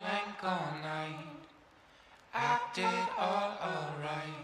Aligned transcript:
Bank 0.00 0.44
all 0.44 0.72
night, 0.82 1.18
acted 2.34 2.84
all 3.18 3.56
alright. 3.60 4.34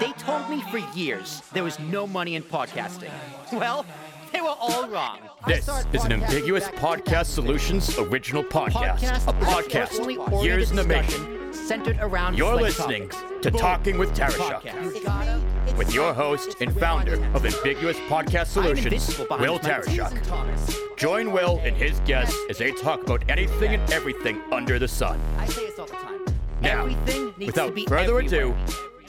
They 0.00 0.12
told 0.12 0.50
me 0.50 0.62
for 0.70 0.78
years 0.98 1.42
there 1.52 1.62
was 1.62 1.78
no 1.78 2.06
money 2.06 2.34
in 2.34 2.42
podcasting. 2.42 3.10
Well, 3.52 3.86
they 4.32 4.40
were 4.40 4.54
all 4.58 4.88
wrong. 4.88 5.18
This 5.46 5.68
is 5.92 6.04
an 6.04 6.12
Ambiguous 6.12 6.64
Podcast 6.68 7.26
Solutions 7.26 7.96
original 7.98 8.42
podcast. 8.42 9.28
A 9.28 9.32
personally 9.34 10.16
podcast, 10.16 10.44
years 10.44 10.70
in 10.70 10.76
the 10.76 10.82
oriented 10.84 11.20
making. 11.20 11.52
Centered 11.52 11.98
around 12.00 12.36
You're 12.36 12.56
listening 12.56 13.08
topics. 13.08 13.42
to 13.42 13.50
Talking 13.52 13.98
with 13.98 14.12
Tarashuk 14.16 14.60
Podcast. 14.62 14.94
You 14.96 15.04
gotta- 15.04 15.55
with 15.76 15.92
your 15.92 16.14
host 16.14 16.56
and 16.60 16.74
founder 16.78 17.14
of 17.34 17.44
Ambiguous 17.44 17.98
Podcast 18.08 18.46
Solutions, 18.46 19.18
Will 19.18 19.26
my 19.28 19.58
Tarashuk. 19.58 20.96
Join 20.96 21.32
Will 21.32 21.60
and 21.64 21.76
his 21.76 22.00
guests 22.00 22.36
as 22.48 22.58
they 22.58 22.72
talk 22.72 23.02
about 23.02 23.22
anything 23.28 23.74
and 23.74 23.92
everything 23.92 24.40
under 24.50 24.78
the 24.78 24.88
sun. 24.88 25.20
I 25.36 25.46
say 25.46 25.66
this 25.66 25.78
all 25.78 25.86
the 25.86 25.92
time. 25.92 26.24
Now, 26.62 26.86
Everything 26.86 27.34
needs 27.36 27.46
without 27.46 27.68
to 27.68 27.72
be 27.72 27.86
further 27.86 28.18
ado, 28.18 28.56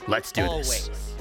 let's 0.07 0.31
do 0.33 0.43
Always. 0.43 0.89
this. 0.89 1.15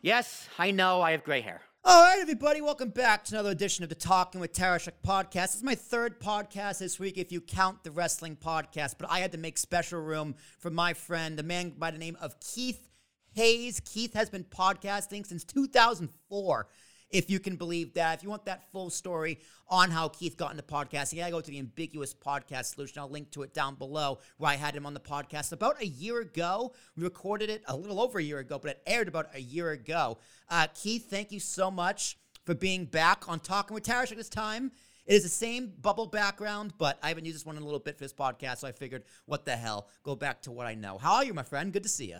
Yes, 0.00 0.48
I 0.58 0.72
know 0.72 1.00
I 1.00 1.12
have 1.12 1.22
gray 1.22 1.40
hair. 1.40 1.60
All 1.84 2.02
right, 2.02 2.18
everybody, 2.20 2.60
welcome 2.60 2.90
back 2.90 3.24
to 3.26 3.34
another 3.34 3.50
edition 3.50 3.82
of 3.82 3.88
the 3.88 3.94
Talking 3.96 4.40
with 4.40 4.52
Tarashuk 4.52 4.92
podcast. 5.06 5.54
It's 5.54 5.62
my 5.62 5.74
third 5.74 6.20
podcast 6.20 6.78
this 6.78 6.98
week, 6.98 7.18
if 7.18 7.30
you 7.32 7.40
count 7.40 7.84
the 7.84 7.90
wrestling 7.90 8.36
podcast. 8.36 8.94
But 8.98 9.10
I 9.10 9.20
had 9.20 9.32
to 9.32 9.38
make 9.38 9.58
special 9.58 10.00
room 10.00 10.34
for 10.58 10.70
my 10.70 10.94
friend, 10.94 11.36
the 11.38 11.42
man 11.42 11.70
by 11.70 11.90
the 11.92 11.98
name 11.98 12.16
of 12.20 12.38
Keith 12.40 12.88
Hayes. 13.34 13.80
Keith 13.80 14.14
has 14.14 14.28
been 14.28 14.44
podcasting 14.44 15.26
since 15.26 15.44
2004, 15.44 16.68
if 17.10 17.30
you 17.30 17.40
can 17.40 17.56
believe 17.56 17.94
that. 17.94 18.18
If 18.18 18.22
you 18.22 18.28
want 18.28 18.44
that 18.44 18.70
full 18.72 18.90
story 18.90 19.38
on 19.68 19.90
how 19.90 20.08
Keith 20.08 20.36
got 20.36 20.50
into 20.50 20.62
podcasting, 20.62 21.16
gotta 21.16 21.30
go 21.30 21.40
to 21.40 21.50
the 21.50 21.58
Ambiguous 21.58 22.14
Podcast 22.14 22.74
Solution. 22.74 23.00
I'll 23.00 23.08
link 23.08 23.30
to 23.32 23.42
it 23.42 23.54
down 23.54 23.76
below 23.76 24.18
where 24.36 24.50
I 24.50 24.56
had 24.56 24.74
him 24.74 24.84
on 24.84 24.94
the 24.94 25.00
podcast 25.00 25.52
about 25.52 25.80
a 25.80 25.86
year 25.86 26.20
ago. 26.20 26.74
We 26.96 27.04
recorded 27.04 27.48
it 27.48 27.62
a 27.66 27.76
little 27.76 28.00
over 28.00 28.18
a 28.18 28.22
year 28.22 28.38
ago, 28.38 28.58
but 28.58 28.72
it 28.72 28.82
aired 28.86 29.08
about 29.08 29.28
a 29.34 29.40
year 29.40 29.70
ago. 29.70 30.18
Uh, 30.48 30.66
Keith, 30.74 31.08
thank 31.08 31.32
you 31.32 31.40
so 31.40 31.70
much 31.70 32.18
for 32.44 32.54
being 32.54 32.84
back 32.84 33.28
on 33.28 33.40
Talking 33.40 33.74
with 33.74 33.84
Tarashuk 33.84 34.16
this 34.16 34.28
time. 34.28 34.72
It 35.06 35.14
is 35.14 35.22
the 35.22 35.28
same 35.28 35.72
bubble 35.80 36.06
background, 36.06 36.74
but 36.78 36.98
I 37.02 37.08
haven't 37.08 37.24
used 37.24 37.36
this 37.36 37.46
one 37.46 37.56
in 37.56 37.62
a 37.62 37.64
little 37.64 37.80
bit 37.80 37.96
for 37.98 38.04
this 38.04 38.12
podcast, 38.12 38.58
so 38.58 38.68
I 38.68 38.72
figured, 38.72 39.04
what 39.26 39.44
the 39.44 39.56
hell, 39.56 39.88
go 40.04 40.14
back 40.14 40.42
to 40.42 40.52
what 40.52 40.66
I 40.66 40.74
know. 40.74 40.96
How 40.98 41.14
are 41.14 41.24
you, 41.24 41.34
my 41.34 41.42
friend? 41.42 41.72
Good 41.72 41.82
to 41.82 41.88
see 41.88 42.10
you. 42.10 42.18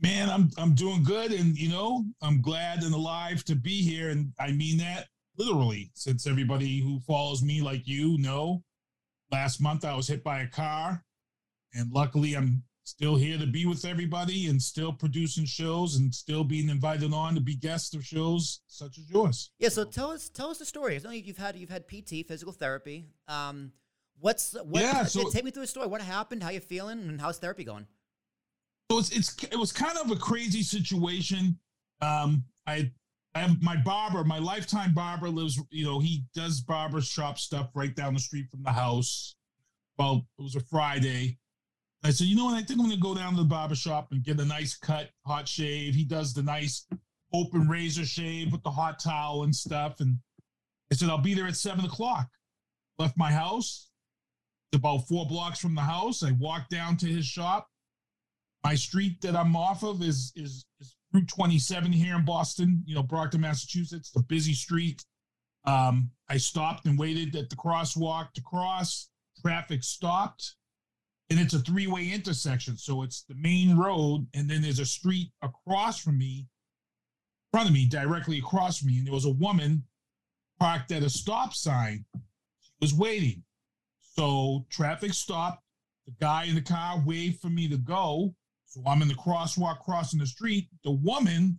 Man, 0.00 0.30
I'm 0.30 0.50
I'm 0.56 0.74
doing 0.74 1.02
good, 1.02 1.32
and 1.32 1.56
you 1.56 1.68
know 1.68 2.04
I'm 2.22 2.40
glad 2.40 2.82
and 2.82 2.94
alive 2.94 3.44
to 3.44 3.56
be 3.56 3.82
here, 3.82 4.10
and 4.10 4.32
I 4.38 4.52
mean 4.52 4.78
that 4.78 5.08
literally. 5.36 5.90
Since 5.94 6.26
everybody 6.26 6.80
who 6.80 7.00
follows 7.00 7.42
me, 7.42 7.62
like 7.62 7.86
you, 7.86 8.16
know, 8.18 8.62
last 9.32 9.60
month 9.60 9.84
I 9.84 9.94
was 9.94 10.06
hit 10.06 10.22
by 10.22 10.40
a 10.40 10.46
car, 10.46 11.04
and 11.74 11.90
luckily 11.92 12.34
I'm 12.34 12.62
still 12.84 13.16
here 13.16 13.38
to 13.38 13.46
be 13.46 13.66
with 13.66 13.84
everybody, 13.84 14.46
and 14.46 14.62
still 14.62 14.92
producing 14.92 15.44
shows, 15.44 15.96
and 15.96 16.14
still 16.14 16.44
being 16.44 16.68
invited 16.68 17.12
on 17.12 17.34
to 17.34 17.40
be 17.40 17.56
guests 17.56 17.94
of 17.94 18.04
shows 18.04 18.60
such 18.68 18.98
as 18.98 19.10
yours. 19.10 19.50
Yeah, 19.58 19.68
so 19.68 19.84
tell 19.84 20.12
us 20.12 20.28
tell 20.28 20.50
us 20.50 20.58
the 20.58 20.64
story. 20.64 20.94
I 20.94 21.00
know 21.02 21.10
you've 21.10 21.38
had 21.38 21.56
you've 21.56 21.70
had 21.70 21.88
PT, 21.88 22.26
physical 22.26 22.52
therapy. 22.52 23.06
Um, 23.26 23.72
what's 24.20 24.52
what? 24.52 24.82
Yeah, 24.82 25.04
so- 25.04 25.28
take 25.30 25.44
me 25.44 25.50
through 25.50 25.64
the 25.64 25.68
story. 25.68 25.88
What 25.88 26.02
happened? 26.02 26.42
How 26.44 26.50
you 26.50 26.60
feeling? 26.60 27.00
And 27.00 27.20
how's 27.20 27.38
therapy 27.38 27.64
going? 27.64 27.88
So 28.90 28.98
it's 28.98 29.10
it's 29.10 29.36
it 29.44 29.56
was 29.56 29.72
kind 29.72 29.98
of 29.98 30.10
a 30.10 30.16
crazy 30.16 30.62
situation. 30.62 31.58
Um, 32.00 32.44
I 32.66 32.90
I 33.34 33.40
have 33.40 33.62
my 33.62 33.76
barber, 33.76 34.24
my 34.24 34.38
lifetime 34.38 34.94
barber 34.94 35.28
lives. 35.28 35.60
You 35.70 35.84
know, 35.84 36.00
he 36.00 36.24
does 36.34 36.60
barber 36.60 37.00
shop 37.00 37.38
stuff 37.38 37.70
right 37.74 37.94
down 37.94 38.14
the 38.14 38.20
street 38.20 38.46
from 38.50 38.62
the 38.62 38.72
house. 38.72 39.36
Well, 39.98 40.26
it 40.38 40.42
was 40.42 40.56
a 40.56 40.60
Friday. 40.60 41.38
I 42.04 42.10
said, 42.10 42.28
you 42.28 42.36
know 42.36 42.46
what? 42.46 42.54
I 42.54 42.62
think 42.62 42.80
I'm 42.80 42.86
gonna 42.86 42.96
go 42.96 43.14
down 43.14 43.32
to 43.32 43.42
the 43.42 43.44
barber 43.44 43.74
shop 43.74 44.08
and 44.12 44.22
get 44.22 44.40
a 44.40 44.44
nice 44.44 44.76
cut, 44.76 45.10
hot 45.26 45.46
shave. 45.46 45.94
He 45.94 46.04
does 46.04 46.32
the 46.32 46.42
nice 46.42 46.86
open 47.34 47.68
razor 47.68 48.06
shave 48.06 48.52
with 48.52 48.62
the 48.62 48.70
hot 48.70 48.98
towel 48.98 49.42
and 49.42 49.54
stuff. 49.54 50.00
And 50.00 50.16
I 50.90 50.94
said, 50.94 51.10
I'll 51.10 51.18
be 51.18 51.34
there 51.34 51.46
at 51.46 51.56
seven 51.56 51.84
o'clock. 51.84 52.28
Left 52.98 53.18
my 53.18 53.30
house. 53.30 53.90
It's 54.72 54.78
about 54.78 55.08
four 55.08 55.26
blocks 55.26 55.58
from 55.58 55.74
the 55.74 55.82
house. 55.82 56.22
I 56.22 56.32
walked 56.32 56.70
down 56.70 56.96
to 56.98 57.06
his 57.06 57.26
shop 57.26 57.68
my 58.64 58.74
street 58.74 59.20
that 59.22 59.36
I'm 59.36 59.56
off 59.56 59.82
of 59.82 60.02
is 60.02 60.32
is 60.36 60.66
is 60.80 60.96
Route 61.12 61.28
27 61.28 61.90
here 61.90 62.16
in 62.16 62.24
Boston, 62.24 62.82
you 62.86 62.94
know, 62.94 63.02
Brockton, 63.02 63.40
Massachusetts, 63.40 64.10
the 64.10 64.22
busy 64.22 64.52
street. 64.52 65.04
Um, 65.64 66.10
I 66.28 66.36
stopped 66.36 66.86
and 66.86 66.98
waited 66.98 67.34
at 67.36 67.50
the 67.50 67.56
crosswalk 67.56 68.32
to 68.34 68.42
cross. 68.42 69.08
Traffic 69.40 69.84
stopped, 69.84 70.56
and 71.30 71.38
it's 71.38 71.54
a 71.54 71.60
three-way 71.60 72.10
intersection. 72.10 72.76
So 72.76 73.02
it's 73.02 73.22
the 73.22 73.36
main 73.36 73.76
road, 73.76 74.26
and 74.34 74.50
then 74.50 74.62
there's 74.62 74.80
a 74.80 74.86
street 74.86 75.30
across 75.42 75.98
from 75.98 76.18
me, 76.18 76.40
in 76.40 76.46
front 77.52 77.68
of 77.68 77.74
me, 77.74 77.86
directly 77.86 78.38
across 78.38 78.78
from 78.78 78.88
me, 78.88 78.98
and 78.98 79.06
there 79.06 79.14
was 79.14 79.26
a 79.26 79.30
woman 79.30 79.84
parked 80.58 80.90
at 80.90 81.04
a 81.04 81.10
stop 81.10 81.54
sign. 81.54 82.04
She 82.60 82.72
was 82.80 82.92
waiting. 82.92 83.44
So 84.00 84.66
traffic 84.70 85.14
stopped. 85.14 85.62
The 86.06 86.14
guy 86.20 86.44
in 86.44 86.54
the 86.54 86.62
car 86.62 87.00
waved 87.04 87.40
for 87.40 87.48
me 87.48 87.68
to 87.68 87.76
go. 87.76 88.34
So 88.68 88.82
I'm 88.86 89.00
in 89.02 89.08
the 89.08 89.14
crosswalk 89.14 89.80
crossing 89.80 90.20
the 90.20 90.26
street. 90.26 90.68
The 90.84 90.90
woman 90.90 91.58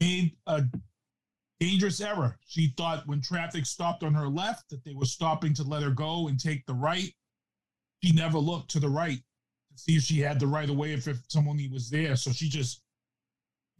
made 0.00 0.36
a 0.46 0.64
dangerous 1.58 2.00
error. 2.00 2.38
She 2.46 2.72
thought 2.76 3.06
when 3.06 3.20
traffic 3.20 3.66
stopped 3.66 4.04
on 4.04 4.14
her 4.14 4.28
left 4.28 4.70
that 4.70 4.84
they 4.84 4.94
were 4.94 5.04
stopping 5.04 5.54
to 5.54 5.64
let 5.64 5.82
her 5.82 5.90
go 5.90 6.28
and 6.28 6.38
take 6.38 6.64
the 6.66 6.74
right. 6.74 7.12
She 8.02 8.12
never 8.12 8.38
looked 8.38 8.70
to 8.72 8.80
the 8.80 8.88
right 8.88 9.18
to 9.18 9.78
see 9.78 9.96
if 9.96 10.04
she 10.04 10.20
had 10.20 10.38
the 10.38 10.46
right 10.46 10.70
of 10.70 10.76
way 10.76 10.92
if, 10.92 11.08
if 11.08 11.18
someone 11.28 11.58
was 11.72 11.90
there. 11.90 12.14
So 12.14 12.30
she 12.30 12.48
just 12.48 12.80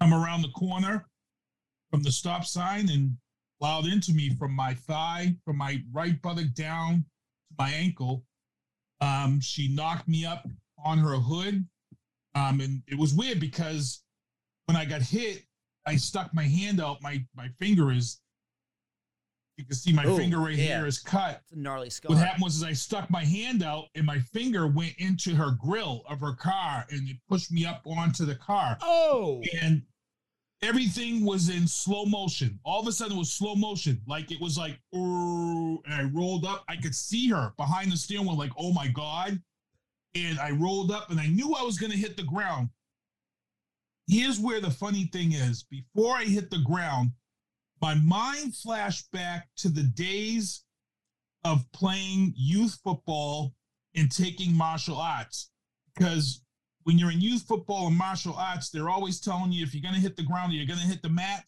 come 0.01 0.13
around 0.13 0.43
the 0.43 0.49
corner 0.49 1.07
from 1.91 2.03
the 2.03 2.11
stop 2.11 2.45
sign 2.45 2.91
and 2.91 3.17
plowed 3.61 3.87
into 3.87 4.13
me 4.13 4.35
from 4.35 4.53
my 4.53 4.75
thigh, 4.75 5.37
from 5.45 5.57
my 5.57 5.81
right 5.93 6.21
buttock 6.21 6.53
down 6.55 7.05
to 7.49 7.55
my 7.59 7.71
ankle. 7.71 8.25
Um, 9.01 9.41
she 9.41 9.69
knocked 9.69 10.09
me 10.09 10.27
up 10.27 10.47
on 10.85 10.99
her 10.99 11.15
hood. 11.15 11.65
Um, 12.35 12.61
and 12.61 12.83
it 12.89 12.99
was 12.99 13.15
weird 13.15 13.41
because 13.41 14.03
when 14.67 14.77
I 14.77 14.85
got 14.85 15.03
hit, 15.03 15.45
I 15.87 15.97
stuck 15.97 16.35
my 16.35 16.45
hand 16.45 16.81
out. 16.81 17.03
My 17.03 17.25
my 17.37 17.49
finger 17.59 17.93
is 17.93 18.21
you 19.57 19.65
can 19.65 19.75
see 19.77 19.93
my 19.93 20.05
Ooh, 20.05 20.17
finger 20.17 20.39
right 20.41 20.55
yeah. 20.55 20.79
here 20.79 20.87
is 20.87 20.99
cut. 20.99 21.41
It's 21.43 21.53
a 21.53 21.59
gnarly 21.59 21.91
scar. 21.91 22.11
What 22.11 22.19
happened 22.19 22.43
was 22.43 22.57
is 22.57 22.65
I 22.65 22.73
stuck 22.73 23.09
my 23.09 23.25
hand 23.25 23.63
out 23.63 23.85
and 23.95 24.05
my 24.05 24.19
finger 24.19 24.67
went 24.67 24.95
into 24.99 25.35
her 25.35 25.53
grill 25.53 26.03
of 26.09 26.21
her 26.21 26.33
car 26.35 26.85
and 26.91 27.09
it 27.09 27.17
pushed 27.29 27.53
me 27.53 27.65
up 27.65 27.83
onto 27.87 28.25
the 28.25 28.35
car. 28.35 28.77
Oh, 28.83 29.43
And 29.63 29.83
everything 30.61 31.25
was 31.25 31.51
in 31.51 31.69
slow 31.69 32.05
motion. 32.05 32.59
All 32.65 32.81
of 32.81 32.89
a 32.89 32.93
sudden 32.93 33.17
it 33.17 33.19
was 33.19 33.33
slow 33.33 33.55
motion. 33.55 34.01
Like 34.09 34.33
it 34.33 34.41
was 34.41 34.59
like, 34.59 34.77
and 34.93 35.81
I 35.89 36.03
rolled 36.13 36.45
up. 36.45 36.65
I 36.69 36.75
could 36.75 36.95
see 36.95 37.29
her 37.29 37.53
behind 37.57 37.93
the 37.93 37.97
steering 37.97 38.27
wheel, 38.27 38.37
like, 38.37 38.53
oh 38.59 38.73
my 38.73 38.89
God. 38.89 39.41
And 40.15 40.39
I 40.39 40.51
rolled 40.51 40.91
up 40.91 41.11
and 41.11 41.21
I 41.21 41.27
knew 41.27 41.55
I 41.55 41.63
was 41.63 41.79
gonna 41.79 41.95
hit 41.95 42.17
the 42.17 42.23
ground. 42.23 42.71
Here's 44.07 44.39
where 44.39 44.61
the 44.61 44.71
funny 44.71 45.05
thing 45.07 45.33
is. 45.33 45.65
Before 45.65 46.17
I 46.17 46.25
hit 46.25 46.51
the 46.51 46.59
ground, 46.59 47.13
my 47.81 47.95
mind 47.95 48.55
flashed 48.55 49.11
back 49.11 49.49
to 49.57 49.69
the 49.69 49.83
days 49.83 50.65
of 51.45 51.71
playing 51.73 52.33
youth 52.37 52.79
football 52.83 53.55
and 53.95 54.11
taking 54.11 54.55
martial 54.55 54.97
arts. 54.97 55.51
Because 55.95 56.43
when 56.85 56.99
you're 56.99 57.13
in 57.13 57.21
youth 57.21 57.43
football 57.47 57.87
and 57.87 57.97
martial 57.97 58.35
arts, 58.35 58.71
they're 58.71 58.91
always 58.91 59.21
telling 59.21 59.53
you 59.53 59.63
if 59.63 59.75
you're 59.75 59.83
going 59.83 59.95
to 59.95 60.01
hit 60.01 60.17
the 60.17 60.23
ground 60.23 60.53
or 60.53 60.57
you're 60.57 60.67
going 60.67 60.81
to 60.81 60.87
hit 60.87 61.03
the 61.03 61.09
mat, 61.09 61.45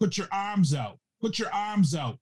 put 0.00 0.16
your 0.16 0.28
arms 0.32 0.74
out. 0.74 0.98
Put 1.20 1.38
your 1.38 1.52
arms 1.52 1.94
out. 1.94 2.18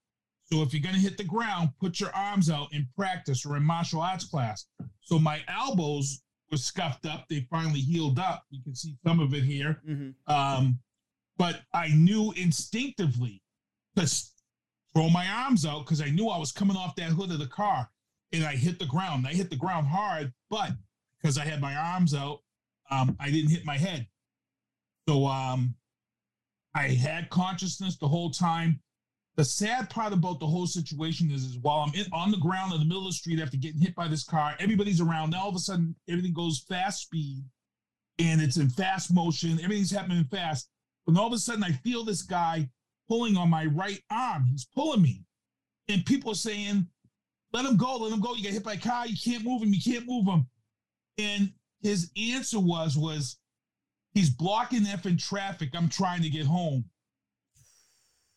So 0.52 0.60
if 0.60 0.74
you're 0.74 0.82
going 0.82 0.94
to 0.94 1.00
hit 1.00 1.16
the 1.16 1.24
ground, 1.24 1.70
put 1.80 1.98
your 1.98 2.14
arms 2.14 2.50
out 2.50 2.74
in 2.74 2.86
practice 2.94 3.46
or 3.46 3.56
in 3.56 3.62
martial 3.62 4.02
arts 4.02 4.26
class. 4.26 4.66
So 5.00 5.18
my 5.18 5.40
elbows 5.48 6.20
were 6.50 6.58
scuffed 6.58 7.06
up. 7.06 7.26
They 7.30 7.46
finally 7.50 7.80
healed 7.80 8.18
up. 8.18 8.44
You 8.50 8.62
can 8.62 8.74
see 8.74 8.94
some 9.02 9.18
of 9.18 9.32
it 9.32 9.44
here. 9.44 9.80
Mhm. 9.88 10.14
Um, 10.26 10.78
but 11.38 11.62
I 11.72 11.88
knew 11.88 12.32
instinctively 12.32 13.42
to 13.96 14.06
throw 14.92 15.08
my 15.08 15.26
arms 15.26 15.64
out 15.64 15.86
because 15.86 16.02
I 16.02 16.10
knew 16.10 16.28
I 16.28 16.36
was 16.36 16.52
coming 16.52 16.76
off 16.76 16.96
that 16.96 17.12
hood 17.12 17.30
of 17.30 17.38
the 17.38 17.46
car 17.46 17.90
and 18.34 18.44
I 18.44 18.54
hit 18.54 18.78
the 18.78 18.84
ground. 18.84 19.26
I 19.26 19.32
hit 19.32 19.48
the 19.48 19.56
ground 19.56 19.86
hard, 19.86 20.34
but 20.50 20.72
because 21.16 21.38
I 21.38 21.46
had 21.46 21.62
my 21.62 21.74
arms 21.74 22.12
out, 22.12 22.42
um, 22.90 23.16
I 23.18 23.30
didn't 23.30 23.50
hit 23.52 23.64
my 23.64 23.78
head. 23.78 24.06
So 25.08 25.26
um, 25.26 25.74
I 26.74 26.88
had 26.88 27.30
consciousness 27.30 27.96
the 27.96 28.08
whole 28.08 28.30
time. 28.30 28.82
The 29.36 29.44
sad 29.44 29.88
part 29.88 30.12
about 30.12 30.40
the 30.40 30.46
whole 30.46 30.66
situation 30.66 31.30
is, 31.30 31.44
is 31.44 31.58
while 31.58 31.78
I'm 31.78 31.94
in, 31.94 32.06
on 32.12 32.30
the 32.30 32.36
ground 32.36 32.74
in 32.74 32.80
the 32.80 32.84
middle 32.84 33.06
of 33.06 33.12
the 33.12 33.16
street 33.16 33.40
after 33.40 33.56
getting 33.56 33.80
hit 33.80 33.94
by 33.94 34.06
this 34.06 34.24
car, 34.24 34.54
everybody's 34.58 35.00
around. 35.00 35.30
Now 35.30 35.44
all 35.44 35.48
of 35.48 35.56
a 35.56 35.58
sudden, 35.58 35.94
everything 36.08 36.34
goes 36.34 36.64
fast 36.68 37.02
speed 37.02 37.42
and 38.18 38.42
it's 38.42 38.58
in 38.58 38.68
fast 38.68 39.12
motion. 39.12 39.58
Everything's 39.62 39.90
happening 39.90 40.24
fast. 40.24 40.68
And 41.06 41.18
all 41.18 41.26
of 41.26 41.32
a 41.32 41.38
sudden, 41.38 41.64
I 41.64 41.72
feel 41.72 42.04
this 42.04 42.22
guy 42.22 42.68
pulling 43.08 43.36
on 43.36 43.48
my 43.48 43.64
right 43.66 44.00
arm. 44.10 44.44
He's 44.50 44.66
pulling 44.66 45.02
me. 45.02 45.24
And 45.88 46.04
people 46.04 46.32
are 46.32 46.36
saying, 46.36 46.86
let 47.52 47.64
him 47.64 47.76
go, 47.76 47.96
let 47.96 48.12
him 48.12 48.20
go. 48.20 48.34
You 48.34 48.42
get 48.42 48.52
hit 48.52 48.64
by 48.64 48.74
a 48.74 48.78
car, 48.78 49.06
you 49.06 49.16
can't 49.16 49.44
move 49.44 49.62
him, 49.62 49.72
you 49.72 49.80
can't 49.82 50.06
move 50.06 50.26
him. 50.26 50.46
And 51.18 51.52
his 51.80 52.10
answer 52.16 52.60
was, 52.60 52.96
was 52.96 53.38
he's 54.14 54.30
blocking 54.30 54.82
effing 54.82 55.22
traffic. 55.22 55.70
I'm 55.74 55.88
trying 55.88 56.22
to 56.22 56.30
get 56.30 56.46
home. 56.46 56.84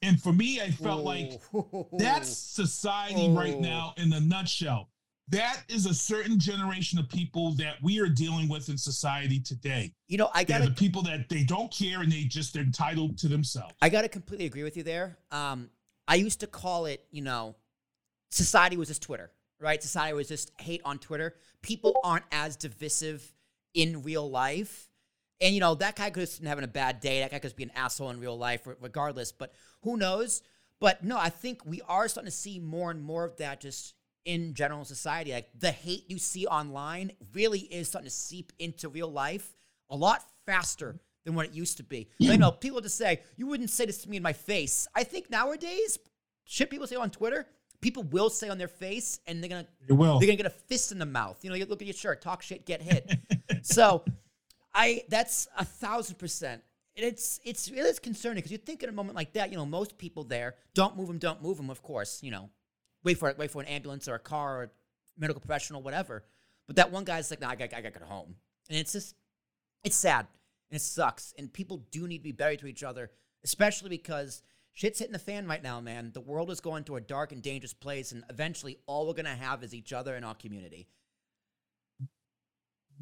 And 0.05 0.21
for 0.21 0.31
me, 0.31 0.61
I 0.61 0.69
felt 0.71 1.03
like 1.03 1.41
that's 1.97 2.29
society 2.29 3.29
right 3.31 3.55
Oh. 3.55 3.59
now 3.59 3.93
in 3.97 4.13
a 4.13 4.19
nutshell. 4.19 4.89
That 5.29 5.63
is 5.69 5.87
a 5.87 5.93
certain 5.93 6.39
generation 6.39 6.99
of 6.99 7.09
people 7.09 7.53
that 7.53 7.81
we 7.81 7.99
are 7.99 8.07
dealing 8.07 8.47
with 8.47 8.69
in 8.69 8.77
society 8.77 9.39
today. 9.39 9.91
you 10.07 10.19
know, 10.19 10.29
I 10.35 10.43
gotta 10.43 10.65
the 10.65 10.71
people 10.71 11.01
that 11.03 11.27
they 11.29 11.43
don't 11.43 11.71
care 11.73 12.01
and 12.01 12.11
they 12.11 12.25
just 12.25 12.55
entitled 12.55 13.17
to 13.17 13.27
themselves. 13.27 13.73
I 13.81 13.89
got 13.89 14.03
to 14.03 14.09
completely 14.09 14.45
agree 14.45 14.61
with 14.61 14.77
you 14.77 14.83
there. 14.83 15.17
Um, 15.31 15.71
I 16.07 16.15
used 16.15 16.41
to 16.41 16.47
call 16.47 16.85
it, 16.85 17.03
you 17.09 17.23
know, 17.23 17.55
society 18.29 18.77
was 18.77 18.89
just 18.89 19.01
Twitter, 19.01 19.31
right? 19.59 19.81
Society 19.81 20.13
was 20.13 20.27
just 20.27 20.51
hate 20.59 20.81
on 20.85 20.99
Twitter. 20.99 21.33
People 21.63 21.95
aren't 22.03 22.25
as 22.31 22.55
divisive 22.55 23.33
in 23.73 24.03
real 24.03 24.29
life. 24.29 24.91
And, 25.41 25.53
you 25.53 25.59
know, 25.59 25.75
that 25.75 25.95
guy 25.95 26.09
could 26.09 26.21
have 26.21 26.37
been 26.39 26.47
having 26.47 26.63
a 26.63 26.67
bad 26.67 26.99
day. 26.99 27.19
That 27.19 27.31
guy 27.31 27.39
could 27.39 27.55
be 27.55 27.63
an 27.63 27.71
asshole 27.75 28.09
in 28.09 28.19
real 28.19 28.37
life, 28.37 28.67
regardless. 28.79 29.31
But 29.31 29.53
who 29.81 29.97
knows? 29.97 30.41
But 30.79 31.03
no, 31.03 31.17
I 31.17 31.29
think 31.29 31.65
we 31.65 31.81
are 31.87 32.07
starting 32.07 32.31
to 32.31 32.35
see 32.35 32.59
more 32.59 32.91
and 32.91 33.01
more 33.01 33.25
of 33.25 33.37
that 33.37 33.61
just 33.61 33.95
in 34.25 34.53
general 34.53 34.85
society. 34.85 35.31
Like 35.31 35.49
the 35.57 35.71
hate 35.71 36.09
you 36.09 36.17
see 36.17 36.45
online 36.47 37.11
really 37.33 37.59
is 37.59 37.87
starting 37.87 38.09
to 38.09 38.15
seep 38.15 38.51
into 38.59 38.89
real 38.89 39.11
life 39.11 39.55
a 39.89 39.95
lot 39.95 40.23
faster 40.45 40.99
than 41.25 41.35
what 41.35 41.45
it 41.47 41.53
used 41.53 41.77
to 41.77 41.83
be. 41.83 42.09
You 42.19 42.37
know 42.37 42.51
people 42.51 42.81
just 42.81 42.97
say, 42.97 43.21
you 43.35 43.47
wouldn't 43.47 43.69
say 43.69 43.85
this 43.85 43.99
to 43.99 44.09
me 44.09 44.17
in 44.17 44.23
my 44.23 44.33
face. 44.33 44.87
I 44.95 45.03
think 45.03 45.29
nowadays, 45.29 45.97
shit 46.43 46.69
people 46.69 46.87
say 46.87 46.95
on 46.95 47.09
Twitter, 47.09 47.47
people 47.81 48.03
will 48.03 48.29
say 48.29 48.49
on 48.49 48.57
their 48.57 48.67
face 48.67 49.19
and 49.27 49.41
they're 49.41 49.49
gonna 49.49 49.67
They 49.87 49.93
will. 49.93 50.19
they're 50.19 50.27
gonna 50.27 50.37
get 50.37 50.45
a 50.45 50.49
fist 50.49 50.91
in 50.91 50.99
the 50.99 51.05
mouth. 51.05 51.37
You 51.43 51.49
know, 51.49 51.55
you 51.55 51.65
look 51.65 51.81
at 51.81 51.87
your 51.87 51.93
shirt, 51.93 52.21
talk 52.21 52.41
shit, 52.41 52.65
get 52.65 52.81
hit. 52.81 53.11
so 53.63 54.03
I 54.75 55.03
that's 55.09 55.47
a 55.57 55.65
thousand 55.65 56.17
percent. 56.17 56.61
It's 56.95 57.39
it's 57.43 57.67
it 57.67 57.77
is 57.77 57.99
concerning 57.99 58.37
because 58.37 58.51
you 58.51 58.57
think 58.57 58.83
in 58.83 58.89
a 58.89 58.91
moment 58.91 59.15
like 59.15 59.33
that, 59.33 59.49
you 59.49 59.57
know, 59.57 59.65
most 59.65 59.97
people 59.97 60.23
there 60.23 60.55
don't 60.75 60.95
move 60.95 61.07
them, 61.07 61.17
don't 61.17 61.41
move 61.41 61.57
them. 61.57 61.69
Of 61.69 61.81
course, 61.81 62.21
you 62.21 62.29
know, 62.29 62.49
wait 63.03 63.17
for 63.17 63.29
it, 63.29 63.37
wait 63.37 63.51
for 63.51 63.61
an 63.61 63.67
ambulance 63.67 64.07
or 64.07 64.15
a 64.15 64.19
car 64.19 64.59
or 64.59 64.63
a 64.63 64.69
medical 65.17 65.39
professional, 65.39 65.81
whatever. 65.81 66.23
But 66.67 66.75
that 66.75 66.91
one 66.91 67.05
guy's 67.05 67.29
like, 67.29 67.41
nah, 67.41 67.49
I 67.49 67.55
got, 67.55 67.73
I 67.73 67.81
got 67.81 67.93
to 67.93 67.99
go 67.99 68.05
home, 68.05 68.35
and 68.69 68.77
it's 68.77 68.91
just 68.91 69.15
it's 69.83 69.95
sad 69.95 70.27
and 70.69 70.77
it 70.77 70.81
sucks. 70.81 71.33
And 71.37 71.51
people 71.51 71.85
do 71.91 72.07
need 72.07 72.19
to 72.19 72.23
be 72.23 72.31
buried 72.31 72.59
to 72.59 72.67
each 72.67 72.83
other, 72.83 73.11
especially 73.43 73.89
because 73.89 74.41
shit's 74.73 74.99
hitting 74.99 75.13
the 75.13 75.19
fan 75.19 75.47
right 75.47 75.63
now, 75.63 75.79
man. 75.79 76.11
The 76.13 76.21
world 76.21 76.51
is 76.51 76.59
going 76.59 76.83
to 76.85 76.97
a 76.97 77.01
dark 77.01 77.31
and 77.31 77.41
dangerous 77.41 77.73
place, 77.73 78.11
and 78.11 78.23
eventually, 78.29 78.79
all 78.87 79.07
we're 79.07 79.13
gonna 79.13 79.35
have 79.35 79.63
is 79.63 79.73
each 79.73 79.93
other 79.93 80.15
and 80.15 80.25
our 80.25 80.35
community. 80.35 80.87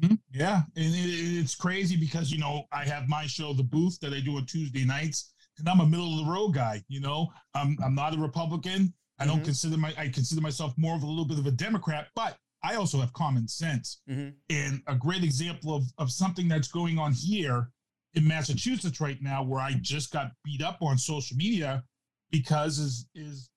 Mhm. 0.02 0.18
Yeah, 0.32 0.62
and 0.76 0.94
it, 0.94 1.08
it's 1.40 1.54
crazy 1.54 1.96
because 1.96 2.30
you 2.30 2.38
know 2.38 2.64
I 2.72 2.84
have 2.84 3.08
my 3.08 3.26
show, 3.26 3.52
The 3.52 3.62
Booth, 3.62 3.98
that 4.00 4.12
I 4.12 4.20
do 4.20 4.36
on 4.36 4.46
Tuesday 4.46 4.84
nights, 4.84 5.32
and 5.58 5.68
I'm 5.68 5.80
a 5.80 5.86
middle 5.86 6.18
of 6.18 6.26
the 6.26 6.32
road 6.32 6.50
guy. 6.54 6.82
You 6.88 7.00
know, 7.00 7.32
I'm 7.54 7.76
I'm 7.82 7.94
not 7.94 8.14
a 8.14 8.18
Republican. 8.18 8.92
I 9.18 9.26
don't 9.26 9.40
Mhm. 9.40 9.44
consider 9.44 9.76
my 9.76 9.94
I 9.96 10.08
consider 10.08 10.40
myself 10.40 10.74
more 10.76 10.96
of 10.96 11.02
a 11.02 11.06
little 11.06 11.24
bit 11.24 11.38
of 11.38 11.46
a 11.46 11.52
Democrat, 11.52 12.08
but 12.14 12.36
I 12.62 12.74
also 12.76 12.98
have 13.00 13.12
common 13.12 13.46
sense. 13.46 14.00
Mm-hmm. 14.08 14.30
And 14.50 14.82
a 14.88 14.96
great 14.96 15.22
example 15.22 15.74
of 15.74 15.84
of 15.98 16.10
something 16.10 16.48
that's 16.48 16.68
going 16.68 16.98
on 16.98 17.12
here 17.12 17.70
in 18.14 18.26
Massachusetts 18.26 19.00
right 19.00 19.20
now, 19.22 19.42
where 19.42 19.60
I 19.60 19.74
just 19.74 20.10
got 20.10 20.32
beat 20.44 20.62
up 20.62 20.78
on 20.82 20.98
social 20.98 21.36
media 21.36 21.84
because 22.30 22.78
is 22.78 23.06
is 23.14 23.50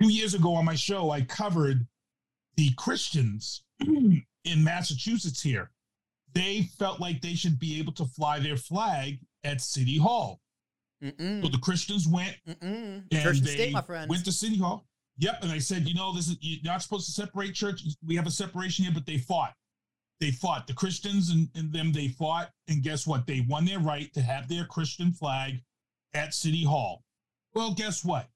two 0.00 0.08
years 0.08 0.34
ago 0.34 0.54
on 0.54 0.64
my 0.64 0.74
show 0.74 1.10
I 1.10 1.22
covered 1.22 1.86
the 2.60 2.70
Christians 2.76 3.62
in 3.80 4.24
Massachusetts 4.62 5.40
here. 5.40 5.70
They 6.34 6.68
felt 6.78 7.00
like 7.00 7.22
they 7.22 7.32
should 7.34 7.58
be 7.58 7.78
able 7.78 7.92
to 7.94 8.04
fly 8.04 8.38
their 8.38 8.58
flag 8.58 9.18
at 9.44 9.62
City 9.62 9.96
Hall. 9.96 10.40
Mm-mm. 11.02 11.42
So 11.42 11.48
the 11.48 11.58
Christians 11.58 12.06
went 12.06 12.36
Mm-mm. 12.46 13.02
and 13.10 13.22
Church 13.22 13.40
they 13.40 13.52
state, 13.52 13.72
my 13.72 13.80
friends. 13.80 14.10
went 14.10 14.26
to 14.26 14.32
City 14.32 14.58
Hall. 14.58 14.84
Yep, 15.16 15.38
and 15.42 15.50
I 15.50 15.58
said, 15.58 15.88
you 15.88 15.94
know, 15.94 16.14
this 16.14 16.28
is 16.28 16.36
you're 16.42 16.60
not 16.62 16.82
supposed 16.82 17.06
to 17.06 17.12
separate 17.12 17.54
church. 17.54 17.82
We 18.06 18.14
have 18.16 18.26
a 18.26 18.30
separation 18.30 18.84
here, 18.84 18.92
but 18.92 19.06
they 19.06 19.16
fought. 19.16 19.54
They 20.20 20.30
fought. 20.30 20.66
The 20.66 20.74
Christians 20.74 21.30
and, 21.30 21.48
and 21.54 21.72
them, 21.72 21.92
they 21.92 22.08
fought, 22.08 22.50
and 22.68 22.82
guess 22.82 23.06
what? 23.06 23.26
They 23.26 23.40
won 23.48 23.64
their 23.64 23.78
right 23.80 24.12
to 24.12 24.20
have 24.20 24.48
their 24.48 24.66
Christian 24.66 25.12
flag 25.12 25.62
at 26.12 26.34
City 26.34 26.62
Hall. 26.64 27.02
Well, 27.54 27.72
guess 27.72 28.04
what? 28.04 28.28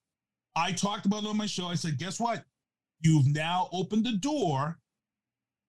I 0.56 0.73
talked 0.73 1.05
about 1.05 1.25
it 1.25 1.29
on 1.29 1.37
my 1.37 1.47
show. 1.47 1.67
I 1.67 1.75
said, 1.75 1.99
guess 1.99 2.19
what? 2.19 2.43
You've 3.05 3.27
now 3.27 3.69
opened 3.71 4.05
the 4.06 4.17
door 4.17 4.79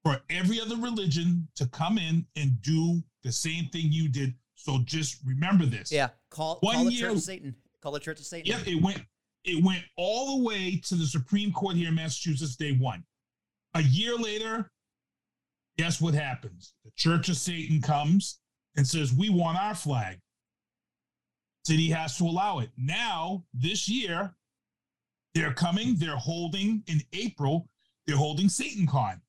for 0.03 0.21
every 0.29 0.59
other 0.61 0.77
religion 0.77 1.47
to 1.55 1.67
come 1.67 1.97
in 1.97 2.25
and 2.37 2.59
do 2.61 3.03
the 3.23 3.31
same 3.31 3.67
thing 3.69 3.91
you 3.91 4.07
did. 4.07 4.33
So 4.55 4.79
just 4.85 5.17
remember 5.25 5.65
this. 5.65 5.91
yeah, 5.91 6.09
call 6.31 6.57
One 6.61 6.75
call 6.75 6.85
the 6.85 6.93
year- 6.93 7.07
Church 7.09 7.17
of 7.17 7.23
Satan. 7.23 7.55
Call 7.81 7.91
the 7.91 7.99
Church 7.99 8.19
of 8.19 8.25
Satan. 8.25 8.47
Yep, 8.51 8.67
it 8.67 8.81
went 8.81 9.01
it 9.43 9.63
went 9.63 9.83
all 9.95 10.37
the 10.37 10.43
way 10.43 10.77
to 10.85 10.95
the 10.95 11.05
Supreme 11.05 11.51
Court 11.51 11.75
here 11.75 11.89
in 11.89 11.95
Massachusetts. 11.95 12.55
day 12.55 12.71
one. 12.71 13.03
A 13.75 13.83
year 13.83 14.15
later, 14.15 14.71
guess 15.77 16.01
what 16.01 16.15
happens? 16.15 16.73
The 16.83 16.91
Church 16.95 17.29
of 17.29 17.37
Satan 17.37 17.79
comes 17.81 18.39
and 18.75 18.87
says, 18.87 19.13
"We 19.13 19.29
want 19.29 19.57
our 19.59 19.75
flag." 19.75 20.19
City 21.65 21.89
has 21.89 22.17
to 22.17 22.23
allow 22.23 22.59
it. 22.59 22.71
Now, 22.77 23.45
this 23.53 23.87
year, 23.89 24.35
they're 25.35 25.53
coming. 25.53 25.95
They're 25.97 26.15
holding 26.15 26.81
in 26.87 27.01
April. 27.13 27.69
They're 28.07 28.17
holding 28.17 28.47
SatanCon. 28.47 29.19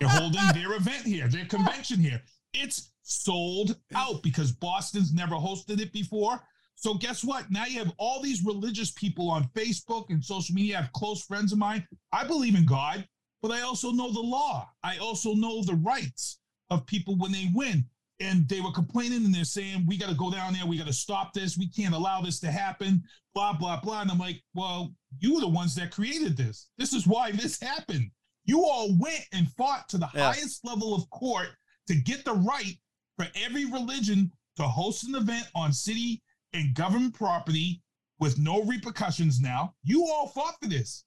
they're 0.00 0.08
holding 0.08 0.40
their 0.54 0.72
event 0.76 1.04
here, 1.04 1.28
their 1.28 1.44
convention 1.44 1.98
here. 1.98 2.22
It's 2.54 2.92
sold 3.02 3.76
out 3.94 4.22
because 4.22 4.52
Boston's 4.52 5.12
never 5.12 5.34
hosted 5.34 5.80
it 5.80 5.92
before. 5.92 6.40
So 6.76 6.94
guess 6.94 7.24
what? 7.24 7.50
Now 7.50 7.64
you 7.66 7.78
have 7.78 7.92
all 7.98 8.22
these 8.22 8.44
religious 8.44 8.92
people 8.92 9.30
on 9.30 9.48
Facebook 9.54 10.06
and 10.10 10.24
social 10.24 10.54
media. 10.54 10.78
I 10.78 10.82
have 10.82 10.92
close 10.92 11.24
friends 11.24 11.52
of 11.52 11.58
mine. 11.58 11.86
I 12.12 12.26
believe 12.26 12.54
in 12.54 12.66
God, 12.66 13.06
but 13.42 13.50
I 13.50 13.62
also 13.62 13.90
know 13.90 14.12
the 14.12 14.20
law. 14.20 14.70
I 14.84 14.98
also 14.98 15.34
know 15.34 15.62
the 15.62 15.74
rights 15.74 16.38
of 16.70 16.86
people 16.86 17.16
when 17.16 17.32
they 17.32 17.50
win. 17.54 17.84
And 18.18 18.48
they 18.48 18.60
were 18.62 18.72
complaining 18.72 19.24
and 19.26 19.34
they're 19.34 19.44
saying, 19.44 19.84
we 19.86 19.98
got 19.98 20.08
to 20.08 20.14
go 20.14 20.30
down 20.30 20.54
there. 20.54 20.64
We 20.64 20.78
got 20.78 20.86
to 20.86 20.92
stop 20.92 21.34
this. 21.34 21.58
We 21.58 21.68
can't 21.68 21.94
allow 21.94 22.22
this 22.22 22.40
to 22.40 22.50
happen. 22.50 23.02
Blah, 23.34 23.54
blah, 23.54 23.80
blah. 23.80 24.00
And 24.00 24.10
I'm 24.10 24.18
like, 24.18 24.42
well, 24.54 24.94
you 25.18 25.34
were 25.34 25.40
the 25.40 25.48
ones 25.48 25.74
that 25.74 25.90
created 25.90 26.36
this. 26.36 26.68
This 26.78 26.94
is 26.94 27.06
why 27.06 27.32
this 27.32 27.60
happened. 27.60 28.10
You 28.46 28.64
all 28.64 28.96
went 28.98 29.24
and 29.32 29.50
fought 29.52 29.88
to 29.90 29.98
the 29.98 30.08
Yeah. 30.14 30.32
highest 30.32 30.64
level 30.64 30.94
of 30.94 31.08
court 31.10 31.48
to 31.88 31.94
get 31.94 32.24
the 32.24 32.32
right 32.32 32.78
for 33.18 33.26
every 33.34 33.66
religion 33.66 34.32
to 34.56 34.62
host 34.62 35.04
an 35.06 35.14
event 35.14 35.46
on 35.54 35.72
city 35.72 36.22
and 36.54 36.74
government 36.74 37.12
property 37.14 37.82
with 38.18 38.38
no 38.38 38.62
repercussions 38.62 39.40
now. 39.40 39.74
You 39.84 40.06
all 40.06 40.28
fought 40.28 40.54
for 40.62 40.68
this. 40.68 41.04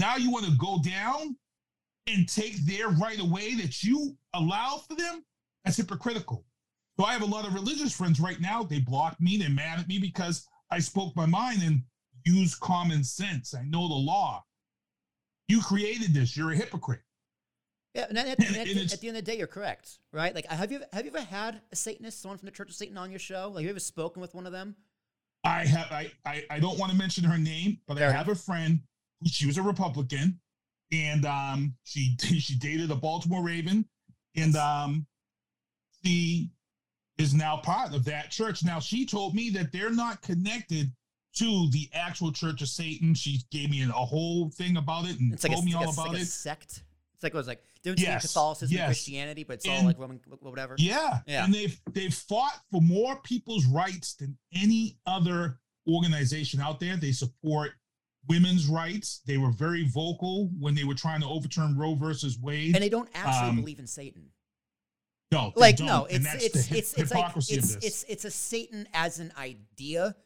Now 0.00 0.16
you 0.16 0.32
want 0.32 0.46
to 0.46 0.52
go 0.58 0.80
down 0.82 1.36
and 2.08 2.28
take 2.28 2.56
their 2.66 2.88
right 2.88 3.20
away 3.20 3.54
that 3.56 3.84
you 3.84 4.16
allow 4.34 4.78
for 4.88 4.96
them? 4.96 5.22
That's 5.64 5.76
hypocritical. 5.76 6.44
So 6.98 7.04
I 7.06 7.12
have 7.12 7.22
a 7.22 7.26
lot 7.26 7.46
of 7.46 7.54
religious 7.54 7.94
friends 7.94 8.20
right 8.20 8.40
now. 8.40 8.62
They 8.62 8.80
block 8.80 9.20
me. 9.20 9.36
They're 9.36 9.48
mad 9.50 9.78
at 9.80 9.88
me 9.88 9.98
because 9.98 10.46
I 10.70 10.78
spoke 10.80 11.14
my 11.16 11.26
mind 11.26 11.62
and 11.62 11.82
used 12.24 12.60
common 12.60 13.02
sense. 13.04 13.54
I 13.54 13.62
know 13.64 13.88
the 13.88 13.94
law. 13.94 14.44
You 15.48 15.60
created 15.62 16.12
this. 16.14 16.36
You're 16.36 16.52
a 16.52 16.56
hypocrite. 16.56 17.00
Yeah, 17.94 18.06
and 18.08 18.18
at, 18.18 18.26
And- 18.38 18.56
at, 18.56 18.68
and 18.68 18.78
the- 18.78 18.92
at 18.92 19.00
the 19.00 19.08
end 19.08 19.16
of 19.16 19.24
the 19.24 19.30
day, 19.32 19.36
you're 19.38 19.46
correct, 19.48 19.98
right? 20.12 20.34
Like, 20.34 20.46
have 20.46 20.70
you 20.70 20.82
have 20.92 21.04
you 21.04 21.10
ever 21.10 21.24
had 21.24 21.60
a 21.72 21.76
Satanist, 21.76 22.20
someone 22.22 22.38
from 22.38 22.46
the 22.46 22.52
Church 22.52 22.68
of 22.68 22.76
Satan, 22.76 22.96
on 22.96 23.10
your 23.10 23.18
show? 23.18 23.48
Like, 23.48 23.62
have 23.62 23.64
you 23.64 23.70
ever 23.70 23.80
spoken 23.80 24.20
with 24.22 24.34
one 24.34 24.46
of 24.46 24.52
them? 24.52 24.76
I 25.42 25.64
have 25.64 25.90
I 25.90 26.12
I, 26.24 26.44
I 26.50 26.60
don't 26.60 26.78
want 26.78 26.92
to 26.92 26.98
mention 26.98 27.24
her 27.24 27.38
name, 27.38 27.78
but 27.88 27.96
Fair 27.98 28.10
I 28.10 28.12
have 28.12 28.28
a 28.28 28.34
friend 28.34 28.80
who 29.20 29.28
she 29.28 29.46
was 29.46 29.58
a 29.58 29.62
Republican, 29.62 30.38
and 30.92 31.24
um 31.24 31.74
she 31.82 32.16
she 32.20 32.54
dated 32.56 32.90
a 32.92 32.94
Baltimore 32.94 33.42
Raven, 33.42 33.84
and 34.36 34.54
um 34.54 35.06
she 36.04 36.50
is 37.18 37.34
now 37.34 37.56
part 37.58 37.94
of 37.94 38.04
that 38.06 38.30
church. 38.30 38.64
Now 38.64 38.80
she 38.80 39.04
told 39.06 39.34
me 39.34 39.50
that 39.50 39.72
they're 39.72 39.92
not 39.92 40.22
connected 40.22 40.90
to 41.36 41.70
the 41.70 41.88
actual 41.92 42.32
Church 42.32 42.60
of 42.62 42.68
Satan. 42.68 43.14
She 43.14 43.40
gave 43.50 43.70
me 43.70 43.82
a 43.82 43.92
whole 43.92 44.50
thing 44.50 44.76
about 44.76 45.04
it 45.06 45.20
and 45.20 45.32
It's 45.32 45.44
like, 45.44 45.52
a, 45.52 45.54
told 45.54 45.64
me 45.64 45.74
like, 45.74 45.86
all 45.86 45.90
a, 45.90 45.92
about 45.94 46.08
like 46.08 46.18
a 46.18 46.22
it. 46.22 46.26
sect. 46.26 46.82
It's 47.14 47.22
like 47.22 47.34
it 47.34 47.36
was 47.36 47.46
like 47.46 47.62
difference 47.82 48.02
Yes, 48.02 48.22
Catholicism 48.22 48.72
and 48.72 48.78
yes. 48.78 48.86
Christianity, 48.88 49.44
but 49.44 49.54
it's 49.54 49.68
all 49.68 49.84
like 49.84 49.98
Roman, 49.98 50.20
whatever. 50.40 50.74
Yeah. 50.78 51.18
Yeah. 51.26 51.44
And 51.44 51.52
they've 51.54 51.78
they've 51.92 52.12
fought 52.14 52.58
for 52.70 52.80
more 52.80 53.16
people's 53.22 53.66
rights 53.66 54.14
than 54.14 54.36
any 54.54 54.96
other 55.06 55.58
organization 55.86 56.60
out 56.60 56.80
there. 56.80 56.96
They 56.96 57.12
support 57.12 57.72
women's 58.26 58.66
rights. 58.66 59.20
They 59.26 59.36
were 59.36 59.50
very 59.50 59.86
vocal 59.86 60.50
when 60.58 60.74
they 60.74 60.84
were 60.84 60.94
trying 60.94 61.20
to 61.20 61.26
overturn 61.26 61.76
Roe 61.76 61.94
versus 61.94 62.38
Wade. 62.38 62.74
And 62.74 62.82
they 62.82 62.88
don't 62.88 63.08
actually 63.14 63.50
Um, 63.50 63.56
believe 63.56 63.78
in 63.78 63.86
Satan. 63.86 64.30
No, 65.32 65.52
Like, 65.54 65.78
no, 65.78 66.06
it's 66.10 66.26
it's 66.34 66.70
it's 66.72 66.94
it's 66.94 67.14
like 67.14 67.32
it's 67.36 67.76
it's 67.76 68.04
it's 68.08 68.24
a 68.24 68.30
Satan 68.30 68.88
as 68.92 69.18
an 69.20 69.32
idea, 69.38 70.16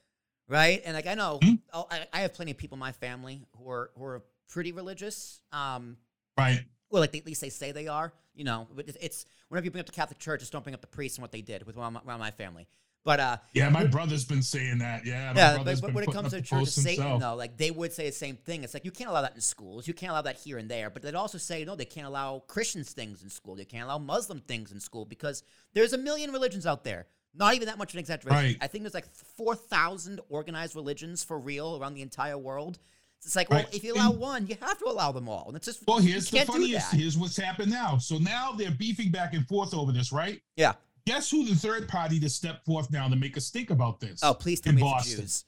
right? 0.48 0.80
And 0.84 0.94
like 0.94 1.06
I 1.06 1.14
know 1.14 1.38
Hmm? 1.42 1.54
I'll- 1.72 1.88
I, 1.90 2.06
I 2.12 2.20
have 2.20 2.32
plenty 2.34 2.52
of 2.52 2.56
people 2.56 2.76
in 2.76 2.80
my 2.80 2.92
family 2.92 3.42
who 3.58 3.68
are 3.70 3.90
who 3.96 4.04
are 4.04 4.22
pretty 4.48 4.72
religious. 4.72 5.40
Um, 5.52 5.96
Right. 6.38 6.64
well, 6.90 7.00
like 7.00 7.12
they, 7.12 7.18
at 7.18 7.26
least 7.26 7.40
they 7.40 7.50
say 7.50 7.70
they 7.72 7.86
are. 7.86 8.12
You 8.34 8.42
know, 8.44 8.66
but 8.74 8.88
it's 9.00 9.26
whenever 9.48 9.64
you 9.66 9.70
bring 9.70 9.80
up 9.80 9.86
the 9.86 9.92
Catholic 9.92 10.18
Church, 10.18 10.40
just 10.40 10.50
don't 10.52 10.64
bring 10.64 10.74
up 10.74 10.80
the 10.80 10.88
priests 10.88 11.18
and 11.18 11.22
what 11.22 11.30
they 11.30 11.40
did 11.42 11.64
with 11.64 11.76
around 11.76 11.92
my, 11.92 12.00
around 12.04 12.18
my 12.18 12.32
family. 12.32 12.66
But 13.04 13.20
uh, 13.20 13.36
Yeah, 13.52 13.68
my 13.68 13.84
brother's 13.86 14.24
been 14.24 14.42
saying 14.42 14.78
that. 14.78 15.04
Yeah, 15.04 15.32
my 15.34 15.38
yeah, 15.40 15.54
brother's 15.56 15.80
but, 15.82 15.88
but 15.88 15.94
when 15.94 16.04
it 16.04 16.12
comes 16.12 16.20
to 16.20 16.26
up 16.26 16.30
the 16.30 16.36
the 16.38 16.42
Church 16.46 16.62
of 16.62 16.68
Satan, 16.68 17.02
himself. 17.04 17.20
though, 17.20 17.34
like 17.34 17.56
they 17.58 17.70
would 17.70 17.92
say 17.92 18.06
the 18.06 18.12
same 18.12 18.36
thing. 18.36 18.64
It's 18.64 18.72
like 18.72 18.84
you 18.86 18.90
can't 18.90 19.10
allow 19.10 19.20
that 19.22 19.34
in 19.34 19.40
schools. 19.42 19.86
You 19.86 19.92
can't 19.92 20.10
allow 20.10 20.22
that 20.22 20.38
here 20.38 20.56
and 20.56 20.70
there. 20.70 20.88
But 20.88 21.02
they'd 21.02 21.14
also 21.14 21.36
say 21.36 21.64
no, 21.66 21.76
they 21.76 21.84
can't 21.84 22.06
allow 22.06 22.42
Christians 22.46 22.92
things 22.92 23.22
in 23.22 23.28
school. 23.28 23.54
They 23.56 23.66
can't 23.66 23.84
allow 23.84 23.98
Muslim 23.98 24.40
things 24.40 24.72
in 24.72 24.80
school 24.80 25.04
because 25.04 25.42
there's 25.74 25.92
a 25.92 25.98
million 25.98 26.32
religions 26.32 26.66
out 26.66 26.82
there. 26.82 27.06
Not 27.36 27.54
even 27.54 27.66
that 27.66 27.76
much 27.78 27.90
of 27.90 27.96
an 27.96 28.00
exaggeration. 28.00 28.42
Right. 28.42 28.56
I 28.62 28.68
think 28.68 28.84
there's 28.84 28.94
like 28.94 29.12
four 29.36 29.54
thousand 29.54 30.20
organized 30.30 30.74
religions 30.74 31.22
for 31.22 31.38
real 31.38 31.76
around 31.76 31.94
the 31.94 32.02
entire 32.02 32.38
world. 32.38 32.78
It's 33.22 33.36
like, 33.36 33.50
well, 33.50 33.60
Right. 33.60 33.74
if 33.74 33.82
you 33.84 33.94
allow 33.94 34.10
And- 34.12 34.20
one, 34.20 34.46
you 34.46 34.56
have 34.60 34.78
to 34.78 34.84
allow 34.86 35.10
them 35.12 35.28
all. 35.28 35.44
And 35.48 35.56
it's 35.56 35.66
just 35.66 35.82
Well, 35.86 35.98
here's 35.98 36.30
the 36.30 36.40
funniest. 36.44 36.92
Here's 36.92 37.16
what's 37.18 37.36
happened 37.36 37.70
now. 37.72 37.96
So 37.98 38.18
now 38.18 38.52
they're 38.52 38.70
beefing 38.70 39.10
back 39.10 39.34
and 39.34 39.46
forth 39.48 39.74
over 39.74 39.92
this, 39.92 40.10
right? 40.12 40.40
Yeah. 40.56 40.72
Guess 41.06 41.30
who 41.30 41.44
the 41.44 41.54
third 41.54 41.88
party 41.88 42.18
to 42.20 42.28
step 42.30 42.64
forth 42.64 42.90
now 42.90 43.08
to 43.08 43.16
make 43.16 43.36
a 43.36 43.40
stink 43.40 43.70
about 43.70 44.00
this? 44.00 44.20
Oh, 44.22 44.32
please 44.34 44.60
tell 44.60 44.70
in 44.70 44.76
me 44.76 44.82
Boston. 44.82 45.20
Jews. 45.20 45.44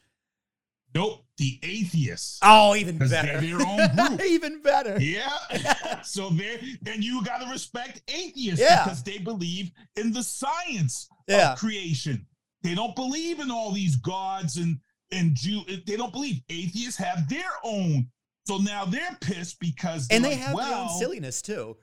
Nope, 0.94 1.24
the 1.36 1.58
atheists. 1.62 2.38
Oh, 2.42 2.74
even 2.74 2.98
'Cause 2.98 3.10
they're 3.10 3.22
better. 3.22 3.40
their 3.40 3.60
own 3.66 4.08
group. 4.16 4.22
even 4.26 4.62
better. 4.62 4.96
Yeah. 5.00 6.00
so 6.02 6.30
there, 6.30 6.58
and 6.86 7.02
you 7.04 7.22
got 7.24 7.38
to 7.42 7.50
respect 7.50 8.02
atheists 8.08 8.60
Yeah. 8.60 8.84
because 8.84 9.02
they 9.02 9.18
believe 9.18 9.70
in 9.96 10.12
the 10.12 10.22
science 10.22 11.08
Yeah. 11.28 11.52
of 11.52 11.58
creation. 11.58 12.26
They 12.62 12.74
don't 12.74 12.94
believe 12.96 13.40
in 13.40 13.50
all 13.50 13.72
these 13.72 13.96
gods 13.96 14.56
and 14.56 14.78
and 15.12 15.34
Jew. 15.36 15.62
They 15.86 15.96
don't 15.96 16.12
believe 16.12 16.40
atheists 16.48 16.96
have 16.98 17.28
their 17.28 17.50
own. 17.62 18.08
So 18.46 18.58
now 18.58 18.84
they're 18.84 19.16
pissed 19.20 19.60
because 19.60 20.08
And 20.10 20.24
they 20.24 20.30
like, 20.30 20.38
have 20.38 20.56
their 20.56 20.74
own 20.74 20.98
silliness 20.98 21.42
too. 21.42 21.76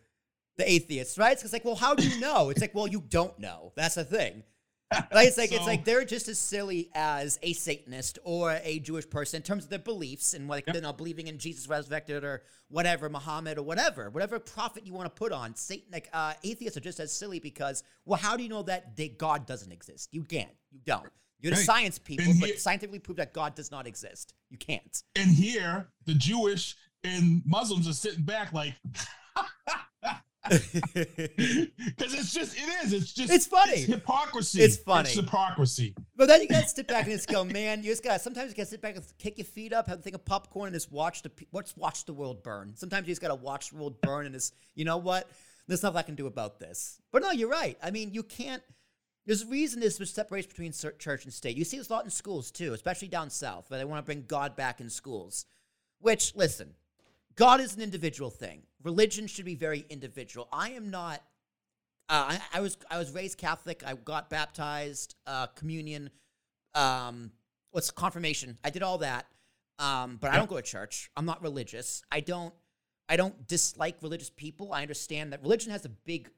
The 0.58 0.70
atheists, 0.72 1.18
right? 1.18 1.32
It's 1.34 1.52
like, 1.54 1.66
well, 1.66 1.76
how 1.76 1.96
do 1.96 2.08
you 2.08 2.20
know? 2.20 2.50
It's 2.50 2.62
like, 2.62 2.76
well, 2.76 2.88
you 2.88 3.02
don't 3.10 3.38
know. 3.40 3.72
That's 3.76 3.96
the 3.96 4.04
thing. 4.04 4.44
Like 5.12 5.28
it's 5.30 5.40
like 5.40 5.52
it's 5.52 5.66
like 5.66 5.86
they're 5.86 6.06
just 6.06 6.28
as 6.28 6.38
silly 6.38 6.92
as 6.94 7.40
a 7.42 7.54
Satanist 7.54 8.20
or 8.24 8.60
a 8.64 8.78
Jewish 8.78 9.10
person 9.10 9.38
in 9.38 9.42
terms 9.42 9.64
of 9.64 9.72
their 9.72 9.80
beliefs 9.80 10.36
and 10.36 10.48
like 10.48 10.66
you 10.72 10.82
know 10.82 10.94
believing 10.94 11.26
in 11.26 11.40
Jesus 11.40 11.68
resurrected 11.68 12.24
or 12.24 12.44
whatever 12.68 13.10
Muhammad 13.10 13.58
or 13.58 13.64
whatever 13.64 14.12
whatever 14.12 14.38
prophet 14.38 14.86
you 14.86 14.94
want 14.94 15.08
to 15.08 15.10
put 15.10 15.32
on 15.32 15.56
Satan 15.56 15.88
like 15.92 16.10
uh, 16.14 16.34
atheists 16.44 16.78
are 16.78 16.82
just 16.82 17.00
as 17.00 17.12
silly 17.12 17.40
because 17.40 17.82
well 18.06 18.20
how 18.20 18.38
do 18.38 18.44
you 18.44 18.50
know 18.50 18.62
that 18.62 18.96
they, 18.96 19.08
God 19.10 19.48
doesn't 19.48 19.72
exist 19.72 20.10
you 20.12 20.24
can't 20.24 20.52
you 20.72 20.80
don't 20.86 21.08
you're 21.40 21.50
the 21.54 21.58
Right. 21.58 21.66
science 21.66 21.98
people 21.98 22.30
And 22.30 22.40
but 22.40 22.50
here- 22.50 22.58
scientifically 22.60 23.00
prove 23.00 23.18
that 23.18 23.34
God 23.34 23.56
does 23.56 23.72
not 23.72 23.88
exist 23.88 24.36
you 24.52 24.60
can't 24.60 25.02
and 25.16 25.32
here 25.32 25.88
the 26.06 26.14
Jewish 26.14 26.76
and 27.04 27.42
Muslims 27.48 27.88
are 27.90 27.94
sitting 27.94 28.26
back 28.26 28.54
like 28.54 28.76
because 30.50 32.14
it's 32.14 32.34
just 32.34 32.58
it 32.58 32.86
is 32.86 32.94
it's 32.94 33.14
just 33.14 33.32
It's 33.32 33.48
funny. 33.48 33.74
it's 33.74 33.84
hypocrisy 33.86 34.62
It's 34.62 34.78
funny. 34.78 35.10
it's 35.10 35.18
hypocrisy 35.18 35.96
But 36.16 36.28
then 36.28 36.42
you 36.42 36.48
gotta 36.48 36.68
sit 36.68 36.88
back 36.88 37.06
and 37.06 37.14
just 37.14 37.30
go, 37.30 37.44
man. 37.44 37.80
You 37.84 37.92
just 37.92 38.04
gotta. 38.04 38.20
Sometimes 38.20 38.50
you 38.52 38.56
gotta 38.58 38.70
sit 38.70 38.82
back 38.82 38.96
and 38.96 39.06
kick 39.18 39.38
your 39.38 39.46
feet 39.46 39.74
up, 39.74 39.88
have 39.88 40.00
a 40.00 40.02
thing 40.02 40.16
of 40.16 40.26
popcorn, 40.26 40.68
and 40.68 40.74
just 40.76 40.92
watch 40.92 41.22
the 41.22 41.30
pe- 41.30 41.46
watch 41.78 42.06
the 42.06 42.14
world 42.14 42.44
burn. 42.44 42.74
Sometimes 42.76 43.08
you 43.08 43.12
just 43.12 43.22
gotta 43.22 43.36
watch 43.36 43.70
the 43.70 43.78
world 43.78 44.02
burn, 44.02 44.26
and 44.26 44.36
just 44.36 44.54
you 44.76 44.86
know 44.86 44.98
what? 44.98 45.30
There's 45.68 45.82
nothing 45.84 45.98
I 45.98 46.02
can 46.02 46.16
do 46.16 46.28
about 46.28 46.60
this. 46.60 47.00
But 47.12 47.22
no, 47.22 47.32
you're 47.32 47.50
right. 47.50 47.78
I 47.82 47.92
mean, 47.92 48.14
you 48.14 48.24
can't. 48.24 48.62
There's 49.26 49.44
a 49.44 49.48
reason 49.48 49.80
this 49.80 49.96
separates 50.12 50.48
between 50.48 50.74
church 50.74 51.24
and 51.24 51.34
state. 51.34 51.56
You 51.56 51.64
see 51.64 51.78
this 51.78 51.90
a 51.90 51.94
lot 51.94 52.04
in 52.04 52.10
schools 52.10 52.52
too, 52.52 52.74
especially 52.74 53.08
down 53.08 53.30
south, 53.30 53.70
where 53.70 53.80
they 53.80 53.86
want 53.86 54.00
to 54.00 54.06
bring 54.06 54.26
God 54.28 54.58
back 54.58 54.82
in 54.82 54.90
schools. 54.90 55.46
Which, 56.00 56.36
listen, 56.36 56.74
God 57.36 57.62
is 57.62 57.75
an 57.75 57.82
individual 57.82 58.30
thing. 58.30 58.63
Religion 58.84 59.28
should 59.28 59.46
be 59.46 59.56
very 59.56 59.86
individual. 59.90 60.48
I 60.52 60.72
am 60.72 60.90
not. 60.90 61.22
Uh, 62.10 62.38
I, 62.54 62.58
I 62.58 62.62
was 62.62 62.78
I 62.92 62.98
was 62.98 63.12
raised 63.12 63.38
Catholic. 63.38 63.84
I 63.86 63.94
got 63.96 64.30
baptized, 64.30 65.16
uh, 65.25 65.48
communion, 65.48 66.10
um, 66.75 67.32
what's 67.72 67.92
confirmation. 67.92 68.58
I 68.63 68.70
did 68.70 68.84
all 68.84 69.00
that, 69.00 69.25
um, 69.80 70.18
but 70.20 70.32
I 70.32 70.38
don't 70.38 70.50
go 70.50 70.58
to 70.58 70.62
church. 70.62 71.10
I'm 71.16 71.25
not 71.25 71.42
religious. 71.42 72.04
I 72.12 72.20
don't. 72.20 72.54
I 73.10 73.18
don't 73.18 73.48
dislike 73.48 73.98
religious 74.02 74.30
people. 74.30 74.72
I 74.72 74.82
understand 74.82 75.34
that 75.34 75.42
religion 75.42 75.72
has 75.72 75.86
a 75.86 75.90
big 75.90 76.30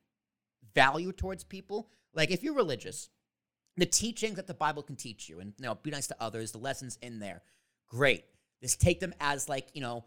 value 0.74 1.12
towards 1.12 1.44
people. 1.44 1.90
Like 2.14 2.32
if 2.32 2.44
you're 2.44 2.56
religious, 2.56 3.10
the 3.78 3.86
teachings 3.86 4.36
that 4.36 4.48
the 4.48 4.54
Bible 4.54 4.84
can 4.84 4.96
teach 4.96 5.30
you, 5.30 5.40
and 5.40 5.54
you 5.60 5.66
know, 5.66 5.75
be 5.75 5.92
nice 5.92 6.08
to 6.08 6.16
others, 6.20 6.52
the 6.52 6.58
lessons 6.58 6.98
in 7.02 7.20
there, 7.20 7.42
great. 7.88 8.25
Just 8.62 8.80
take 8.80 9.00
them 9.00 9.14
as 9.20 9.50
like 9.50 9.68
you 9.74 9.82
know, 9.82 10.06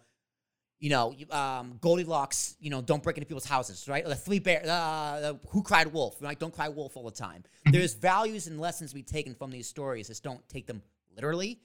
you 0.81 0.91
know, 0.91 1.15
um, 1.31 1.79
Goldilocks. 1.81 2.57
You 2.61 2.71
know, 2.71 2.81
don't 2.81 3.03
break 3.03 3.17
into 3.17 3.27
people's 3.27 3.45
houses, 3.45 3.89
right? 3.89 4.05
The 4.05 4.15
three 4.15 4.39
bear, 4.39 4.63
uh, 4.65 5.21
the 5.21 5.41
who 5.49 5.63
cried 5.63 5.89
wolf, 5.93 6.17
right? 6.21 6.39
Don't 6.39 6.55
cry 6.55 6.69
wolf 6.69 6.97
all 6.97 7.05
the 7.05 7.11
time. 7.11 7.45
There's 7.65 7.95
values 7.95 8.47
and 8.47 8.61
lessons 8.61 8.95
we 8.95 9.03
taken 9.03 9.35
from 9.35 9.51
these 9.51 9.67
stories. 9.67 10.09
Just 10.09 10.23
don't 10.23 10.47
take 10.49 10.67
them 10.67 10.83
literally. 11.15 11.61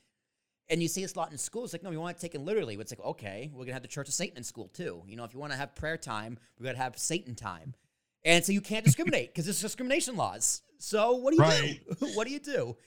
And 0.70 0.82
you 0.82 0.88
see 0.88 1.02
this 1.02 1.14
a 1.14 1.20
lot 1.20 1.32
in 1.32 1.38
schools. 1.38 1.74
Like, 1.74 1.84
no, 1.84 1.90
we 1.90 1.98
want 1.98 2.16
to 2.18 2.22
take 2.22 2.36
it 2.36 2.40
literally. 2.42 2.76
It's 2.76 2.92
like, 2.92 3.06
okay, 3.06 3.52
we're 3.54 3.66
gonna 3.66 3.74
have 3.74 3.82
the 3.82 3.88
Church 3.88 4.08
of 4.08 4.14
Satan 4.14 4.38
in 4.38 4.44
school 4.44 4.70
too. 4.70 5.04
You 5.08 5.16
know, 5.18 5.26
if 5.26 5.34
you 5.34 5.40
want 5.40 5.52
to 5.52 5.58
have 5.58 5.76
prayer 5.76 5.98
time, 5.98 6.40
we're 6.58 6.66
gonna 6.68 6.78
have 6.78 6.98
Satan 6.98 7.36
time. 7.36 7.76
And 8.26 8.44
so 8.44 8.54
you 8.54 8.62
can't 8.62 8.86
discriminate 8.86 9.34
because 9.34 9.48
it's 9.48 9.60
discrimination 9.62 10.16
laws. 10.16 10.62
So 10.80 11.16
what 11.16 11.32
do 11.32 11.36
you 11.38 11.42
Right. 11.42 11.82
do? 12.00 12.08
what 12.16 12.26
do 12.26 12.34
you 12.34 12.40
do? 12.40 12.78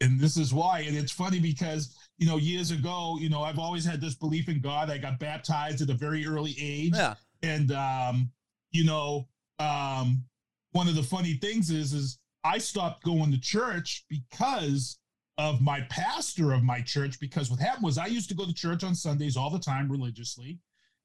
And 0.00 0.18
this 0.18 0.36
is 0.36 0.52
why 0.54 0.80
and 0.80 0.96
it's 0.96 1.12
funny 1.12 1.38
because 1.38 1.96
you 2.18 2.26
know 2.26 2.36
years 2.36 2.70
ago 2.70 3.16
you 3.20 3.28
know 3.28 3.42
i've 3.42 3.58
always 3.58 3.84
had 3.84 4.00
this 4.00 4.14
belief 4.14 4.48
in 4.48 4.60
god 4.60 4.90
i 4.90 4.98
got 4.98 5.18
baptized 5.18 5.80
at 5.82 5.90
a 5.90 5.94
very 5.94 6.26
early 6.26 6.54
age 6.60 6.92
Yeah. 6.94 7.14
and 7.42 7.72
um 7.72 8.30
you 8.72 8.84
know 8.84 9.28
um 9.58 10.24
one 10.72 10.88
of 10.88 10.94
the 10.94 11.02
funny 11.02 11.34
things 11.34 11.70
is 11.70 11.92
is 11.92 12.18
i 12.44 12.58
stopped 12.58 13.02
going 13.04 13.30
to 13.32 13.40
church 13.40 14.04
because 14.08 14.98
of 15.38 15.60
my 15.60 15.80
pastor 15.90 16.52
of 16.52 16.62
my 16.62 16.80
church 16.82 17.18
because 17.20 17.50
what 17.50 17.60
happened 17.60 17.84
was 17.84 17.98
i 17.98 18.06
used 18.06 18.28
to 18.28 18.34
go 18.34 18.44
to 18.46 18.52
church 18.54 18.84
on 18.84 18.94
sundays 18.94 19.36
all 19.36 19.50
the 19.50 19.58
time 19.58 19.90
religiously 19.90 20.58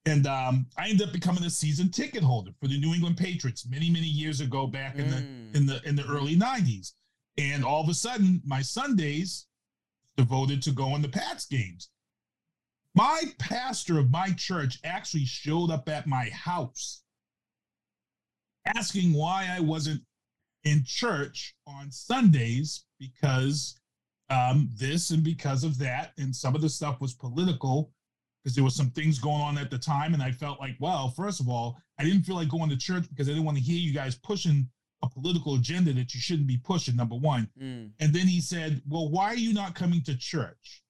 and 0.08 0.28
um, 0.28 0.68
I 0.78 0.90
ended 0.90 1.08
up 1.08 1.14
becoming 1.14 1.44
a 1.46 1.50
season 1.50 1.90
ticket 1.90 2.22
holder 2.22 2.52
for 2.62 2.68
the 2.68 2.80
New 2.80 2.94
England 2.94 3.18
Patriots 3.18 3.66
many, 3.68 3.90
many 3.90 4.06
years 4.06 4.40
ago, 4.40 4.68
back 4.68 4.98
in 5.00 5.10
the 5.10 5.16
Mm. 5.16 5.56
in 5.56 5.66
the 5.66 5.82
in 5.90 5.96
the 5.96 6.06
early 6.06 6.36
'90s. 6.36 6.92
And 7.38 7.66
all 7.66 7.82
of 7.82 7.90
a 7.90 7.94
sudden, 7.94 8.42
my 8.46 8.62
Sundays 8.62 9.48
devoted 10.16 10.62
to 10.64 10.72
going 10.72 11.04
to 11.04 11.10
Pats 11.10 11.46
games. 11.46 11.90
My 12.94 13.24
pastor 13.40 14.00
of 14.00 14.10
my 14.10 14.32
church 14.32 14.80
actually 14.86 15.26
showed 15.26 15.70
up 15.70 15.90
at 15.90 16.08
my 16.08 16.30
house 16.30 17.04
asking 18.66 19.14
why 19.14 19.48
I 19.52 19.60
wasn't 19.60 20.02
in 20.64 20.84
church 20.86 21.56
on 21.68 21.92
Sundays 21.92 22.86
because 23.00 23.80
um, 24.30 24.70
this 24.76 25.12
and 25.12 25.24
because 25.24 25.64
of 25.64 25.78
that. 25.80 26.14
And 26.18 26.36
some 26.36 26.56
of 26.56 26.62
the 26.62 26.70
stuff 26.70 27.02
was 27.02 27.14
political 27.14 27.92
because 28.44 28.56
there 28.56 28.64
was 28.64 28.76
some 28.76 28.92
things 28.92 29.20
going 29.20 29.42
on 29.42 29.58
at 29.58 29.70
the 29.70 29.78
time. 29.78 30.14
And 30.14 30.24
I 30.24 30.32
felt 30.32 30.60
like, 30.60 30.76
well, 30.80 31.10
first 31.10 31.40
of 31.40 31.50
all, 31.50 31.78
I 32.00 32.04
didn't 32.04 32.24
feel 32.24 32.36
like 32.36 32.50
going 32.50 32.70
to 32.70 32.78
church 32.78 33.08
because 33.10 33.28
I 33.28 33.32
didn't 33.32 33.46
want 33.46 33.58
to 33.58 33.64
hear 33.64 33.78
you 33.78 33.94
guys 33.94 34.16
pushing 34.16 34.68
political 35.16 35.56
agenda 35.56 35.94
that 35.94 36.14
you 36.14 36.20
shouldn't 36.20 36.48
be 36.48 36.58
pushing, 36.58 36.96
number 36.96 37.16
one. 37.16 37.50
Mm. 37.62 37.92
And 38.00 38.14
then 38.14 38.28
he 38.28 38.42
said, 38.42 38.82
Well, 38.88 39.10
why 39.10 39.28
are 39.28 39.36
you 39.36 39.54
not 39.54 39.76
coming 39.76 40.02
to 40.04 40.18
church? 40.18 40.84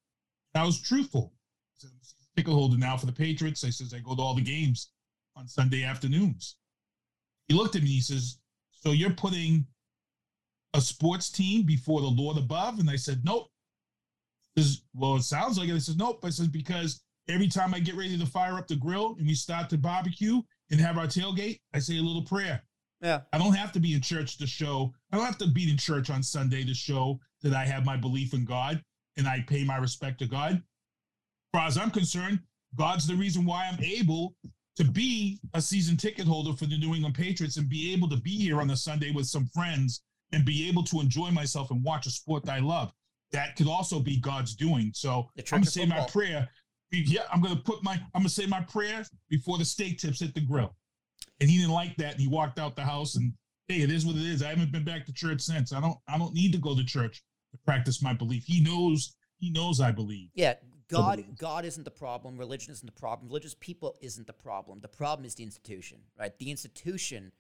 And 0.53 0.63
I 0.63 0.65
was 0.65 0.81
truthful. 0.81 1.33
I 1.33 1.75
said, 1.77 1.91
I'm 1.93 1.99
a 1.99 2.41
ticket 2.41 2.53
holder 2.53 2.77
now 2.77 2.97
for 2.97 3.05
the 3.05 3.11
Patriots. 3.11 3.63
I 3.63 3.69
says, 3.69 3.93
I 3.93 3.99
go 3.99 4.15
to 4.15 4.21
all 4.21 4.35
the 4.35 4.41
games 4.41 4.89
on 5.35 5.47
Sunday 5.47 5.83
afternoons. 5.83 6.55
He 7.47 7.53
looked 7.53 7.75
at 7.75 7.83
me, 7.83 7.89
he 7.89 8.01
says, 8.01 8.39
So 8.71 8.91
you're 8.91 9.11
putting 9.11 9.65
a 10.73 10.81
sports 10.81 11.29
team 11.29 11.63
before 11.63 12.01
the 12.01 12.07
Lord 12.07 12.37
above? 12.37 12.79
And 12.79 12.89
I 12.89 12.95
said, 12.95 13.21
Nope. 13.23 13.49
He 14.55 14.63
says, 14.63 14.81
Well, 14.93 15.17
it 15.17 15.23
sounds 15.23 15.57
like 15.57 15.69
it. 15.69 15.75
I 15.75 15.79
said, 15.79 15.97
Nope. 15.97 16.23
I 16.23 16.29
said, 16.29 16.51
Because 16.51 17.01
every 17.29 17.47
time 17.47 17.73
I 17.73 17.79
get 17.79 17.95
ready 17.95 18.17
to 18.17 18.25
fire 18.25 18.57
up 18.57 18.67
the 18.67 18.75
grill 18.75 19.15
and 19.17 19.27
we 19.27 19.35
start 19.35 19.69
to 19.69 19.77
barbecue 19.77 20.41
and 20.71 20.79
have 20.79 20.97
our 20.97 21.07
tailgate, 21.07 21.59
I 21.73 21.79
say 21.79 21.97
a 21.97 22.01
little 22.01 22.23
prayer. 22.23 22.63
Yeah. 23.05 23.21
I 23.31 23.37
don't 23.37 23.53
have 23.53 23.71
to 23.73 23.79
be 23.79 23.93
in 23.93 24.01
church 24.01 24.39
to 24.39 24.47
show, 24.47 24.91
I 25.11 25.17
don't 25.17 25.27
have 25.27 25.37
to 25.37 25.47
be 25.47 25.69
in 25.69 25.77
church 25.77 26.09
on 26.09 26.23
Sunday 26.23 26.65
to 26.65 26.73
show 26.73 27.19
that 27.43 27.53
I 27.53 27.63
have 27.63 27.85
my 27.85 27.95
belief 27.95 28.33
in 28.33 28.45
God 28.45 28.81
and 29.15 29.27
I 29.27 29.45
pay 29.47 29.63
my 29.63 29.77
respect 29.77 30.17
to 30.19 30.25
God. 30.25 30.53
As 30.53 30.61
far 31.53 31.67
as 31.67 31.77
I'm 31.77 31.91
concerned, 31.91 32.39
God's 32.75 33.05
the 33.05 33.13
reason 33.13 33.45
why 33.45 33.67
I'm 33.67 33.79
able 33.83 34.35
to 34.77 34.83
be 34.83 35.39
a 35.53 35.61
season 35.61 35.97
ticket 35.97 36.25
holder 36.25 36.57
for 36.57 36.65
the 36.65 36.79
New 36.79 36.95
England 36.95 37.13
Patriots 37.13 37.57
and 37.57 37.69
be 37.69 37.93
able 37.93 38.09
to 38.09 38.17
be 38.17 38.31
here 38.31 38.59
on 38.59 38.71
a 38.71 38.75
Sunday 38.75 39.11
with 39.11 39.27
some 39.27 39.45
friends 39.53 40.01
and 40.31 40.43
be 40.43 40.67
able 40.67 40.83
to 40.85 40.99
enjoy 40.99 41.29
myself 41.29 41.69
and 41.69 41.83
watch 41.83 42.07
a 42.07 42.09
sport 42.09 42.43
that 42.45 42.53
I 42.53 42.59
love. 42.59 42.91
That 43.33 43.55
could 43.55 43.67
also 43.67 43.99
be 43.99 44.19
God's 44.19 44.55
doing. 44.55 44.91
So 44.95 45.29
I'm 45.37 45.43
gonna 45.45 45.61
of 45.61 45.67
say 45.67 45.85
my 45.85 46.07
prayer. 46.07 46.49
Yeah, 46.91 47.21
I'm 47.31 47.39
gonna 47.39 47.55
put 47.55 47.83
my 47.83 47.93
I'm 48.15 48.21
gonna 48.21 48.29
say 48.29 48.47
my 48.47 48.61
prayer 48.61 49.05
before 49.29 49.59
the 49.59 49.65
steak 49.65 49.99
tips 49.99 50.21
hit 50.21 50.33
the 50.33 50.41
grill. 50.41 50.75
And 51.39 51.49
he 51.49 51.57
didn't 51.57 51.73
like 51.73 51.95
that. 51.97 52.13
And 52.13 52.21
he 52.21 52.27
walked 52.27 52.59
out 52.59 52.75
the 52.75 52.83
house 52.83 53.15
and 53.15 53.33
hey, 53.67 53.81
it 53.81 53.91
is 53.91 54.05
what 54.05 54.15
it 54.15 54.23
is. 54.23 54.43
I 54.43 54.49
haven't 54.49 54.71
been 54.71 54.83
back 54.83 55.05
to 55.05 55.13
church 55.13 55.41
since. 55.41 55.73
I 55.73 55.81
don't 55.81 55.97
I 56.07 56.17
don't 56.17 56.33
need 56.33 56.51
to 56.53 56.57
go 56.57 56.75
to 56.75 56.83
church 56.83 57.23
to 57.51 57.57
practice 57.65 58.01
my 58.01 58.13
belief. 58.13 58.43
He 58.45 58.61
knows 58.61 59.15
he 59.37 59.49
knows 59.49 59.81
I 59.81 59.91
believe. 59.91 60.29
Yeah, 60.33 60.55
God, 60.89 61.17
believe. 61.17 61.37
God 61.37 61.65
isn't 61.65 61.83
the 61.83 61.91
problem. 61.91 62.37
Religion 62.37 62.71
isn't 62.71 62.85
the 62.85 62.99
problem. 62.99 63.27
Religious 63.27 63.55
people 63.59 63.95
isn't 64.01 64.27
the 64.27 64.33
problem. 64.33 64.79
The 64.81 64.87
problem 64.87 65.25
is 65.25 65.35
the 65.35 65.43
institution, 65.43 65.99
right? 66.17 66.37
The 66.37 66.51
institution 66.51 67.31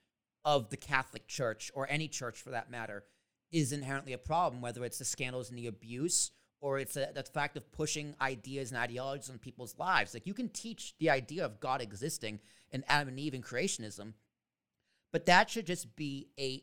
of 0.43 0.69
the 0.69 0.77
Catholic 0.77 1.27
Church 1.27 1.71
or 1.73 1.87
any 1.89 2.07
church 2.07 2.41
for 2.41 2.51
that 2.51 2.69
matter 2.69 3.03
is 3.51 3.71
inherently 3.71 4.13
a 4.13 4.17
problem, 4.17 4.61
whether 4.61 4.83
it's 4.83 4.97
the 4.97 5.05
scandals 5.05 5.49
and 5.49 5.57
the 5.57 5.67
abuse 5.67 6.31
or 6.61 6.79
it's 6.79 6.97
a, 6.97 7.11
the 7.13 7.23
fact 7.23 7.57
of 7.57 7.71
pushing 7.71 8.15
ideas 8.19 8.71
and 8.71 8.79
ideologies 8.79 9.29
on 9.29 9.37
people's 9.37 9.77
lives. 9.77 10.13
Like 10.13 10.25
you 10.25 10.33
can 10.33 10.49
teach 10.49 10.95
the 10.99 11.09
idea 11.09 11.45
of 11.45 11.59
God 11.59 11.81
existing 11.81 12.39
and 12.75 12.83
Adam 12.87 13.07
and 13.09 13.19
Eve 13.19 13.33
and 13.33 13.43
creationism, 13.43 14.13
but 15.11 15.25
that 15.25 15.49
should 15.49 15.65
just 15.65 15.95
be 15.95 16.27
a 16.37 16.61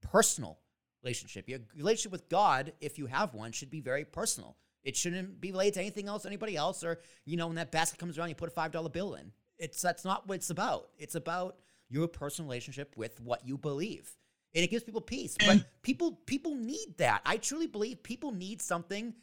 personal 0.00 0.58
relationship. 1.02 1.48
Your 1.48 1.58
relationship 1.76 2.12
with 2.12 2.28
God, 2.28 2.72
if 2.80 2.98
you 2.98 3.06
have 3.06 3.34
one, 3.34 3.52
should 3.52 3.70
be 3.70 3.80
very 3.80 4.04
personal. 4.04 4.56
It 4.82 4.96
shouldn't 4.96 5.40
be 5.40 5.50
related 5.50 5.74
to 5.74 5.80
anything 5.80 6.08
else, 6.08 6.24
anybody 6.24 6.56
else, 6.56 6.84
or 6.84 7.00
you 7.26 7.36
know, 7.36 7.48
when 7.48 7.56
that 7.56 7.70
basket 7.70 7.98
comes 7.98 8.16
around, 8.16 8.28
you 8.28 8.34
put 8.34 8.48
a 8.48 8.52
five 8.52 8.72
dollar 8.72 8.88
bill 8.88 9.14
in. 9.14 9.32
It's 9.58 9.82
that's 9.82 10.04
not 10.04 10.26
what 10.26 10.36
it's 10.36 10.50
about. 10.50 10.88
It's 10.98 11.16
about 11.16 11.56
your 11.88 12.08
personal 12.08 12.48
relationship 12.48 12.96
with 12.96 13.20
what 13.20 13.46
you 13.46 13.58
believe, 13.58 14.10
and 14.54 14.64
it 14.64 14.68
gives 14.68 14.84
people 14.84 15.02
peace. 15.02 15.36
But 15.38 15.66
people 15.82 16.12
people 16.24 16.54
need 16.54 16.94
that. 16.98 17.20
I 17.26 17.36
truly 17.36 17.66
believe 17.66 18.02
people 18.02 18.32
need 18.32 18.62
something 18.62 19.14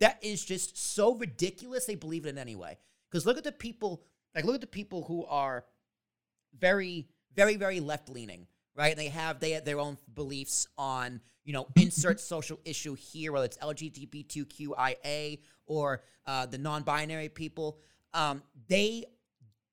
that 0.00 0.18
is 0.22 0.44
just 0.44 0.76
so 0.76 1.14
ridiculous 1.14 1.86
they 1.86 1.94
believe 1.94 2.26
it 2.26 2.30
in 2.30 2.38
anyway. 2.38 2.76
Because 3.10 3.26
look 3.26 3.38
at 3.38 3.44
the 3.44 3.52
people, 3.52 4.02
like 4.34 4.44
look 4.44 4.56
at 4.56 4.60
the 4.60 4.66
people 4.66 5.02
who 5.04 5.24
are 5.26 5.64
very, 6.58 7.08
very, 7.34 7.56
very 7.56 7.80
left 7.80 8.08
leaning, 8.08 8.46
right? 8.76 8.96
They 8.96 9.08
have 9.08 9.40
they 9.40 9.52
have 9.52 9.64
their 9.64 9.78
own 9.78 9.98
beliefs 10.14 10.66
on 10.78 11.20
you 11.44 11.52
know 11.52 11.66
insert 11.76 12.20
social 12.20 12.60
issue 12.64 12.94
here, 12.94 13.32
whether 13.32 13.46
it's 13.46 13.58
LGBTQIA 13.58 15.40
or 15.66 16.02
uh, 16.26 16.46
the 16.46 16.58
non-binary 16.58 17.28
people. 17.28 17.78
Um, 18.12 18.42
they 18.68 19.04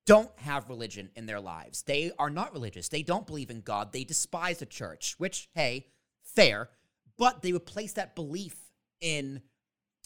don't 0.06 0.32
have 0.38 0.70
religion 0.70 1.10
in 1.16 1.26
their 1.26 1.40
lives. 1.40 1.84
They 1.84 2.12
are 2.18 2.30
not 2.30 2.54
religious. 2.54 2.88
They 2.88 3.04
don't 3.04 3.28
believe 3.28 3.50
in 3.50 3.62
God. 3.62 3.92
They 3.92 4.06
despise 4.06 4.60
the 4.60 4.66
church, 4.66 5.16
which 5.18 5.50
hey, 5.54 5.88
fair, 6.24 6.70
but 7.18 7.42
they 7.42 7.52
replace 7.52 7.94
that 7.94 8.16
belief 8.16 8.56
in 9.02 9.42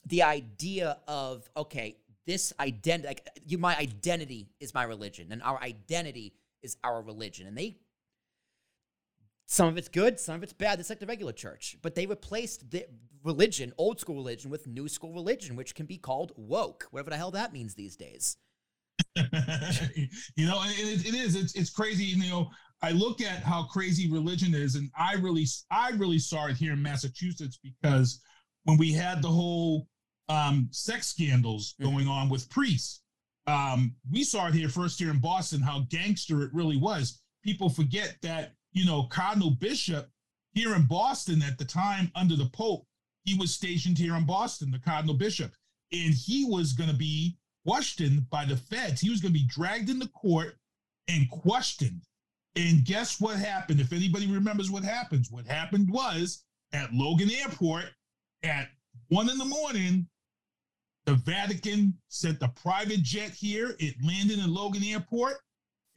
the 0.06 0.24
idea 0.24 0.98
of 1.08 1.50
okay, 1.56 1.98
this 2.26 2.54
identity, 2.60 3.08
like 3.08 3.28
you, 3.46 3.58
my 3.58 3.78
identity 3.78 4.50
is 4.60 4.74
my 4.74 4.84
religion, 4.84 5.32
and 5.32 5.42
our 5.44 5.62
identity 5.62 6.34
is 6.62 6.78
our 6.84 7.02
religion, 7.02 7.48
and 7.48 7.58
they. 7.58 7.78
Some 9.48 9.68
of 9.68 9.78
it's 9.78 9.90
good, 9.90 10.18
some 10.18 10.36
of 10.36 10.44
it's 10.44 10.54
bad. 10.54 10.80
It's 10.80 10.90
like 10.90 11.00
the 11.00 11.06
regular 11.06 11.34
church, 11.34 11.76
but 11.82 11.94
they 11.94 12.06
replaced 12.06 12.72
the 12.72 12.86
religion, 13.22 13.74
old 13.78 14.00
school 14.00 14.16
religion, 14.16 14.50
with 14.50 14.66
new 14.66 14.88
school 14.88 15.14
religion, 15.14 15.58
which 15.58 15.76
can 15.76 15.86
be 15.86 15.98
called 15.98 16.32
woke, 16.38 16.88
whatever 16.92 17.10
the 17.10 17.18
hell 17.18 17.32
that 17.32 17.52
means 17.52 17.74
these 17.74 17.98
days. 17.98 18.38
you 19.16 20.48
know, 20.48 20.62
it, 20.64 21.06
it 21.06 21.16
is. 21.16 21.36
It's 21.36 21.56
it's 21.56 21.70
crazy. 21.70 22.06
You 22.06 22.30
know, 22.30 22.50
I 22.82 22.92
look 22.92 23.22
at 23.22 23.44
how 23.44 23.64
crazy 23.64 24.10
religion 24.10 24.56
is, 24.56 24.76
and 24.76 24.90
I 24.98 25.16
really, 25.16 25.46
I 25.70 25.90
really 25.92 26.20
saw 26.20 26.48
it 26.48 26.58
here 26.58 26.74
in 26.74 26.82
Massachusetts 26.82 27.60
because 27.62 28.22
when 28.64 28.78
we 28.78 28.92
had 28.92 29.22
the 29.22 29.28
whole 29.28 29.88
um, 30.32 30.70
sex 30.72 31.08
scandals 31.08 31.76
going 31.82 32.08
on 32.08 32.30
with 32.30 32.50
priests, 32.50 33.02
um, 33.48 33.94
we 34.10 34.24
saw 34.24 34.48
it 34.48 34.54
here 34.54 34.70
first 34.70 35.00
here 35.00 35.10
in 35.10 35.20
Boston 35.20 35.62
how 35.62 35.82
gangster 35.90 36.44
it 36.44 36.54
really 36.54 36.78
was. 36.78 37.22
People 37.44 37.70
forget 37.70 38.16
that 38.22 38.54
you 38.72 38.86
know 38.86 39.04
Cardinal 39.04 39.52
Bishop 39.52 40.10
here 40.54 40.76
in 40.76 40.86
Boston 40.86 41.42
at 41.42 41.58
the 41.58 41.66
time 41.66 42.12
under 42.16 42.36
the 42.36 42.50
Pope, 42.54 42.86
he 43.26 43.38
was 43.38 43.54
stationed 43.54 43.98
here 43.98 44.16
in 44.16 44.26
Boston, 44.26 44.72
the 44.72 44.80
Cardinal 44.80 45.16
Bishop, 45.16 45.52
and 45.92 46.14
he 46.14 46.46
was 46.46 46.74
going 46.74 46.90
to 46.90 46.96
be 46.96 47.38
questioned 47.66 48.30
by 48.30 48.46
the 48.46 48.58
feds. 48.58 49.02
He 49.02 49.10
was 49.10 49.22
going 49.22 49.34
to 49.34 49.40
be 49.40 49.48
dragged 49.48 49.90
into 49.90 50.08
court 50.10 50.56
and 51.08 51.30
questioned. 51.30 52.02
And 52.56 52.84
guess 52.84 53.20
what 53.20 53.38
happened? 53.38 53.80
If 53.80 53.94
anybody 53.94 54.28
remembers 54.28 54.70
what 54.70 54.84
happens, 54.84 55.32
what 55.32 55.46
happened 55.46 55.90
was 55.90 56.44
at 56.74 56.94
Logan 56.94 57.32
Airport 57.32 57.86
at 58.44 58.70
one 59.08 59.30
in 59.30 59.38
the 59.38 59.46
morning, 59.46 60.08
the 61.12 61.18
Vatican 61.18 61.94
sent 62.08 62.40
the 62.40 62.48
private 62.48 63.02
jet 63.02 63.32
here. 63.32 63.76
It 63.80 63.96
landed 64.02 64.40
in 64.40 64.54
Logan 64.54 64.82
Airport. 64.82 65.34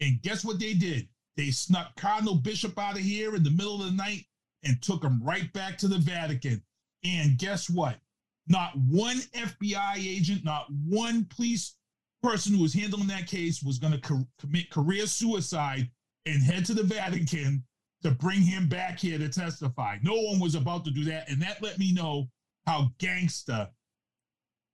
And 0.01 0.21
guess 0.23 0.45
what 0.45 0.59
they 0.59 0.75
did? 0.75 1.09
They 1.37 1.53
snuck 1.53 1.95
Cardinal 1.97 2.35
Bishop 2.35 2.77
out 2.77 2.97
of 2.97 3.03
here 3.03 3.37
in 3.37 3.45
the 3.45 3.51
middle 3.53 3.81
of 3.81 3.87
the 3.87 3.97
night 3.97 4.25
and 4.65 4.83
took 4.83 5.05
him 5.05 5.23
right 5.23 5.53
back 5.53 5.79
to 5.79 5.89
the 5.89 5.99
Vatican. 5.99 6.61
And 7.05 7.39
guess 7.39 7.71
what? 7.71 8.01
Not 8.49 8.73
one 8.77 9.19
FBI 9.37 9.99
agent, 9.99 10.45
not 10.45 10.67
one 10.85 11.27
police 11.27 11.77
person 12.21 12.53
who 12.53 12.63
was 12.63 12.75
handling 12.75 13.07
that 13.07 13.29
case 13.29 13.63
was 13.63 13.79
going 13.79 13.93
to 13.93 14.01
co- 14.01 14.27
commit 14.41 14.69
career 14.71 15.07
suicide 15.07 15.89
and 16.27 16.43
head 16.43 16.65
to 16.67 16.75
the 16.75 16.83
Vatican 16.83 17.63
to 18.03 18.11
bring 18.11 18.41
him 18.41 18.69
back 18.69 18.99
here 18.99 19.19
to 19.19 19.29
testify. 19.29 19.97
No 20.03 20.15
one 20.15 20.41
was 20.41 20.57
about 20.57 20.85
to 20.87 20.91
do 20.91 21.05
that. 21.05 21.31
And 21.31 21.41
that 21.41 21.63
let 21.63 21.79
me 21.79 21.93
know 21.93 22.29
how 22.67 22.91
gangsta 22.99 23.69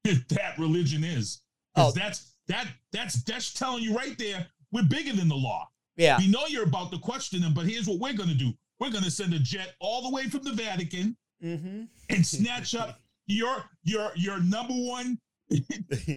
that 0.28 0.58
religion 0.58 1.04
is. 1.04 1.42
Oh. 1.76 1.92
that's 1.92 2.34
that 2.48 2.66
that's 2.92 3.22
that's 3.24 3.52
telling 3.52 3.82
you 3.82 3.94
right 3.94 4.18
there, 4.18 4.46
we're 4.72 4.82
bigger 4.82 5.12
than 5.12 5.28
the 5.28 5.36
law. 5.36 5.68
Yeah. 5.96 6.18
We 6.18 6.28
know 6.28 6.46
you're 6.48 6.64
about 6.64 6.90
to 6.92 6.98
question 6.98 7.40
them, 7.40 7.54
but 7.54 7.66
here's 7.66 7.86
what 7.86 7.98
we're 7.98 8.14
gonna 8.16 8.34
do. 8.34 8.52
We're 8.78 8.90
gonna 8.90 9.10
send 9.10 9.34
a 9.34 9.38
jet 9.38 9.74
all 9.80 10.02
the 10.02 10.10
way 10.10 10.28
from 10.28 10.42
the 10.42 10.52
Vatican 10.52 11.16
Mm-hmm. 11.42 11.84
and 12.10 12.26
snatch 12.26 12.74
up 12.74 13.00
your 13.26 13.64
your 13.82 14.10
your 14.14 14.40
number 14.42 14.74
one 14.74 15.18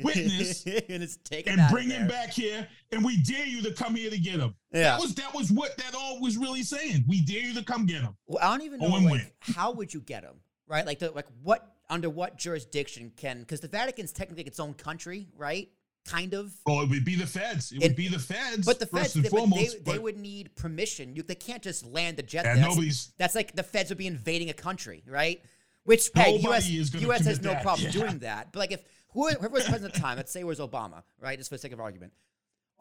witness 0.04 0.66
and 0.66 1.08
and 1.48 1.72
bring 1.72 1.90
him 1.90 2.10
back 2.10 2.32
here, 2.32 2.68
and 2.92 3.06
we 3.06 3.18
dare 3.18 3.46
you 3.46 3.62
to 3.62 3.72
come 3.72 3.96
here 3.96 4.10
to 4.10 4.18
get 4.18 4.42
him. 4.42 4.54
Yeah. 4.74 4.82
That 4.84 5.00
was 5.00 5.16
that 5.16 5.34
was 5.34 5.50
what 5.50 5.78
that 5.78 5.96
all 5.96 6.20
was 6.20 6.38
really 6.38 6.62
saying. 6.64 7.06
We 7.08 7.22
dare 7.22 7.40
you 7.42 7.54
to 7.54 7.64
come 7.64 7.86
get 7.86 8.02
him. 8.02 8.18
Well, 8.28 8.44
I 8.44 8.52
don't 8.58 8.66
even 8.66 8.82
know 8.82 8.88
like, 8.88 9.34
how 9.40 9.72
would 9.72 9.94
you 9.94 10.02
get 10.02 10.24
him 10.24 10.36
right? 10.68 10.86
Like 10.86 11.00
the 11.00 11.12
like 11.12 11.28
what 11.42 11.73
under 11.94 12.10
what 12.10 12.38
jurisdiction 12.38 13.12
can 13.16 13.40
because 13.42 13.60
the 13.60 13.68
Vatican's 13.68 14.12
technically 14.12 14.44
its 14.46 14.60
own 14.60 14.74
country, 14.74 15.28
right? 15.38 15.70
Kind 16.06 16.34
of. 16.34 16.52
Well, 16.66 16.82
it 16.82 16.90
would 16.90 17.06
be 17.06 17.16
the 17.16 17.28
feds. 17.28 17.72
It 17.72 17.82
would 17.82 17.96
be 17.96 18.08
the 18.08 18.20
feds. 18.20 18.66
But 18.66 18.80
the 18.80 18.88
first 18.88 19.14
feds, 19.14 19.16
and 19.16 19.24
they, 19.26 19.30
but 19.30 19.36
they, 19.36 19.40
foremost. 19.40 19.86
they 19.86 20.00
would 20.00 20.18
need 20.18 20.56
permission. 20.56 21.16
You, 21.16 21.22
they 21.22 21.36
can't 21.36 21.62
just 21.62 21.86
land 21.86 22.18
the 22.18 22.24
jet 22.24 22.46
Yeah, 22.46 22.56
there. 22.56 22.56
That's- 22.56 22.76
nobody's- 22.76 23.14
That's 23.18 23.36
like 23.36 23.56
the 23.56 23.64
feds 23.64 23.90
would 23.90 24.00
be 24.00 24.08
invading 24.08 24.50
a 24.50 24.54
country, 24.54 25.04
right? 25.08 25.42
Which 25.86 26.10
hey, 26.16 26.38
U.S. 26.38 26.70
U.S. 26.70 27.26
has 27.26 27.42
no 27.42 27.52
that, 27.52 27.62
problem 27.62 27.86
yeah. 27.86 27.92
doing 27.92 28.20
that. 28.20 28.52
But 28.52 28.60
like 28.60 28.72
if 28.72 28.82
whoever 29.10 29.38
whoever 29.40 29.54
was 29.54 29.64
president 29.66 29.92
at 29.92 29.94
the 29.94 30.00
time, 30.02 30.18
let's 30.18 30.32
say 30.32 30.40
it 30.40 30.48
was 30.48 30.60
Obama, 30.60 31.04
right? 31.22 31.38
Just 31.38 31.50
for 31.50 31.56
the 31.56 31.60
sake 31.60 31.74
of 31.74 31.80
argument, 31.80 32.14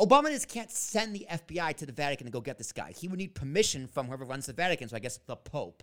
Obama 0.01 0.31
just 0.31 0.48
can't 0.48 0.70
send 0.70 1.14
the 1.14 1.27
FBI 1.31 1.77
to 1.77 1.87
the 1.87 1.92
Vatican 1.92 2.27
to 2.27 2.31
go 2.33 2.40
get 2.40 2.59
this 2.59 2.72
guy. 2.72 2.92
He 2.96 3.09
would 3.09 3.18
need 3.18 3.35
permission 3.35 3.87
from 3.88 4.07
whoever 4.07 4.25
runs 4.25 4.46
the 4.46 4.53
Vatican. 4.53 4.88
So 4.88 4.96
I 4.96 5.01
guess 5.01 5.18
the 5.27 5.37
Pope, 5.37 5.83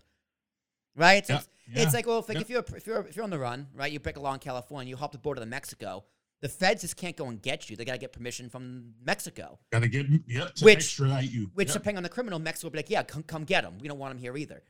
right? 0.95 1.25
So 1.25 1.33
Yeah, 1.33 1.39
it's, 1.39 1.47
yeah, 1.67 1.83
it's 1.83 1.93
like 1.93 2.07
well, 2.07 2.19
if, 2.19 2.27
like 2.29 2.35
yeah. 2.37 2.41
if 2.41 2.49
you're 2.49 2.65
if 2.75 2.87
you're 2.87 3.01
if 3.07 3.15
you're 3.15 3.23
on 3.23 3.29
the 3.29 3.39
run, 3.39 3.67
right? 3.73 3.91
You 3.91 3.99
break 3.99 4.17
along 4.17 4.39
California, 4.39 4.89
you 4.89 4.97
hop 4.97 5.11
the 5.11 5.17
border 5.17 5.39
to 5.41 5.45
Mexico. 5.45 6.03
The 6.41 6.47
feds 6.49 6.81
just 6.81 6.95
can't 6.95 7.17
go 7.17 7.25
and 7.27 7.41
get 7.41 7.69
you. 7.69 7.75
They 7.75 7.83
got 7.83 7.91
to 7.93 7.97
get 7.97 8.13
permission 8.13 8.49
from 8.49 8.93
Mexico. 9.03 9.59
Gotta 9.73 9.89
get 9.89 10.05
yep 10.25 10.55
to 10.55 10.65
Which- 10.65 10.77
extradite 10.77 11.29
you. 11.29 11.51
Which, 11.53 11.67
Yep. 11.67 11.73
depending 11.73 11.97
on 11.97 12.03
the 12.03 12.09
criminal, 12.09 12.39
Mexico 12.39 12.67
will 12.67 12.71
be 12.71 12.77
like, 12.79 12.89
yeah, 12.89 13.03
come, 13.03 13.23
come 13.23 13.43
get 13.43 13.65
him. 13.65 13.77
We 13.77 13.89
don't 13.89 13.99
want 13.99 14.13
him 14.13 14.19
here 14.19 14.37
either. 14.37 14.63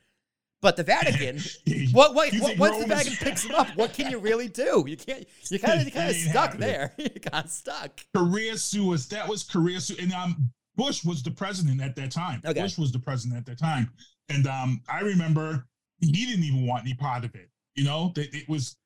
But 0.63 0.77
the 0.77 0.83
Vatican, 0.83 1.39
what, 1.91 2.15
what, 2.15 2.33
what 2.33 2.57
once 2.57 2.79
the 2.79 2.87
Vatican 2.87 3.17
picks 3.27 3.43
him 3.45 3.53
up, 3.53 3.67
what 3.75 3.93
can 3.93 4.09
you 4.09 4.17
really 4.17 4.47
do? 4.47 4.83
You 4.87 4.97
can't. 4.97 5.25
You 5.51 5.59
kind 5.59 5.85
of, 5.87 5.93
kind 5.93 6.09
of 6.09 6.15
stuck 6.15 6.33
happening. 6.53 6.59
there. 6.61 6.93
You 6.97 7.09
got 7.31 7.51
stuck. 7.51 7.99
career 8.15 8.57
suicide. 8.57 9.15
That 9.15 9.27
was 9.29 9.43
career 9.43 9.79
suicide. 9.79 10.03
And 10.05 10.11
um, 10.13 10.51
Bush 10.75 11.05
was 11.05 11.21
the 11.21 11.31
president 11.31 11.81
at 11.83 11.95
that 11.97 12.09
time. 12.11 12.41
Okay. 12.43 12.61
Bush 12.63 12.79
was 12.79 12.91
the 12.91 12.99
president 12.99 13.37
at 13.37 13.45
that 13.45 13.59
time. 13.59 13.91
And 14.27 14.47
um, 14.47 14.81
I 14.89 15.01
remember 15.01 15.67
he 16.01 16.25
didn't 16.25 16.43
even 16.43 16.65
want 16.65 16.83
any 16.83 16.93
part 16.93 17.25
of 17.25 17.35
it. 17.35 17.49
You 17.75 17.85
know, 17.85 18.11
that 18.15 18.33
it 18.35 18.49
was 18.49 18.77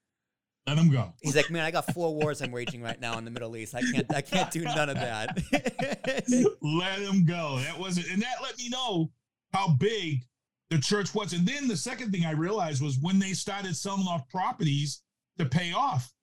let 0.67 0.77
him 0.77 0.89
go. 0.89 1.13
He's 1.21 1.35
like, 1.35 1.49
man, 1.49 1.63
I 1.63 1.71
got 1.71 1.93
four 1.93 2.13
wars 2.15 2.41
I'm 2.41 2.51
waging 2.51 2.81
right 2.81 2.99
now 2.99 3.17
in 3.17 3.25
the 3.25 3.31
Middle 3.31 3.55
East. 3.57 3.75
I 3.75 3.81
can't, 3.81 4.13
I 4.13 4.21
can't 4.21 4.49
do 4.49 4.61
none 4.63 4.89
of 4.89 4.95
that. 4.95 5.37
let 6.61 6.99
him 6.99 7.25
go. 7.25 7.59
That 7.59 7.77
wasn't, 7.77 8.09
and 8.11 8.21
that 8.21 8.35
let 8.41 8.57
me 8.57 8.69
know 8.69 9.11
how 9.51 9.69
big 9.69 10.23
the 10.69 10.79
church 10.79 11.13
was. 11.13 11.33
And 11.33 11.45
then 11.45 11.67
the 11.67 11.75
second 11.75 12.11
thing 12.11 12.25
I 12.25 12.31
realized 12.31 12.81
was 12.81 12.97
when 12.97 13.19
they 13.19 13.33
started 13.33 13.75
selling 13.75 14.07
off 14.07 14.27
properties 14.29 15.01
to 15.37 15.45
pay 15.45 15.73
off 15.73 16.13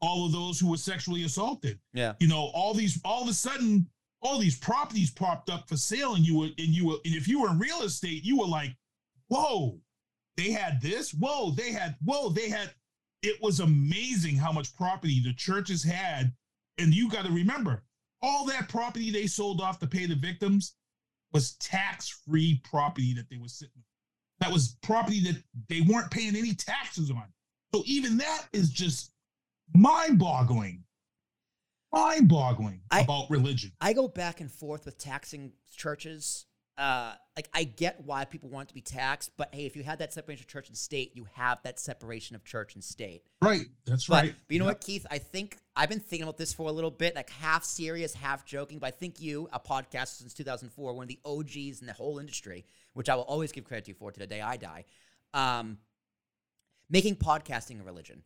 all 0.00 0.24
of 0.24 0.32
those 0.32 0.58
who 0.58 0.70
were 0.70 0.78
sexually 0.78 1.24
assaulted. 1.24 1.78
yeah. 1.92 2.14
you 2.20 2.28
know, 2.28 2.50
all 2.54 2.72
these 2.72 2.98
all 3.04 3.22
of 3.22 3.28
a 3.28 3.34
sudden, 3.34 3.86
all 4.22 4.38
these 4.38 4.58
properties 4.58 5.10
popped 5.10 5.50
up 5.50 5.68
for 5.68 5.76
sale, 5.76 6.14
and 6.14 6.26
you 6.26 6.38
were 6.38 6.46
and 6.46 6.68
you 6.68 6.86
were 6.86 6.96
and 7.04 7.14
if 7.14 7.28
you 7.28 7.42
were 7.42 7.50
in 7.50 7.58
real 7.58 7.82
estate, 7.82 8.24
you 8.24 8.38
were 8.38 8.46
like, 8.46 8.74
whoa, 9.28 9.78
they 10.36 10.50
had 10.50 10.80
this, 10.80 11.12
whoa, 11.12 11.50
they 11.50 11.72
had, 11.72 11.96
whoa, 12.04 12.30
they 12.30 12.48
had. 12.48 12.72
It 13.22 13.40
was 13.42 13.60
amazing 13.60 14.36
how 14.36 14.52
much 14.52 14.74
property 14.76 15.20
the 15.20 15.34
churches 15.34 15.84
had, 15.84 16.32
and 16.78 16.94
you 16.94 17.10
got 17.10 17.26
to 17.26 17.32
remember, 17.32 17.82
all 18.22 18.46
that 18.46 18.68
property 18.68 19.10
they 19.10 19.26
sold 19.26 19.60
off 19.60 19.78
to 19.80 19.86
pay 19.86 20.06
the 20.06 20.14
victims 20.14 20.74
was 21.32 21.52
tax-free 21.56 22.62
property 22.64 23.12
that 23.14 23.28
they 23.30 23.36
were 23.36 23.48
sitting. 23.48 23.82
That 24.40 24.50
was 24.50 24.76
property 24.82 25.20
that 25.20 25.42
they 25.68 25.82
weren't 25.82 26.10
paying 26.10 26.34
any 26.34 26.54
taxes 26.54 27.10
on. 27.10 27.24
So 27.74 27.82
even 27.86 28.16
that 28.16 28.46
is 28.52 28.70
just 28.70 29.12
mind-boggling, 29.74 30.82
mind-boggling 31.92 32.80
I- 32.90 33.02
about 33.02 33.30
religion. 33.30 33.72
I 33.80 33.92
go 33.92 34.08
back 34.08 34.40
and 34.40 34.50
forth 34.50 34.86
with 34.86 34.98
taxing 34.98 35.52
churches. 35.76 36.46
Uh, 36.80 37.14
like 37.36 37.48
I 37.52 37.64
get 37.64 38.00
why 38.06 38.24
people 38.24 38.48
want 38.48 38.68
to 38.68 38.74
be 38.74 38.80
taxed, 38.80 39.32
but 39.36 39.54
hey, 39.54 39.66
if 39.66 39.76
you 39.76 39.82
had 39.82 39.98
that 39.98 40.12
separation 40.14 40.44
of 40.44 40.48
church 40.48 40.68
and 40.68 40.76
state, 40.76 41.12
you 41.14 41.26
have 41.34 41.62
that 41.62 41.78
separation 41.78 42.34
of 42.36 42.42
church 42.44 42.74
and 42.74 42.82
state. 42.82 43.22
Right. 43.42 43.66
That's 43.84 44.06
But, 44.06 44.14
right. 44.24 44.34
but 44.48 44.52
you 44.54 44.58
know 44.60 44.64
Yep. 44.66 44.74
what, 44.76 44.80
Keith? 44.80 45.06
I 45.10 45.18
think 45.18 45.58
I've 45.76 45.90
been 45.90 46.00
thinking 46.00 46.22
about 46.22 46.38
this 46.38 46.52
for 46.54 46.68
a 46.68 46.72
little 46.72 46.90
bit, 46.90 47.14
like 47.14 47.28
half 47.30 47.64
serious, 47.64 48.14
half 48.14 48.46
joking. 48.46 48.78
But 48.78 48.86
I 48.88 48.90
think 48.92 49.20
you, 49.20 49.48
a 49.52 49.60
podcast 49.60 50.18
since 50.18 50.32
2004, 50.34 50.94
one 50.94 51.04
of 51.04 51.08
the 51.08 51.18
OGs 51.24 51.80
in 51.82 51.86
the 51.86 51.92
whole 51.92 52.18
industry, 52.18 52.64
which 52.94 53.08
I 53.10 53.14
will 53.14 53.24
always 53.24 53.52
give 53.52 53.64
credit 53.64 53.84
to 53.84 53.90
you 53.90 53.94
for 53.94 54.10
to 54.10 54.18
the 54.18 54.26
day 54.26 54.40
I 54.40 54.56
die, 54.56 54.84
um, 55.34 55.76
making 56.88 57.16
podcasting 57.16 57.80
a 57.80 57.84
religion. 57.84 58.22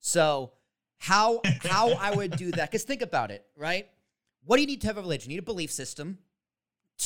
So 0.00 0.52
how 0.98 1.40
how 1.62 1.92
I 1.94 2.14
would 2.14 2.36
do 2.36 2.50
that? 2.52 2.70
Because 2.70 2.84
think 2.84 3.00
about 3.02 3.30
it, 3.30 3.44
right? 3.56 3.88
What 4.44 4.56
do 4.56 4.60
you 4.62 4.66
need 4.68 4.82
to 4.82 4.86
have 4.86 4.98
a 4.98 5.00
religion? 5.00 5.30
You 5.30 5.36
need 5.36 5.42
a 5.42 5.46
belief 5.46 5.72
system, 5.72 6.18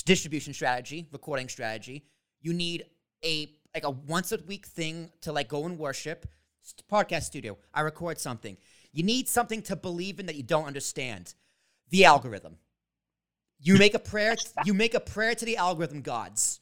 distribution 0.04 0.54
strategy, 0.54 1.06
recording 1.12 1.48
strategy. 1.48 2.04
You 2.40 2.52
need 2.52 2.84
a 3.24 3.52
like 3.74 3.84
a 3.84 3.90
once 3.90 4.32
a 4.32 4.38
week 4.46 4.66
thing 4.66 5.10
to 5.22 5.32
like 5.32 5.48
go 5.48 5.64
and 5.64 5.78
worship. 5.78 6.26
Podcast 6.90 7.22
studio. 7.24 7.56
I 7.72 7.80
record 7.80 8.18
something. 8.18 8.56
You 8.92 9.02
need 9.02 9.28
something 9.28 9.62
to 9.62 9.76
believe 9.76 10.20
in 10.20 10.26
that 10.26 10.36
you 10.36 10.42
don't 10.42 10.66
understand. 10.66 11.34
The 11.90 12.04
algorithm. 12.04 12.56
You 13.60 13.76
make 13.76 13.94
a 13.94 13.98
prayer. 13.98 14.36
You 14.64 14.74
make 14.74 14.94
a 14.94 15.00
prayer 15.00 15.34
to 15.34 15.44
the 15.44 15.56
algorithm 15.56 16.02
gods, 16.02 16.60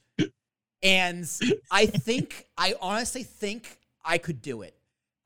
and 0.83 1.29
I 1.71 1.87
think 1.87 2.47
I 2.57 2.75
honestly 2.81 3.23
think 3.23 3.79
I 4.05 4.19
could 4.19 4.41
do 4.41 4.62
it. 4.62 4.75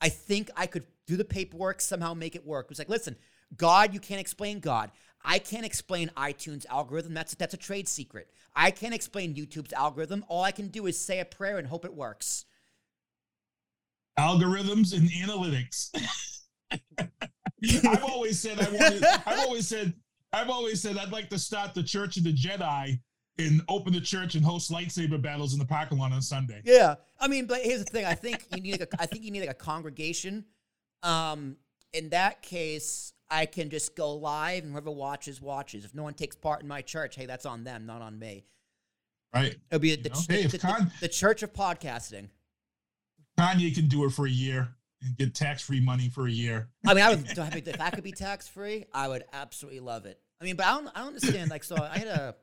I 0.01 0.09
think 0.09 0.51
I 0.57 0.67
could 0.67 0.85
do 1.07 1.17
the 1.17 1.25
paperwork 1.25 1.81
somehow 1.81 2.15
make 2.15 2.35
it 2.35 2.47
work. 2.47 2.69
It's 2.71 2.79
like, 2.79 2.89
listen, 2.89 3.17
God, 3.57 3.95
you 3.95 4.01
can't 4.01 4.21
explain 4.21 4.61
God. 4.61 4.91
I 5.25 5.39
can't 5.39 5.65
explain 5.65 6.11
iTunes 6.17 6.67
algorithm. 6.67 7.15
That's 7.15 7.35
that's 7.35 7.55
a 7.55 7.59
trade 7.59 7.89
secret. 7.89 8.31
I 8.55 8.71
can't 8.71 8.95
explain 8.95 9.35
YouTube's 9.35 9.73
algorithm. 9.73 10.25
All 10.29 10.43
I 10.43 10.53
can 10.53 10.69
do 10.69 10.87
is 10.87 10.99
say 10.99 11.21
a 11.21 11.25
prayer 11.25 11.59
and 11.59 11.67
hope 11.67 11.85
it 11.85 11.95
works. 11.95 12.45
algorithms 14.19 14.97
and 14.97 15.09
analytics. 15.11 15.91
I've 17.87 18.05
always 18.05 18.41
said 18.41 18.61
I 18.61 18.71
wanted. 18.71 19.05
I've 19.27 19.39
always 19.41 19.69
said. 19.69 19.95
I've 20.33 20.51
always 20.51 20.81
said 20.81 20.97
I'd 20.97 21.13
like 21.13 21.29
to 21.31 21.39
start 21.39 21.75
the 21.75 21.83
Church 21.83 22.17
of 22.17 22.25
the 22.25 22.33
Jedi 22.33 22.99
and 23.39 23.63
open 23.69 23.93
the 23.93 24.01
church 24.01 24.35
and 24.35 24.45
host 24.45 24.71
lightsaber 24.71 25.21
battles 25.21 25.53
in 25.53 25.59
the 25.59 25.65
parking 25.65 25.99
lot 25.99 26.13
on 26.13 26.23
Sunday. 26.23 26.61
Yeah, 26.65 26.97
I 27.21 27.29
mean, 27.29 27.47
but 27.47 27.61
here's 27.63 27.85
the 27.85 27.91
thing. 27.91 28.05
I 28.05 28.15
think 28.15 28.47
you 28.55 28.61
need. 28.61 28.81
Like 28.81 28.95
a, 28.95 29.03
I 29.03 29.07
think 29.07 29.25
you 29.25 29.31
need 29.31 29.41
like 29.41 29.51
a 29.51 29.55
congregation. 29.55 30.45
Um, 31.03 31.57
in 31.93 32.09
that 32.11 32.43
case, 32.43 33.13
I 33.33 33.47
can 33.47 33.71
just 33.71 33.97
go 33.97 34.15
live, 34.15 34.63
and 34.65 34.73
whoever 34.73 34.91
watches 34.91 35.41
watches. 35.41 35.85
If 35.87 35.95
no 35.95 36.03
one 36.03 36.15
takes 36.15 36.37
part 36.37 36.61
in 36.61 36.69
my 36.69 36.83
church, 36.83 37.17
hey, 37.17 37.25
that's 37.27 37.47
on 37.47 37.65
them, 37.65 37.87
not 37.87 38.03
on 38.03 38.19
me. 38.19 38.45
Right. 39.35 39.57
It'll 39.71 39.81
be 39.81 39.97
the, 39.97 40.11
the, 40.11 40.27
hey, 40.29 40.47
the- 40.47 40.59
Con- 40.59 40.93
the 41.01 41.09
church 41.09 41.43
of 41.43 41.55
podcasting. 41.55 42.29
Kanye 43.39 43.75
can 43.75 43.89
do 43.89 44.05
it 44.05 44.11
for 44.11 44.27
a 44.27 44.31
year 44.31 44.69
and 45.01 45.17
get 45.17 45.35
tax-free 45.35 45.81
money 45.81 46.11
for 46.11 46.27
a 46.27 46.31
year. 46.31 46.69
I 46.87 46.93
mean, 46.93 47.03
I 47.03 47.11
would 47.11 47.27
if 47.67 47.81
I 47.81 47.89
could 47.91 48.05
be 48.05 48.13
tax 48.13 48.47
free, 48.47 48.85
I 48.93 49.09
would 49.09 49.25
absolutely 49.33 49.81
love 49.81 50.05
it. 50.05 50.21
I 50.41 50.45
mean, 50.45 50.57
but 50.57 50.67
I 50.67 50.75
don't, 50.75 50.89
I 50.89 50.99
don't 50.99 51.09
understand. 51.09 51.51
Like, 51.51 51.65
so 51.65 51.77
I 51.77 51.97
had 51.99 52.09
a, 52.09 52.35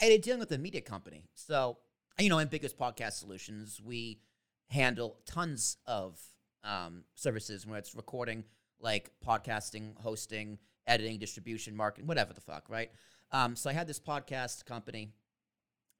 I 0.00 0.04
had 0.04 0.12
a 0.12 0.18
dealing 0.18 0.38
with 0.38 0.52
a 0.52 0.58
media 0.58 0.80
company. 0.80 1.24
So, 1.34 1.78
you 2.18 2.28
know, 2.28 2.38
Ambiguous 2.38 2.72
Podcast 2.72 3.14
Solutions, 3.14 3.80
we 3.84 4.20
handle 4.68 5.18
tons 5.26 5.78
of 5.86 6.20
um, 6.62 7.02
services 7.14 7.66
where 7.66 7.78
it's 7.78 7.94
recording, 7.96 8.44
like 8.80 9.10
podcasting, 9.26 9.96
hosting, 10.00 10.58
editing, 10.86 11.18
distribution, 11.18 11.76
marketing, 11.76 12.06
whatever 12.06 12.32
the 12.32 12.40
fuck, 12.40 12.68
right? 12.68 12.90
Um, 13.32 13.56
so 13.56 13.68
I 13.68 13.72
had 13.72 13.86
this 13.86 14.00
podcast 14.00 14.64
company. 14.64 15.10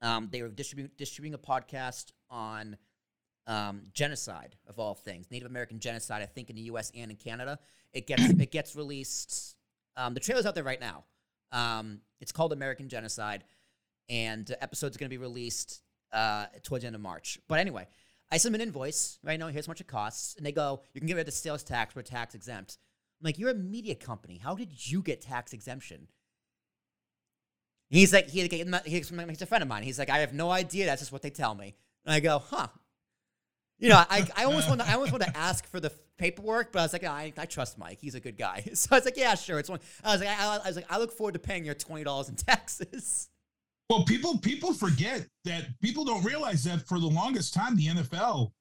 Um, 0.01 0.29
they 0.31 0.41
were 0.41 0.49
distribu- 0.49 0.89
distributing 0.97 1.33
a 1.33 1.37
podcast 1.37 2.11
on 2.29 2.77
um, 3.47 3.81
genocide 3.93 4.55
of 4.67 4.79
all 4.79 4.95
things, 4.95 5.27
Native 5.31 5.49
American 5.49 5.79
genocide. 5.79 6.21
I 6.21 6.25
think 6.25 6.49
in 6.49 6.55
the 6.55 6.63
U.S. 6.63 6.91
and 6.95 7.11
in 7.11 7.17
Canada, 7.17 7.59
it 7.93 8.07
gets 8.07 8.23
it 8.39 8.51
gets 8.51 8.75
released. 8.75 9.55
Um, 9.97 10.13
the 10.13 10.19
trailer's 10.19 10.45
out 10.45 10.55
there 10.55 10.63
right 10.63 10.79
now. 10.79 11.03
Um, 11.51 12.01
it's 12.21 12.31
called 12.31 12.53
American 12.53 12.89
Genocide, 12.89 13.43
and 14.07 14.45
the 14.45 14.61
episode's 14.63 14.97
going 14.97 15.09
to 15.09 15.13
be 15.13 15.17
released 15.17 15.81
uh, 16.13 16.45
towards 16.63 16.83
the 16.83 16.87
end 16.87 16.95
of 16.95 17.01
March. 17.01 17.39
But 17.47 17.59
anyway, 17.59 17.87
I 18.31 18.37
them 18.37 18.55
an 18.55 18.61
invoice. 18.61 19.17
Right 19.23 19.39
now, 19.39 19.47
here's 19.47 19.65
how 19.65 19.71
much 19.71 19.81
it 19.81 19.87
costs, 19.87 20.35
and 20.35 20.45
they 20.45 20.51
go, 20.51 20.81
"You 20.93 21.01
can 21.01 21.07
get 21.07 21.15
rid 21.15 21.21
of 21.21 21.25
the 21.25 21.31
sales 21.31 21.63
tax. 21.63 21.95
We're 21.95 22.03
tax 22.03 22.35
exempt." 22.35 22.77
I'm 23.19 23.25
like, 23.25 23.37
"You're 23.39 23.49
a 23.49 23.55
media 23.55 23.95
company. 23.95 24.37
How 24.37 24.55
did 24.55 24.69
you 24.91 25.01
get 25.01 25.21
tax 25.21 25.51
exemption?" 25.53 26.07
He's 27.89 28.13
like, 28.13 28.29
he, 28.29 28.41
he- 28.47 28.63
he's, 28.85 29.09
he's 29.09 29.41
a 29.41 29.45
friend 29.47 29.61
of 29.63 29.67
mine. 29.67 29.81
He's 29.83 29.97
like, 29.97 30.09
I 30.11 30.19
have 30.19 30.31
no 30.33 30.51
idea. 30.51 30.85
That's 30.85 31.01
just 31.01 31.11
what 31.11 31.23
they 31.23 31.31
tell 31.31 31.55
me. 31.55 31.75
And 32.05 32.13
I 32.13 32.19
go, 32.19 32.37
huh. 32.39 32.67
You 33.79 33.89
know, 33.89 34.03
I, 34.09 34.27
I 34.35 34.43
almost 34.43 34.67
want 34.67 34.81
to 34.81 34.87
I 34.87 34.93
almost 34.93 35.11
want 35.13 35.23
to 35.23 35.35
ask 35.37 35.65
for 35.65 35.79
the 35.79 35.89
paperwork, 36.17 36.71
but 36.73 36.79
I 36.79 36.81
was 36.83 36.91
like, 36.93 37.05
I, 37.05 37.31
I 37.37 37.45
trust 37.45 37.77
Mike. 37.77 37.99
He's 38.01 38.13
a 38.13 38.19
good 38.19 38.37
guy. 38.37 38.63
So 38.73 38.89
I 38.91 38.95
was 38.95 39.05
like, 39.05 39.15
yeah, 39.17 39.33
sure. 39.35 39.57
It's 39.57 39.69
one. 39.69 39.79
I 40.03 40.11
was 40.11 40.19
like, 40.21 40.29
I, 40.29 40.57
I 40.63 40.67
was 40.67 40.75
like, 40.75 40.85
I 40.89 40.97
look 40.99 41.11
forward 41.13 41.31
to 41.33 41.39
paying 41.39 41.63
your 41.65 41.75
twenty 41.75 42.03
dollars 42.03 42.27
in 42.29 42.35
taxes. 42.35 43.29
Well, 43.89 44.03
people 44.03 44.37
people 44.37 44.73
forget 44.73 45.25
that 45.45 45.67
people 45.81 46.05
don't 46.05 46.23
realize 46.23 46.63
that 46.65 46.87
for 46.87 46.99
the 46.99 47.07
longest 47.07 47.53
time 47.53 47.75
the 47.75 47.87
NFL 47.87 48.51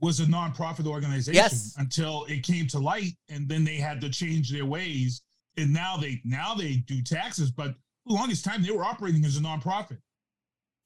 was 0.00 0.18
a 0.18 0.24
nonprofit 0.26 0.86
organization 0.86 1.34
Yes. 1.34 1.74
until 1.78 2.24
it 2.24 2.42
came 2.42 2.66
to 2.68 2.80
light, 2.80 3.16
and 3.28 3.48
then 3.48 3.62
they 3.62 3.76
had 3.76 4.00
to 4.00 4.10
change 4.10 4.50
their 4.50 4.66
ways, 4.66 5.22
and 5.56 5.72
now 5.72 5.96
they 5.96 6.20
now 6.24 6.54
they 6.54 6.76
do 6.78 7.00
taxes. 7.02 7.52
But 7.52 7.76
the 8.06 8.12
longest 8.14 8.44
time 8.44 8.62
they 8.64 8.72
were 8.72 8.84
operating 8.84 9.24
as 9.24 9.36
a 9.36 9.40
nonprofit 9.40 9.98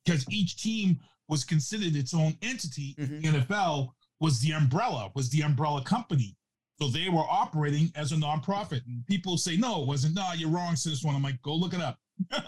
because 0.05 0.27
each 0.29 0.63
team 0.63 1.01
was 1.29 1.45
considered 1.45 1.97
its 1.97 2.13
own 2.13 2.37
entity. 2.43 2.95
Mhm. 2.99 3.23
The 3.23 3.29
NFL 3.29 3.95
was 4.21 4.41
the 4.41 4.53
umbrella, 4.53 5.11
was 5.15 5.31
the 5.31 5.41
umbrella 5.43 5.83
company. 5.83 6.37
So 6.79 6.89
they 6.89 7.09
were 7.09 7.25
operating 7.29 7.91
as 7.95 8.13
a 8.13 8.17
nonprofit. 8.17 8.85
And 8.87 9.05
people 9.07 9.39
say, 9.39 9.57
no, 9.57 9.81
it 9.83 9.87
wasn't. 9.89 10.15
No, 10.15 10.33
you're 10.35 10.51
wrong, 10.51 10.77
sis 10.77 11.03
one. 11.03 11.15
I'm 11.17 11.23
like, 11.23 11.41
go 11.41 11.55
look 11.55 11.73
it 11.73 11.81
up. 11.81 11.99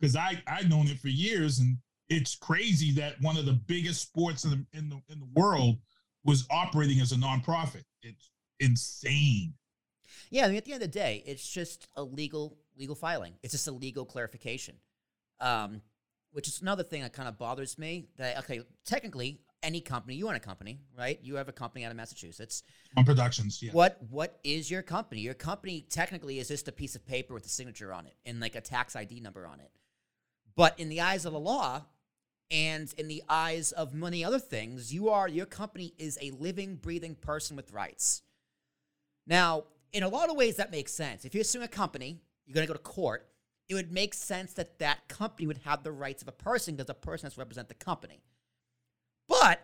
Because 0.00 0.16
I 0.16 0.42
I've 0.46 0.68
known 0.68 0.88
it 0.88 0.98
for 0.98 1.08
years, 1.08 1.58
and 1.58 1.78
it's 2.08 2.34
crazy 2.34 2.92
that 2.92 3.20
one 3.20 3.36
of 3.36 3.46
the 3.46 3.52
biggest 3.52 4.02
sports 4.02 4.44
in 4.44 4.50
the 4.50 4.78
in 4.78 4.88
the 4.88 5.00
in 5.08 5.20
the 5.20 5.28
world 5.34 5.78
was 6.24 6.46
operating 6.50 7.00
as 7.00 7.12
a 7.12 7.16
nonprofit. 7.16 7.84
It's 8.02 8.30
insane. 8.60 9.54
Yeah, 10.30 10.44
I 10.44 10.48
mean, 10.48 10.56
at 10.56 10.64
the 10.64 10.72
end 10.72 10.82
of 10.82 10.92
the 10.92 10.98
day, 10.98 11.22
it's 11.26 11.48
just 11.48 11.88
a 11.96 12.02
legal 12.02 12.58
legal 12.76 12.94
filing. 12.94 13.34
It's 13.42 13.52
just 13.52 13.68
a 13.68 13.72
legal 13.72 14.04
clarification, 14.04 14.76
um, 15.40 15.80
which 16.32 16.48
is 16.48 16.60
another 16.60 16.82
thing 16.82 17.02
that 17.02 17.12
kind 17.12 17.28
of 17.28 17.38
bothers 17.38 17.78
me. 17.78 18.08
That 18.18 18.38
okay, 18.38 18.60
technically, 18.84 19.40
any 19.66 19.80
company, 19.80 20.14
you 20.14 20.28
own 20.28 20.36
a 20.36 20.40
company, 20.40 20.78
right? 20.96 21.18
You 21.22 21.34
have 21.34 21.48
a 21.48 21.52
company 21.52 21.84
out 21.84 21.90
of 21.90 21.96
Massachusetts. 21.96 22.62
On 22.96 23.04
productions, 23.04 23.60
yeah. 23.60 23.72
What 23.72 23.98
what 24.08 24.38
is 24.44 24.70
your 24.70 24.82
company? 24.82 25.20
Your 25.20 25.34
company 25.34 25.84
technically 25.90 26.38
is 26.38 26.48
just 26.48 26.68
a 26.68 26.72
piece 26.72 26.94
of 26.94 27.04
paper 27.04 27.34
with 27.34 27.44
a 27.44 27.48
signature 27.48 27.92
on 27.92 28.06
it 28.06 28.14
and 28.24 28.38
like 28.38 28.54
a 28.54 28.60
tax 28.60 28.94
ID 28.94 29.20
number 29.20 29.44
on 29.44 29.58
it. 29.58 29.72
But 30.54 30.78
in 30.78 30.88
the 30.88 31.00
eyes 31.00 31.26
of 31.26 31.32
the 31.32 31.40
law 31.40 31.82
and 32.48 32.94
in 32.96 33.08
the 33.08 33.24
eyes 33.28 33.72
of 33.72 33.92
many 33.92 34.24
other 34.24 34.38
things, 34.38 34.94
you 34.94 35.08
are 35.08 35.28
your 35.28 35.46
company 35.46 35.92
is 35.98 36.16
a 36.22 36.30
living, 36.30 36.76
breathing 36.76 37.16
person 37.16 37.56
with 37.56 37.72
rights. 37.72 38.22
Now, 39.26 39.64
in 39.92 40.04
a 40.04 40.08
lot 40.08 40.30
of 40.30 40.36
ways 40.36 40.56
that 40.56 40.70
makes 40.70 40.92
sense. 40.94 41.24
If 41.24 41.34
you're 41.34 41.42
suing 41.42 41.64
a 41.64 41.68
company, 41.68 42.20
you're 42.46 42.54
going 42.54 42.66
to 42.66 42.72
go 42.72 42.76
to 42.76 42.82
court, 42.82 43.26
it 43.68 43.74
would 43.74 43.90
make 43.90 44.14
sense 44.14 44.52
that 44.52 44.78
that 44.78 45.08
company 45.08 45.48
would 45.48 45.60
have 45.64 45.82
the 45.82 45.90
rights 45.90 46.22
of 46.22 46.28
a 46.28 46.32
person 46.32 46.76
because 46.76 46.88
a 46.88 46.94
person 46.94 47.26
has 47.26 47.34
to 47.34 47.40
represent 47.40 47.68
the 47.68 47.74
company. 47.74 48.22
But 49.28 49.60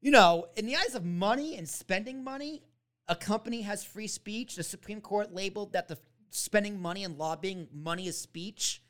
you 0.00 0.10
know, 0.10 0.46
in 0.56 0.66
the 0.66 0.76
eyes 0.76 0.94
of 0.94 1.04
money 1.04 1.56
and 1.56 1.68
spending 1.68 2.22
money, 2.22 2.62
a 3.08 3.16
company 3.16 3.62
has 3.62 3.82
free 3.84 4.06
speech. 4.06 4.54
The 4.56 4.62
Supreme 4.62 5.00
Court 5.00 5.34
labeled 5.34 5.72
that 5.72 5.88
the 5.88 5.98
spending 6.30 6.80
money 6.80 7.04
and 7.04 7.18
lobbying 7.18 7.68
money 7.72 8.06
is 8.06 8.18
speech. 8.18 8.82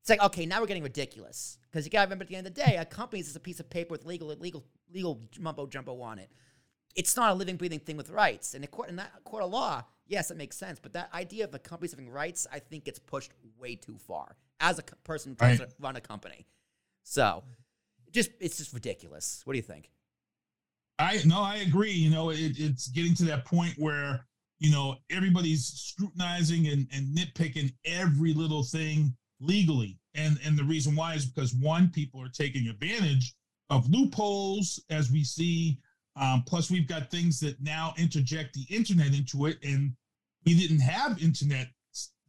It's 0.00 0.10
like, 0.10 0.22
okay, 0.22 0.46
now 0.46 0.60
we're 0.60 0.66
getting 0.66 0.82
ridiculous. 0.82 1.58
Because 1.70 1.84
you 1.84 1.90
gotta 1.90 2.06
remember 2.06 2.22
at 2.22 2.28
the 2.28 2.36
end 2.36 2.46
of 2.46 2.54
the 2.54 2.62
day, 2.62 2.76
a 2.76 2.84
company 2.84 3.20
is 3.20 3.26
just 3.26 3.36
a 3.36 3.40
piece 3.40 3.60
of 3.60 3.68
paper 3.68 3.90
with 3.92 4.04
legal 4.06 4.28
legal 4.28 4.64
legal 4.92 5.20
mumbo 5.40 5.66
jumbo 5.66 6.00
on 6.00 6.18
it. 6.18 6.30
It's 6.94 7.16
not 7.16 7.32
a 7.32 7.34
living, 7.34 7.56
breathing 7.56 7.80
thing 7.80 7.96
with 7.96 8.10
rights. 8.10 8.54
And 8.54 8.62
in 8.64 8.70
court 8.70 8.88
in 8.88 8.96
that 8.96 9.24
court 9.24 9.42
of 9.42 9.50
law, 9.50 9.82
yes, 10.06 10.30
it 10.30 10.36
makes 10.36 10.56
sense. 10.56 10.78
But 10.80 10.92
that 10.92 11.12
idea 11.12 11.44
of 11.44 11.54
a 11.54 11.58
company 11.58 11.90
having 11.90 12.08
rights, 12.08 12.46
I 12.52 12.60
think 12.60 12.84
gets 12.84 12.98
pushed 13.00 13.32
way 13.58 13.74
too 13.76 13.98
far 13.98 14.36
as 14.60 14.78
a 14.78 14.82
person 14.82 15.34
tries 15.34 15.58
Right. 15.58 15.68
to 15.68 15.74
run 15.80 15.96
a 15.96 16.00
company. 16.00 16.46
So 17.02 17.42
just 18.14 18.30
it's 18.40 18.56
just 18.58 18.72
ridiculous. 18.72 19.42
What 19.44 19.52
do 19.52 19.58
you 19.58 19.62
think? 19.62 19.90
I 20.98 21.20
no, 21.26 21.42
I 21.42 21.56
agree. 21.56 21.92
You 21.92 22.10
know, 22.10 22.30
it, 22.30 22.58
it's 22.58 22.88
getting 22.88 23.14
to 23.16 23.24
that 23.24 23.44
point 23.44 23.74
where 23.76 24.26
you 24.60 24.70
know 24.70 24.96
everybody's 25.10 25.66
scrutinizing 25.66 26.68
and, 26.68 26.86
and 26.94 27.16
nitpicking 27.16 27.74
every 27.84 28.32
little 28.32 28.62
thing 28.62 29.16
legally, 29.40 29.98
and 30.14 30.38
and 30.44 30.56
the 30.56 30.64
reason 30.64 30.94
why 30.96 31.14
is 31.14 31.26
because 31.26 31.54
one, 31.54 31.90
people 31.90 32.22
are 32.22 32.28
taking 32.28 32.68
advantage 32.68 33.34
of 33.70 33.88
loopholes, 33.90 34.82
as 34.90 35.10
we 35.10 35.24
see 35.24 35.78
Um, 36.16 36.44
plus, 36.46 36.70
we've 36.70 36.86
got 36.86 37.10
things 37.10 37.40
that 37.40 37.60
now 37.60 37.92
interject 37.98 38.54
the 38.54 38.66
internet 38.68 39.14
into 39.14 39.46
it, 39.46 39.58
and 39.64 39.96
we 40.44 40.54
didn't 40.54 40.80
have 40.80 41.20
internet 41.20 41.68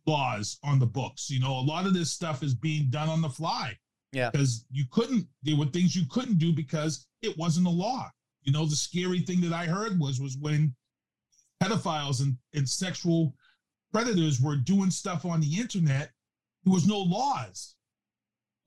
laws 0.08 0.58
on 0.64 0.80
the 0.80 0.86
books. 0.88 1.30
You 1.30 1.40
know, 1.40 1.54
a 1.60 1.62
lot 1.62 1.86
of 1.86 1.94
this 1.94 2.12
stuff 2.12 2.42
is 2.42 2.56
being 2.56 2.90
done 2.90 3.10
on 3.10 3.22
the 3.22 3.30
fly. 3.30 3.78
Yeah. 4.16 4.30
Because 4.30 4.66
you 4.72 4.86
couldn't, 4.92 5.28
there 5.44 5.58
were 5.58 5.66
things 5.66 5.94
you 5.94 6.06
couldn't 6.10 6.40
do 6.40 6.54
because 6.54 7.06
it 7.22 7.38
wasn't 7.38 7.68
a 7.68 7.70
law. 7.70 8.10
You 8.44 8.54
know, 8.54 8.66
the 8.66 8.76
scary 8.76 9.20
thing 9.20 9.42
that 9.42 9.52
I 9.52 9.66
heard 9.66 10.00
was 10.00 10.22
was 10.22 10.38
when 10.40 10.74
pedophiles 11.62 12.22
and, 12.22 12.38
and 12.54 12.68
sexual 12.68 13.36
predators 13.92 14.40
were 14.40 14.56
doing 14.56 14.90
stuff 14.90 15.26
on 15.26 15.42
the 15.42 15.60
internet, 15.60 16.12
there 16.64 16.74
was 16.74 16.88
no 16.88 17.00
laws. 17.00 17.76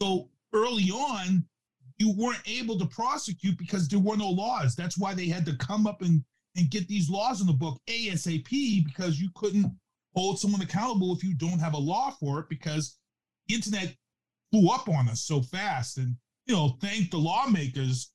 So 0.03 0.29
early 0.53 0.91
on, 0.91 1.47
you 1.97 2.15
weren't 2.15 2.47
able 2.47 2.79
to 2.79 2.87
prosecute 2.87 3.57
because 3.57 3.89
there 3.89 3.99
were 3.99 4.19
no 4.19 4.29
laws. 4.29 4.77
That's 4.77 4.99
why 4.99 5.15
they 5.15 5.29
had 5.29 5.47
to 5.47 5.57
come 5.57 5.87
up 5.87 6.03
and, 6.03 6.23
and 6.57 6.71
get 6.71 6.89
these 6.89 7.09
laws 7.09 7.41
in 7.41 7.47
the 7.47 7.55
book 7.55 7.81
ASAP 7.89 8.85
because 8.85 9.19
you 9.19 9.31
couldn't 9.35 9.73
hold 10.15 10.39
someone 10.39 10.61
accountable 10.61 11.15
if 11.15 11.25
you 11.25 11.33
don't 11.35 11.59
have 11.59 11.73
a 11.73 11.79
law 11.79 12.11
for 12.11 12.41
it 12.41 12.51
because 12.51 12.99
internet 13.49 13.95
blew 14.53 14.71
up 14.71 14.89
on 14.89 15.09
us 15.09 15.23
so 15.23 15.43
fast. 15.43 15.99
And, 15.99 16.17
you 16.47 16.55
know, 16.55 16.77
thank 16.81 17.11
the 17.11 17.19
lawmakers 17.19 18.13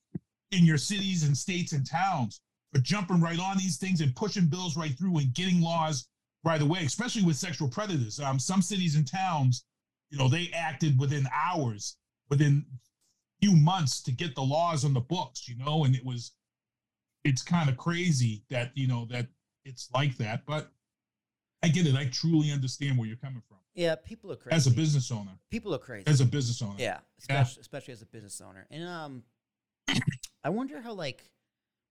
in 0.50 0.64
your 0.64 0.78
cities 0.78 1.24
and 1.24 1.36
states 1.36 1.72
and 1.72 1.88
towns 1.88 2.40
for 2.72 2.80
jumping 2.80 3.20
right 3.20 3.38
on 3.38 3.56
these 3.56 3.76
things 3.76 4.00
and 4.00 4.14
pushing 4.16 4.46
bills 4.46 4.76
right 4.76 4.96
through 4.98 5.18
and 5.18 5.34
getting 5.34 5.60
laws 5.60 6.08
right 6.44 6.60
away, 6.60 6.84
especially 6.84 7.22
with 7.22 7.36
sexual 7.36 7.68
predators. 7.68 8.20
Um, 8.20 8.38
some 8.38 8.62
cities 8.62 8.96
and 8.96 9.06
towns, 9.06 9.64
you 10.10 10.18
know, 10.18 10.28
they 10.28 10.50
acted 10.54 10.98
within 10.98 11.26
hours, 11.34 11.96
within 12.28 12.64
few 13.40 13.56
months 13.56 14.02
to 14.02 14.12
get 14.12 14.34
the 14.34 14.42
laws 14.42 14.84
on 14.84 14.94
the 14.94 15.00
books, 15.00 15.48
you 15.48 15.56
know, 15.56 15.84
and 15.84 15.94
it 15.94 16.04
was 16.04 16.32
it's 17.24 17.42
kind 17.42 17.70
of 17.70 17.76
crazy 17.76 18.42
that, 18.50 18.70
you 18.74 18.86
know, 18.86 19.06
that 19.10 19.26
it's 19.64 19.88
like 19.94 20.16
that. 20.18 20.44
But 20.46 20.70
I 21.62 21.68
get 21.68 21.86
it. 21.86 21.96
I 21.96 22.06
truly 22.06 22.52
understand 22.52 22.98
where 22.98 23.08
you're 23.08 23.16
coming 23.16 23.42
from. 23.48 23.58
Yeah, 23.74 23.96
people 23.96 24.30
are 24.32 24.36
crazy. 24.36 24.54
As 24.56 24.66
a 24.66 24.70
business 24.70 25.10
owner. 25.10 25.32
people 25.50 25.74
are 25.74 25.78
crazy. 25.78 26.06
As 26.06 26.20
a 26.20 26.24
business 26.24 26.62
owner. 26.62 26.74
Yeah, 26.78 26.84
Yeah. 27.28 27.40
especially, 27.42 27.60
especially 27.60 27.92
as 27.92 28.02
a 28.02 28.06
business 28.06 28.40
owner. 28.40 28.66
And 28.70 28.84
um, 28.86 29.22
I 30.44 30.50
wonder 30.50 30.80
how 30.80 30.92
like 30.92 31.24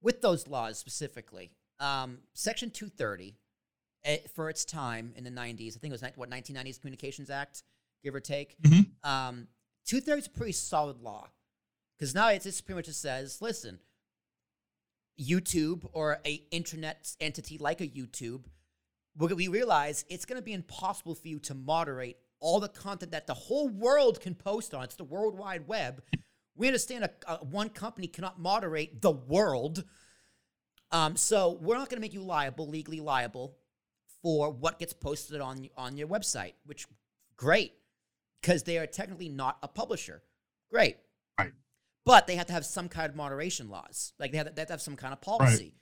with 0.01 0.21
those 0.21 0.47
laws 0.47 0.77
specifically, 0.77 1.51
um, 1.79 2.19
Section 2.33 2.69
two 2.71 2.87
thirty, 2.89 3.35
eh, 4.05 4.19
for 4.33 4.49
its 4.49 4.63
time 4.65 5.13
in 5.15 5.23
the 5.23 5.29
nineties, 5.31 5.75
I 5.75 5.79
think 5.79 5.91
it 5.93 6.01
was 6.01 6.09
what 6.15 6.29
nineteen 6.29 6.55
nineties 6.55 6.77
Communications 6.77 7.29
Act, 7.29 7.63
give 8.03 8.15
or 8.15 8.19
take. 8.21 8.55
Mhm. 8.61 8.85
Um, 9.03 9.47
two 9.85 9.99
thirty 9.99 10.19
is 10.21 10.27
a 10.27 10.31
pretty 10.31 10.51
solid 10.53 11.01
law 11.01 11.27
because 11.97 12.15
now 12.15 12.29
it's, 12.29 12.45
it's 12.45 12.61
pretty 12.61 12.77
much 12.77 12.85
just 12.85 13.01
says, 13.01 13.41
listen, 13.41 13.79
YouTube 15.19 15.87
or 15.93 16.19
a 16.25 16.43
internet 16.51 17.15
entity 17.19 17.57
like 17.57 17.81
a 17.81 17.87
YouTube, 17.87 18.45
we 19.17 19.27
we 19.33 19.47
realize 19.47 20.05
it's 20.09 20.25
going 20.25 20.39
to 20.39 20.43
be 20.43 20.53
impossible 20.53 21.15
for 21.15 21.27
you 21.27 21.39
to 21.39 21.53
moderate 21.53 22.17
all 22.39 22.59
the 22.59 22.67
content 22.67 23.11
that 23.11 23.27
the 23.27 23.33
whole 23.33 23.69
world 23.69 24.19
can 24.19 24.35
post 24.35 24.73
on. 24.73 24.83
It's 24.83 24.95
the 24.95 25.03
World 25.03 25.37
Wide 25.37 25.67
Web. 25.67 26.03
We 26.55 26.67
understand 26.67 27.05
a, 27.05 27.11
a 27.27 27.37
one 27.37 27.69
company 27.69 28.07
cannot 28.07 28.39
moderate 28.39 29.01
the 29.01 29.11
world. 29.11 29.83
Um, 30.91 31.15
so 31.15 31.57
we're 31.61 31.77
not 31.77 31.89
going 31.89 31.97
to 31.97 32.01
make 32.01 32.13
you 32.13 32.21
liable, 32.21 32.67
legally 32.67 32.99
liable, 32.99 33.55
for 34.21 34.51
what 34.51 34.77
gets 34.79 34.93
posted 34.93 35.41
on 35.41 35.67
on 35.77 35.97
your 35.97 36.07
website. 36.07 36.53
Which 36.65 36.85
great, 37.37 37.73
because 38.41 38.63
they 38.63 38.77
are 38.77 38.87
technically 38.87 39.29
not 39.29 39.57
a 39.63 39.67
publisher. 39.67 40.21
Great, 40.69 40.97
Right. 41.39 41.53
but 42.05 42.25
they 42.27 42.35
have 42.35 42.47
to 42.47 42.53
have 42.53 42.65
some 42.65 42.89
kind 42.89 43.09
of 43.09 43.15
moderation 43.15 43.69
laws. 43.69 44.13
Like 44.19 44.31
they 44.31 44.37
have, 44.39 44.53
they 44.55 44.61
have 44.61 44.67
to 44.67 44.73
have 44.73 44.81
some 44.81 44.95
kind 44.95 45.13
of 45.13 45.21
policy. 45.21 45.75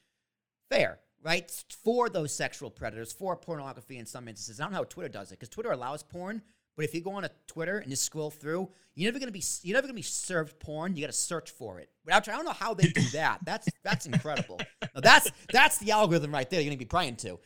Fair, 0.69 0.99
right? 1.23 1.51
For 1.83 2.09
those 2.09 2.33
sexual 2.33 2.69
predators, 2.69 3.11
for 3.11 3.35
pornography 3.35 3.97
in 3.97 4.05
some 4.05 4.27
instances. 4.27 4.59
I 4.59 4.63
don't 4.63 4.71
know 4.71 4.79
how 4.79 4.83
Twitter 4.85 5.09
does 5.09 5.31
it 5.31 5.39
because 5.39 5.49
Twitter 5.49 5.71
allows 5.71 6.03
porn, 6.03 6.41
but 6.75 6.85
if 6.85 6.93
you 6.93 7.01
go 7.01 7.11
on 7.11 7.25
a 7.25 7.31
Twitter 7.47 7.77
and 7.79 7.89
you 7.89 7.95
scroll 7.95 8.31
through, 8.31 8.69
you're 8.95 9.11
never 9.11 9.19
gonna 9.19 9.31
be 9.31 9.43
you're 9.63 9.75
never 9.75 9.87
gonna 9.87 9.93
be 9.93 10.01
served 10.01 10.59
porn. 10.59 10.95
You 10.95 11.01
got 11.01 11.07
to 11.07 11.13
search 11.13 11.51
for 11.51 11.79
it. 11.79 11.89
But 12.05 12.27
I 12.27 12.35
don't 12.35 12.45
know 12.45 12.51
how 12.51 12.73
they 12.73 12.87
do 12.87 13.01
that. 13.13 13.39
That's 13.45 13.67
that's 13.83 14.05
incredible. 14.05 14.59
Now 14.93 15.01
that's 15.01 15.31
that's 15.51 15.77
the 15.77 15.91
algorithm 15.91 16.33
right 16.33 16.49
there. 16.49 16.59
You're 16.59 16.69
gonna 16.69 16.77
be 16.77 16.85
praying 16.85 17.17
to. 17.17 17.39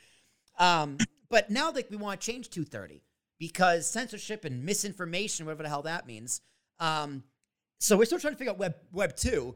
Um, 0.58 0.98
but 1.30 1.50
now 1.50 1.72
that 1.72 1.90
we 1.92 1.98
want 1.98 2.22
to 2.22 2.32
change 2.32 2.50
230 2.50 3.02
because 3.38 3.88
censorship 3.88 4.46
and 4.46 4.64
misinformation, 4.64 5.46
whatever 5.46 5.64
the 5.64 5.70
hell 5.70 5.84
that 5.84 6.08
means. 6.08 6.42
Um, 6.80 7.24
so 7.80 7.98
we're 7.98 8.06
still 8.06 8.20
trying 8.20 8.34
to 8.34 8.38
figure 8.38 8.52
out 8.52 8.58
Web 8.58 8.76
Web 8.92 9.16
two. 9.16 9.56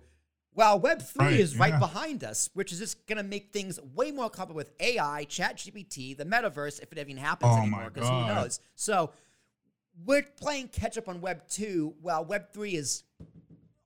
While 0.60 0.82
Web 0.82 1.02
three 1.02 1.26
Right, 1.26 1.40
is 1.40 1.58
right 1.58 1.72
yeah. 1.72 1.80
behind 1.80 2.22
us, 2.26 2.50
which 2.54 2.74
is 2.74 2.80
just 2.80 3.08
gonna 3.08 3.24
make 3.24 3.54
things 3.54 3.80
way 3.96 4.12
more 4.12 4.30
complicated 4.30 4.56
with 4.58 4.72
AI, 4.82 5.24
Chat 5.24 5.56
GPT, 5.56 6.18
the 6.18 6.26
metaverse, 6.26 6.84
if 6.84 6.92
it 6.92 6.98
even 6.98 7.16
happens 7.16 7.54
Oh 7.56 7.60
anymore, 7.62 7.90
because 7.94 8.10
who 8.10 8.26
knows? 8.28 8.60
So 8.76 9.12
we're 10.06 10.24
playing 10.24 10.68
catch 10.68 10.98
up 10.98 11.08
on 11.08 11.22
Web 11.22 11.48
two, 11.48 11.96
while 12.02 12.26
Web 12.26 12.52
three 12.52 12.76
is 12.76 13.04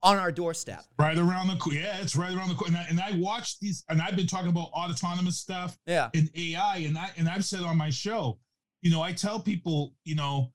on 0.01 0.17
our 0.17 0.31
doorstep. 0.31 0.83
Right 0.97 1.15
around 1.15 1.49
the 1.49 1.57
co- 1.57 1.69
yeah, 1.69 2.01
it's 2.01 2.15
right 2.15 2.35
around 2.35 2.49
the 2.49 2.55
corner. 2.55 2.83
And 2.89 2.99
I, 2.99 3.05
and 3.05 3.15
I 3.15 3.19
watched 3.23 3.59
these, 3.59 3.85
and 3.89 4.01
I've 4.01 4.15
been 4.15 4.25
talking 4.25 4.49
about 4.49 4.69
autonomous 4.71 5.37
stuff 5.39 5.77
Yeah. 5.85 6.09
and 6.15 6.27
AI, 6.35 6.77
and 6.77 6.97
I 6.97 7.11
and 7.17 7.29
I've 7.29 7.45
said 7.45 7.61
on 7.61 7.77
my 7.77 7.91
show, 7.91 8.39
you 8.81 8.89
know, 8.89 9.03
I 9.03 9.13
tell 9.13 9.39
people, 9.39 9.93
you 10.05 10.15
know, 10.15 10.51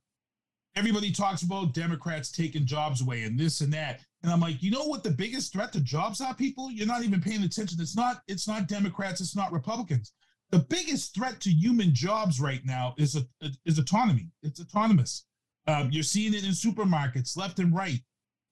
everybody 0.75 1.13
talks 1.13 1.43
about 1.43 1.75
Democrats 1.75 2.33
taking 2.33 2.67
jobs 2.67 3.03
away 3.03 3.23
and 3.23 3.39
this 3.39 3.61
and 3.61 3.73
that, 3.73 4.01
and 4.23 4.33
I'm 4.33 4.41
like, 4.41 4.63
you 4.63 4.71
know 4.71 4.85
what 4.85 5.05
the 5.05 5.11
biggest 5.11 5.53
threat 5.53 5.73
to 5.75 5.81
jobs 5.81 6.21
are, 6.21 6.35
people? 6.35 6.71
You're 6.71 6.87
not 6.87 7.05
even 7.05 7.21
paying 7.21 7.43
attention. 7.45 7.81
It's 7.81 7.97
not 7.97 8.23
it's 8.27 8.49
not 8.49 8.69
Democrats, 8.69 9.21
it's 9.21 9.37
not 9.37 9.53
Republicans. 9.53 10.13
The 10.51 10.59
biggest 10.61 11.15
threat 11.15 11.41
to 11.43 11.51
human 11.51 11.95
jobs 11.95 12.41
right 12.41 12.63
now 12.65 12.95
is 12.99 13.17
a, 13.17 13.23
is 13.65 13.79
autonomy. 13.79 14.31
It's 14.43 14.61
autonomous. 14.61 15.27
Um, 15.67 15.91
you're 15.93 16.03
seeing 16.03 16.33
it 16.33 16.45
in 16.45 16.51
supermarkets, 16.51 17.37
left 17.37 17.59
and 17.59 17.75
right. 17.75 18.01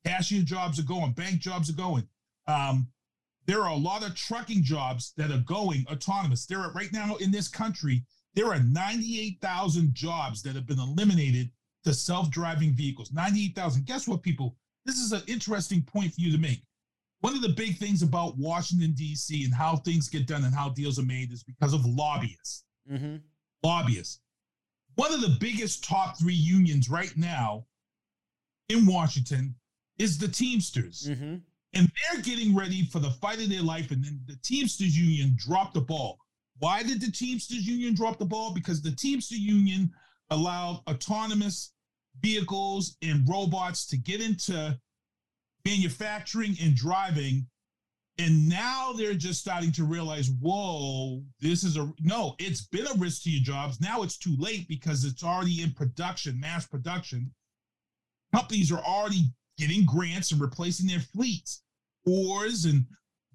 Cashier 0.04 0.42
jobs 0.42 0.78
are 0.78 0.84
going, 0.84 1.12
bank 1.12 1.40
jobs 1.40 1.70
are 1.70 1.76
going. 1.76 2.06
Um, 2.46 2.88
there 3.46 3.62
are 3.62 3.70
a 3.70 3.76
lot 3.76 4.04
of 4.04 4.14
trucking 4.14 4.62
jobs 4.62 5.12
that 5.16 5.30
are 5.30 5.42
going 5.46 5.86
autonomous. 5.90 6.46
There 6.46 6.60
are 6.60 6.72
right 6.72 6.92
now 6.92 7.16
in 7.16 7.30
this 7.30 7.48
country, 7.48 8.04
there 8.34 8.52
are 8.52 8.60
98,000 8.60 9.94
jobs 9.94 10.42
that 10.42 10.54
have 10.54 10.66
been 10.66 10.78
eliminated 10.78 11.50
to 11.84 11.94
self-driving 11.94 12.74
vehicles. 12.74 13.12
98,000. 13.12 13.86
Guess 13.86 14.06
what, 14.06 14.22
people? 14.22 14.56
This 14.86 14.96
is 15.00 15.12
an 15.12 15.22
interesting 15.26 15.82
point 15.82 16.14
for 16.14 16.20
you 16.20 16.32
to 16.32 16.38
make. 16.38 16.62
One 17.20 17.34
of 17.34 17.42
the 17.42 17.48
big 17.48 17.76
things 17.78 18.02
about 18.02 18.38
Washington, 18.38 18.92
D.C. 18.92 19.44
and 19.44 19.52
how 19.52 19.76
things 19.76 20.08
get 20.08 20.26
done 20.26 20.44
and 20.44 20.54
how 20.54 20.68
deals 20.70 20.98
are 20.98 21.04
made 21.04 21.32
is 21.32 21.42
because 21.42 21.74
of 21.74 21.84
lobbyists. 21.84 22.64
Mm-hmm. 22.90 23.16
Lobbyists. 23.62 24.20
One 24.94 25.12
of 25.12 25.20
the 25.20 25.36
biggest 25.40 25.82
top 25.84 26.18
three 26.18 26.34
unions 26.34 26.88
right 26.88 27.12
now 27.16 27.66
in 28.68 28.86
Washington 28.86 29.54
is 29.98 30.18
the 30.18 30.28
Teamsters 30.28 31.08
Mm-hmm. 31.10 31.36
and 31.74 31.92
they're 32.12 32.22
getting 32.22 32.54
ready 32.54 32.84
for 32.86 32.98
the 33.00 33.10
fight 33.10 33.40
of 33.42 33.50
their 33.50 33.62
life. 33.62 33.90
And 33.90 34.04
then 34.04 34.20
the 34.26 34.38
Teamsters 34.42 34.96
Union 34.96 35.34
dropped 35.36 35.74
the 35.74 35.80
ball. 35.80 36.18
Why 36.58 36.82
did 36.82 37.00
the 37.00 37.10
Teamsters 37.10 37.66
Union 37.66 37.94
drop 37.94 38.18
the 38.18 38.24
ball? 38.24 38.54
Because 38.54 38.80
the 38.80 38.92
Teamster 38.94 39.36
Union 39.36 39.90
allowed 40.30 40.82
autonomous 40.88 41.72
vehicles 42.20 42.96
and 43.02 43.28
robots 43.28 43.86
to 43.86 43.96
get 43.96 44.20
into 44.20 44.78
manufacturing 45.64 46.56
and 46.62 46.74
driving. 46.74 47.46
And 48.18 48.48
now 48.48 48.92
they're 48.92 49.14
just 49.14 49.40
starting 49.40 49.72
to 49.72 49.84
realize, 49.84 50.30
whoa, 50.40 51.22
this 51.40 51.64
is 51.64 51.76
a 51.76 51.92
no, 52.00 52.34
it's 52.38 52.66
been 52.66 52.86
a 52.86 52.94
risk 52.98 53.24
to 53.24 53.30
your 53.30 53.42
jobs. 53.42 53.80
Now 53.80 54.02
it's 54.02 54.16
too 54.16 54.36
late 54.38 54.66
because 54.68 55.04
it's 55.04 55.22
already 55.22 55.62
in 55.62 55.72
production, 55.72 56.40
mass 56.40 56.66
production. 56.66 57.30
Companies 58.34 58.72
are 58.72 58.82
already 58.82 59.24
getting 59.58 59.84
grants 59.84 60.32
and 60.32 60.40
replacing 60.40 60.86
their 60.86 61.00
fleets. 61.00 61.62
Oars 62.06 62.64
and 62.64 62.86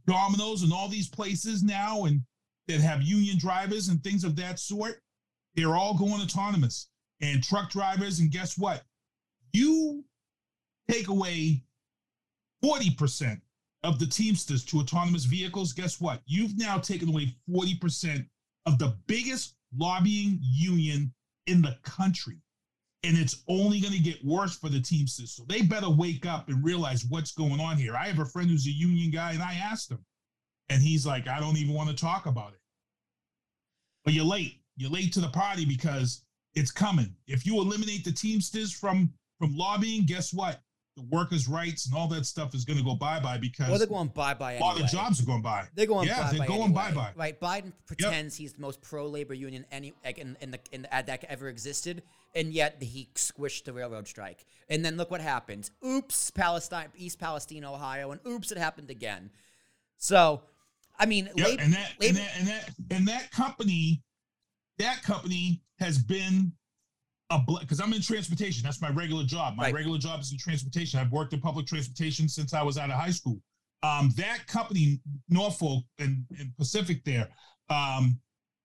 Domino's 0.08 0.64
and 0.64 0.74
all 0.74 0.88
these 0.88 1.10
places 1.10 1.62
now 1.62 2.06
and 2.06 2.22
that 2.68 2.82
have 2.82 3.02
union 3.02 3.38
drivers 3.38 3.90
and 3.90 4.04
things 4.04 4.24
of 4.24 4.36
that 4.38 4.60
sort, 4.60 5.02
they're 5.56 5.76
all 5.76 5.98
going 5.98 6.22
autonomous. 6.22 6.90
And 7.22 7.44
truck 7.44 7.70
drivers, 7.70 8.20
and 8.20 8.32
guess 8.32 8.58
what? 8.58 8.84
You 9.54 10.04
take 10.90 11.08
away 11.08 11.64
40% 12.64 13.40
of 13.84 14.00
the 14.00 14.06
Teamsters 14.06 14.64
to 14.66 14.80
autonomous 14.80 15.26
vehicles, 15.26 15.74
guess 15.74 16.00
what? 16.00 16.22
You've 16.26 16.58
now 16.58 16.78
taken 16.78 17.10
away 17.10 17.36
40% 17.50 18.26
of 18.66 18.78
the 18.78 18.96
biggest 19.08 19.56
lobbying 19.78 20.40
union 20.42 21.14
in 21.48 21.62
the 21.62 21.78
country. 21.84 22.38
And 23.04 23.18
it's 23.18 23.44
only 23.48 23.80
going 23.80 23.94
to 23.94 24.00
get 24.00 24.24
worse 24.24 24.56
for 24.56 24.70
the 24.70 24.80
Teamsters. 24.80 25.32
So 25.32 25.44
they 25.48 25.64
better 25.64 25.90
wake 25.90 26.28
up 26.28 26.50
and 26.50 26.64
realize 26.64 27.06
what's 27.06 27.32
going 27.32 27.60
on 27.60 27.78
here. 27.78 27.96
I 27.96 28.08
have 28.08 28.20
a 28.20 28.26
friend 28.26 28.50
who's 28.50 28.68
a 28.68 28.72
union 28.72 29.10
guy, 29.10 29.32
and 29.34 29.42
I 29.42 29.56
asked 29.56 29.90
him, 29.90 30.06
and 30.70 30.82
he's 30.82 31.06
like, 31.06 31.28
I 31.28 31.40
don't 31.40 31.58
even 31.58 31.74
want 31.74 31.90
to 31.90 31.96
talk 31.96 32.28
about 32.28 32.54
it. 32.54 32.60
But 34.06 34.14
you're 34.14 34.26
late. 34.26 34.62
You're 34.78 34.92
late 34.92 35.14
to 35.14 35.20
the 35.20 35.30
party 35.30 35.66
because 35.66 36.24
it's 36.56 36.72
coming. 36.72 37.16
If 37.28 37.46
you 37.46 37.56
eliminate 37.60 38.04
the 38.04 38.12
Teamsters 38.12 38.72
from 38.72 39.12
from 39.40 39.56
lobbying, 39.56 40.06
guess 40.06 40.34
what? 40.34 40.62
the 40.98 41.04
workers' 41.04 41.48
rights 41.48 41.86
and 41.86 41.96
all 41.96 42.06
that 42.10 42.26
stuff 42.26 42.54
is 42.54 42.66
going 42.66 42.78
to 42.78 42.84
go 42.84 42.94
bye 42.96 43.18
bye 43.18 43.38
because 43.38 43.70
Well, 43.70 43.78
they're 43.78 43.88
going 43.88 44.10
bye 44.10 44.34
bye 44.34 44.52
a 44.52 44.56
anyway. 44.56 44.68
lot 44.74 44.82
of 44.82 44.88
jobs 44.90 45.22
are 45.22 45.26
going 45.26 45.42
bye. 45.42 45.66
They're 45.74 45.86
going 45.86 46.06
yeah, 46.06 46.24
bye 46.24 46.30
they're 46.32 46.40
bye. 46.40 46.48
going 46.48 46.62
anyway. 46.64 46.74
bye-bye. 46.74 47.12
Right. 47.16 47.40
Biden 47.40 47.72
pretends 47.86 48.36
he's 48.36 48.52
the 48.52 48.62
most 48.62 48.82
pro 48.82 49.08
labor 49.08 49.34
union 49.34 49.66
any 49.72 49.94
like, 50.04 50.18
in 50.18 50.36
in 50.42 50.52
the 50.52 50.60
in 50.74 50.82
the, 50.82 50.94
uh, 50.94 51.02
that 51.04 51.24
ever 51.30 51.48
existed, 51.48 52.04
and 52.36 52.52
yet 52.54 52.84
he 52.84 53.08
squished 53.16 53.64
the 53.64 53.72
railroad 53.72 54.06
strike. 54.06 54.46
And 54.70 54.84
then 54.84 54.98
look 54.98 55.10
what 55.10 55.22
happened. 55.22 55.70
Oops, 55.82 56.32
Palestine, 56.32 56.90
East 56.98 57.20
Palestine, 57.20 57.64
Ohio, 57.64 58.12
and 58.12 58.20
oops, 58.28 58.52
it 58.52 58.58
happened 58.58 58.90
again. 58.90 59.30
So, 59.98 60.42
I 61.00 61.06
mean, 61.06 61.30
lab- 61.38 61.60
and 61.62 61.72
that, 61.74 61.92
labor- 62.02 62.18
and 62.18 62.18
that 62.18 62.38
and 62.38 62.48
that 62.48 62.70
and 62.98 63.08
that 63.08 63.32
company, 63.32 64.04
that 64.82 65.04
company 65.04 65.62
has 65.80 65.98
been 65.98 66.52
a 67.30 67.40
because 67.60 67.80
I'm 67.80 67.94
in 67.94 68.02
transportation. 68.02 68.64
That's 68.64 68.82
my 68.82 68.90
regular 68.90 69.24
job. 69.24 69.56
My 69.56 69.66
Right. 69.66 69.74
regular 69.76 69.98
job 69.98 70.20
is 70.22 70.32
in 70.32 70.38
transportation. 70.38 71.00
I've 71.00 71.12
worked 71.12 71.34
in 71.34 71.40
public 71.42 71.66
transportation 71.68 72.28
since 72.28 72.54
I 72.54 72.62
was 72.62 72.78
out 72.78 72.90
of 72.90 72.98
high 73.00 73.12
school. 73.12 73.42
Um, 73.84 74.12
that 74.18 74.46
company, 74.48 75.02
Norfolk 75.30 75.84
and, 75.98 76.26
and 76.38 76.56
Pacific, 76.58 77.04
there, 77.04 77.30
um, 77.70 78.20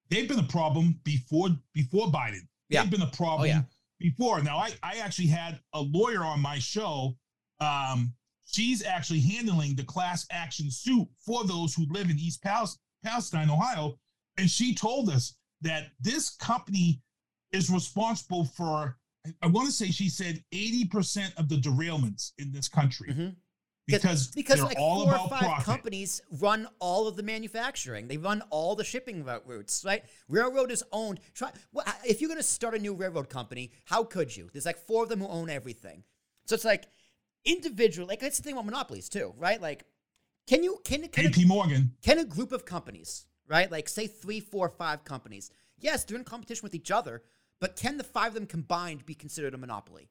they've 0.09 0.27
been 0.27 0.39
a 0.39 0.43
problem 0.47 0.99
before 1.03 1.49
before 1.73 2.07
Biden. 2.07 2.41
Yeah. 2.69 2.81
They've 2.83 2.91
been 2.91 3.01
a 3.03 3.07
problem 3.11 3.41
Oh, 3.41 3.45
yeah. 3.45 3.61
before. 3.99 4.41
Now, 4.41 4.57
I 4.57 4.71
I 4.83 4.97
actually 4.97 5.27
had 5.27 5.59
a 5.73 5.81
lawyer 5.81 6.23
on 6.23 6.39
my 6.41 6.59
show. 6.59 7.17
Um, 7.59 8.13
she's 8.45 8.83
actually 8.83 9.21
handling 9.21 9.75
the 9.75 9.83
class 9.83 10.25
action 10.29 10.69
suit 10.69 11.07
for 11.25 11.45
those 11.45 11.73
who 11.73 11.85
live 11.89 12.09
in 12.09 12.19
East 12.19 12.43
Pal- 12.43 12.77
Palestine, 13.03 13.49
Ohio. 13.49 13.97
And 14.37 14.49
she 14.51 14.75
told 14.75 15.09
us 15.09 15.35
that 15.61 15.91
this 15.99 16.29
company 16.31 17.01
is 17.51 17.69
responsible 17.69 18.45
for, 18.45 18.97
I- 19.41 19.47
want 19.47 19.67
to 19.67 19.71
say 19.73 19.87
she 19.91 20.09
said 20.09 20.43
80% 20.53 21.33
of 21.37 21.49
the 21.49 21.55
derailments 21.55 22.31
in 22.37 22.51
this 22.51 22.67
country 22.67 23.09
Mhm. 23.13 23.35
because, 23.87 24.27
because 24.31 24.57
they're 24.57 24.65
like 24.65 24.77
all 24.79 25.05
four 25.05 25.15
or 25.17 25.29
five 25.29 25.39
profit. 25.39 25.65
companies 25.65 26.21
run 26.31 26.67
all 26.79 27.07
of 27.07 27.15
the 27.15 27.23
manufacturing. 27.23 28.07
They 28.07 28.17
run 28.17 28.41
all 28.49 28.75
the 28.75 28.83
shipping 28.83 29.23
routes, 29.23 29.83
right? 29.85 30.03
Railroad 30.27 30.71
is 30.71 30.83
owned. 30.91 31.19
Try 31.33 31.51
well, 31.71 31.85
if 32.05 32.19
you're 32.21 32.27
going 32.29 32.39
to 32.39 32.43
start 32.43 32.75
a 32.75 32.79
new 32.79 32.93
railroad 32.93 33.29
company, 33.29 33.71
how 33.85 34.03
could 34.03 34.35
you? 34.35 34.49
There's 34.51 34.65
like 34.65 34.77
four 34.77 35.03
of 35.03 35.09
them 35.09 35.19
who 35.21 35.27
own 35.27 35.49
everything. 35.49 36.03
So 36.45 36.55
it's 36.55 36.65
like 36.65 36.85
individual. 37.45 38.07
Like 38.07 38.19
that's 38.19 38.37
the 38.37 38.43
thing 38.43 38.53
about 38.53 38.65
monopolies 38.65 39.09
too, 39.09 39.33
right? 39.37 39.61
Like, 39.61 39.85
can 40.47 40.63
you 40.63 40.79
can 40.83 41.07
can 41.09 41.25
a, 41.33 41.45
Morgan. 41.45 41.95
can 42.01 42.19
a 42.19 42.25
group 42.25 42.51
of 42.51 42.65
companies, 42.65 43.25
right? 43.47 43.71
Like 43.71 43.89
say 43.89 44.07
three, 44.07 44.39
four, 44.39 44.69
five 44.69 45.03
companies. 45.03 45.51
Yes, 45.79 46.03
they're 46.03 46.17
in 46.17 46.23
competition 46.23 46.61
with 46.63 46.75
each 46.75 46.91
other, 46.91 47.23
but 47.61 47.75
can 47.75 47.97
the 47.97 48.03
five 48.03 48.29
of 48.29 48.33
them 48.35 48.45
combined 48.45 49.05
be 49.05 49.13
considered 49.13 49.53
a 49.53 49.57
monopoly? 49.57 50.09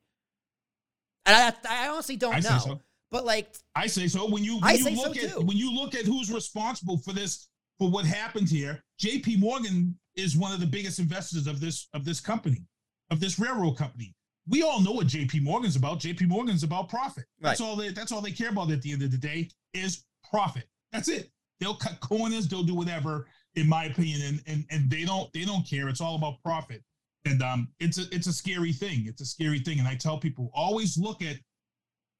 And 1.24 1.34
I, 1.34 1.84
I 1.84 1.88
honestly 1.88 2.16
don't 2.16 2.34
I 2.34 2.40
know. 2.40 2.58
so. 2.58 2.80
But 3.10 3.24
like 3.24 3.54
I 3.74 3.86
say 3.86 4.08
so. 4.08 4.28
When 4.28 4.44
you 4.44 4.56
when 4.56 4.64
I 4.64 4.72
you 4.72 4.84
say 4.84 4.94
so 4.94 5.08
look 5.08 5.16
at 5.16 5.32
too. 5.32 5.40
when 5.40 5.56
you 5.56 5.72
look 5.72 5.94
at 5.94 6.04
who's 6.04 6.32
responsible 6.32 6.98
for 6.98 7.12
this 7.12 7.48
for 7.78 7.90
what 7.90 8.04
happened 8.04 8.48
here, 8.48 8.82
JP 9.00 9.38
Morgan 9.38 9.96
is 10.16 10.36
one 10.36 10.52
of 10.52 10.60
the 10.60 10.66
biggest 10.66 10.98
investors 10.98 11.46
of 11.46 11.60
this 11.60 11.88
of 11.94 12.04
this 12.04 12.20
company, 12.20 12.66
of 13.10 13.20
this 13.20 13.38
railroad 13.38 13.76
company. 13.76 14.14
We 14.48 14.62
all 14.62 14.80
know 14.80 14.92
what 14.92 15.08
JP 15.08 15.42
Morgan's 15.42 15.76
about. 15.76 16.00
JP 16.00 16.28
Morgan's 16.28 16.62
about 16.62 16.88
profit. 16.88 17.24
That's 17.40 17.60
all 17.60 17.76
they 17.76 17.90
that's 17.90 18.12
all 18.12 18.20
they 18.20 18.32
care 18.32 18.50
about 18.50 18.70
at 18.70 18.82
the 18.82 18.92
end 18.92 19.02
of 19.02 19.10
the 19.10 19.18
day 19.18 19.48
is 19.72 20.04
profit. 20.28 20.64
That's 20.92 21.08
it. 21.08 21.30
They'll 21.60 21.74
cut 21.74 22.00
corners, 22.00 22.48
they'll 22.48 22.62
do 22.62 22.74
whatever, 22.74 23.26
in 23.54 23.68
my 23.68 23.84
opinion, 23.84 24.22
and 24.22 24.42
and 24.46 24.64
and 24.70 24.90
they 24.90 25.04
don't 25.04 25.32
they 25.32 25.44
don't 25.44 25.66
care. 25.66 25.88
It's 25.88 26.00
all 26.00 26.16
about 26.16 26.42
profit. 26.42 26.82
And 27.24 27.42
um 27.42 27.68
it's 27.80 27.98
a 27.98 28.02
it's 28.14 28.26
a 28.26 28.32
scary 28.32 28.72
thing. 28.72 29.06
It's 29.06 29.20
a 29.22 29.26
scary 29.26 29.58
thing. 29.60 29.78
And 29.78 29.88
I 29.88 29.94
tell 29.94 30.18
people 30.18 30.50
always 30.54 30.98
look 30.98 31.22
at 31.22 31.36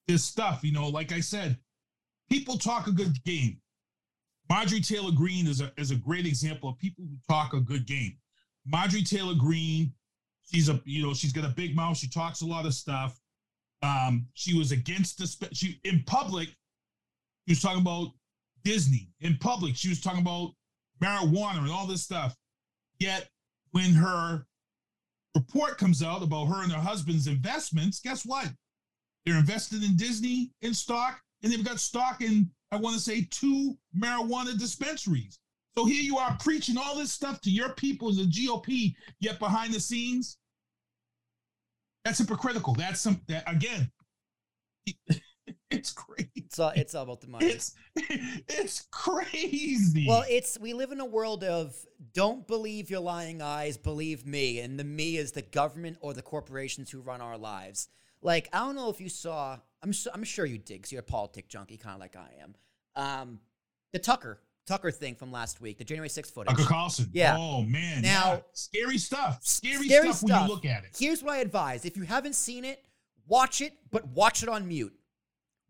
this 0.08 0.24
stuff. 0.24 0.60
You 0.62 0.72
know, 0.72 0.88
like 0.88 1.12
I 1.12 1.20
said, 1.20 1.58
people 2.30 2.58
talk 2.58 2.86
a 2.86 2.92
good 2.92 3.22
game. 3.24 3.58
Marjorie 4.48 4.80
Taylor 4.80 5.12
Greene 5.12 5.46
is 5.46 5.60
a 5.60 5.72
is 5.76 5.90
a 5.90 5.96
great 5.96 6.26
example 6.26 6.68
of 6.68 6.78
people 6.78 7.04
who 7.04 7.16
talk 7.28 7.52
a 7.52 7.60
good 7.60 7.86
game. 7.86 8.16
Marjorie 8.64 9.02
Taylor 9.02 9.34
Greene, 9.34 9.92
she's 10.52 10.68
a 10.68 10.80
you 10.84 11.02
know 11.02 11.14
she's 11.14 11.32
got 11.32 11.44
a 11.44 11.48
big 11.54 11.74
mouth. 11.74 11.96
She 11.96 12.08
talks 12.08 12.42
a 12.42 12.46
lot 12.46 12.66
of 12.66 12.74
stuff. 12.74 13.18
Um, 13.82 14.26
she 14.34 14.56
was 14.56 14.72
against 14.72 15.18
the 15.18 15.48
she 15.54 15.80
in 15.84 16.02
public. 16.06 16.48
She 17.46 17.52
was 17.52 17.60
talking 17.60 17.80
about 17.80 18.08
Disney 18.66 19.08
in 19.20 19.38
public. 19.38 19.76
She 19.76 19.88
was 19.88 20.00
talking 20.00 20.22
about 20.22 20.50
marijuana 21.00 21.58
and 21.58 21.70
all 21.70 21.86
this 21.86 22.02
stuff. 22.02 22.34
Yet 22.98 23.28
when 23.70 23.92
her 23.92 24.44
report 25.36 25.78
comes 25.78 26.02
out 26.02 26.24
about 26.24 26.46
her 26.46 26.64
and 26.64 26.72
her 26.72 26.80
husband's 26.80 27.28
investments, 27.28 28.00
guess 28.00 28.26
what? 28.26 28.48
They're 29.24 29.38
invested 29.38 29.84
in 29.84 29.94
Disney 29.96 30.50
in 30.62 30.74
stock, 30.74 31.20
and 31.42 31.52
they've 31.52 31.64
got 31.64 31.78
stock 31.78 32.22
in, 32.22 32.50
I 32.72 32.76
want 32.76 32.96
to 32.96 33.00
say, 33.00 33.28
two 33.30 33.76
marijuana 33.96 34.58
dispensaries. 34.58 35.38
So 35.78 35.84
here 35.84 36.02
you 36.02 36.18
are 36.18 36.36
preaching 36.40 36.76
all 36.76 36.96
this 36.96 37.12
stuff 37.12 37.40
to 37.42 37.50
your 37.50 37.68
people, 37.74 38.08
in 38.08 38.16
the 38.16 38.22
GOP, 38.24 38.94
yet 39.20 39.38
behind 39.38 39.74
the 39.74 39.80
scenes, 39.80 40.38
that's 42.04 42.18
hypocritical. 42.18 42.74
That's 42.74 43.00
some 43.00 43.20
that 43.28 43.44
again, 43.46 43.92
it's 45.70 45.92
crazy. 45.92 46.30
It's 46.36 46.58
all, 46.58 46.72
it's 46.76 46.94
all 46.94 47.02
about 47.02 47.20
the 47.20 47.26
money. 47.28 47.46
It's 47.46 47.74
it's 47.96 48.86
crazy. 48.90 50.06
well, 50.08 50.24
it's 50.28 50.58
we 50.60 50.72
live 50.74 50.92
in 50.92 51.00
a 51.00 51.04
world 51.04 51.42
of 51.44 51.74
don't 52.12 52.46
believe 52.46 52.88
your 52.90 53.00
lying 53.00 53.42
eyes, 53.42 53.76
believe 53.76 54.26
me, 54.26 54.60
and 54.60 54.78
the 54.78 54.84
me 54.84 55.16
is 55.16 55.32
the 55.32 55.42
government 55.42 55.98
or 56.00 56.14
the 56.14 56.22
corporations 56.22 56.90
who 56.90 57.00
run 57.00 57.20
our 57.20 57.36
lives. 57.36 57.88
Like 58.22 58.48
I 58.52 58.58
don't 58.58 58.76
know 58.76 58.90
if 58.90 59.00
you 59.00 59.08
saw, 59.08 59.58
I'm 59.82 59.92
su- 59.92 60.10
I'm 60.14 60.24
sure 60.24 60.46
you 60.46 60.58
did, 60.58 60.78
because 60.78 60.92
you're 60.92 61.00
a 61.00 61.04
politic 61.04 61.48
junkie, 61.48 61.76
kind 61.76 61.94
of 61.94 62.00
like 62.00 62.16
I 62.16 62.30
am. 62.42 62.54
Um, 62.94 63.40
the 63.92 63.98
Tucker 63.98 64.40
Tucker 64.66 64.90
thing 64.90 65.14
from 65.14 65.30
last 65.30 65.60
week, 65.60 65.78
the 65.78 65.84
January 65.84 66.08
6th 66.08 66.32
footage. 66.32 66.56
Tucker 66.56 66.68
Carlson. 66.68 67.08
Yeah. 67.12 67.36
Oh 67.38 67.62
man. 67.62 68.02
Now- 68.02 68.32
yeah. 68.32 68.38
scary 68.52 68.98
stuff. 68.98 69.38
Scary, 69.42 69.88
Scary 69.88 70.12
stuff, 70.12 70.22
when 70.28 70.42
you 70.42 70.48
look 70.48 70.64
at 70.64 70.84
it. 70.84 70.96
Here's 70.98 71.22
what 71.22 71.34
I 71.34 71.38
advise: 71.38 71.84
if 71.84 71.96
you 71.96 72.02
haven't 72.04 72.34
seen 72.34 72.64
it, 72.64 72.84
watch 73.26 73.60
it, 73.60 73.72
but 73.90 74.06
watch 74.08 74.42
it 74.42 74.48
on 74.48 74.66
mute. 74.66 74.95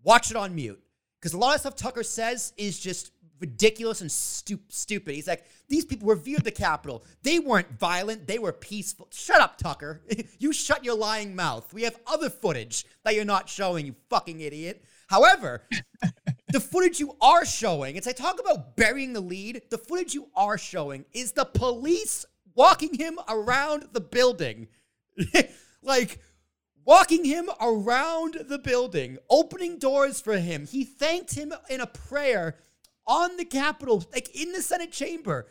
Watch 0.07 0.31
it 0.31 0.37
on 0.37 0.55
mute 0.55 0.81
because 1.21 1.33
a 1.33 1.37
lot 1.37 1.57
of 1.57 1.61
stuff 1.63 1.75
Tucker 1.75 2.05
says 2.05 2.53
is 2.57 2.79
just 2.79 3.11
ridiculous 3.41 4.03
and 4.03 4.11
stu- 4.11 4.61
stupid. 4.69 5.17
He's 5.17 5.27
like, 5.27 5.45
these 5.69 5.85
people 5.85 6.07
revered 6.07 6.45
the 6.45 6.53
Capitol. 6.53 7.05
They 7.25 7.41
weren't 7.41 7.77
violent. 7.77 8.29
They 8.29 8.39
were 8.39 8.53
peaceful. 8.53 9.09
Shut 9.13 9.41
up, 9.41 9.59
Tucker. 9.59 10.03
you 10.39 10.53
shut 10.53 10.85
your 10.85 10.97
lying 10.97 11.35
mouth. 11.35 11.75
We 11.75 11.83
have 11.83 11.99
other 12.07 12.31
footage 12.31 12.85
that 13.03 13.17
you're 13.17 13.25
not 13.25 13.49
showing, 13.49 13.85
you 13.85 13.97
fucking 14.09 14.41
idiot. 14.41 14.85
However, 15.09 15.65
the 16.53 16.61
footage 16.61 17.01
you 17.01 17.17
are 17.21 17.45
showing, 17.45 17.97
it's 17.97 18.07
I 18.07 18.13
talk 18.13 18.39
about 18.39 18.77
burying 18.77 19.13
the 19.13 19.21
lead. 19.21 19.63
The 19.71 19.79
footage 19.79 20.15
you 20.15 20.29
are 20.37 20.57
showing 20.57 21.05
is 21.15 21.33
the 21.33 21.47
police 21.47 22.25
walking 22.55 22.95
him 22.95 23.19
around 23.29 23.89
the 23.93 24.01
building. 24.01 24.69
like 25.83 26.21
walking 26.87 27.25
him 27.25 27.51
around 27.61 28.39
the 28.49 28.59
building, 28.59 29.19
opening 29.29 29.79
doors 29.79 30.21
for 30.21 30.39
him. 30.39 30.67
He 30.67 30.85
thanked 30.85 31.35
him 31.35 31.53
in 31.69 31.81
a 31.83 31.87
prayer 31.87 32.57
on 33.07 33.37
the 33.37 33.45
Capitol, 33.45 34.03
like 34.13 34.35
in 34.35 34.53
the 34.53 34.63
Senate 34.63 34.93
chamber. 34.93 35.47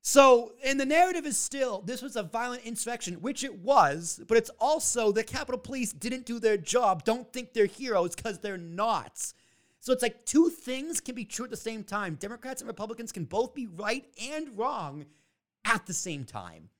So, 0.00 0.52
and 0.64 0.78
the 0.78 0.86
narrative 0.86 1.26
is 1.26 1.36
still 1.36 1.82
this 1.82 2.00
was 2.00 2.14
a 2.14 2.22
violent 2.22 2.62
insurrection, 2.64 3.14
which 3.14 3.42
it 3.42 3.58
was, 3.58 4.20
but 4.28 4.38
it's 4.38 4.50
also 4.60 5.10
the 5.10 5.24
Capitol 5.24 5.58
Police 5.58 5.92
didn't 5.92 6.26
do 6.26 6.38
their 6.38 6.56
job. 6.56 7.04
Don't 7.04 7.30
think 7.32 7.52
they're 7.52 7.66
heroes 7.66 8.14
because 8.14 8.38
they're 8.38 8.56
not. 8.56 9.32
So 9.80 9.92
it's 9.92 10.02
like 10.02 10.24
two 10.24 10.48
things 10.48 11.00
can 11.00 11.16
be 11.16 11.24
true 11.24 11.44
at 11.44 11.50
the 11.50 11.56
same 11.56 11.82
time. 11.82 12.14
Democrats 12.14 12.60
and 12.60 12.68
Republicans 12.68 13.10
can 13.12 13.24
both 13.24 13.52
be 13.54 13.66
right 13.66 14.04
and 14.32 14.56
wrong 14.56 15.06
at 15.64 15.86
the 15.86 15.94
same 15.94 16.24
time. 16.24 16.70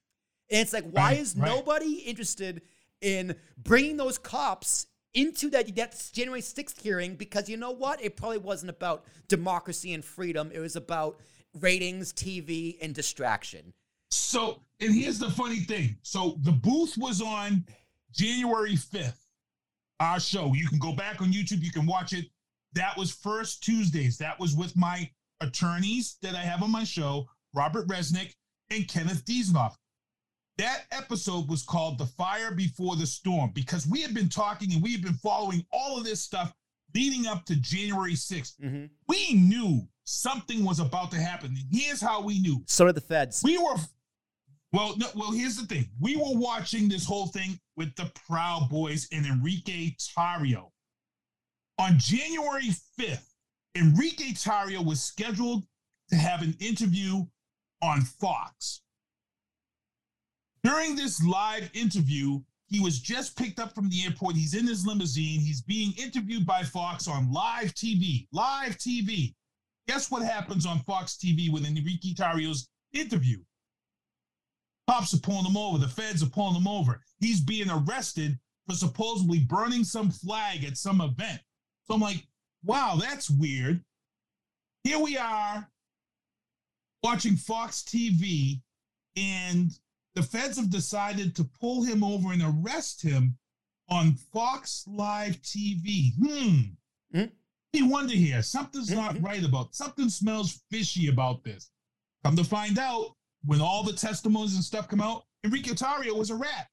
And 0.51 0.61
it's 0.61 0.73
like, 0.73 0.89
why 0.91 1.11
Right, 1.11 1.19
is 1.19 1.37
right. 1.37 1.49
nobody 1.49 1.95
interested 1.95 2.63
in 3.01 3.37
bringing 3.57 3.97
those 3.97 4.19
cops 4.19 4.87
into 5.15 5.51
that, 5.51 5.75
that 5.77 6.11
January 6.13 6.41
6th 6.41 6.81
hearing? 6.81 7.15
Because 7.15 7.49
you 7.49 7.57
know 7.57 7.71
what? 7.71 8.03
It 8.03 8.17
probably 8.17 8.39
wasn't 8.39 8.71
about 8.71 9.05
democracy 9.29 9.95
and 9.95 10.05
freedom. 10.05 10.51
It 10.53 10.61
was 10.61 10.77
about 10.77 11.21
ratings, 11.61 12.13
TV, 12.13 12.77
and 12.81 12.95
distraction. 12.95 13.73
So, 14.11 14.63
and 14.81 14.95
here's 14.95 15.19
the 15.19 15.31
funny 15.31 15.61
thing. 15.61 15.97
So 16.03 16.37
the 16.43 16.53
booth 16.53 16.97
was 16.97 17.21
on 17.21 17.65
January 18.13 18.77
5th. 18.77 19.19
Our 19.99 20.21
show. 20.21 20.53
You 20.53 20.69
can 20.69 20.79
go 20.79 20.93
back 20.93 21.23
on 21.23 21.33
YouTube, 21.33 21.63
you 21.63 21.73
can 21.73 21.87
watch 21.87 22.13
it. 22.13 22.27
That 22.75 22.97
was 22.99 23.11
first 23.11 23.63
Tuesdays. 23.63 24.19
That 24.19 24.39
was 24.39 24.55
with 24.55 24.77
my 24.77 25.11
attorneys 25.41 26.19
that 26.21 26.35
I 26.35 26.41
have 26.41 26.63
on 26.63 26.71
my 26.71 26.85
show, 26.85 27.27
Robert 27.55 27.89
Resnick 27.89 28.35
and 28.71 28.87
Kenneth 28.87 29.25
Diesnoff. 29.25 29.75
That 30.59 30.85
episode 30.91 31.49
was 31.49 31.63
called 31.63 31.99
The 31.99 32.07
Fire 32.07 32.51
Before 32.51 32.97
the 32.97 33.07
Storm 33.07 33.51
because 33.55 33.87
we 33.87 34.01
had 34.01 34.15
been 34.15 34.29
talking 34.29 34.73
and 34.73 34.83
we 34.83 34.93
had 34.93 35.03
been 35.03 35.15
following 35.15 35.65
all 35.73 35.99
of 35.99 36.05
this 36.05 36.23
stuff 36.23 36.53
leading 36.95 37.27
up 37.27 37.45
to 37.45 37.57
January 37.57 38.15
6th. 38.15 38.59
Mhm. 38.59 38.89
We 39.07 39.35
knew 39.35 39.87
something 40.05 40.65
was 40.65 40.81
about 40.81 41.11
to 41.11 41.21
happen. 41.21 41.57
Here's 41.71 42.01
how 42.01 42.23
we 42.23 42.39
knew. 42.39 42.65
So 42.67 42.87
did 42.87 42.95
the 42.95 43.01
feds. 43.03 43.43
We 43.43 43.59
were 43.59 43.77
well, 44.73 44.97
no, 44.97 45.09
well, 45.15 45.31
here's 45.31 45.57
the 45.57 45.67
thing. 45.67 45.89
We 46.01 46.17
were 46.17 46.37
watching 46.37 46.89
this 46.89 47.05
whole 47.05 47.29
thing 47.29 47.59
with 47.77 47.95
the 47.95 48.11
Proud 48.27 48.69
Boys 48.69 49.09
and 49.13 49.25
Enrique 49.25 49.95
Tarrio. 49.99 50.71
On 51.79 51.99
January 51.99 52.71
5th, 52.99 53.33
Enrique 53.75 54.33
Tarrio 54.33 54.85
was 54.85 55.03
scheduled 55.03 55.67
to 56.11 56.17
have 56.17 56.43
an 56.43 56.57
interview 56.59 57.25
on 57.81 58.03
Fox. 58.03 58.83
During 60.67 60.97
this 60.97 61.23
live 61.23 61.71
interview, 61.75 62.41
he 62.67 62.81
was 62.81 62.99
just 62.99 63.39
picked 63.39 63.61
up 63.61 63.73
from 63.73 63.89
the 63.89 64.03
airport. 64.03 64.35
He's 64.35 64.55
in 64.55 64.67
his 64.67 64.85
limousine. 64.85 65.39
He's 65.39 65.63
being 65.63 65.93
interviewed 65.97 66.45
by 66.45 66.65
Fox 66.65 67.07
on 67.07 67.33
live 67.33 67.73
TV. 67.73 68.27
Live 68.33 68.77
TV. 68.77 69.37
Guess 69.87 70.11
what 70.11 70.23
happens 70.23 70.67
on 70.67 70.81
Fox 70.81 71.17
TV 71.25 71.53
with 71.53 71.65
Enrique 71.65 72.15
Tarrio's 72.15 72.69
interview? 72.93 73.39
Cops 74.89 75.15
are 75.15 75.19
pulling 75.19 75.45
him 75.45 75.57
over. 75.57 75.79
The 75.79 75.87
feds 75.87 76.21
are 76.25 76.31
pulling 76.31 76.57
him 76.57 76.67
over. 76.67 77.01
He's 77.21 77.41
being 77.41 77.71
arrested 77.71 78.37
for 78.69 78.75
supposedly 78.75 79.39
burning 79.39 79.85
some 79.85 80.11
flag 80.11 80.65
at 80.65 80.77
some 80.77 81.01
event. 81.01 81.39
So 81.85 81.95
I'm 81.95 82.01
like, 82.01 82.27
wow, 82.65 82.99
that's 83.01 83.31
weird. 83.31 83.85
Here 84.83 84.99
we 84.99 85.17
are 85.17 85.71
watching 87.05 87.37
Fox 87.37 87.85
TV, 87.85 88.63
and 89.17 89.71
the 90.17 90.23
feds 90.23 90.57
have 90.57 90.71
decided 90.71 91.37
to 91.37 91.45
pull 91.45 91.85
him 91.85 92.03
over 92.03 92.33
and 92.33 92.43
arrest 92.43 93.03
him 93.03 93.37
on 93.89 94.15
Fox 94.15 94.83
Live 94.89 95.41
TV. 95.43 96.15
Hmm. 96.17 96.61
Mm. 97.15 97.31
You 97.73 97.87
wonder 97.87 98.15
here, 98.15 98.43
something's 98.43 98.91
not 98.91 99.17
Mhm. 99.17 99.23
right 99.23 99.45
about 99.45 99.75
something 99.75 100.09
smells 100.09 100.63
fishy 100.71 101.09
about 101.09 101.45
this. 101.45 101.71
Come 102.25 102.35
to 102.35 102.45
find 102.45 102.79
out, 102.79 103.15
when 103.45 103.61
all 103.61 103.85
the 103.85 103.93
testimonies 103.93 104.55
and 104.55 104.65
stuff 104.65 104.89
come 104.89 105.03
out, 105.03 105.27
Enrique 105.45 105.75
Tarrio 105.75 106.17
was 106.17 106.31
a 106.31 106.35
rat. 106.35 106.69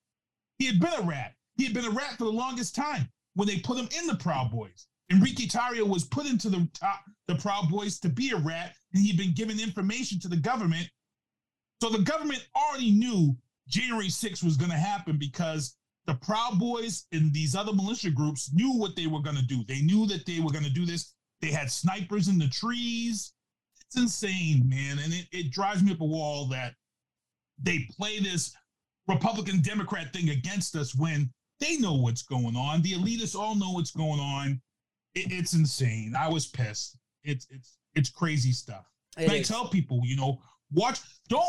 He 0.58 0.66
had 0.66 0.80
been 0.80 0.94
a 0.94 1.02
rat. 1.02 1.36
He 1.58 1.66
had 1.66 1.74
been 1.74 1.86
a 1.86 1.91
rat 1.91 2.18
for 2.18 2.24
the 2.24 2.32
longest 2.32 2.74
time 2.74 3.12
when 3.34 3.48
they 3.48 3.60
put 3.60 3.78
him 3.78 3.89
in 4.00 4.08
the 4.08 4.16
Proud 4.16 4.52
Boys. 4.52 4.88
Enrique 5.12 5.48
Tarrio 5.48 5.86
was 5.86 6.06
put 6.06 6.26
into 6.26 6.50
the 6.50 6.68
top, 6.74 7.04
the 7.28 7.36
Proud 7.36 7.70
Boys 7.70 8.00
to 8.00 8.10
be 8.10 8.32
a 8.32 8.38
rat, 8.38 8.76
and 8.94 9.04
he'd 9.04 9.18
been 9.18 9.34
given 9.34 9.60
information 9.60 10.18
to 10.22 10.30
the 10.30 10.38
government. 10.38 10.89
So 11.84 11.90
the 11.90 12.00
government 12.00 12.48
already 12.56 12.92
knew 12.92 13.36
January 13.68 14.08
6th 14.08 14.42
was 14.42 14.56
going 14.56 14.72
to 14.72 14.78
happen 14.78 15.18
because 15.18 15.76
the 16.06 16.14
Proud 16.14 16.58
Boys 16.58 17.08
and 17.12 17.34
these 17.34 17.58
other 17.58 17.74
militia 17.74 18.10
groups 18.10 18.54
knew 18.54 18.72
what 18.78 18.96
they 18.96 19.06
were 19.06 19.20
going 19.20 19.36
to 19.36 19.46
do. 19.46 19.66
They 19.68 19.82
knew 19.82 20.06
that 20.06 20.26
they 20.26 20.40
were 20.40 20.54
going 20.54 20.64
to 20.64 20.70
do 20.70 20.86
this. 20.86 21.14
They 21.42 21.50
had 21.50 21.70
snipers 21.70 22.30
in 22.30 22.38
the 22.38 22.48
trees. 22.48 23.34
It's 23.82 23.98
insane, 23.98 24.64
man. 24.70 24.98
And 25.04 25.12
it, 25.12 25.28
it 25.34 25.52
drives 25.52 25.84
me 25.84 25.92
up 25.92 26.00
a 26.00 26.06
wall 26.06 26.46
that 26.46 26.76
they 27.62 27.86
play 27.98 28.18
this 28.22 28.56
Republican 29.10 29.60
Democrat 29.60 30.14
thing 30.14 30.30
against 30.30 30.78
us 30.78 30.96
when 30.96 31.30
they 31.60 31.76
know 31.76 31.96
what's 31.96 32.22
going 32.24 32.56
on. 32.56 32.82
The 32.82 32.94
elitists 32.94 33.36
all 33.36 33.56
know 33.56 33.72
what's 33.72 33.92
going 33.92 34.22
on. 34.22 34.62
It, 35.16 35.34
it's 35.34 35.54
insane. 35.54 36.14
I 36.18 36.30
was 36.30 36.48
pissed. 36.48 36.98
It's 37.26 37.46
it's 37.50 37.78
it's 37.94 38.10
crazy 38.10 38.54
stuff. 38.54 38.90
It 39.18 39.30
I 39.30 39.42
tell 39.42 39.68
people, 39.68 40.00
you 40.06 40.16
know, 40.16 40.40
watch. 40.72 41.02
Don't. 41.28 41.44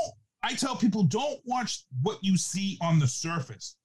I 0.44 0.52
tell 0.52 0.76
people, 0.76 1.04
don't 1.04 1.40
watch 1.46 1.84
what 2.02 2.18
you 2.22 2.36
see 2.36 2.76
on 2.82 2.98
the 2.98 3.06
surface. 3.06 3.76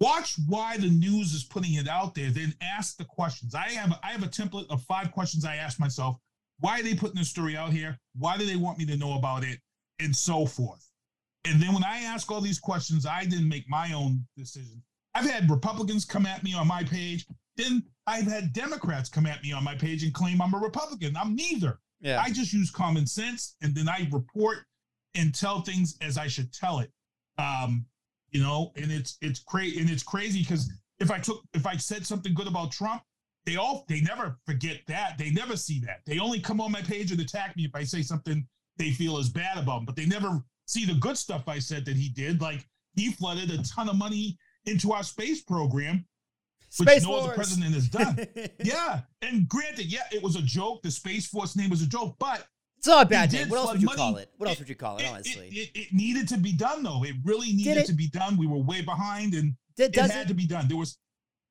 Watch 0.00 0.34
why 0.48 0.76
the 0.76 0.90
news 0.90 1.32
is 1.32 1.44
putting 1.44 1.74
it 1.74 1.86
out 1.86 2.16
there. 2.16 2.30
Then 2.30 2.52
ask 2.60 2.96
the 2.96 3.04
questions. 3.04 3.54
I 3.54 3.68
have 3.70 3.96
I 4.02 4.08
have 4.08 4.24
a 4.24 4.28
template 4.28 4.68
of 4.70 4.82
five 4.82 5.12
questions 5.12 5.44
I 5.44 5.54
ask 5.54 5.78
myself. 5.78 6.16
Why 6.58 6.80
are 6.80 6.82
they 6.82 6.94
putting 6.94 7.16
this 7.16 7.30
story 7.30 7.56
out 7.56 7.72
here? 7.72 7.96
Why 8.16 8.36
do 8.36 8.44
they 8.44 8.56
want 8.56 8.78
me 8.78 8.86
to 8.86 8.96
know 8.96 9.18
about 9.18 9.44
it? 9.44 9.60
And 10.00 10.14
so 10.14 10.46
forth. 10.46 10.84
And 11.44 11.62
then 11.62 11.72
when 11.72 11.84
I 11.84 12.00
ask 12.00 12.30
all 12.30 12.40
these 12.40 12.58
questions, 12.58 13.06
I 13.06 13.24
didn't 13.24 13.48
make 13.48 13.68
my 13.68 13.92
own 13.92 14.26
decision. 14.36 14.82
I've 15.14 15.30
had 15.30 15.48
Republicans 15.48 16.04
come 16.04 16.26
at 16.26 16.42
me 16.42 16.54
on 16.54 16.66
my 16.66 16.82
page. 16.82 17.24
Then 17.56 17.84
I've 18.08 18.26
had 18.26 18.52
Democrats 18.52 19.08
come 19.08 19.26
at 19.26 19.42
me 19.44 19.52
on 19.52 19.62
my 19.62 19.76
page 19.76 20.02
and 20.02 20.12
claim 20.12 20.42
I'm 20.42 20.54
a 20.54 20.58
Republican. 20.58 21.16
I'm 21.16 21.36
neither. 21.36 21.78
Yeah. 22.00 22.20
I 22.20 22.30
just 22.30 22.52
use 22.52 22.70
common 22.70 23.06
sense 23.06 23.56
and 23.62 23.74
then 23.74 23.88
I 23.88 24.08
report 24.12 24.58
and 25.18 25.34
tell 25.34 25.60
things 25.60 25.98
as 26.00 26.16
I 26.16 26.28
should 26.28 26.52
tell 26.52 26.78
it. 26.78 26.90
Um, 27.36 27.84
you 28.30 28.42
know, 28.42 28.72
and 28.76 28.90
it's 28.90 29.18
it's 29.20 29.40
crazy 29.40 29.80
and 29.80 29.90
it's 29.90 30.02
crazy 30.02 30.40
because 30.40 30.72
if 31.00 31.10
I 31.10 31.18
took 31.18 31.42
if 31.54 31.66
I 31.66 31.76
said 31.76 32.06
something 32.06 32.34
good 32.34 32.46
about 32.46 32.72
Trump, 32.72 33.02
they 33.44 33.56
all 33.56 33.84
they 33.88 34.00
never 34.00 34.38
forget 34.46 34.80
that. 34.86 35.18
They 35.18 35.30
never 35.30 35.56
see 35.56 35.80
that. 35.80 36.00
They 36.06 36.18
only 36.18 36.40
come 36.40 36.60
on 36.60 36.72
my 36.72 36.82
page 36.82 37.10
and 37.10 37.20
attack 37.20 37.56
me 37.56 37.64
if 37.64 37.74
I 37.74 37.84
say 37.84 38.02
something 38.02 38.46
they 38.76 38.92
feel 38.92 39.18
is 39.18 39.28
bad 39.28 39.58
about 39.58 39.80
him, 39.80 39.84
but 39.86 39.96
they 39.96 40.06
never 40.06 40.42
see 40.66 40.84
the 40.84 40.94
good 40.94 41.18
stuff 41.18 41.48
I 41.48 41.58
said 41.58 41.84
that 41.86 41.96
he 41.96 42.08
did. 42.10 42.40
Like 42.40 42.66
he 42.94 43.10
flooded 43.12 43.50
a 43.50 43.62
ton 43.62 43.88
of 43.88 43.96
money 43.96 44.38
into 44.66 44.92
our 44.92 45.02
space 45.02 45.42
program, 45.42 46.04
which 46.76 46.88
Space 46.88 47.04
no 47.04 47.16
other 47.16 47.34
president 47.34 47.74
has 47.74 47.88
done. 47.88 48.18
yeah. 48.64 49.00
And 49.22 49.48
granted, 49.48 49.86
yeah, 49.86 50.04
it 50.12 50.22
was 50.22 50.36
a 50.36 50.42
joke. 50.42 50.82
The 50.82 50.90
Space 50.90 51.26
Force 51.26 51.56
name 51.56 51.70
was 51.70 51.82
a 51.82 51.88
joke, 51.88 52.16
but 52.18 52.46
It's 52.78 52.86
not 52.86 53.06
a 53.06 53.08
bad 53.08 53.32
name. 53.32 53.48
What 53.48 53.58
else 53.58 53.72
would 53.72 53.82
you 53.82 53.86
money. 53.86 53.96
call 53.96 54.16
it? 54.16 54.30
What 54.36 54.48
else 54.48 54.58
would 54.60 54.68
you 54.68 54.76
call 54.76 54.98
it, 54.98 55.02
it, 55.02 55.10
honestly? 55.10 55.48
it, 55.48 55.70
it, 55.74 55.80
it 55.80 55.92
needed 55.92 56.28
to 56.28 56.38
be 56.38 56.52
done 56.52 56.82
though. 56.84 57.04
It 57.04 57.16
really 57.24 57.52
needed 57.52 57.78
it? 57.78 57.86
to 57.86 57.92
be 57.92 58.08
done. 58.08 58.36
We 58.36 58.46
were 58.46 58.58
way 58.58 58.82
behind 58.82 59.34
and 59.34 59.54
it 59.76 59.94
had 59.96 60.10
it- 60.10 60.28
to 60.28 60.34
be 60.34 60.46
done. 60.46 60.68
There 60.68 60.76
was, 60.76 60.96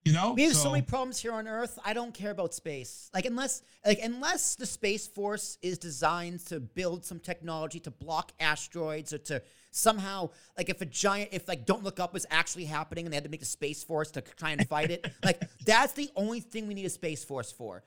you 0.06 0.14
know, 0.14 0.34
We 0.34 0.44
have 0.44 0.56
so, 0.56 0.72
many 0.72 0.84
problems 0.84 1.20
here 1.20 1.34
on 1.34 1.46
Earth. 1.46 1.78
I 1.84 1.92
don't 1.94 2.14
care 2.14 2.32
about 2.32 2.54
space. 2.54 3.10
Like 3.14 3.26
unless 3.26 3.62
like 3.86 4.00
unless 4.02 4.56
the 4.56 4.66
space 4.66 5.06
force 5.06 5.58
is 5.62 5.78
designed 5.78 6.46
to 6.48 6.62
build 6.62 7.04
some 7.04 7.20
technology 7.20 7.82
to 7.82 7.92
block 7.92 8.32
asteroids 8.40 9.12
or 9.12 9.18
to 9.18 9.42
somehow 9.72 10.30
like 10.58 10.70
if 10.70 10.80
a 10.82 10.86
giant 10.86 11.32
if 11.34 11.46
like 11.50 11.66
don't 11.66 11.84
look 11.84 12.00
up 12.00 12.14
was 12.14 12.26
actually 12.30 12.66
happening 12.66 13.06
and 13.06 13.12
they 13.12 13.18
had 13.18 13.26
to 13.26 13.30
make 13.30 13.42
a 13.42 13.46
space 13.46 13.84
force 13.84 14.12
to 14.12 14.22
try 14.22 14.52
and 14.52 14.66
fight 14.70 14.92
it. 14.92 15.06
like 15.26 15.42
that's 15.66 15.92
the 15.92 16.10
only 16.16 16.40
thing 16.40 16.68
we 16.70 16.74
need 16.74 16.86
a 16.86 16.90
space 16.90 17.26
force 17.26 17.52
for. 17.52 17.84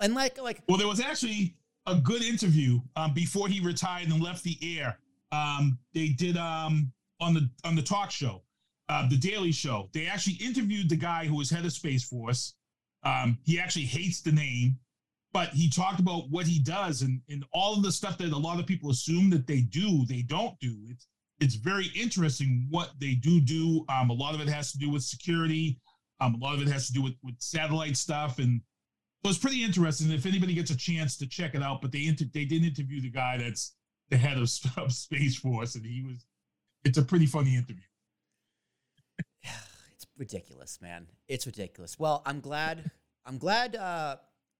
And 0.00 0.14
like 0.14 0.42
like 0.42 0.62
Well, 0.68 0.78
there 0.78 0.88
was 0.88 1.00
actually 1.00 1.54
a 1.86 1.96
good 1.96 2.22
interview 2.22 2.80
um, 2.96 3.12
before 3.12 3.48
he 3.48 3.60
retired 3.60 4.08
and 4.08 4.22
left 4.22 4.44
the 4.44 4.56
air. 4.62 4.98
Um, 5.32 5.78
they 5.94 6.08
did 6.08 6.36
um, 6.36 6.92
on 7.20 7.34
the 7.34 7.48
on 7.64 7.74
the 7.74 7.82
talk 7.82 8.10
show, 8.10 8.42
uh, 8.88 9.08
the 9.08 9.16
Daily 9.16 9.52
Show. 9.52 9.88
They 9.92 10.06
actually 10.06 10.36
interviewed 10.44 10.88
the 10.88 10.96
guy 10.96 11.24
who 11.24 11.36
was 11.36 11.50
head 11.50 11.64
of 11.64 11.72
Space 11.72 12.04
Force. 12.04 12.54
Um, 13.04 13.38
he 13.44 13.58
actually 13.58 13.86
hates 13.86 14.20
the 14.20 14.32
name, 14.32 14.78
but 15.32 15.48
he 15.48 15.68
talked 15.68 15.98
about 15.98 16.30
what 16.30 16.46
he 16.46 16.60
does 16.60 17.02
and, 17.02 17.20
and 17.28 17.44
all 17.52 17.74
of 17.74 17.82
the 17.82 17.90
stuff 17.90 18.18
that 18.18 18.32
a 18.32 18.36
lot 18.36 18.60
of 18.60 18.66
people 18.66 18.90
assume 18.90 19.30
that 19.30 19.46
they 19.46 19.62
do, 19.62 20.04
they 20.06 20.22
don't 20.22 20.58
do. 20.60 20.76
It's 20.88 21.06
it's 21.40 21.54
very 21.56 21.90
interesting 21.96 22.66
what 22.70 22.92
they 23.00 23.14
do 23.14 23.40
do. 23.40 23.84
Um, 23.88 24.10
a 24.10 24.12
lot 24.12 24.34
of 24.34 24.40
it 24.40 24.48
has 24.48 24.70
to 24.72 24.78
do 24.78 24.90
with 24.90 25.02
security. 25.02 25.80
Um, 26.20 26.36
a 26.36 26.38
lot 26.38 26.54
of 26.54 26.62
it 26.62 26.68
has 26.68 26.86
to 26.86 26.92
do 26.92 27.02
with, 27.02 27.14
with 27.24 27.34
satellite 27.40 27.96
stuff 27.96 28.38
and 28.38 28.60
so 29.22 29.30
it's 29.30 29.38
pretty 29.38 29.62
interesting. 29.62 30.10
If 30.10 30.26
anybody 30.26 30.54
gets 30.54 30.70
a 30.70 30.76
chance 30.76 31.16
to 31.18 31.26
check 31.26 31.54
it 31.54 31.62
out, 31.62 31.80
but 31.80 31.92
they 31.92 32.06
inter- 32.06 32.24
they 32.32 32.44
did 32.44 32.64
interview 32.64 33.00
the 33.00 33.10
guy 33.10 33.38
that's 33.38 33.74
the 34.10 34.16
head 34.16 34.36
of, 34.36 34.50
of 34.76 34.92
Space 34.92 35.36
Force, 35.36 35.74
and 35.74 35.84
he 35.84 36.02
was. 36.02 36.26
It's 36.84 36.98
a 36.98 37.02
pretty 37.02 37.26
funny 37.26 37.54
interview. 37.54 37.84
it's 39.94 40.06
ridiculous, 40.18 40.80
man. 40.82 41.06
It's 41.28 41.46
ridiculous. 41.46 41.96
Well, 41.98 42.22
I'm 42.26 42.40
glad. 42.40 42.90
I'm 43.24 43.38
glad. 43.38 43.76
Uh, 43.76 44.16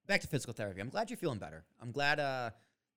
back 0.07 0.21
to 0.21 0.29
physical 0.29 0.55
therapy. 0.55 0.81
I'm 0.81 0.89
glad 0.89 1.11
you're 1.11 1.17
feeling 1.17 1.39
better. 1.39 1.65
I'm 1.81 1.91
glad 1.91 2.21
uh, 2.21 2.51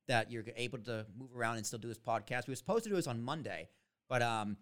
that 0.07 0.31
you're 0.31 0.43
able 0.55 0.77
to 0.79 1.07
move 1.17 1.35
around 1.35 1.57
and 1.57 1.65
still 1.65 1.79
do 1.79 1.87
this 1.87 1.97
podcast. 1.97 2.47
We 2.47 2.51
were 2.51 2.57
supposed 2.57 2.83
to 2.83 2.91
do 2.91 2.95
this 2.95 3.07
on 3.07 3.23
Monday, 3.23 3.69
but 4.07 4.21
um, 4.21 4.57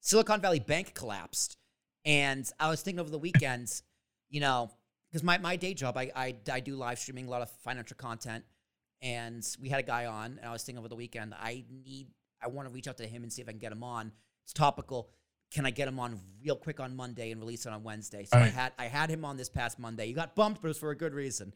Silicon 0.00 0.40
Valley 0.40 0.60
Bank 0.60 0.94
collapsed, 0.94 1.58
and 2.06 2.50
I 2.58 2.70
was 2.70 2.80
thinking 2.80 3.00
over 3.00 3.10
the 3.10 3.18
weekends, 3.18 3.82
you 4.30 4.40
know, 4.40 4.70
because 5.16 5.24
my, 5.24 5.38
my 5.38 5.56
day 5.56 5.72
job, 5.72 5.96
I, 5.96 6.10
I 6.14 6.34
I 6.52 6.60
do 6.60 6.76
live 6.76 6.98
streaming 6.98 7.26
a 7.26 7.30
lot 7.30 7.40
of 7.40 7.50
financial 7.64 7.96
content, 7.96 8.44
and 9.00 9.42
we 9.60 9.70
had 9.70 9.80
a 9.80 9.82
guy 9.82 10.04
on, 10.04 10.38
and 10.38 10.44
I 10.44 10.52
was 10.52 10.62
thinking 10.62 10.78
over 10.78 10.88
the 10.88 10.94
weekend, 10.94 11.32
I 11.34 11.64
need, 11.84 12.08
I 12.42 12.48
want 12.48 12.68
to 12.68 12.74
reach 12.74 12.86
out 12.86 12.98
to 12.98 13.06
him 13.06 13.22
and 13.22 13.32
see 13.32 13.40
if 13.40 13.48
I 13.48 13.52
can 13.52 13.58
get 13.58 13.72
him 13.72 13.82
on. 13.82 14.12
It's 14.44 14.52
topical 14.52 15.10
can 15.52 15.64
I 15.64 15.70
get 15.70 15.86
him 15.86 16.00
on 16.00 16.20
real 16.44 16.56
quick 16.56 16.80
on 16.80 16.96
Monday 16.96 17.30
and 17.30 17.40
release 17.40 17.66
it 17.66 17.72
on 17.72 17.82
Wednesday? 17.84 18.24
So 18.24 18.36
I 18.36 18.46
had 18.48 18.72
I 18.78 18.86
had 18.86 19.08
him 19.08 19.24
on 19.24 19.36
this 19.36 19.48
past 19.48 19.78
Monday. 19.78 20.06
You 20.06 20.14
got 20.14 20.34
bumped, 20.34 20.60
but 20.60 20.66
it 20.66 20.70
was 20.70 20.78
for 20.78 20.90
a 20.90 20.96
good 20.96 21.14
reason. 21.14 21.54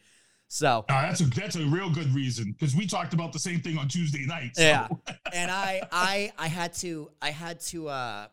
So 0.49 0.85
Uh, 0.89 1.03
that's 1.03 1.21
a 1.21 1.25
that's 1.25 1.57
a 1.57 1.67
real 1.67 1.91
good 1.91 2.13
reason 2.15 2.53
because 2.53 2.75
we 2.75 2.87
talked 2.87 3.15
about 3.15 3.33
the 3.33 3.39
same 3.39 3.61
thing 3.61 3.79
on 3.79 3.89
Tuesday 3.89 4.25
night. 4.27 4.57
so- 4.57 4.63
yeah, 4.63 4.89
and 5.35 5.51
I 5.51 5.83
I 5.93 6.33
I 6.39 6.47
had 6.49 6.73
to 6.75 7.11
I 7.21 7.31
had 7.31 7.61
to 7.63 7.89
uh 7.89 8.27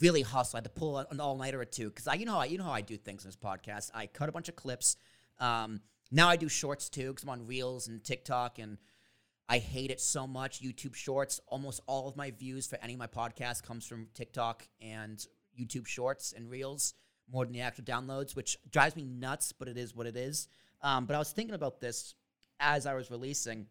really 0.00 0.22
hustle. 0.22 0.56
I 0.56 0.58
had 0.58 0.64
to 0.64 0.70
pull 0.70 0.98
an 0.98 1.20
all 1.20 1.36
nighter 1.36 1.60
or 1.60 1.64
two 1.64 1.88
because 1.88 2.06
I 2.06 2.14
you 2.14 2.26
know 2.26 2.32
how 2.32 2.40
I, 2.40 2.44
you 2.46 2.58
know 2.58 2.64
how 2.64 2.72
I 2.72 2.80
do 2.80 2.96
things 2.96 3.24
in 3.24 3.28
this 3.28 3.36
podcast. 3.36 3.90
I 3.94 4.06
cut 4.06 4.28
a 4.28 4.32
bunch 4.32 4.48
of 4.48 4.56
clips. 4.56 4.96
Um, 5.38 5.80
now 6.10 6.28
I 6.28 6.36
do 6.36 6.48
shorts 6.48 6.88
too 6.88 7.08
because 7.08 7.24
I'm 7.24 7.30
on 7.30 7.46
Reels 7.46 7.88
and 7.88 8.02
TikTok 8.02 8.58
and. 8.58 8.78
I 9.50 9.58
hate 9.58 9.90
it 9.90 9.98
so 9.98 10.26
much. 10.26 10.60
YouTube 10.60 10.94
Shorts. 10.94 11.40
Almost 11.46 11.80
all 11.86 12.06
of 12.06 12.16
my 12.16 12.30
views 12.32 12.66
for 12.66 12.78
any 12.82 12.92
of 12.92 12.98
my 12.98 13.06
podcasts 13.06 13.62
comes 13.62 13.86
from 13.86 14.08
TikTok 14.12 14.68
and 14.78 15.26
YouTube 15.58 15.86
Shorts 15.86 16.34
and 16.36 16.50
Reels 16.50 16.92
more 17.32 17.44
than 17.44 17.54
the 17.54 17.62
actual 17.62 17.84
downloads, 17.84 18.36
which 18.36 18.58
drives 18.70 18.94
me 18.94 19.04
nuts. 19.04 19.52
But 19.52 19.68
it 19.68 19.78
is 19.78 19.94
what 19.94 20.06
it 20.06 20.16
is. 20.16 20.48
Um, 20.82 21.06
but 21.06 21.16
I 21.16 21.18
was 21.18 21.32
thinking 21.32 21.54
about 21.54 21.80
this 21.80 22.14
as 22.60 22.86
I 22.86 22.94
was 22.94 23.10
releasing. 23.10 23.66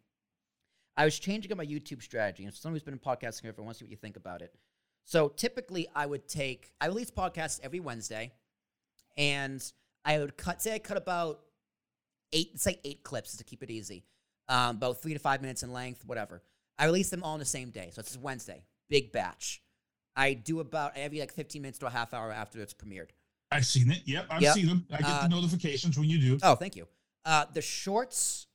I 0.95 1.05
was 1.05 1.19
changing 1.19 1.51
up 1.51 1.59
my 1.59 1.65
YouTube 1.65 2.01
strategy, 2.01 2.45
and 2.45 2.53
someone 2.53 2.75
who's 2.75 2.84
been 2.84 2.95
in 2.95 2.99
podcasting 2.99 3.53
for 3.53 3.61
wants 3.61 3.78
to 3.80 3.84
see 3.84 3.86
what 3.86 3.91
you 3.91 3.97
think 3.97 4.17
about 4.17 4.41
it. 4.41 4.53
So 5.07 5.29
typically, 5.29 5.87
I 5.95 6.05
would 6.05 6.27
take 6.27 6.69
I 6.81 6.87
release 6.87 7.09
podcasts 7.09 7.61
every 7.63 7.79
Wednesday, 7.79 8.33
and 9.15 9.63
I 10.03 10.19
would 10.19 10.35
cut. 10.35 10.61
Say 10.61 10.75
I 10.75 10.79
cut 10.79 10.97
about 10.97 11.39
eight. 12.33 12.59
Like 12.65 12.81
eight 12.83 13.03
clips 13.03 13.37
to 13.37 13.45
keep 13.45 13.63
it 13.63 13.71
easy, 13.71 14.03
um, 14.49 14.75
about 14.75 15.01
three 15.01 15.13
to 15.13 15.19
five 15.19 15.41
minutes 15.41 15.63
in 15.63 15.71
length, 15.71 16.03
whatever. 16.05 16.43
I 16.77 16.85
release 16.85 17.09
them 17.09 17.23
all 17.23 17.33
on 17.33 17.39
the 17.39 17.45
same 17.45 17.69
day, 17.69 17.89
so 17.93 18.01
it's 18.01 18.17
Wednesday, 18.17 18.65
big 18.89 19.13
batch. 19.13 19.61
I 20.17 20.33
do 20.33 20.59
about 20.59 20.91
every 20.97 21.21
like 21.21 21.31
15 21.31 21.61
minutes 21.61 21.79
to 21.79 21.85
a 21.87 21.89
half 21.89 22.13
hour 22.13 22.29
after 22.31 22.59
it's 22.59 22.73
premiered. 22.73 23.09
I've 23.49 23.65
seen 23.65 23.89
it. 23.89 24.01
Yep, 24.05 24.27
I've 24.29 24.41
Yep. 24.41 24.55
seen 24.55 24.65
them. 24.67 24.85
I 24.91 24.97
get 24.97 25.05
Uh, 25.05 25.21
the 25.23 25.29
notifications 25.29 25.97
when 25.97 26.09
you 26.09 26.19
do. 26.19 26.39
Oh, 26.43 26.55
thank 26.55 26.75
you. 26.75 26.85
Uh, 27.23 27.45
the 27.53 27.61
shorts, 27.61 28.47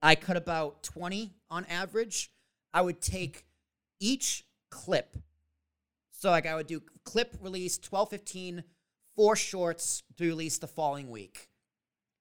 I 0.00 0.14
cut 0.14 0.36
about 0.38 0.82
20 0.82 1.34
on 1.50 1.66
average. 1.66 2.30
I 2.72 2.80
would 2.80 3.02
take 3.02 3.44
each 4.00 4.44
clip. 4.70 5.16
So, 6.18 6.30
like, 6.30 6.46
I 6.46 6.56
would 6.56 6.66
do 6.66 6.82
clip 7.04 7.36
release 7.40 7.78
12, 7.78 8.10
15, 8.10 8.64
four 9.14 9.36
shorts 9.36 10.02
to 10.16 10.24
release 10.26 10.58
the 10.58 10.66
following 10.66 11.10
week. 11.10 11.48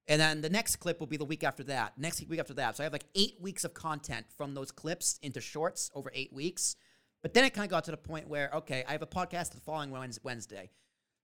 And 0.07 0.21
then 0.21 0.41
the 0.41 0.51
next 0.51 0.75
clip 0.75 0.99
will 0.99 1.07
be 1.07 1.17
the 1.17 1.25
week 1.25 1.43
after 1.43 1.63
that, 1.63 1.97
next 1.97 2.25
week 2.29 2.39
after 2.39 2.53
that. 2.53 2.77
So 2.77 2.83
I 2.83 2.85
have 2.85 2.93
like 2.93 3.07
eight 3.15 3.37
weeks 3.41 3.63
of 3.65 3.73
content 3.73 4.27
from 4.37 4.53
those 4.53 4.71
clips 4.71 5.17
into 5.23 5.41
shorts 5.41 5.89
over 5.95 6.11
eight 6.13 6.31
weeks. 6.31 6.75
But 7.23 7.33
then 7.33 7.43
it 7.43 7.55
kind 7.55 7.65
of 7.65 7.71
got 7.71 7.85
to 7.85 7.91
the 7.91 7.97
point 7.97 8.27
where, 8.29 8.51
okay, 8.53 8.83
I 8.87 8.91
have 8.91 9.01
a 9.01 9.07
podcast 9.07 9.49
the 9.53 9.59
following 9.61 9.91
Wednesday. 10.23 10.69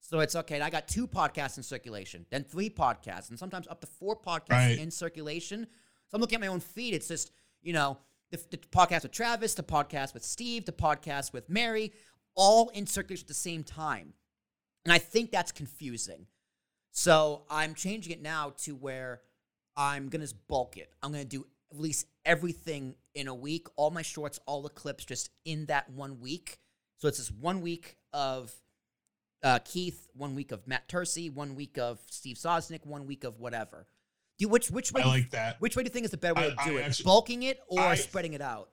So 0.02 0.20
it's 0.20 0.36
okay. 0.36 0.60
I 0.60 0.72
got 0.72 0.88
two 0.88 1.08
podcasts 1.08 1.58
in 1.58 1.64
circulation, 1.64 2.26
then 2.32 2.44
three 2.44 2.70
podcasts, 2.72 3.30
and 3.30 3.38
sometimes 3.38 3.68
up 3.68 3.80
to 3.82 3.88
four 3.88 4.20
podcasts 4.20 4.50
Right. 4.50 4.80
in 4.80 4.90
circulation. 4.90 5.66
So 6.08 6.16
I'm 6.16 6.22
looking 6.22 6.36
at 6.38 6.42
my 6.42 6.48
own 6.48 6.60
feed. 6.60 6.96
It's 6.96 7.08
just, 7.08 7.32
you 7.62 7.72
know, 7.72 8.00
the, 8.32 8.44
the 8.50 8.58
podcast 8.58 9.04
with 9.04 9.12
Travis, 9.12 9.54
the 9.54 9.64
podcast 9.64 10.14
with 10.14 10.26
Steve, 10.26 10.66
the 10.66 10.72
podcast 10.74 11.32
with 11.32 11.50
Mary, 11.50 11.94
all 12.36 12.70
in 12.70 12.88
circulation 12.88 13.24
at 13.24 13.28
the 13.28 13.34
same 13.34 13.64
time. 13.64 14.14
And 14.86 14.92
I 14.94 14.98
think 14.98 15.32
that's 15.32 15.52
confusing. 15.52 16.28
So 16.92 17.44
I'm 17.50 17.74
changing 17.74 18.14
it 18.14 18.22
now 18.22 18.54
to 18.60 18.76
where 18.76 19.22
I'm 19.76 20.10
gonna 20.10 20.28
bulk 20.48 20.78
it. 20.78 20.92
I'm 21.02 21.12
gonna 21.12 21.26
do 21.26 21.46
release 21.74 22.06
everything 22.26 22.96
in 23.16 23.28
a 23.28 23.34
week, 23.34 23.68
all 23.76 23.90
my 23.92 24.02
shorts, 24.04 24.40
all 24.46 24.62
the 24.62 24.70
clips, 24.70 25.06
just 25.06 25.30
in 25.46 25.66
that 25.68 25.90
one 25.90 26.20
week. 26.20 26.58
So 26.98 27.08
it's 27.08 27.18
just 27.18 27.34
one 27.34 27.62
week 27.62 27.98
of 28.14 28.54
uh, 29.44 29.60
Keith, 29.66 30.08
one 30.14 30.36
week 30.36 30.52
of 30.52 30.68
Matt 30.68 30.88
Tercy, 30.88 31.34
one 31.34 31.56
week 31.56 31.78
of 31.78 32.00
Steve 32.10 32.38
Sosnick, 32.38 32.86
one 32.86 33.08
week 33.08 33.24
of 33.24 33.40
whatever. 33.40 33.88
Do 34.38 34.44
you, 34.44 34.50
which 34.50 34.70
which 34.72 34.92
way? 34.94 35.02
I 35.02 35.04
do 35.04 35.10
you- 35.10 35.16
like 35.16 35.32
that. 35.32 35.60
Which 35.62 35.76
way 35.76 35.84
do 35.84 35.88
you 35.88 35.92
think 35.94 36.06
is 36.06 36.12
the 36.12 36.18
better 36.18 36.36
way 36.36 36.46
I- 36.58 36.64
to 36.64 36.70
do 36.70 36.78
I 36.78 36.82
it? 36.82 36.86
actually- 36.86 37.04
Bulking 37.06 37.44
it 37.44 37.60
or 37.68 37.80
I- 37.82 37.96
spreading 37.96 38.34
it 38.34 38.42
out? 38.42 38.70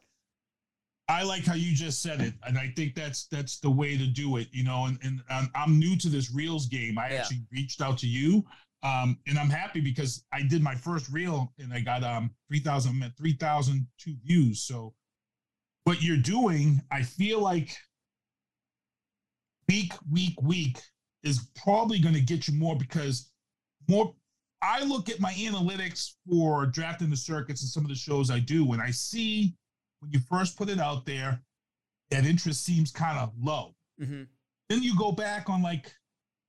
I 1.11 1.25
like 1.25 1.45
how 1.45 1.55
you 1.55 1.75
just 1.75 2.03
said 2.03 2.21
it, 2.21 2.35
and 2.47 2.57
I 2.57 2.73
think 2.77 2.95
that's 2.95 3.27
that's 3.27 3.59
the 3.59 3.71
way 3.71 3.99
to 3.99 4.07
do 4.07 4.37
it. 4.37 4.47
You 4.53 4.63
know, 4.63 4.85
and 4.87 4.97
and 5.03 5.21
um, 5.29 5.51
I'm 5.57 5.79
new 5.79 5.97
to 5.99 6.09
this 6.09 6.33
reels 6.33 6.67
game. 6.67 6.99
I 6.99 7.11
Yeah. 7.11 7.17
actually 7.21 7.43
reached 7.51 7.83
out 7.83 7.99
to 7.99 8.07
you, 8.07 8.45
um, 8.85 9.19
and 9.27 9.37
I'm 9.39 9.51
happy 9.51 9.81
because 9.81 10.25
I 10.33 10.43
did 10.43 10.63
my 10.63 10.75
first 10.77 11.11
reel 11.11 11.53
and 11.59 11.73
I 11.73 11.81
got 11.81 12.05
um 12.05 12.31
3,000 12.49 13.13
3,002 13.19 14.17
views. 14.25 14.63
So, 14.63 14.95
what 15.85 16.01
you're 16.01 16.17
doing, 16.17 16.81
I 16.93 17.03
feel 17.03 17.41
like 17.41 17.77
week, 19.69 19.93
week, 20.11 20.41
week 20.43 20.79
is 21.25 21.49
probably 21.63 21.99
going 21.99 22.15
to 22.15 22.21
get 22.21 22.47
you 22.49 22.55
more 22.55 22.77
because 22.77 23.31
more. 23.89 24.15
I 24.63 24.85
look 24.85 25.09
at 25.09 25.21
my 25.21 25.33
analytics 25.33 26.17
for 26.29 26.67
drafting 26.67 27.09
the 27.09 27.17
circuits 27.17 27.63
and 27.63 27.71
some 27.71 27.83
of 27.83 27.89
the 27.89 27.95
shows 27.95 28.31
I 28.31 28.41
do, 28.41 28.73
and 28.75 28.83
I 28.83 28.91
see 28.91 29.57
when 30.01 30.11
you 30.11 30.19
first 30.19 30.57
put 30.57 30.69
it 30.69 30.79
out 30.79 31.07
there, 31.07 31.41
that 32.11 32.27
interest 32.27 32.65
seems 32.65 32.91
kind 32.91 33.19
of 33.19 33.33
low. 33.41 33.75
Mm-hmm. 34.01 34.23
Then 34.69 34.83
you 34.83 34.97
go 34.97 35.13
back 35.13 35.49
on 35.49 35.63
like 35.63 35.93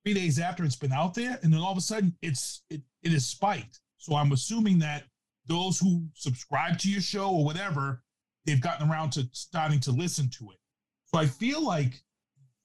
three 0.04 0.14
days 0.14 0.38
after 0.38 0.64
it's 0.64 0.76
been 0.76 0.92
out 0.92 1.14
there, 1.14 1.38
and 1.42 1.52
then 1.52 1.60
all 1.60 1.72
of 1.72 1.78
a 1.78 1.82
sudden 1.82 2.14
it's 2.22 2.62
it 2.70 2.82
it 3.02 3.12
is 3.12 3.26
spiked. 3.26 3.80
So 3.98 4.16
I'm 4.16 4.32
assuming 4.32 4.78
that 4.80 5.04
those 5.46 5.78
who 5.78 6.06
subscribe 6.14 6.78
to 6.78 6.90
your 6.90 7.00
show 7.00 7.30
or 7.30 7.44
whatever, 7.44 8.02
they've 8.46 8.60
gotten 8.60 8.90
around 8.90 9.10
to 9.10 9.28
starting 9.32 9.80
to 9.80 9.92
listen 9.92 10.28
to 10.38 10.50
it. 10.50 10.58
So 11.06 11.18
I 11.18 11.26
feel 11.26 11.64
like 11.64 12.02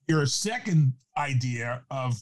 your 0.07 0.25
second 0.25 0.93
idea 1.17 1.83
of 1.91 2.21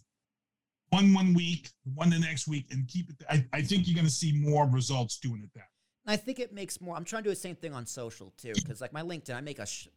one 0.89 1.13
one 1.13 1.33
week, 1.33 1.69
one 1.93 2.09
the 2.09 2.19
next 2.19 2.47
week, 2.47 2.67
and 2.71 2.87
keep 2.87 3.09
it. 3.09 3.15
I, 3.29 3.45
I 3.53 3.61
think 3.61 3.87
you're 3.87 3.95
going 3.95 4.05
to 4.05 4.11
see 4.11 4.33
more 4.33 4.67
results 4.67 5.17
doing 5.19 5.41
it 5.43 5.49
that. 5.55 5.67
I 6.07 6.17
think 6.17 6.39
it 6.39 6.53
makes 6.53 6.79
more. 6.81 6.95
I'm 6.95 7.05
trying 7.05 7.23
to 7.23 7.29
do 7.29 7.33
the 7.33 7.39
same 7.39 7.55
thing 7.55 7.73
on 7.73 7.85
social 7.85 8.31
too, 8.37 8.53
because 8.53 8.79
like 8.81 8.93
my 8.93 9.01
LinkedIn, 9.01 9.35
I 9.35 9.41
make 9.41 9.59
a 9.59 9.65
sh- 9.65 9.87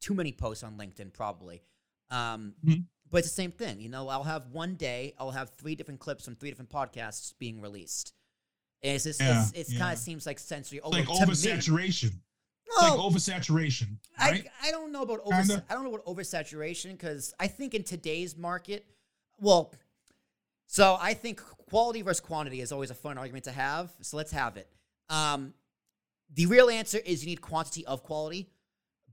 too 0.00 0.14
many 0.14 0.32
posts 0.32 0.62
on 0.62 0.76
LinkedIn 0.76 1.12
probably. 1.12 1.62
Um, 2.10 2.54
Mhm. 2.64 2.84
But 3.10 3.18
it's 3.18 3.28
the 3.28 3.34
same 3.34 3.52
thing, 3.52 3.80
you 3.80 3.88
know. 3.88 4.08
I'll 4.08 4.22
have 4.24 4.48
one 4.48 4.74
day, 4.74 5.14
I'll 5.18 5.30
have 5.30 5.48
three 5.50 5.74
different 5.74 5.98
clips 5.98 6.24
from 6.26 6.36
three 6.36 6.50
different 6.50 6.70
podcasts 6.70 7.32
being 7.38 7.60
released. 7.62 8.12
And 8.82 8.94
it's 8.94 9.04
just, 9.04 9.20
Yeah, 9.20 9.42
it's, 9.44 9.52
it's 9.52 9.72
yeah. 9.72 9.78
kind 9.78 9.92
of 9.94 9.98
seems 9.98 10.26
like 10.26 10.38
sensory 10.38 10.80
over 10.82 10.94
like 10.98 11.08
me. 11.08 11.14
oversaturation. 11.18 12.12
Well, 12.76 12.98
like 12.98 13.12
oversaturation, 13.14 13.96
right? 14.20 14.46
I, 14.62 14.68
I 14.68 14.70
don't 14.70 14.92
know 14.92 15.02
about 15.02 15.20
over 15.24 15.36
Kinda. 15.38 15.64
I 15.70 15.74
don't 15.74 15.84
know 15.84 15.94
about 15.94 16.04
oversaturation 16.04 16.90
because 16.92 17.32
I 17.40 17.46
think 17.48 17.72
in 17.74 17.82
today's 17.82 18.36
market, 18.36 18.84
well, 19.40 19.72
so 20.66 20.98
I 21.00 21.14
think 21.14 21.40
quality 21.70 22.02
versus 22.02 22.20
quantity 22.20 22.60
is 22.60 22.72
always 22.72 22.90
a 22.90 22.94
fun 22.94 23.16
argument 23.16 23.44
to 23.44 23.52
have. 23.52 23.90
So 24.02 24.18
let's 24.18 24.32
have 24.32 24.58
it. 24.58 24.68
Um, 25.08 25.54
the 26.34 26.46
real 26.46 26.68
answer 26.70 26.98
is 27.04 27.22
you 27.24 27.30
need 27.30 27.40
quantity 27.40 27.86
of 27.86 28.02
quality, 28.02 28.48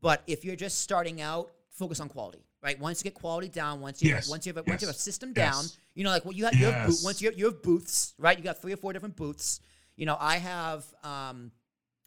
but 0.02 0.22
if 0.28 0.44
you're 0.44 0.56
just 0.56 0.80
starting 0.80 1.22
out, 1.22 1.52
focus 1.70 2.00
on 2.00 2.10
quality. 2.10 2.44
Right. 2.62 2.80
Once 2.80 3.00
you 3.00 3.04
get 3.04 3.14
quality 3.14 3.48
down, 3.48 3.80
once 3.80 4.02
you 4.02 4.10
Yes. 4.10 4.28
once 4.28 4.46
you 4.48 4.50
have 4.54 4.58
a, 4.58 4.64
once 4.68 4.82
you 4.82 4.88
have 4.88 4.96
a 4.96 5.00
system 5.00 5.34
Yes. 5.36 5.54
down, 5.56 5.66
you 5.94 6.04
know, 6.04 6.10
like 6.10 6.26
what 6.26 6.36
you 6.36 6.46
have, 6.46 6.56
you 6.56 6.66
have 6.66 6.92
once 7.04 7.22
you 7.22 7.30
have, 7.30 7.38
you 7.38 7.46
have 7.46 7.62
booths, 7.62 8.16
right? 8.18 8.36
You 8.36 8.44
got 8.44 8.60
three 8.60 8.74
or 8.74 8.78
four 8.78 8.92
different 8.92 9.16
booths. 9.16 9.60
You 9.96 10.08
know, 10.08 10.18
I 10.20 10.38
have 10.38 10.84
um, 11.04 11.52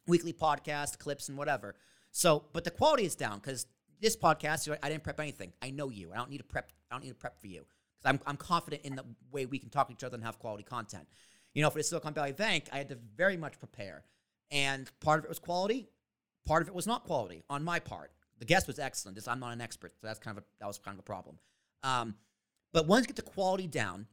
weekly 0.05 0.33
podcast 0.33 0.97
clips 0.99 1.29
and 1.29 1.37
whatever. 1.37 1.75
So, 2.11 2.43
but 2.51 2.65
the 2.65 2.71
quality 2.71 3.05
is 3.05 3.15
down 3.15 3.39
because 3.39 3.67
this 4.01 4.17
podcast, 4.17 4.75
I 4.83 4.89
didn't 4.89 5.03
prep 5.03 5.19
anything. 5.21 5.53
I 5.61 5.69
know 5.69 5.89
you. 5.89 6.11
I 6.11 6.17
don't 6.17 6.29
need 6.29 6.39
to 6.39 6.43
prep. 6.43 6.71
I 6.91 6.95
don't 6.95 7.03
need 7.03 7.09
to 7.11 7.15
prep 7.15 7.39
for 7.39 7.47
you 7.47 7.65
because 7.97 8.09
I'm, 8.13 8.19
I'm 8.27 8.35
confident 8.37 8.81
in 8.83 8.95
the 8.95 9.05
way 9.31 9.45
we 9.45 9.59
can 9.59 9.69
talk 9.69 9.87
to 9.87 9.93
each 9.93 10.03
other 10.03 10.15
and 10.15 10.23
have 10.25 10.39
quality 10.39 10.63
content. 10.63 11.07
You 11.59 11.63
know, 11.63 11.71
for 11.71 11.79
the 11.79 11.83
Silicon 11.83 12.13
Valley 12.13 12.31
Bank, 12.31 12.69
I 12.71 12.77
had 12.77 12.87
to 12.87 12.97
very 13.17 13.35
much 13.35 13.59
prepare, 13.59 14.05
and 14.49 14.89
part 15.01 15.19
of 15.19 15.25
it 15.25 15.27
was 15.27 15.39
quality, 15.39 15.89
part 16.47 16.61
of 16.61 16.69
it 16.69 16.73
was 16.73 16.87
not 16.87 17.03
quality 17.03 17.43
on 17.49 17.65
my 17.65 17.79
part. 17.79 18.11
The 18.37 18.45
guest 18.45 18.65
was 18.65 18.79
excellent. 18.79 19.17
Just 19.17 19.27
I'm 19.27 19.41
not 19.41 19.51
an 19.51 19.59
expert, 19.59 19.91
so 19.99 20.07
that's 20.07 20.19
kind 20.19 20.37
of 20.37 20.45
a, 20.45 20.47
that 20.61 20.67
was 20.67 20.77
kind 20.77 20.95
of 20.95 20.99
a 20.99 21.03
problem. 21.03 21.37
Um, 21.83 22.15
but 22.71 22.87
once 22.87 23.03
you 23.03 23.07
get 23.07 23.17
the 23.17 23.29
quality 23.29 23.67
down, 23.67 24.07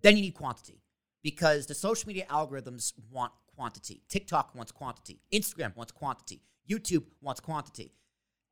then 0.00 0.16
you 0.16 0.22
need 0.22 0.32
quantity 0.32 0.80
because 1.22 1.66
the 1.66 1.74
social 1.74 2.08
media 2.08 2.24
algorithms 2.30 2.94
want 3.10 3.32
quantity. 3.54 4.00
TikTok 4.08 4.54
wants 4.54 4.72
quantity. 4.72 5.20
Instagram 5.30 5.76
wants 5.76 5.92
quantity. 5.92 6.40
YouTube 6.66 7.04
wants 7.20 7.42
quantity. 7.42 7.92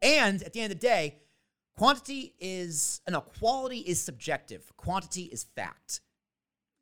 And 0.02 0.42
at 0.42 0.52
the 0.52 0.60
end 0.60 0.70
of 0.70 0.78
the 0.78 0.86
day, 0.86 1.16
quantity 1.78 2.34
is 2.40 3.00
no 3.08 3.22
quality 3.22 3.78
is 3.78 3.98
subjective. 4.02 4.70
Quantity 4.76 5.22
is 5.32 5.44
fact. 5.44 6.02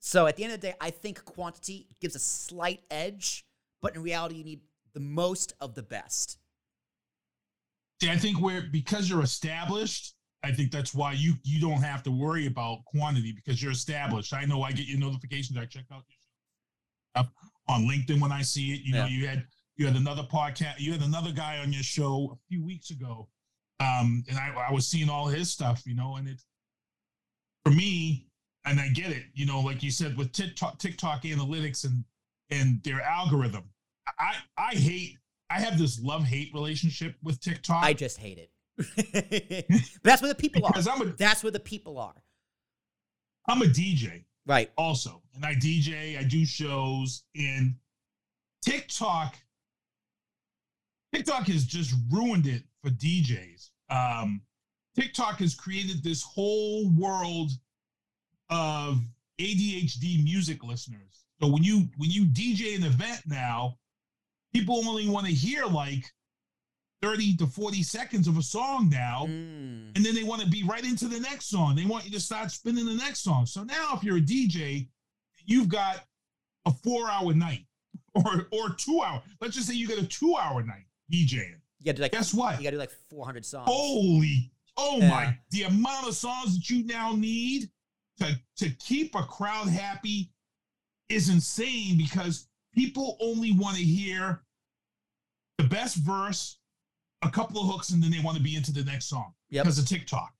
So 0.06 0.26
at 0.26 0.36
the 0.36 0.44
end 0.44 0.52
of 0.52 0.60
the 0.60 0.66
day, 0.66 0.74
I 0.82 0.90
think 0.90 1.24
quantity 1.24 1.88
gives 1.98 2.14
a 2.14 2.18
slight 2.18 2.80
edge, 2.90 3.46
but 3.80 3.96
in 3.96 4.02
reality, 4.02 4.34
you 4.34 4.44
need 4.44 4.60
the 4.92 5.00
most 5.00 5.54
of 5.62 5.74
the 5.74 5.82
best. 5.82 6.36
See, 8.02 8.10
I 8.10 8.18
think 8.18 8.38
where 8.38 8.60
because 8.70 9.08
you're 9.08 9.22
established, 9.22 10.14
I 10.42 10.52
think 10.52 10.72
that's 10.72 10.94
why 10.94 11.12
you 11.12 11.36
you 11.42 11.58
don't 11.58 11.80
have 11.80 12.02
to 12.02 12.10
worry 12.10 12.44
about 12.46 12.84
quantity 12.84 13.32
because 13.32 13.62
you're 13.62 13.72
established. 13.72 14.34
I 14.34 14.44
know 14.44 14.62
I 14.62 14.72
get 14.72 14.86
your 14.86 14.98
notifications. 15.00 15.56
I 15.56 15.64
check 15.64 15.86
out 15.90 16.02
your 16.06 17.24
stuff 17.24 17.32
on 17.66 17.84
LinkedIn 17.86 18.20
when 18.20 18.30
I 18.30 18.42
see 18.42 18.74
it. 18.74 18.80
You 18.82 18.92
know, 18.92 19.06
Yeah. 19.06 19.08
you 19.08 19.26
had 19.26 19.46
you 19.76 19.86
had 19.86 19.96
another 19.96 20.24
podcast. 20.24 20.80
You 20.80 20.92
had 20.92 21.00
another 21.00 21.32
guy 21.32 21.60
on 21.60 21.72
your 21.72 21.82
show 21.82 22.30
a 22.30 22.38
few 22.50 22.62
weeks 22.62 22.90
ago, 22.90 23.30
um, 23.80 24.22
and 24.28 24.36
I, 24.38 24.52
I 24.68 24.70
was 24.70 24.86
seeing 24.86 25.08
all 25.08 25.28
his 25.28 25.50
stuff. 25.50 25.82
You 25.86 25.94
know, 25.94 26.16
and 26.16 26.28
it 26.28 26.42
for 27.64 27.70
me, 27.72 28.28
and 28.64 28.80
I 28.80 28.88
get 28.88 29.10
it. 29.10 29.24
You 29.34 29.46
know, 29.46 29.60
like 29.60 29.82
you 29.82 29.90
said 29.90 30.16
with 30.16 30.32
TikTok, 30.32 30.78
TikTok 30.78 31.22
analytics 31.22 31.84
and 31.84 32.04
and 32.50 32.82
their 32.82 33.00
algorithm. 33.02 33.64
I 34.18 34.34
I 34.56 34.74
hate. 34.74 35.18
I 35.50 35.60
have 35.60 35.78
this 35.78 36.00
love 36.02 36.24
hate 36.24 36.52
relationship 36.54 37.14
with 37.22 37.40
TikTok. 37.40 37.82
I 37.84 37.92
just 37.92 38.18
hate 38.18 38.38
it. 38.38 38.50
that's 40.02 40.20
where 40.20 40.28
the 40.28 40.34
people 40.34 40.64
are. 40.64 40.72
because 40.72 40.88
I'm 40.88 41.00
a 41.02 41.04
That's 41.12 41.42
where 41.44 41.52
the 41.52 41.60
people 41.60 41.98
are. 41.98 42.14
I'm 43.48 43.62
a 43.62 43.66
DJ 43.66 44.24
Right. 44.46 44.70
also, 44.76 45.22
and 45.34 45.44
I 45.44 45.54
DJ, 45.54 46.18
I 46.18 46.24
do 46.24 46.44
shows, 46.44 47.24
and 47.36 47.74
TikTok. 48.62 49.36
TikTok 51.14 51.46
has 51.46 51.64
just 51.64 51.94
ruined 52.10 52.46
it 52.46 52.62
for 52.82 52.90
DJs. 52.90 53.70
Um, 53.90 54.42
TikTok 54.98 55.38
has 55.38 55.54
created 55.54 56.02
this 56.02 56.22
whole 56.22 56.90
world 56.90 57.52
of 58.50 59.00
ADHD 59.40 60.22
music 60.24 60.62
listeners. 60.64 61.24
So 61.40 61.48
when 61.48 61.62
you 61.64 61.88
when 61.96 62.10
you 62.10 62.24
DJ 62.24 62.76
an 62.76 62.84
event 62.84 63.22
now, 63.26 63.78
people 64.52 64.76
only 64.88 65.08
want 65.08 65.26
to 65.26 65.32
hear 65.32 65.66
like 65.66 66.04
30 67.02 67.36
to 67.36 67.46
40 67.46 67.82
seconds 67.82 68.28
of 68.28 68.38
a 68.38 68.42
song 68.42 68.88
now 68.88 69.26
Mm. 69.26 69.94
and 69.94 70.04
then 70.06 70.14
they 70.14 70.22
want 70.22 70.40
to 70.40 70.48
be 70.48 70.62
right 70.64 70.84
into 70.84 71.06
the 71.06 71.20
next 71.20 71.46
song. 71.50 71.74
They 71.76 71.84
want 71.84 72.04
you 72.06 72.10
to 72.12 72.20
start 72.20 72.50
spinning 72.50 72.86
the 72.86 72.94
next 72.94 73.20
song. 73.20 73.44
So 73.46 73.62
now, 73.64 73.90
if 73.94 74.02
you're 74.02 74.16
a 74.16 74.20
DJ, 74.22 74.88
you've 75.44 75.68
got 75.68 76.04
a 76.64 76.70
four 76.72 77.10
hour 77.10 77.34
night 77.34 77.66
or 78.14 78.46
or 78.52 78.70
two 78.70 79.02
hour. 79.04 79.22
Let's 79.40 79.54
just 79.56 79.68
say 79.68 79.74
you 79.74 79.86
get 79.88 79.98
a 79.98 80.06
two 80.06 80.36
hour 80.36 80.62
night 80.62 80.86
DJing. 81.12 81.56
You 81.80 81.84
gotta 81.86 81.96
do 81.96 82.02
like 82.02 82.12
Guess 82.12 82.32
what? 82.32 82.56
you 82.58 82.62
gotta 82.64 82.76
do 82.76 82.78
like 82.80 82.92
400 83.10 83.44
songs. 83.44 83.64
Holy, 83.68 84.50
oh 84.78 84.98
Yeah. 85.00 85.08
my! 85.10 85.38
The 85.50 85.64
amount 85.64 86.08
of 86.08 86.14
songs 86.14 86.54
that 86.56 86.70
you 86.70 86.84
now 86.86 87.12
need 87.14 87.68
to 88.20 88.38
to 88.56 88.70
keep 88.70 89.14
a 89.14 89.22
crowd 89.22 89.68
happy 89.68 90.30
is 91.08 91.28
insane 91.28 91.96
because 91.98 92.48
people 92.74 93.16
only 93.20 93.52
want 93.52 93.76
to 93.76 93.82
hear 93.82 94.42
the 95.58 95.64
best 95.64 95.96
verse, 95.96 96.58
a 97.22 97.30
couple 97.30 97.60
of 97.60 97.68
hooks, 97.68 97.90
and 97.90 98.02
then 98.02 98.10
they 98.10 98.20
want 98.20 98.36
to 98.36 98.42
be 98.42 98.56
into 98.56 98.72
the 98.72 98.84
next 98.84 99.06
song 99.06 99.32
Yep. 99.50 99.64
because 99.64 99.78
of 99.78 99.86
TikTok. 99.88 100.32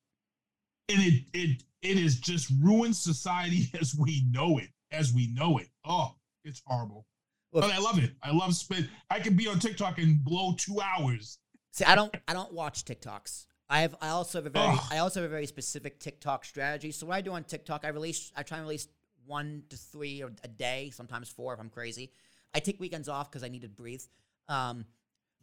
And 0.89 1.01
it 1.03 1.25
it 1.33 1.62
it 1.83 1.99
is 1.99 2.18
just 2.20 2.51
ruined 2.62 2.97
society 2.97 3.70
as 3.81 3.95
we 3.95 4.25
know 4.31 4.59
it, 4.59 4.68
as 4.91 5.12
we 5.12 5.29
know 5.29 5.59
it. 5.59 5.68
Oh, 5.85 6.14
it's 6.45 6.62
horrible. 6.66 7.07
Look- 7.53 7.62
but 7.64 7.72
I 7.72 7.79
love 7.79 8.03
it. 8.03 8.12
I 8.22 8.33
love 8.33 8.55
spin. 8.55 8.89
I 9.11 9.20
can 9.20 9.37
be 9.37 9.47
on 9.49 9.59
TikTok 9.61 9.99
and 9.99 10.22
blow 10.25 10.55
two 10.59 10.81
hours. 10.81 11.39
See, 11.72 11.85
I 11.85 11.95
don't 11.95 12.14
I 12.29 12.33
don't 12.33 12.53
watch 12.53 12.85
TikToks. 12.85 13.47
I 13.69 13.81
have 13.81 13.97
I 14.01 14.11
also 14.11 14.39
have 14.39 14.47
a 14.47 14.51
very. 14.51 14.77
I 14.91 14.99
also 14.99 15.21
have 15.23 15.31
a 15.31 15.33
very 15.33 15.47
specific 15.47 15.99
TikTok 15.99 16.45
strategy. 16.45 16.93
So 16.93 17.07
what 17.07 17.15
I 17.17 17.21
do 17.21 17.33
on 17.33 17.45
TikTok, 17.45 17.85
I 17.85 17.89
release 17.89 18.33
I 18.37 18.43
try 18.43 18.59
and 18.59 18.67
release 18.67 18.89
one 19.27 19.62
to 19.71 19.77
three 19.77 20.23
a 20.23 20.49
day, 20.49 20.91
sometimes 20.95 21.29
four 21.31 21.55
if 21.55 21.61
I'm 21.61 21.71
crazy. 21.71 22.11
I 22.55 22.61
take 22.61 22.79
weekends 22.79 23.09
off 23.09 23.31
because 23.31 23.43
I 23.43 23.49
need 23.49 23.62
to 23.62 23.69
breathe. 23.69 24.03
Um, 24.49 24.85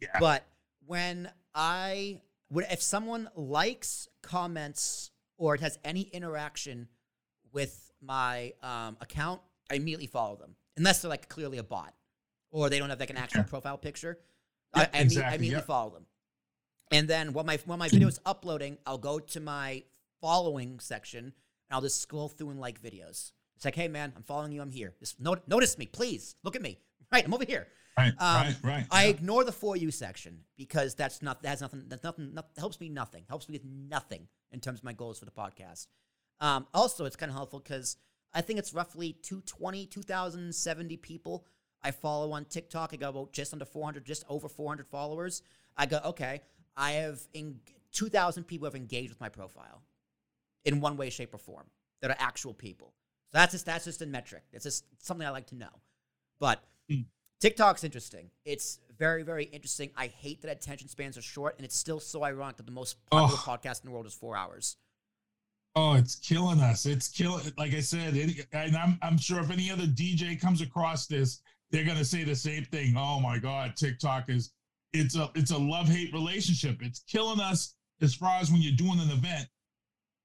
Yeah. 0.00 0.18
but 0.20 0.44
when 0.86 1.30
I 1.54 2.20
would 2.50 2.64
if 2.70 2.80
someone 2.80 3.28
likes, 3.34 4.08
comments, 4.22 5.10
or 5.36 5.54
it 5.54 5.60
has 5.60 5.78
any 5.84 6.02
interaction 6.02 6.88
with 7.52 7.90
my 8.00 8.52
um, 8.62 8.96
account, 9.00 9.40
I 9.70 9.74
immediately 9.74 10.06
follow 10.06 10.36
them. 10.36 10.54
Unless 10.76 11.02
they're 11.02 11.08
like 11.10 11.28
clearly 11.28 11.58
a 11.58 11.62
bot. 11.62 11.92
Or 12.50 12.70
they 12.70 12.78
don't 12.78 12.90
have 12.90 13.00
like 13.00 13.10
an 13.10 13.16
actual 13.16 13.40
Yeah. 13.40 13.44
profile 13.46 13.78
picture. 13.78 14.18
Yeah, 14.76 14.82
I, 14.82 14.84
I, 14.84 14.86
imme- 14.86 14.94
I 14.94 14.98
exactly, 15.00 15.36
immediately 15.36 15.60
yeah. 15.62 15.66
follow 15.66 15.90
them. 15.90 16.06
And 16.92 17.08
then 17.08 17.32
when 17.32 17.46
my 17.46 17.58
when 17.64 17.78
my 17.78 17.88
video 17.88 18.08
is 18.08 18.20
uploading, 18.26 18.78
I'll 18.86 18.98
go 18.98 19.18
to 19.18 19.40
my 19.40 19.82
following 20.20 20.78
section 20.80 21.24
and 21.24 21.32
I'll 21.70 21.80
just 21.80 22.00
scroll 22.00 22.28
through 22.28 22.50
and 22.50 22.60
like 22.60 22.80
videos. 22.80 23.32
It's 23.56 23.64
like, 23.64 23.74
hey 23.74 23.88
man, 23.88 24.12
I'm 24.16 24.22
following 24.22 24.52
you. 24.52 24.60
I'm 24.60 24.70
here. 24.70 24.92
Just 25.00 25.20
not- 25.20 25.46
notice 25.48 25.78
me, 25.78 25.86
please. 25.86 26.34
Look 26.44 26.56
at 26.56 26.62
me. 26.62 26.78
Right, 27.12 27.26
I'm 27.26 27.34
over 27.34 27.44
here. 27.44 27.66
Right, 27.98 28.12
Um, 28.12 28.16
right, 28.18 28.56
right. 28.62 28.86
I 28.90 29.04
yeah. 29.04 29.10
ignore 29.10 29.44
the 29.44 29.52
for 29.52 29.76
you 29.76 29.90
section 29.90 30.38
because 30.56 30.94
that's 30.94 31.20
not 31.20 31.42
that 31.42 31.48
has 31.50 31.60
nothing. 31.60 31.84
That's 31.88 32.02
nothing. 32.02 32.32
nothing 32.32 32.50
helps 32.56 32.80
me 32.80 32.88
nothing. 32.88 33.24
Helps 33.28 33.50
me 33.50 33.52
with 33.52 33.66
nothing 33.66 34.28
in 34.50 34.60
terms 34.60 34.78
of 34.78 34.84
my 34.84 34.94
goals 34.94 35.18
for 35.18 35.26
the 35.26 35.30
podcast. 35.30 35.88
Um, 36.40 36.66
also, 36.72 37.04
it's 37.04 37.16
kind 37.16 37.28
of 37.28 37.36
helpful 37.36 37.60
because 37.60 37.98
I 38.32 38.40
think 38.40 38.58
it's 38.58 38.72
roughly 38.72 39.12
220, 39.22 39.84
2,070 39.86 40.96
people 40.96 41.44
I 41.82 41.90
follow 41.90 42.32
on 42.32 42.46
TikTok. 42.46 42.94
I 42.94 42.96
got 42.96 43.10
about 43.10 43.32
just 43.34 43.52
under 43.52 43.66
400, 43.66 44.06
just 44.06 44.24
over 44.26 44.48
400 44.48 44.86
followers. 44.86 45.42
I 45.76 45.84
go, 45.84 46.00
okay, 46.06 46.40
I 46.76 46.92
have 46.92 47.20
in 47.34 47.60
2,000 47.92 48.44
people 48.44 48.66
have 48.66 48.74
engaged 48.74 49.10
with 49.10 49.20
my 49.20 49.28
profile 49.28 49.82
in 50.64 50.80
one 50.80 50.96
way, 50.96 51.10
shape, 51.10 51.34
or 51.34 51.38
form 51.38 51.66
that 52.00 52.10
are 52.10 52.16
actual 52.18 52.54
people. 52.54 52.92
So 53.30 53.38
that's 53.38 53.52
just 53.52 53.66
that's 53.66 53.84
just 53.84 54.02
a 54.02 54.06
metric. 54.06 54.42
It's 54.52 54.64
just 54.64 54.84
something 54.98 55.26
I 55.26 55.30
like 55.30 55.46
to 55.48 55.54
know. 55.56 55.70
But 56.38 56.62
Hmm. 56.88 57.02
TikTok's 57.40 57.84
interesting. 57.84 58.30
It's 58.44 58.78
very, 58.98 59.22
very 59.22 59.44
interesting. 59.44 59.90
I 59.96 60.06
hate 60.08 60.42
that 60.42 60.50
attention 60.50 60.88
spans 60.88 61.16
are 61.16 61.22
short, 61.22 61.56
and 61.56 61.64
it's 61.64 61.76
still 61.76 62.00
so 62.00 62.24
ironic 62.24 62.56
that 62.58 62.66
the 62.66 62.72
most 62.72 62.96
popular 63.10 63.34
Ugh. 63.34 63.38
podcast 63.60 63.82
in 63.82 63.86
the 63.88 63.92
world 63.92 64.06
is 64.06 64.14
four 64.14 64.36
hours. 64.36 64.76
Oh, 65.74 65.94
it's 65.94 66.16
killing 66.16 66.60
us. 66.60 66.84
It's 66.86 67.08
killing. 67.08 67.50
Like 67.56 67.72
I 67.72 67.80
said, 67.80 68.14
it, 68.16 68.46
and 68.52 68.76
I'm 68.76 68.98
I'm 69.02 69.16
sure 69.16 69.40
if 69.40 69.50
any 69.50 69.70
other 69.70 69.86
DJ 69.86 70.38
comes 70.40 70.60
across 70.60 71.06
this, 71.06 71.40
they're 71.70 71.84
gonna 71.84 72.04
say 72.04 72.24
the 72.24 72.36
same 72.36 72.64
thing. 72.64 72.94
Oh 72.96 73.18
my 73.20 73.38
God, 73.38 73.74
TikTok 73.76 74.28
is 74.28 74.52
it's 74.92 75.16
a 75.16 75.30
it's 75.34 75.50
a 75.50 75.58
love 75.58 75.88
hate 75.88 76.12
relationship. 76.12 76.78
It's 76.82 77.00
killing 77.08 77.40
us 77.40 77.74
as 78.00 78.14
far 78.14 78.38
as 78.40 78.50
when 78.50 78.60
you're 78.62 78.76
doing 78.76 79.00
an 79.00 79.10
event, 79.10 79.48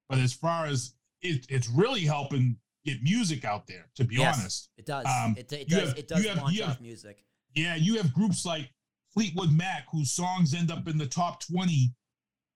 but 0.09 0.18
as 0.20 0.34
far 0.34 0.65
as 0.65 0.93
it, 1.22 1.45
it's 1.49 1.70
really 1.70 2.01
helping 2.01 2.57
get 2.86 3.01
music 3.03 3.45
out 3.45 3.68
there. 3.68 3.89
To 3.95 4.03
be 4.03 4.15
Yes, 4.15 4.39
honest, 4.39 4.70
It 4.78 4.86
does. 4.86 5.05
Um, 5.05 5.36
it, 5.38 5.51
it 5.51 5.68
does. 5.70 5.89
have- 5.89 5.97
it 5.97 6.07
does 6.07 6.26
have- 6.26 6.38
launch 6.38 6.55
you 6.55 6.63
off 6.63 6.70
have- 6.70 6.82
music. 6.82 7.26
yeah, 7.55 7.76
you 7.76 7.95
have 7.97 8.13
groups 8.13 8.45
like 8.45 8.72
Fleetwood 9.13 9.51
Mac 9.51 9.86
whose 9.91 10.11
songs 10.11 10.53
end 10.53 10.72
up 10.72 10.88
in 10.88 10.97
the 10.97 11.07
top 11.07 11.41
20 11.45 11.93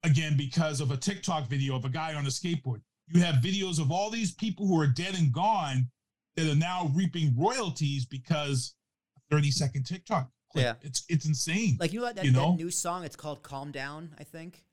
again 0.03 0.36
because 0.38 0.80
of 0.82 0.91
a 0.91 0.97
TikTok 0.97 1.47
video 1.47 1.76
of 1.76 1.86
a 1.86 1.89
guy 1.89 2.14
on 2.14 2.26
a 2.26 2.30
skateboard. 2.30 2.82
You 3.07 3.22
have 3.22 3.36
videos 3.36 3.80
of 3.80 3.91
all 3.91 4.09
these 4.09 4.34
people 4.34 4.68
who 4.68 4.80
are 4.80 4.88
dead 4.88 5.16
and 5.16 5.32
gone 5.34 5.89
that 6.36 6.47
are 6.49 6.55
now 6.55 6.89
reaping 6.95 7.36
royalties 7.38 8.05
because 8.05 8.74
a 9.18 9.22
30 9.36 9.51
second 9.51 9.84
TikTok. 9.86 10.30
Clip. 10.52 10.64
Yeah. 10.66 10.74
It's 10.82 11.04
it's 11.10 11.26
insane. 11.26 11.78
Like 11.80 11.93
you 11.93 12.02
know 12.02 12.12
that, 12.12 12.26
You 12.26 12.32
know? 12.32 12.52
that 12.52 12.58
new 12.58 12.72
song? 12.72 13.04
It's 13.04 13.16
called 13.16 13.43
"Calm 13.43 13.72
Down." 13.72 14.16
I 14.20 14.24
think. 14.24 14.64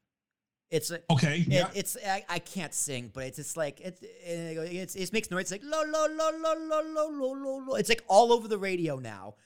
It's 0.70 0.90
a, 0.90 1.00
okay. 1.10 1.38
It, 1.40 1.48
yeah. 1.48 1.70
It's 1.74 1.96
I, 2.06 2.24
I 2.28 2.38
can't 2.38 2.74
sing, 2.74 3.10
but 3.14 3.24
it's 3.24 3.36
just 3.36 3.56
like 3.56 3.80
it, 3.80 3.98
it, 4.02 4.58
it's 4.74 4.94
it 4.96 5.12
makes 5.12 5.30
noise 5.30 5.50
it's 5.50 5.52
like 5.52 5.62
lo 5.64 5.82
lo 5.82 6.06
lo 6.10 6.30
lo 6.30 6.54
lo 6.58 6.82
lo 6.82 7.08
lo 7.10 7.32
lo 7.32 7.64
lo. 7.66 7.74
It's 7.76 7.88
like 7.88 8.04
all 8.06 8.32
over 8.32 8.48
the 8.48 8.58
radio 8.58 8.98
now. 8.98 9.36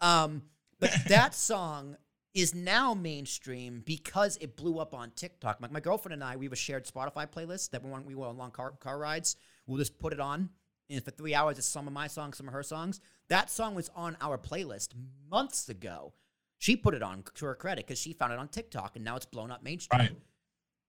Um, 0.00 0.42
but 0.80 0.90
that 1.08 1.34
song 1.34 1.96
is 2.34 2.54
now 2.54 2.94
mainstream 2.94 3.82
because 3.84 4.38
it 4.38 4.56
blew 4.56 4.78
up 4.78 4.94
on 4.94 5.10
TikTok. 5.10 5.58
Like 5.60 5.72
my 5.72 5.80
girlfriend 5.80 6.14
and 6.14 6.24
I, 6.24 6.36
we 6.36 6.46
have 6.46 6.52
a 6.54 6.56
shared 6.56 6.86
Spotify 6.86 7.30
playlist 7.30 7.70
that 7.70 7.84
we 7.84 7.90
want 7.90 8.06
we 8.06 8.14
go 8.14 8.22
on 8.22 8.38
long 8.38 8.50
car 8.50 8.72
car 8.80 8.98
rides. 8.98 9.36
We'll 9.66 9.78
just 9.78 9.98
put 9.98 10.14
it 10.14 10.20
on, 10.20 10.48
and 10.88 11.04
for 11.04 11.10
three 11.10 11.34
hours, 11.34 11.58
it's 11.58 11.66
some 11.66 11.86
of 11.86 11.92
my 11.92 12.06
songs, 12.06 12.38
some 12.38 12.48
of 12.48 12.54
her 12.54 12.62
songs. 12.62 13.00
That 13.32 13.50
song 13.50 13.74
was 13.74 13.90
on 13.96 14.14
our 14.20 14.36
playlist 14.36 14.88
months 15.30 15.70
ago. 15.70 16.12
She 16.58 16.76
put 16.76 16.92
it 16.92 17.02
on 17.02 17.24
to 17.36 17.46
her 17.46 17.54
credit 17.54 17.86
because 17.86 17.98
she 17.98 18.12
found 18.12 18.30
it 18.30 18.38
on 18.38 18.48
TikTok, 18.48 18.94
and 18.94 19.02
now 19.06 19.16
it's 19.16 19.24
blown 19.24 19.50
up 19.50 19.64
mainstream. 19.64 20.00
Right. 20.00 20.16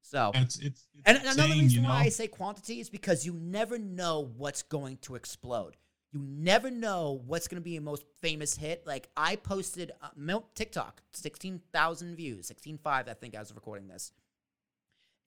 So 0.02 0.32
It's 0.36 0.58
it's, 0.58 0.86
it's 0.94 1.04
and 1.06 1.18
another 1.20 1.54
reason 1.54 1.70
you 1.70 1.82
know? 1.84 1.88
why 1.88 2.02
I 2.02 2.10
say 2.10 2.28
quantity 2.28 2.82
is 2.82 2.90
because 2.90 3.26
you 3.26 3.34
never 3.34 3.80
know 3.80 4.30
what's 4.36 4.62
going 4.62 4.98
to 5.04 5.16
explode. 5.16 5.78
You 6.12 6.20
never 6.22 6.70
know 6.70 7.22
what's 7.26 7.48
going 7.48 7.62
to 7.62 7.64
be 7.64 7.78
a 7.78 7.82
most 7.82 8.04
famous 8.22 8.58
hit. 8.58 8.86
Like 8.86 9.08
I 9.16 9.38
posted 9.38 9.94
uh, 10.02 10.40
TikTok, 10.54 11.02
sixteen 11.14 11.62
thousand 11.72 12.18
views, 12.18 12.48
sixteen 12.48 12.78
five, 12.78 13.08
I 13.08 13.14
think, 13.14 13.36
as 13.36 13.52
of 13.52 13.56
recording 13.56 13.88
this. 13.88 14.12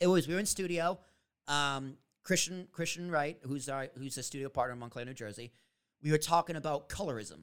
It 0.01 0.09
was 0.09 0.29
we 0.29 0.35
were 0.35 0.41
in 0.41 0.45
studio. 0.45 0.99
Um, 1.49 1.97
Christian 2.25 2.69
Christian 2.73 3.11
Wright, 3.11 3.39
who's 3.41 3.71
our 3.71 3.89
who's 3.97 4.19
a 4.19 4.23
studio 4.23 4.51
partner 4.51 4.75
in 4.75 4.81
Montclair, 4.81 5.07
New 5.07 5.15
Jersey. 5.15 5.51
We 6.07 6.13
were 6.13 6.19
talking 6.19 6.55
about 6.55 6.89
colorism. 6.89 7.41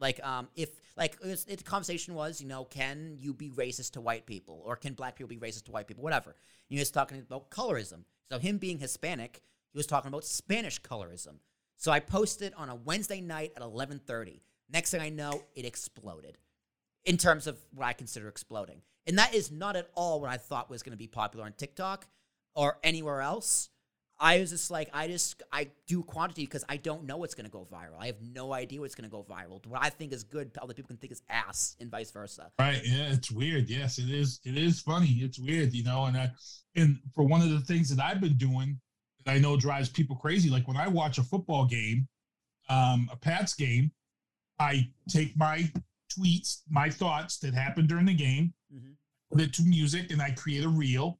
Like, 0.00 0.18
um, 0.26 0.48
if 0.56 0.70
like 0.96 1.18
it 1.22 1.28
was, 1.28 1.46
it, 1.48 1.58
the 1.58 1.62
conversation 1.62 2.14
was, 2.14 2.40
you 2.40 2.48
know, 2.48 2.64
can 2.64 3.14
you 3.16 3.32
be 3.32 3.48
racist 3.50 3.92
to 3.92 4.00
white 4.00 4.26
people, 4.26 4.60
or 4.66 4.74
can 4.74 4.94
black 4.94 5.14
people 5.14 5.28
be 5.28 5.36
racist 5.36 5.66
to 5.66 5.70
white 5.70 5.86
people, 5.86 6.02
whatever. 6.02 6.34
he 6.72 6.80
was 6.80 6.90
talking 6.90 7.18
about 7.18 7.48
colorism. 7.50 8.00
So 8.28 8.40
him 8.40 8.58
being 8.58 8.80
Hispanic, 8.80 9.40
he 9.72 9.78
was 9.78 9.86
talking 9.86 10.08
about 10.08 10.24
Spanish 10.24 10.82
colorism. 10.82 11.36
So 11.76 11.92
I 11.92 12.00
posted 12.00 12.54
on 12.54 12.70
a 12.70 12.74
Wednesday 12.74 13.20
night 13.20 13.52
at 13.56 13.62
eleven 13.62 14.00
thirty. 14.04 14.42
Next 14.68 14.90
thing 14.90 15.00
I 15.00 15.10
know, 15.10 15.44
it 15.54 15.64
exploded 15.64 16.38
in 17.04 17.18
terms 17.18 17.46
of 17.46 17.56
what 17.72 17.86
I 17.86 17.92
consider 17.92 18.26
exploding. 18.26 18.82
And 19.06 19.16
that 19.18 19.32
is 19.32 19.52
not 19.52 19.76
at 19.76 19.90
all 19.94 20.20
what 20.20 20.30
I 20.30 20.38
thought 20.38 20.70
was 20.70 20.82
going 20.82 20.92
to 20.92 20.98
be 20.98 21.06
popular 21.06 21.44
on 21.44 21.52
TikTok 21.52 22.08
or 22.56 22.78
anywhere 22.82 23.20
else. 23.20 23.68
I 24.22 24.38
was 24.38 24.50
just 24.50 24.70
like, 24.70 24.88
I 24.92 25.08
just, 25.08 25.42
I 25.52 25.68
do 25.88 26.04
quantity 26.04 26.44
because 26.44 26.64
I 26.68 26.76
don't 26.76 27.04
know 27.06 27.16
what's 27.16 27.34
going 27.34 27.46
to 27.46 27.50
go 27.50 27.66
viral. 27.70 27.98
I 27.98 28.06
have 28.06 28.22
no 28.22 28.52
idea 28.52 28.80
what's 28.80 28.94
going 28.94 29.10
to 29.10 29.14
go 29.14 29.26
viral. 29.28 29.66
What 29.66 29.82
I 29.82 29.90
think 29.90 30.12
is 30.12 30.22
good, 30.22 30.52
other 30.62 30.74
people 30.74 30.86
can 30.86 30.96
think 30.96 31.12
is 31.12 31.22
ass, 31.28 31.74
and 31.80 31.90
vice 31.90 32.12
versa. 32.12 32.52
Right. 32.60 32.80
Yeah, 32.84 33.12
it's 33.12 33.32
weird. 33.32 33.68
Yes, 33.68 33.98
it 33.98 34.08
is. 34.08 34.38
It 34.44 34.56
is 34.56 34.80
funny. 34.80 35.08
It's 35.08 35.40
weird, 35.40 35.72
you 35.74 35.82
know. 35.82 36.04
And 36.04 36.16
I, 36.16 36.30
and 36.76 37.00
for 37.16 37.24
one 37.24 37.42
of 37.42 37.50
the 37.50 37.60
things 37.62 37.94
that 37.94 38.00
I've 38.02 38.20
been 38.20 38.36
doing 38.36 38.80
that 39.24 39.32
I 39.32 39.38
know 39.38 39.56
drives 39.56 39.88
people 39.88 40.14
crazy, 40.14 40.48
like 40.50 40.68
when 40.68 40.76
I 40.76 40.86
watch 40.86 41.18
a 41.18 41.24
football 41.24 41.66
game, 41.66 42.06
um, 42.68 43.10
a 43.12 43.16
Pats 43.16 43.54
game, 43.54 43.90
I 44.60 44.88
take 45.08 45.36
my 45.36 45.68
tweets, 46.16 46.60
my 46.70 46.88
thoughts 46.88 47.38
that 47.38 47.54
happened 47.54 47.88
during 47.88 48.06
the 48.06 48.14
game, 48.14 48.54
Mhm. 48.72 48.94
put 49.32 49.40
it 49.40 49.52
to 49.54 49.62
music, 49.62 50.12
and 50.12 50.22
I 50.22 50.30
create 50.30 50.62
a 50.62 50.68
reel. 50.68 51.18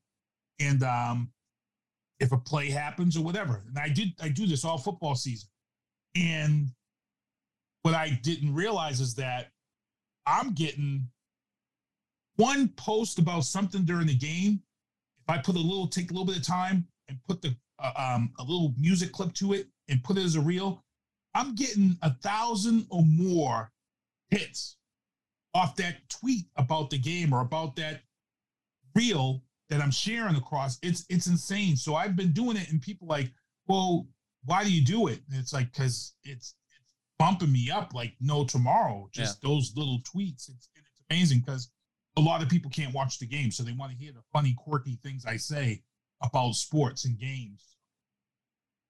And 0.60 0.84
um, 0.84 1.32
if 2.22 2.30
a 2.30 2.38
play 2.38 2.70
happens 2.70 3.16
or 3.16 3.24
whatever, 3.24 3.64
and 3.66 3.76
I 3.76 3.88
did, 3.88 4.12
I 4.20 4.28
do 4.28 4.46
this 4.46 4.64
all 4.64 4.78
football 4.78 5.16
season. 5.16 5.48
And 6.14 6.68
what 7.82 7.94
I 7.94 8.20
didn't 8.22 8.54
realize 8.54 9.00
is 9.00 9.14
that 9.16 9.50
I'm 10.24 10.52
getting 10.52 11.08
one 12.36 12.68
post 12.76 13.18
about 13.18 13.44
something 13.44 13.84
during 13.84 14.06
the 14.06 14.16
game. 14.16 14.62
If 15.18 15.34
I 15.34 15.38
put 15.38 15.56
a 15.56 15.58
little, 15.58 15.88
take 15.88 16.10
a 16.10 16.14
little 16.14 16.26
bit 16.26 16.36
of 16.36 16.46
time 16.46 16.86
and 17.08 17.18
put 17.28 17.42
the 17.42 17.56
uh, 17.80 17.92
um, 17.96 18.32
a 18.38 18.42
little 18.42 18.72
music 18.78 19.10
clip 19.10 19.34
to 19.34 19.52
it 19.54 19.66
and 19.88 20.02
put 20.04 20.16
it 20.16 20.24
as 20.24 20.36
a 20.36 20.40
reel, 20.40 20.84
I'm 21.34 21.56
getting 21.56 21.98
a 22.02 22.14
thousand 22.14 22.86
or 22.88 23.02
more 23.04 23.72
hits 24.30 24.76
off 25.54 25.74
that 25.76 25.96
tweet 26.08 26.46
about 26.56 26.90
the 26.90 26.98
game 26.98 27.32
or 27.32 27.40
about 27.40 27.74
that 27.76 28.02
reel 28.94 29.42
that 29.72 29.80
I'm 29.80 29.90
sharing 29.90 30.36
across. 30.36 30.78
It's 30.82 31.06
it's 31.08 31.26
insane. 31.26 31.76
So 31.76 31.94
I've 31.94 32.14
been 32.14 32.32
doing 32.32 32.58
it, 32.58 32.70
and 32.70 32.80
people 32.80 33.08
like, 33.08 33.32
well, 33.66 34.06
why 34.44 34.64
do 34.64 34.72
you 34.72 34.84
do 34.84 35.06
it? 35.06 35.20
And 35.30 35.40
it's 35.40 35.54
like 35.54 35.72
because 35.72 36.14
it's 36.24 36.34
it's 36.36 36.54
bumping 37.18 37.50
me 37.50 37.70
up 37.70 37.94
like 37.94 38.14
no 38.20 38.44
tomorrow. 38.44 39.08
Just 39.12 39.40
those 39.40 39.72
little 39.74 40.00
tweets. 40.00 40.50
It's, 40.50 40.68
it's 40.74 41.02
amazing 41.10 41.40
because 41.40 41.70
a 42.18 42.20
lot 42.20 42.42
of 42.42 42.50
people 42.50 42.70
can't 42.70 42.94
watch 42.94 43.18
the 43.18 43.26
game, 43.26 43.50
so 43.50 43.62
they 43.62 43.72
want 43.72 43.92
to 43.92 43.96
hear 43.96 44.12
the 44.12 44.20
funny, 44.30 44.54
quirky 44.58 44.98
things 45.02 45.24
I 45.24 45.38
say 45.38 45.82
about 46.22 46.52
sports 46.52 47.06
and 47.06 47.18
games. 47.18 47.76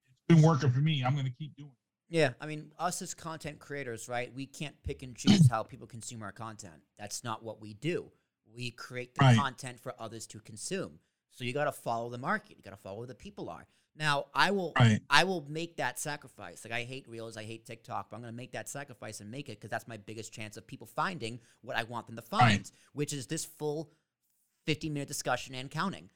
It's 0.08 0.34
been 0.34 0.42
working 0.42 0.72
for 0.72 0.80
me. 0.80 1.04
I'm 1.04 1.14
going 1.14 1.26
to 1.26 1.32
keep 1.32 1.54
doing 1.56 1.70
it. 1.70 2.16
Yeah, 2.16 2.30
I 2.40 2.46
mean, 2.46 2.72
us 2.78 3.00
as 3.00 3.14
content 3.14 3.60
creators, 3.60 4.08
right? 4.08 4.34
We 4.34 4.46
can't 4.46 4.74
pick 4.82 5.02
and 5.02 5.16
choose 5.16 5.48
how 5.48 5.62
people 5.62 5.86
consume 5.86 6.22
our 6.22 6.32
content. 6.32 6.82
That's 6.98 7.22
not 7.22 7.42
what 7.44 7.60
we 7.60 7.72
do. 7.74 8.10
We 8.54 8.70
create 8.70 9.14
the 9.14 9.20
Right. 9.24 9.36
content 9.36 9.80
for 9.80 9.94
others 9.98 10.26
to 10.28 10.40
consume. 10.40 11.00
So 11.30 11.44
you 11.44 11.52
got 11.52 11.64
to 11.64 11.72
follow 11.72 12.10
the 12.10 12.18
market. 12.18 12.56
You 12.58 12.62
got 12.62 12.70
to 12.70 12.76
follow 12.76 12.98
where 12.98 13.06
the 13.06 13.14
people 13.14 13.48
are. 13.48 13.66
Now, 13.94 14.26
I 14.34 14.50
will 14.50 14.72
Right. 14.78 15.00
I 15.10 15.24
will 15.24 15.42
make 15.48 15.76
that 15.76 15.98
sacrifice. 15.98 16.64
Like 16.64 16.72
I 16.72 16.84
hate 16.84 17.06
Reels, 17.08 17.36
I 17.36 17.44
hate 17.44 17.66
TikTok, 17.66 18.08
but 18.10 18.16
I'm 18.16 18.22
going 18.22 18.32
to 18.32 18.36
make 18.36 18.52
that 18.52 18.68
sacrifice 18.68 19.20
and 19.20 19.30
make 19.30 19.48
it 19.48 19.58
because 19.58 19.70
that's 19.70 19.86
my 19.88 19.96
biggest 19.98 20.32
chance 20.32 20.56
of 20.56 20.66
people 20.66 20.86
finding 20.86 21.40
what 21.60 21.76
I 21.76 21.82
want 21.84 22.06
them 22.06 22.16
to 22.16 22.22
find, 22.22 22.70
which 22.94 23.12
is 23.12 23.26
this 23.26 23.44
full 23.44 23.90
15 24.66 24.92
minute 24.92 25.08
discussion 25.08 25.54
and 25.54 25.70
counting. 25.70 26.08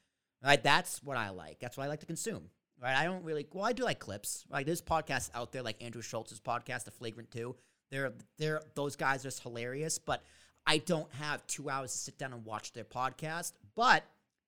Right? 0.42 0.62
That's 0.62 1.02
what 1.02 1.16
I 1.16 1.30
like. 1.30 1.58
That's 1.60 1.76
what 1.76 1.84
I 1.84 1.88
like 1.88 2.00
to 2.00 2.06
consume. 2.06 2.50
Right? 2.80 2.94
I 2.96 3.04
don't 3.04 3.24
really. 3.24 3.46
Well, 3.52 3.64
I 3.64 3.72
do 3.72 3.84
like 3.84 3.98
clips. 3.98 4.44
Right? 4.50 4.64
There's 4.64 4.82
podcasts 4.82 5.30
out 5.34 5.52
there 5.52 5.62
like 5.62 5.82
Andrew 5.82 6.02
Schulz's 6.02 6.40
podcast, 6.40 6.84
The 6.84 6.90
Flagrant 6.90 7.30
Two. 7.30 7.56
They're 7.90 8.12
they're 8.38 8.62
those 8.74 8.96
guys 8.96 9.20
are 9.24 9.28
just 9.28 9.42
hilarious, 9.42 9.98
but 9.98 10.22
I 10.66 10.78
don't 10.78 11.12
have 11.14 11.46
two 11.46 11.70
hours 11.70 11.92
to 11.92 11.98
sit 11.98 12.18
down 12.18 12.32
and 12.32 12.44
watch 12.44 12.72
their 12.72 12.84
podcast. 12.84 13.52
But 13.74 14.04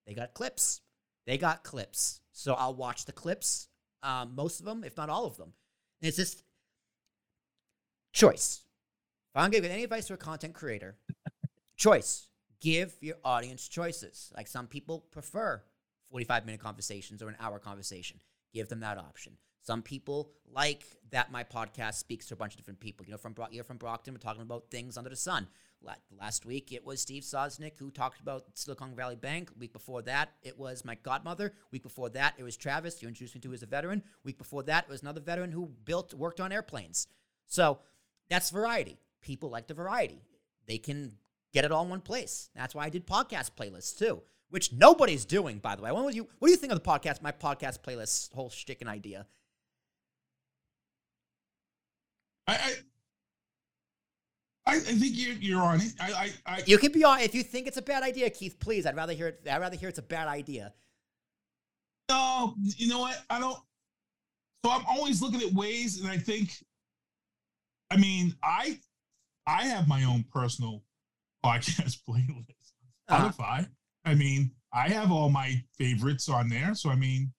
they 0.06 0.14
got 0.14 0.34
clips. 0.34 0.80
They 1.26 1.38
got 1.38 1.62
clips. 1.62 2.20
So 2.32 2.54
I'll 2.54 2.74
watch 2.74 3.04
the 3.04 3.12
clips, 3.12 3.68
um, 4.02 4.34
most 4.34 4.60
of 4.60 4.66
them, 4.66 4.84
if 4.84 4.96
not 4.96 5.10
all 5.10 5.26
of 5.26 5.36
them. 5.36 5.52
And 6.00 6.08
it's 6.08 6.16
just 6.16 6.42
choice. 8.12 8.62
If 9.34 9.42
I'm 9.42 9.50
giving 9.50 9.70
any 9.70 9.84
advice 9.84 10.06
to 10.06 10.14
a 10.14 10.16
content 10.16 10.54
creator, 10.54 10.96
choice. 11.76 12.28
Give 12.60 12.96
your 13.00 13.16
audience 13.24 13.68
choices. 13.68 14.32
Like 14.36 14.46
some 14.46 14.66
people 14.66 15.04
prefer 15.12 15.62
45 16.10 16.46
minute 16.46 16.60
conversations 16.60 17.22
or 17.22 17.28
an 17.28 17.36
hour 17.38 17.58
conversation. 17.58 18.20
Give 18.52 18.68
them 18.68 18.80
that 18.80 18.98
option. 18.98 19.34
Some 19.62 19.82
people 19.82 20.30
like 20.50 20.84
that 21.10 21.30
my 21.30 21.44
podcast 21.44 21.94
speaks 21.94 22.26
to 22.26 22.34
a 22.34 22.36
bunch 22.36 22.54
of 22.54 22.56
different 22.56 22.80
people. 22.80 23.04
You 23.04 23.12
know, 23.12 23.18
from 23.18 23.34
Bro- 23.34 23.48
you're 23.50 23.64
from 23.64 23.76
Brockton, 23.76 24.14
we're 24.14 24.18
talking 24.18 24.42
about 24.42 24.70
things 24.70 24.96
under 24.96 25.10
the 25.10 25.16
sun. 25.16 25.46
La- 25.83 25.95
Last 26.18 26.45
week 26.45 26.72
it 26.72 26.85
was 26.85 27.01
Steve 27.01 27.22
Sosnick 27.22 27.79
who 27.79 27.91
talked 27.91 28.20
about 28.20 28.45
Silicon 28.55 28.95
Valley 28.95 29.16
Bank. 29.16 29.51
Week 29.59 29.72
before 29.72 30.03
that 30.03 30.31
it 30.43 30.59
was 30.59 30.85
my 30.85 30.97
godmother. 30.97 31.55
Week 31.70 31.83
before 31.83 32.11
that 32.11 32.35
it 32.39 32.43
was 32.43 32.57
Travis. 32.57 33.01
You 33.01 33.09
introduced 33.09 33.35
me 33.35 33.41
to 33.43 33.53
as 33.53 33.62
a 33.62 33.66
veteran. 33.66 34.03
Week 34.24 34.39
before 34.39 34.62
that 34.64 34.85
it 34.85 34.91
was 34.91 35.03
another 35.03 35.20
veteran 35.20 35.53
who 35.53 35.70
built 35.85 36.14
worked 36.14 36.41
on 36.41 36.53
airplanes. 36.53 37.07
So 37.47 37.79
that's 38.29 38.51
variety. 38.51 38.99
People 39.22 39.51
like 39.51 39.66
the 39.66 39.74
variety. 39.74 40.22
They 40.66 40.79
can 40.79 41.12
get 41.53 41.64
it 41.64 41.72
all 41.72 41.85
in 41.85 41.91
one 41.91 42.01
place. 42.01 42.51
That's 42.55 42.74
why 42.74 42.85
I 42.85 42.91
did 42.91 43.07
podcast 43.07 43.53
playlists 43.59 43.97
too, 43.99 44.22
which 44.51 44.72
nobody's 44.72 45.24
doing, 45.24 45.59
by 45.59 45.76
the 45.76 45.83
way. 45.83 45.93
What 45.93 46.05
would 46.05 46.14
you 46.14 46.29
What 46.39 46.49
do 46.49 46.53
you 46.53 46.59
think 46.59 46.72
of 46.72 46.83
the 46.83 46.89
podcast? 46.89 47.22
My 47.22 47.33
podcast 47.33 47.81
playlist 47.81 48.35
whole 48.35 48.51
shtick 48.51 48.81
and 48.81 48.91
idea. 48.91 49.26
I, 52.47 52.55
I, 52.55 52.72
I 54.68 54.74
I 54.74 54.78
think 54.80 55.12
you're, 55.16 55.34
you're 55.34 55.62
on 55.62 55.80
it. 55.80 55.92
I, 56.00 56.30
I, 56.46 56.54
I 56.56 56.62
You 56.66 56.78
can 56.78 56.92
be 56.92 57.02
on 57.04 57.20
if 57.20 57.34
you 57.34 57.42
think 57.42 57.66
it's 57.66 57.76
a 57.78 57.82
bad 57.82 58.02
idea, 58.02 58.28
Keith. 58.30 58.58
Please, 58.60 58.84
I'd 58.86 58.96
rather 58.96 59.12
hear 59.14 59.28
it. 59.28 59.40
I'd 59.50 59.58
rather 59.60 59.76
hear 59.76 59.88
it's 59.88 59.98
a 59.98 60.02
bad 60.02 60.28
idea. 60.28 60.72
No, 62.10 62.54
you 62.58 62.88
know 62.88 63.00
what? 63.00 63.16
I 63.30 63.38
don't. 63.40 63.58
So 64.64 64.72
I'm 64.72 64.84
always 64.86 65.22
looking 65.22 65.40
at 65.42 65.52
ways, 65.52 66.00
and 66.00 66.10
I 66.10 66.16
think, 66.18 66.50
I 67.90 67.96
mean, 67.96 68.34
I, 68.42 68.78
I 69.46 69.64
have 69.66 69.86
my 69.88 70.04
own 70.04 70.24
personal 70.32 70.82
podcast 71.44 71.98
playlist 72.08 72.72
on 73.08 73.20
Uh-huh. 73.26 73.30
Spotify. 73.30 73.68
I 74.04 74.14
mean, 74.14 74.50
I 74.72 74.88
have 74.88 75.10
all 75.12 75.28
my 75.30 75.62
favorites 75.78 76.28
on 76.28 76.48
there. 76.48 76.74
So 76.74 76.90
I 76.90 76.96
mean, 76.96 77.32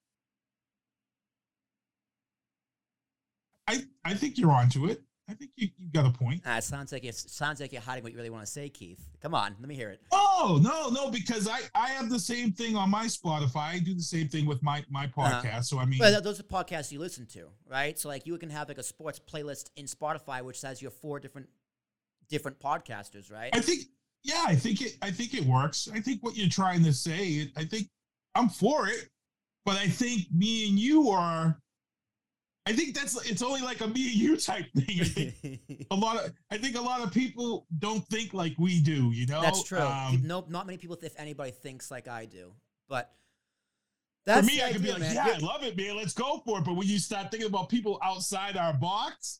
I 3.67 3.83
I 4.03 4.13
think 4.15 4.37
you're 4.37 4.51
onto 4.51 4.85
it. 4.87 5.01
I 5.29 5.33
think 5.35 5.51
you, 5.57 5.69
you 5.77 5.89
got 5.93 6.05
a 6.07 6.09
point. 6.09 6.41
Ah, 6.45 6.57
it 6.57 6.63
sounds 6.63 6.91
like 6.91 7.03
it's 7.05 7.31
sounds 7.31 7.59
like 7.61 7.71
you're 7.71 7.81
hiding 7.81 8.03
what 8.03 8.11
you 8.11 8.17
really 8.17 8.31
want 8.31 8.43
to 8.45 8.51
say, 8.51 8.67
Keith. 8.67 8.99
Come 9.21 9.35
on, 9.35 9.55
let 9.59 9.69
me 9.69 9.75
hear 9.75 9.89
it. 9.91 10.01
Oh 10.11 10.59
no, 10.61 10.89
no, 10.89 11.11
because 11.11 11.47
I 11.47 11.59
I 11.75 11.89
have 11.89 12.09
the 12.09 12.19
same 12.19 12.51
thing 12.51 12.75
on 12.75 12.89
my 12.89 13.05
Spotify. 13.05 13.73
I 13.75 13.79
do 13.79 13.93
the 13.93 14.01
same 14.01 14.27
thing 14.27 14.45
with 14.47 14.63
my 14.63 14.83
my 14.89 15.05
Uh-huh. 15.05 15.41
podcast. 15.43 15.65
So 15.65 15.77
I 15.77 15.85
mean, 15.85 15.99
But 15.99 16.23
those 16.23 16.39
are 16.39 16.43
podcasts 16.43 16.91
you 16.91 16.99
listen 16.99 17.25
to, 17.27 17.49
right? 17.69 17.97
So 17.99 18.09
like 18.09 18.25
you 18.25 18.37
can 18.37 18.49
have 18.49 18.67
like 18.67 18.79
a 18.79 18.83
sports 18.83 19.19
playlist 19.19 19.69
in 19.75 19.85
Spotify, 19.85 20.41
which 20.41 20.59
says 20.59 20.81
you 20.81 20.87
have 20.87 20.95
four 20.97 21.19
different 21.19 21.47
different 22.29 22.59
podcasters, 22.59 23.31
right? 23.31 23.49
I 23.55 23.59
think, 23.59 23.83
yeah, 24.23 24.43
I 24.47 24.55
think 24.55 24.81
it. 24.81 24.97
I 25.01 25.11
think 25.11 25.33
it 25.33 25.43
works. 25.45 25.87
I 25.93 25.99
think 25.99 26.23
what 26.23 26.35
you're 26.35 26.49
trying 26.49 26.83
to 26.85 26.93
say. 26.93 27.51
I 27.55 27.65
think 27.65 27.87
I'm 28.35 28.49
for 28.49 28.87
it, 28.87 29.09
but 29.65 29.77
I 29.77 29.87
think 29.87 30.31
me 30.31 30.69
and 30.69 30.79
you 30.79 31.09
are. 31.09 31.59
I 32.69 32.73
think 32.73 32.93
that's. 32.93 33.15
It's 33.27 33.41
only 33.41 33.61
like 33.61 33.81
a 33.81 33.87
me 33.87 34.05
and 34.11 34.15
you 34.15 34.37
type 34.37 34.67
thing. 34.75 35.01
I 35.01 35.03
think 35.03 35.87
a 35.91 35.95
lot 35.95 36.17
of. 36.17 36.31
I 36.51 36.57
think 36.59 36.77
a 36.77 36.81
lot 36.81 37.01
of 37.01 37.11
people 37.11 37.65
don't 37.79 38.05
think 38.09 38.31
like 38.31 38.53
we 38.59 38.79
do. 38.79 39.09
You 39.11 39.25
know, 39.25 39.41
That's 39.41 39.63
true. 39.63 39.79
Um, 39.79 40.21
no, 40.23 40.45
not 40.47 40.67
many 40.67 40.77
people, 40.77 40.95
if 41.01 41.19
anybody, 41.19 41.49
thinks 41.49 41.89
like 41.89 42.07
I 42.07 42.25
do. 42.25 42.53
But 42.87 43.11
for 44.27 44.43
me, 44.43 44.61
I 44.61 44.71
could 44.71 44.83
be 44.83 44.91
like, 44.91 44.99
man. 44.99 45.15
yeah, 45.15 45.25
You're- 45.25 45.37
I 45.41 45.45
love 45.47 45.63
it, 45.63 45.75
man. 45.75 45.97
Let's 45.97 46.13
go 46.13 46.43
for 46.45 46.59
it. 46.59 46.65
But 46.65 46.75
when 46.75 46.87
you 46.87 46.99
start 46.99 47.31
thinking 47.31 47.49
about 47.49 47.69
people 47.69 47.97
outside 48.03 48.55
our 48.55 48.73
box, 48.73 49.39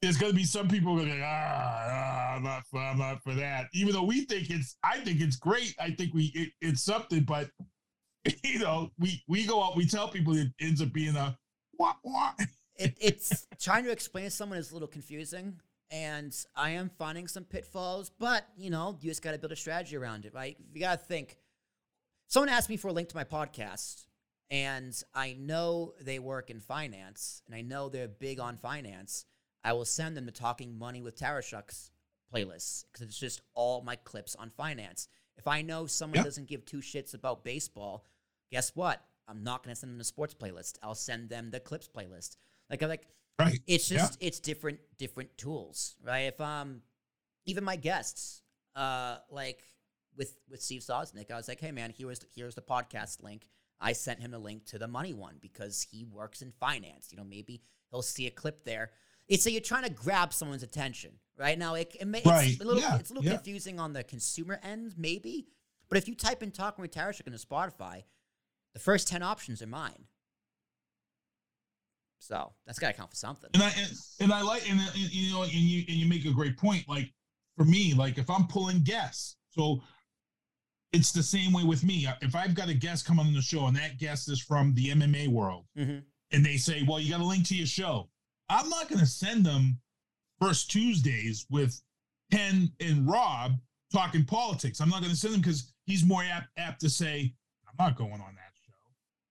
there's 0.00 0.16
gonna 0.16 0.32
be 0.32 0.44
some 0.44 0.68
people 0.68 0.94
going, 0.94 1.10
like, 1.10 1.20
ah, 1.20 1.86
ah, 1.90 2.36
I'm 2.36 2.44
not 2.44 2.64
for, 2.70 2.78
I'm 2.78 2.98
not 2.98 3.20
for 3.24 3.34
that. 3.34 3.66
Even 3.72 3.92
though 3.92 4.04
we 4.04 4.24
think 4.26 4.50
it's, 4.50 4.76
I 4.84 4.98
think 5.00 5.20
it's 5.20 5.34
great. 5.34 5.74
I 5.80 5.90
think 5.90 6.14
we, 6.14 6.30
it, 6.36 6.50
it's 6.60 6.82
something, 6.84 7.24
but 7.24 7.50
you 8.44 8.60
know, 8.60 8.92
we 9.00 9.20
we 9.26 9.44
go 9.46 9.64
out, 9.64 9.76
we 9.76 9.84
tell 9.84 10.06
people 10.06 10.36
it 10.36 10.48
ends 10.60 10.80
up 10.80 10.92
being 10.92 11.16
a 11.16 11.36
what 11.72 11.96
wah. 12.04 12.30
It, 12.78 12.96
it's 13.00 13.46
trying 13.60 13.84
to 13.84 13.90
explain 13.90 14.24
to 14.24 14.30
someone 14.30 14.58
is 14.58 14.70
a 14.70 14.74
little 14.74 14.88
confusing 14.88 15.60
and 15.90 16.34
i 16.54 16.70
am 16.70 16.90
finding 16.98 17.26
some 17.26 17.44
pitfalls 17.44 18.10
but 18.18 18.46
you 18.56 18.68
know 18.70 18.96
you 19.00 19.10
just 19.10 19.22
got 19.22 19.32
to 19.32 19.38
build 19.38 19.52
a 19.52 19.56
strategy 19.56 19.96
around 19.96 20.24
it 20.26 20.34
right? 20.34 20.56
You 20.72 20.80
got 20.80 20.98
to 20.98 21.04
think. 21.04 21.36
Someone 22.26 22.50
asked 22.50 22.68
me 22.68 22.76
for 22.76 22.88
a 22.88 22.92
link 22.92 23.08
to 23.08 23.16
my 23.16 23.24
podcast 23.24 24.04
and 24.50 24.94
i 25.14 25.34
know 25.38 25.94
they 26.00 26.18
work 26.18 26.50
in 26.50 26.60
finance 26.60 27.42
and 27.46 27.54
i 27.54 27.60
know 27.62 27.88
they're 27.88 28.08
big 28.08 28.38
on 28.40 28.56
finance. 28.56 29.24
I 29.64 29.72
will 29.72 29.84
send 29.84 30.16
them 30.16 30.24
the 30.26 30.32
talking 30.32 30.78
money 30.78 31.02
with 31.02 31.18
tarashuk's 31.18 31.90
playlists 32.32 32.84
because 32.92 33.06
it's 33.06 33.18
just 33.18 33.40
all 33.54 33.82
my 33.82 33.96
clips 33.96 34.36
on 34.36 34.50
finance. 34.50 35.08
If 35.36 35.46
i 35.46 35.62
know 35.62 35.86
someone 35.86 36.16
Yeah. 36.18 36.24
doesn't 36.24 36.48
give 36.48 36.64
two 36.66 36.78
shits 36.78 37.14
about 37.14 37.44
baseball 37.44 38.04
guess 38.50 38.72
what? 38.74 39.02
I'm 39.26 39.42
not 39.42 39.62
going 39.62 39.74
to 39.74 39.78
send 39.78 39.92
them 39.92 39.98
the 39.98 40.04
sports 40.04 40.32
playlist. 40.34 40.76
I'll 40.82 40.94
send 40.94 41.28
them 41.28 41.50
the 41.50 41.60
clips 41.60 41.86
playlist 41.86 42.36
like 42.70 42.82
I'm 42.82 42.88
like 42.88 43.06
Right. 43.38 43.60
it's 43.66 43.90
Yeah. 43.90 43.98
just 43.98 44.18
it's 44.20 44.40
different 44.40 44.80
different 44.98 45.36
tools, 45.38 45.94
right? 46.02 46.20
If 46.32 46.40
um 46.40 46.82
even 47.46 47.64
my 47.64 47.76
guests, 47.76 48.42
uh 48.74 49.18
like 49.30 49.62
with 50.16 50.36
with 50.50 50.60
Steve 50.62 50.82
Sosnick, 50.82 51.30
I 51.30 51.36
was 51.36 51.46
like, 51.48 51.60
hey 51.60 51.70
man, 51.72 51.92
here's 51.96 52.20
here's 52.34 52.54
the 52.54 52.62
podcast 52.62 53.22
link. 53.22 53.48
I 53.80 53.92
sent 53.92 54.20
him 54.20 54.34
a 54.34 54.38
link 54.38 54.66
to 54.66 54.78
the 54.78 54.88
money 54.88 55.14
one 55.14 55.36
because 55.40 55.82
he 55.88 56.04
works 56.04 56.42
in 56.42 56.50
finance. 56.50 57.08
You 57.12 57.18
know, 57.18 57.24
maybe 57.24 57.62
he'll 57.90 58.02
see 58.02 58.26
a 58.26 58.30
clip 58.30 58.64
there. 58.64 58.90
It's 59.28 59.44
so 59.44 59.50
you're 59.50 59.60
trying 59.60 59.84
to 59.84 59.90
grab 59.90 60.32
someone's 60.32 60.64
attention, 60.64 61.12
right? 61.36 61.56
Now 61.56 61.74
it, 61.74 61.94
it 62.00 62.06
may, 62.06 62.22
Right. 62.24 62.50
it's 62.50 62.60
a 62.60 62.64
little 62.64 62.82
Yeah. 62.82 62.96
it's 62.98 63.10
a 63.10 63.14
little 63.14 63.28
Yeah. 63.30 63.36
confusing 63.36 63.78
on 63.78 63.92
the 63.92 64.02
consumer 64.02 64.58
end, 64.64 64.94
maybe. 64.98 65.46
But 65.88 65.98
if 65.98 66.08
you 66.08 66.16
type 66.16 66.42
in 66.42 66.50
Talking 66.50 66.82
with 66.82 66.90
Tarashuk 66.92 67.26
into 67.26 67.38
Spotify, 67.38 68.02
the 68.74 68.80
first 68.80 69.06
ten 69.06 69.22
options 69.22 69.62
are 69.62 69.66
mine. 69.68 70.06
So 72.18 72.52
that's 72.66 72.78
got 72.78 72.88
to 72.88 72.92
count 72.94 73.10
for 73.10 73.16
something. 73.16 73.50
And 73.54 73.62
I 73.62 73.68
and, 73.78 73.92
and 74.20 74.32
I 74.32 74.42
like 74.42 74.68
and, 74.70 74.80
and 74.80 74.90
you 74.96 75.32
know 75.32 75.42
and 75.42 75.52
you 75.52 75.84
and 75.88 75.96
you 75.96 76.08
make 76.08 76.24
a 76.24 76.32
great 76.32 76.56
point. 76.56 76.88
Like 76.88 77.12
for 77.56 77.64
me, 77.64 77.94
like 77.94 78.18
if 78.18 78.28
I'm 78.30 78.46
pulling 78.48 78.82
guests, 78.82 79.36
so 79.50 79.82
it's 80.92 81.12
the 81.12 81.22
same 81.22 81.52
way 81.52 81.64
with 81.64 81.84
me. 81.84 82.06
If 82.22 82.34
I've 82.34 82.54
got 82.54 82.68
a 82.68 82.74
guest 82.74 83.04
come 83.06 83.20
on 83.20 83.32
the 83.32 83.42
show 83.42 83.66
and 83.66 83.76
that 83.76 83.98
guest 83.98 84.30
is 84.30 84.40
from 84.40 84.74
the 84.74 84.88
MMA 84.90 85.28
world, 85.28 85.66
Mhm. 85.76 86.02
and 86.32 86.44
they 86.44 86.56
say, 86.56 86.82
"Well, 86.82 86.98
you 87.00 87.10
got 87.10 87.20
a 87.20 87.24
link 87.24 87.46
to 87.48 87.54
your 87.56 87.66
show," 87.66 88.10
I'm 88.48 88.68
not 88.68 88.88
going 88.88 89.00
to 89.00 89.06
send 89.06 89.44
them 89.44 89.80
first 90.40 90.70
Tuesdays 90.70 91.46
with 91.50 91.80
Ken 92.30 92.72
and 92.80 93.06
Rob 93.06 93.52
talking 93.92 94.24
politics. 94.24 94.80
I'm 94.80 94.88
not 94.88 95.00
going 95.00 95.12
to 95.12 95.16
send 95.18 95.34
them 95.34 95.40
because 95.40 95.72
he's 95.84 96.04
more 96.04 96.22
apt, 96.24 96.48
apt 96.56 96.80
to 96.80 96.90
say, 96.90 97.34
"I'm 97.68 97.74
not 97.78 97.96
going 97.96 98.12
on 98.20 98.34
that 98.34 98.52
show." 98.66 98.72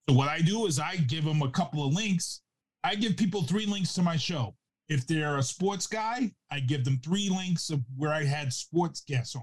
So 0.08 0.14
what 0.16 0.28
I 0.28 0.40
do 0.40 0.66
is 0.66 0.78
I 0.78 0.96
give 0.96 1.24
them 1.24 1.42
a 1.42 1.50
couple 1.50 1.84
of 1.86 1.92
links. 1.92 2.40
I 2.84 2.94
give 2.94 3.16
people 3.16 3.42
three 3.42 3.66
links 3.66 3.94
to 3.94 4.02
my 4.02 4.16
show. 4.16 4.54
If 4.88 5.06
they're 5.06 5.36
a 5.36 5.42
sports 5.42 5.86
guy, 5.86 6.32
I 6.50 6.60
give 6.60 6.84
them 6.84 7.00
three 7.04 7.28
links 7.28 7.70
of 7.70 7.82
where 7.96 8.12
I 8.12 8.24
had 8.24 8.52
sports 8.52 9.02
guests 9.06 9.36
on. 9.36 9.42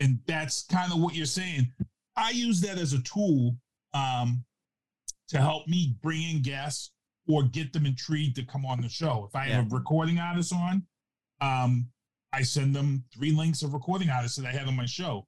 And 0.00 0.18
that's 0.26 0.64
kind 0.64 0.92
of 0.92 1.00
what 1.00 1.14
you're 1.14 1.26
saying. 1.26 1.70
I 2.16 2.30
use 2.30 2.60
that 2.62 2.78
as 2.78 2.92
a 2.92 3.02
tool 3.02 3.56
um, 3.94 4.44
to 5.28 5.38
help 5.38 5.68
me 5.68 5.96
bring 6.02 6.22
in 6.22 6.42
guests 6.42 6.92
or 7.28 7.44
get 7.44 7.72
them 7.72 7.86
intrigued 7.86 8.36
to 8.36 8.44
come 8.44 8.64
on 8.64 8.80
the 8.80 8.88
show. 8.88 9.26
If 9.28 9.36
I 9.36 9.46
have 9.46 9.70
a 9.70 9.74
recording 9.74 10.18
artist 10.18 10.52
on, 10.52 10.86
um, 11.40 11.88
I 12.32 12.42
send 12.42 12.74
them 12.74 13.04
three 13.14 13.32
links 13.32 13.62
of 13.62 13.74
recording 13.74 14.10
artists 14.10 14.38
that 14.38 14.46
I 14.46 14.52
have 14.52 14.68
on 14.68 14.76
my 14.76 14.86
show. 14.86 15.26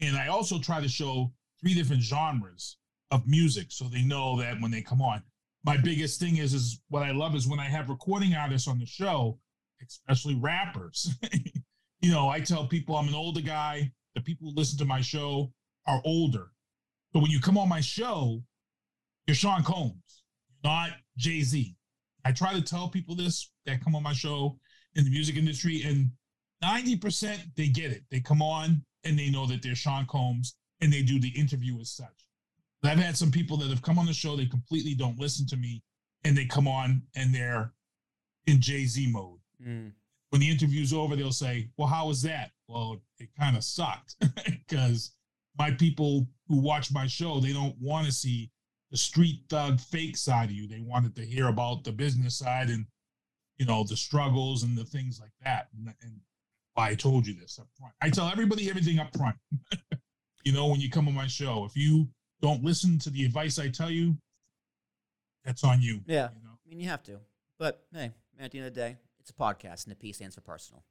And 0.00 0.16
I 0.16 0.28
also 0.28 0.58
try 0.58 0.80
to 0.80 0.88
show 0.88 1.32
three 1.60 1.74
different 1.74 2.02
genres 2.02 2.76
of 3.10 3.26
music 3.26 3.66
so 3.70 3.84
they 3.84 4.02
know 4.02 4.38
that 4.38 4.60
when 4.60 4.70
they 4.70 4.82
come 4.82 5.00
on. 5.00 5.22
My 5.64 5.76
biggest 5.76 6.18
thing 6.18 6.38
is 6.38 6.54
is 6.54 6.80
what 6.88 7.02
I 7.02 7.12
love 7.12 7.34
is 7.34 7.46
when 7.46 7.60
I 7.60 7.68
have 7.68 7.88
recording 7.88 8.34
artists 8.34 8.68
on 8.68 8.78
the 8.78 8.86
show, 8.86 9.38
especially 9.86 10.34
rappers. 10.34 11.14
you 12.00 12.10
know, 12.10 12.28
I 12.28 12.40
tell 12.40 12.66
people 12.66 12.96
I'm 12.96 13.08
an 13.08 13.14
older 13.14 13.40
guy. 13.40 13.92
The 14.14 14.20
people 14.20 14.50
who 14.50 14.56
listen 14.56 14.78
to 14.78 14.84
my 14.84 15.00
show 15.00 15.52
are 15.86 16.02
older. 16.04 16.50
So 17.12 17.20
when 17.20 17.30
you 17.30 17.40
come 17.40 17.58
on 17.58 17.68
my 17.68 17.80
show, 17.80 18.42
you're 19.26 19.34
Sean 19.34 19.62
Combs, 19.62 20.24
not 20.64 20.90
Jay 21.16 21.42
Z. 21.42 21.76
I 22.24 22.32
try 22.32 22.52
to 22.54 22.62
tell 22.62 22.88
people 22.88 23.14
this 23.14 23.50
that 23.66 23.82
come 23.82 23.94
on 23.94 24.02
my 24.02 24.12
show 24.12 24.58
in 24.94 25.04
the 25.04 25.10
music 25.10 25.36
industry, 25.36 25.82
and 25.84 26.10
90% 26.62 27.38
they 27.56 27.68
get 27.68 27.90
it. 27.90 28.02
They 28.10 28.20
come 28.20 28.42
on 28.42 28.84
and 29.04 29.18
they 29.18 29.30
know 29.30 29.46
that 29.46 29.62
they're 29.62 29.74
Sean 29.74 30.06
Combs 30.06 30.56
and 30.80 30.92
they 30.92 31.02
do 31.02 31.18
the 31.18 31.30
interview 31.30 31.80
as 31.80 31.90
such. 31.90 32.26
I've 32.84 32.98
had 32.98 33.16
some 33.16 33.30
people 33.30 33.56
that 33.58 33.70
have 33.70 33.82
come 33.82 33.98
on 33.98 34.06
the 34.06 34.12
show, 34.12 34.36
they 34.36 34.46
completely 34.46 34.94
don't 34.94 35.18
listen 35.18 35.46
to 35.48 35.56
me, 35.56 35.82
and 36.24 36.36
they 36.36 36.46
come 36.46 36.66
on 36.66 37.02
and 37.14 37.34
they're 37.34 37.72
in 38.46 38.60
Jay 38.60 38.84
Z 38.84 39.10
mode. 39.10 39.38
Mm. 39.64 39.92
When 40.30 40.40
the 40.40 40.50
interview's 40.50 40.92
over, 40.92 41.14
they'll 41.14 41.32
say, 41.32 41.68
Well, 41.76 41.88
how 41.88 42.08
was 42.08 42.22
that? 42.22 42.50
Well, 42.66 43.02
it 43.18 43.28
kind 43.38 43.56
of 43.56 43.64
sucked 43.64 44.16
because 44.46 45.14
my 45.58 45.70
people 45.70 46.26
who 46.48 46.60
watch 46.60 46.92
my 46.92 47.06
show, 47.06 47.38
they 47.38 47.52
don't 47.52 47.76
want 47.80 48.06
to 48.06 48.12
see 48.12 48.50
the 48.90 48.96
street 48.96 49.42
thug 49.48 49.80
fake 49.80 50.16
side 50.16 50.50
of 50.50 50.52
you. 50.52 50.66
They 50.66 50.80
wanted 50.80 51.14
to 51.16 51.24
hear 51.24 51.48
about 51.48 51.84
the 51.84 51.92
business 51.92 52.38
side 52.38 52.68
and 52.68 52.86
you 53.58 53.66
know 53.66 53.84
the 53.84 53.96
struggles 53.96 54.62
and 54.62 54.76
the 54.76 54.84
things 54.84 55.20
like 55.20 55.32
that. 55.44 55.68
And, 55.76 55.94
and 56.02 56.20
why 56.74 56.88
I 56.88 56.94
told 56.94 57.26
you 57.26 57.34
this 57.34 57.58
up 57.58 57.68
front. 57.78 57.94
I 58.00 58.10
tell 58.10 58.28
everybody 58.28 58.70
everything 58.70 58.98
up 58.98 59.14
front. 59.16 59.36
you 60.44 60.52
know, 60.52 60.66
when 60.66 60.80
you 60.80 60.90
come 60.90 61.08
on 61.08 61.14
my 61.14 61.26
show, 61.26 61.64
if 61.64 61.76
you 61.76 62.08
don't 62.42 62.62
listen 62.62 62.98
to 62.98 63.10
the 63.10 63.24
advice 63.24 63.58
I 63.58 63.68
tell 63.68 63.90
you, 63.90 64.16
that's 65.44 65.64
on 65.64 65.80
you. 65.80 66.00
Yeah. 66.06 66.28
You 66.36 66.42
know? 66.44 66.50
I 66.64 66.68
mean, 66.68 66.80
you 66.80 66.88
have 66.88 67.02
to. 67.04 67.18
But 67.58 67.82
hey, 67.92 68.10
at 68.40 68.50
the 68.50 68.58
end 68.58 68.66
of 68.68 68.74
the 68.74 68.80
day, 68.80 68.96
it's 69.20 69.30
a 69.30 69.34
podcast, 69.34 69.84
and 69.84 69.92
the 69.92 69.96
P 69.96 70.12
stands 70.12 70.34
for 70.34 70.40
personal. 70.40 70.84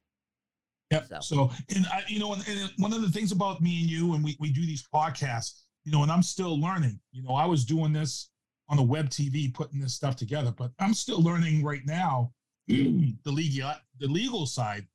Yep. 0.90 1.06
So- 1.08 1.20
So, 1.20 1.50
and 1.76 1.86
I, 1.86 2.02
you 2.08 2.18
know, 2.18 2.32
and, 2.34 2.42
and 2.48 2.70
one 2.78 2.92
of 2.92 3.02
the 3.02 3.10
things 3.10 3.32
about 3.32 3.60
me 3.60 3.80
and 3.82 3.90
you, 3.90 4.14
and 4.14 4.24
we, 4.24 4.36
we 4.40 4.50
do 4.52 4.62
these 4.66 4.86
podcasts, 4.94 5.62
you 5.84 5.92
know, 5.92 6.02
and 6.02 6.10
I'm 6.10 6.22
still 6.22 6.58
learning. 6.60 6.98
You 7.12 7.22
know, 7.22 7.34
I 7.34 7.46
was 7.46 7.64
doing 7.64 7.92
this 7.92 8.30
on 8.68 8.78
a 8.78 8.82
web 8.82 9.08
TV, 9.10 9.52
putting 9.52 9.80
this 9.80 9.94
stuff 9.94 10.16
together, 10.16 10.52
but 10.56 10.70
I'm 10.78 10.94
still 10.94 11.22
learning 11.22 11.62
right 11.62 11.82
now 11.84 12.32
the 12.68 13.14
legal 13.26 13.72
the 13.98 14.06
legal 14.06 14.46
side 14.46 14.86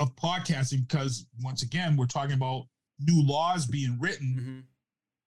of 0.00 0.16
podcasting 0.16 0.88
because 0.88 1.26
once 1.42 1.62
again, 1.62 1.96
we're 1.96 2.06
talking 2.06 2.34
about 2.34 2.66
new 2.98 3.22
laws 3.24 3.66
being 3.66 3.96
written 4.00 4.36
Mm-hmm. 4.40 4.58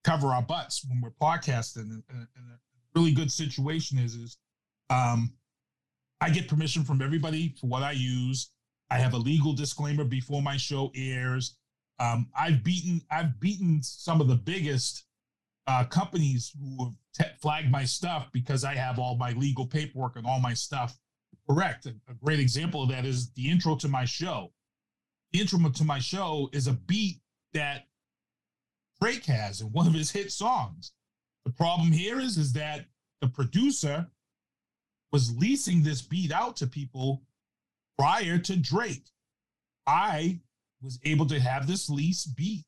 Cover 0.06 0.28
our 0.28 0.44
butts 0.44 0.86
when 0.88 1.02
we're 1.02 1.10
podcasting. 1.22 1.90
And, 1.92 2.04
a 2.10 3.00
really 3.00 3.12
good 3.12 3.32
situation 3.32 3.98
is 3.98 4.16
is 4.16 4.38
um, 4.90 5.34
I 6.22 6.30
get 6.30 6.48
permission 6.48 6.86
from 6.86 7.02
everybody 7.02 7.56
for 7.60 7.68
what 7.68 7.84
I 7.84 7.92
use. 7.92 8.52
I 8.90 9.00
have 9.00 9.14
a 9.14 9.18
legal 9.18 9.54
disclaimer 9.54 10.06
before 10.06 10.42
my 10.42 10.58
show 10.58 10.92
airs. 10.96 11.58
Um, 12.00 12.30
I've 12.38 12.64
beaten 12.64 13.02
I've 13.12 13.40
beaten 13.40 13.82
some 13.82 14.22
of 14.22 14.28
the 14.28 14.36
biggest 14.36 15.06
uh, 15.68 15.84
companies 15.86 16.54
who 16.60 16.86
have 16.86 16.94
te- 17.18 17.38
flagged 17.42 17.72
my 17.72 17.84
stuff 17.84 18.28
because 18.32 18.64
I 18.64 18.76
have 18.76 19.00
all 19.00 19.18
my 19.18 19.32
legal 19.32 19.66
paperwork 19.66 20.16
and 20.16 20.26
all 20.26 20.40
my 20.40 20.54
stuff 20.54 20.96
correct. 21.50 21.88
A, 21.88 21.96
a 22.10 22.14
great 22.24 22.40
example 22.40 22.84
of 22.84 22.90
that 22.90 23.06
is 23.06 23.32
the 23.32 23.50
intro 23.50 23.76
to 23.78 23.88
my 23.88 24.06
show. 24.06 24.52
The 25.34 25.42
intro 25.42 25.60
to 25.68 25.84
my 25.84 26.00
show 26.00 26.50
is 26.54 26.68
a 26.68 26.74
beat 26.74 27.22
that 27.54 27.88
Drake 29.06 29.26
has 29.26 29.62
in 29.62 29.68
one 29.68 29.86
of 29.86 29.94
his 29.94 30.10
hit 30.10 30.32
songs. 30.32 30.92
The 31.46 31.52
problem 31.52 31.92
here 31.92 32.20
is, 32.20 32.38
is 32.38 32.54
that 32.54 32.88
the 33.22 33.28
producer 33.28 34.08
was 35.12 35.38
leasing 35.38 35.84
this 35.84 36.02
beat 36.02 36.32
out 36.32 36.56
to 36.56 36.66
people 36.66 37.22
prior 38.00 38.40
to 38.40 38.56
Drake. 38.56 39.06
I 39.86 40.40
was 40.82 40.98
able 41.04 41.28
to 41.28 41.40
have 41.40 41.68
this 41.68 41.88
lease 41.88 42.26
beat 42.26 42.66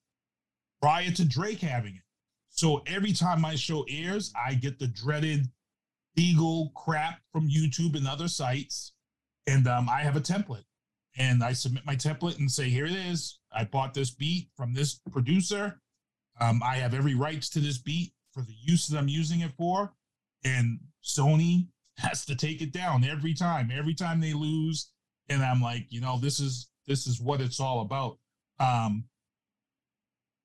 prior 0.80 1.10
to 1.10 1.26
Drake 1.26 1.62
having 1.62 1.96
it. 1.96 2.04
So 2.50 2.84
every 2.86 3.14
time 3.14 3.42
my 3.42 3.56
show 3.56 3.84
airs, 3.90 4.32
I 4.36 4.54
get 4.54 4.78
the 4.78 4.90
dreaded 4.90 5.48
legal 6.16 6.72
crap 6.76 7.20
from 7.32 7.50
YouTube 7.50 7.98
and 7.98 8.08
other 8.08 8.28
sites. 8.28 8.94
And 9.48 9.68
um, 9.68 9.90
I 9.90 10.02
have 10.02 10.16
a 10.16 10.22
template. 10.22 10.66
And 11.18 11.44
I 11.44 11.54
submit 11.54 11.84
my 11.84 11.96
template 11.96 12.38
and 12.38 12.52
say, 12.52 12.70
here 12.70 12.86
it 12.86 12.92
is. 12.92 13.40
I 13.52 13.64
bought 13.64 13.96
this 13.96 14.12
beat 14.12 14.50
from 14.56 14.76
this 14.76 15.02
producer. 15.12 15.82
Um, 16.40 16.62
I 16.64 16.76
have 16.76 16.94
every 16.94 17.16
rights 17.16 17.50
to 17.50 17.60
this 17.60 17.78
beat 17.78 18.14
for 18.32 18.42
the 18.44 18.56
use 18.62 18.88
that 18.88 18.98
I'm 18.98 19.08
using 19.08 19.42
it 19.42 19.52
for. 19.58 19.94
And 20.44 20.80
Sony 21.04 21.68
has 21.98 22.26
to 22.26 22.36
take 22.36 22.62
it 22.62 22.72
down 22.72 23.04
every 23.04 23.34
time, 23.34 23.72
every 23.74 23.94
time 23.94 24.22
they 24.22 24.34
lose. 24.34 24.92
And 25.30 25.44
I'm 25.44 25.62
like, 25.62 25.88
you 25.90 26.00
know, 26.00 26.20
this 26.20 26.40
is 26.40 26.70
this 26.88 27.06
is 27.06 27.20
what 27.20 27.42
it's 27.42 27.60
all 27.60 27.82
about. 27.82 28.18
Um, 28.60 29.04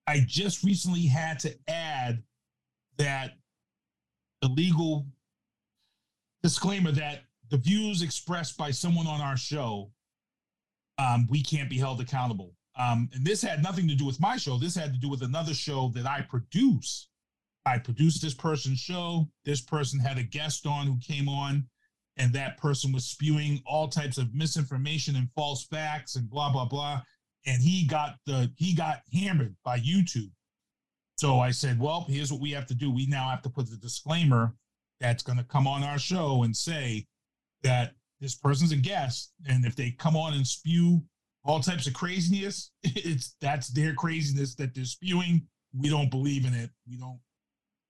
I 0.06 0.24
just 0.26 0.64
recently 0.64 1.06
had 1.06 1.38
to 1.40 1.54
add 1.68 2.22
that 2.98 3.32
the 4.40 4.48
legal 4.48 5.06
disclaimer 6.42 6.90
that 6.92 7.22
the 7.50 7.56
views 7.56 8.02
expressed 8.02 8.56
by 8.56 8.72
someone 8.72 9.06
on 9.06 9.20
our 9.20 9.36
show, 9.36 9.92
um, 10.98 11.28
we 11.30 11.42
can't 11.42 11.70
be 11.70 11.78
held 11.78 12.00
accountable. 12.00 12.54
Um, 12.78 13.10
and 13.12 13.24
this 13.24 13.42
had 13.42 13.62
nothing 13.62 13.86
to 13.88 13.94
do 13.94 14.06
with 14.06 14.20
my 14.20 14.36
show. 14.36 14.58
This 14.58 14.74
had 14.74 14.92
to 14.94 14.98
do 14.98 15.08
with 15.08 15.22
another 15.22 15.54
show 15.54 15.90
that 15.94 16.06
I 16.06 16.22
produce. 16.22 17.08
I 17.66 17.78
produced 17.78 18.22
this 18.22 18.34
person's 18.34 18.80
show. 18.80 19.28
This 19.44 19.60
person 19.60 20.00
had 20.00 20.18
a 20.18 20.22
guest 20.22 20.66
on 20.66 20.86
who 20.86 20.98
came 20.98 21.28
on, 21.28 21.68
and 22.16 22.32
that 22.32 22.58
person 22.58 22.92
was 22.92 23.04
spewing 23.04 23.62
all 23.66 23.88
types 23.88 24.18
of 24.18 24.34
misinformation 24.34 25.16
and 25.16 25.28
false 25.34 25.64
facts 25.64 26.16
and 26.16 26.28
blah 26.28 26.50
blah 26.50 26.64
blah. 26.64 27.02
And 27.46 27.62
he 27.62 27.86
got 27.86 28.16
the 28.26 28.50
he 28.56 28.74
got 28.74 29.02
hammered 29.12 29.54
by 29.64 29.78
YouTube. 29.78 30.30
So 31.16 31.38
I 31.38 31.50
said, 31.50 31.78
well, 31.78 32.06
here's 32.08 32.32
what 32.32 32.40
we 32.40 32.50
have 32.52 32.66
to 32.66 32.74
do. 32.74 32.90
We 32.90 33.06
now 33.06 33.28
have 33.28 33.42
to 33.42 33.50
put 33.50 33.70
the 33.70 33.76
disclaimer 33.76 34.54
that's 34.98 35.22
going 35.22 35.38
to 35.38 35.44
come 35.44 35.66
on 35.66 35.84
our 35.84 35.98
show 35.98 36.42
and 36.42 36.56
say 36.56 37.06
that 37.62 37.94
this 38.20 38.34
person's 38.34 38.72
a 38.72 38.76
guest, 38.76 39.32
and 39.46 39.64
if 39.64 39.76
they 39.76 39.90
come 39.90 40.16
on 40.16 40.34
and 40.34 40.46
spew 40.46 41.02
all 41.44 41.60
types 41.60 41.86
of 41.86 41.94
craziness, 41.94 42.70
it's 42.82 43.34
that's 43.40 43.68
their 43.68 43.94
craziness 43.94 44.54
that 44.56 44.74
they're 44.74 44.84
spewing. 44.84 45.46
We 45.76 45.88
don't 45.88 46.10
believe 46.10 46.44
in 46.44 46.54
it. 46.54 46.70
We 46.88 46.96
don't. 46.96 47.20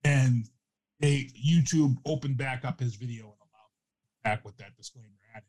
And 0.04 0.48
they 1.00 1.28
YouTube 1.44 1.96
opened 2.06 2.36
back 2.36 2.64
up 2.64 2.80
his 2.80 2.94
video 2.94 3.24
and 3.24 3.34
allowed 3.40 4.22
back 4.24 4.44
with 4.44 4.56
that 4.58 4.76
disclaimer 4.76 5.08
added. 5.34 5.44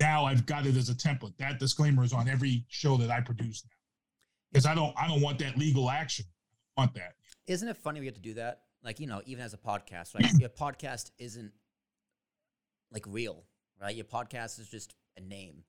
Now 0.00 0.24
I've 0.24 0.46
got 0.46 0.66
it 0.66 0.76
as 0.76 0.88
a 0.88 0.94
template. 0.94 1.36
That 1.38 1.58
disclaimer 1.58 2.04
is 2.04 2.12
on 2.12 2.28
every 2.28 2.64
show 2.68 2.96
that 2.96 3.10
I 3.10 3.20
produce 3.20 3.64
now. 3.64 3.70
Because 4.50 4.66
I 4.66 4.74
don't 4.74 4.94
I 4.96 5.08
don't 5.08 5.20
want 5.20 5.38
that 5.38 5.56
legal 5.56 5.88
action. 5.90 6.26
I 6.76 6.82
want 6.82 6.94
that. 6.94 7.14
Isn't 7.46 7.68
it 7.68 7.76
funny 7.76 8.00
we 8.00 8.06
have 8.06 8.14
to 8.14 8.20
do 8.20 8.34
that? 8.34 8.62
Like, 8.84 8.98
you 8.98 9.06
know, 9.06 9.22
even 9.24 9.44
as 9.44 9.54
a 9.54 9.58
podcast, 9.58 10.14
right? 10.14 10.26
Your 10.38 10.48
podcast 10.48 11.12
isn't 11.18 11.52
like 12.90 13.04
real, 13.06 13.44
right? 13.80 13.94
Your 13.94 14.04
podcast 14.04 14.58
is 14.58 14.68
just 14.68 14.94
a 15.16 15.20
name. 15.20 15.62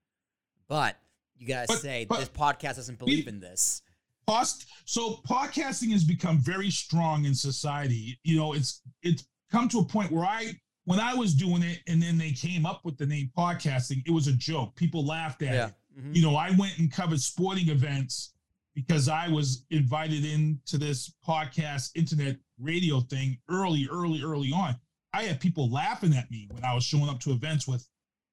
But 0.68 0.98
you 1.44 1.54
guys 1.54 1.68
But- 1.68 1.82
say 1.82 2.06
but- 2.06 2.20
this 2.20 2.30
podcast 2.30 2.76
doesn't 2.76 3.00
believe 3.00 3.28
in 3.28 3.40
this. 3.40 3.82
Post, 4.26 4.68
so 4.86 5.22
podcasting 5.28 5.92
has 5.92 6.04
become 6.06 6.40
very 6.40 6.72
strong 6.72 7.26
in 7.26 7.36
society. 7.36 8.18
You 8.24 8.38
know, 8.38 8.54
it's 8.54 8.82
it's 9.02 9.26
come 9.52 9.68
to 9.70 9.80
a 9.80 9.86
point 9.86 10.12
where 10.12 10.26
I 10.26 10.54
when 10.86 11.00
I 11.00 11.14
was 11.14 11.34
doing 11.34 11.62
it 11.62 11.82
and 11.88 12.02
then 12.02 12.18
they 12.18 12.32
came 12.32 12.66
up 12.66 12.84
with 12.86 12.98
the 12.98 13.06
name 13.06 13.32
podcasting, 13.38 14.02
it 14.06 14.12
was 14.12 14.28
a 14.28 14.34
joke. 14.34 14.76
People 14.76 15.06
laughed 15.06 15.42
at 15.42 15.54
Yeah. 15.54 15.68
it. 15.68 15.74
Mhm. 16.02 16.16
You 16.16 16.22
know, 16.22 16.36
I 16.38 16.52
went 16.52 16.78
and 16.80 16.92
covered 16.92 17.22
sporting 17.22 17.68
events 17.70 18.34
because 18.76 19.08
I 19.10 19.28
was 19.28 19.66
invited 19.72 20.24
into 20.26 20.78
this 20.78 21.12
podcast 21.26 21.92
internet 21.96 22.38
radio 22.60 23.02
thing 23.02 23.38
early, 23.50 23.88
early, 23.92 24.22
early 24.24 24.52
on. 24.54 24.76
I 25.14 25.24
had 25.24 25.40
people 25.42 25.70
laughing 25.70 26.14
at 26.16 26.32
me 26.32 26.48
when 26.52 26.64
I 26.64 26.74
was 26.74 26.84
showing 26.86 27.10
up 27.10 27.20
to 27.22 27.32
events 27.32 27.68
with 27.68 27.86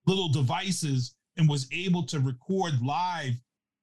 little 0.06 0.28
devices 0.28 1.14
and 1.36 1.48
was 1.48 1.66
able 1.72 2.04
to 2.04 2.20
record 2.20 2.80
live 2.82 3.34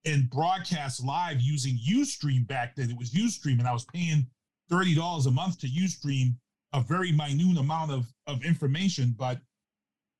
and 0.05 0.29
broadcast 0.29 1.03
live 1.03 1.41
using 1.41 1.77
Ustream 1.89 2.47
back 2.47 2.75
then. 2.75 2.89
It 2.89 2.97
was 2.97 3.11
Ustream, 3.11 3.59
and 3.59 3.67
I 3.67 3.73
was 3.73 3.85
paying 3.85 4.27
$30 4.71 5.27
a 5.27 5.31
month 5.31 5.59
to 5.59 5.67
Ustream, 5.67 6.35
a 6.73 6.81
very 6.81 7.11
minute 7.11 7.57
amount 7.57 7.91
of, 7.91 8.11
of 8.25 8.43
information, 8.43 9.15
but 9.17 9.39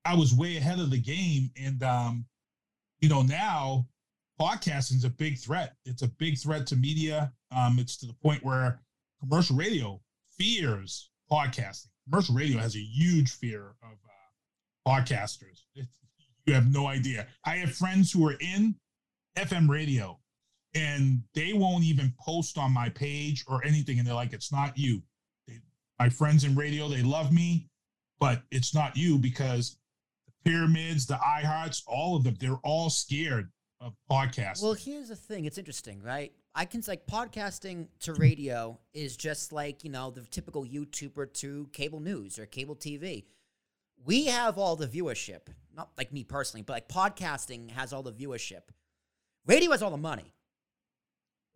I 0.06 0.16
was 0.16 0.34
way 0.34 0.58
ahead 0.58 0.80
of 0.80 0.90
the 0.90 1.00
game. 1.00 1.52
And 1.62 1.84
um, 1.84 2.26
you 3.00 3.10
know, 3.10 3.22
now 3.22 3.88
podcasting 4.40 4.96
is 4.96 5.04
a 5.04 5.10
big 5.10 5.38
threat. 5.38 5.76
It's 5.86 6.02
a 6.02 6.08
big 6.08 6.38
threat 6.38 6.68
to 6.68 6.76
media. 6.76 7.32
Um, 7.56 7.78
it's 7.80 7.98
to 7.98 8.06
the 8.06 8.14
point 8.14 8.44
where 8.44 8.80
commercial 9.20 9.56
radio 9.56 10.00
fears 10.38 11.10
podcasting. 11.32 11.88
Commercial 12.10 12.36
radio 12.36 12.60
has 12.60 12.76
a 12.76 12.80
huge 12.80 13.32
fear 13.32 13.76
of 13.84 13.98
uh, 14.06 14.90
podcasters. 14.90 15.64
It's, 15.76 15.98
you 16.48 16.54
have 16.54 16.72
no 16.72 16.88
idea. 16.88 17.28
I 17.45 17.58
have 17.58 17.76
friends 17.76 18.12
who 18.12 18.28
are 18.28 18.38
in 18.39 18.76
FM 19.38 19.70
radio 19.70 20.18
and 20.74 21.22
they 21.36 21.54
won't 21.54 21.84
even 21.84 22.14
post 22.20 22.58
on 22.58 22.74
my 22.74 22.89
page 22.89 23.43
or 23.48 23.64
anything. 23.66 24.00
And 24.00 24.08
they're 24.08 24.16
like, 24.16 24.34
it's 24.34 24.52
not 24.52 24.78
you. 24.78 25.02
They, 25.48 25.60
my 26.00 26.10
friends 26.10 26.45
in 26.45 26.56
radio, 26.56 26.88
they 26.88 27.04
love 27.04 27.32
me, 27.34 27.68
but 28.20 28.43
it's 28.50 28.74
not 28.74 28.95
you 28.95 29.18
because 29.18 29.78
the 30.26 30.50
pyramids, 30.50 31.06
the 31.06 31.16
iHearts, 31.16 31.84
all 31.86 32.16
of 32.16 32.24
them, 32.24 32.38
they're 32.39 32.60
all 32.64 32.89
scared 32.89 33.52
of 33.82 33.93
podcasting. 34.10 34.64
Well, 34.64 34.74
here's 34.74 35.10
the 35.10 35.16
thing. 35.16 35.45
It's 35.45 35.58
interesting, 35.58 36.02
right? 36.02 36.32
I 36.56 36.66
can 36.66 36.82
like 36.88 37.06
podcasting 37.06 37.88
to 38.00 38.14
radio 38.14 38.80
is 38.93 39.16
just 39.16 39.52
like 39.52 39.84
you 39.84 39.91
know 39.91 40.10
the 40.10 40.22
typical 40.22 40.66
YouTuber 40.66 41.32
to 41.34 41.70
cable 41.72 42.00
news 42.00 42.39
or 42.39 42.48
cable 42.48 42.76
TV. 42.76 43.26
We 44.06 44.26
have 44.26 44.58
all 44.58 44.76
the 44.76 44.88
viewership, 44.88 45.41
not 45.76 45.89
like 45.98 46.14
me 46.14 46.24
personally, 46.24 46.64
but 46.64 46.74
like 46.74 46.88
podcasting 46.88 47.72
has 47.72 47.93
all 47.93 48.04
the 48.04 48.14
viewership. 48.14 48.62
Radio 49.45 49.72
has 49.72 49.82
all 49.82 49.91
the 49.91 49.98
money. 49.98 50.34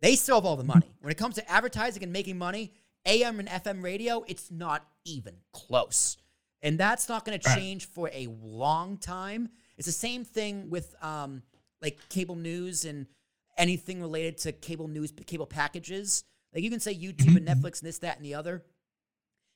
They 0.00 0.16
still 0.16 0.36
have 0.36 0.44
all 0.44 0.56
the 0.56 0.64
money. 0.64 0.92
When 1.00 1.10
it 1.10 1.16
comes 1.16 1.36
to 1.36 1.50
advertising 1.50 2.02
and 2.02 2.12
making 2.12 2.36
money, 2.36 2.72
AM 3.06 3.38
and 3.38 3.48
FM 3.48 3.82
radio, 3.82 4.24
it's 4.26 4.50
not 4.50 4.86
even 5.04 5.34
close. 5.52 6.16
And 6.60 6.78
that's 6.78 7.08
not 7.08 7.24
going 7.24 7.38
to 7.38 7.54
change 7.54 7.86
for 7.86 8.10
a 8.12 8.28
long 8.42 8.96
time. 8.96 9.48
It's 9.76 9.86
the 9.86 9.92
same 9.92 10.24
thing 10.24 10.70
with 10.70 10.94
um, 11.02 11.42
like 11.80 11.98
cable 12.08 12.36
news 12.36 12.84
and 12.84 13.06
anything 13.58 14.00
related 14.00 14.38
to 14.38 14.52
cable 14.52 14.88
news, 14.88 15.12
cable 15.26 15.46
packages. 15.46 16.24
Like 16.54 16.62
you 16.62 16.70
can 16.70 16.80
say 16.80 16.94
YouTube 16.94 17.36
and 17.36 17.46
Netflix 17.46 17.80
and 17.80 17.88
this, 17.88 17.98
that, 17.98 18.16
and 18.16 18.24
the 18.24 18.34
other. 18.34 18.64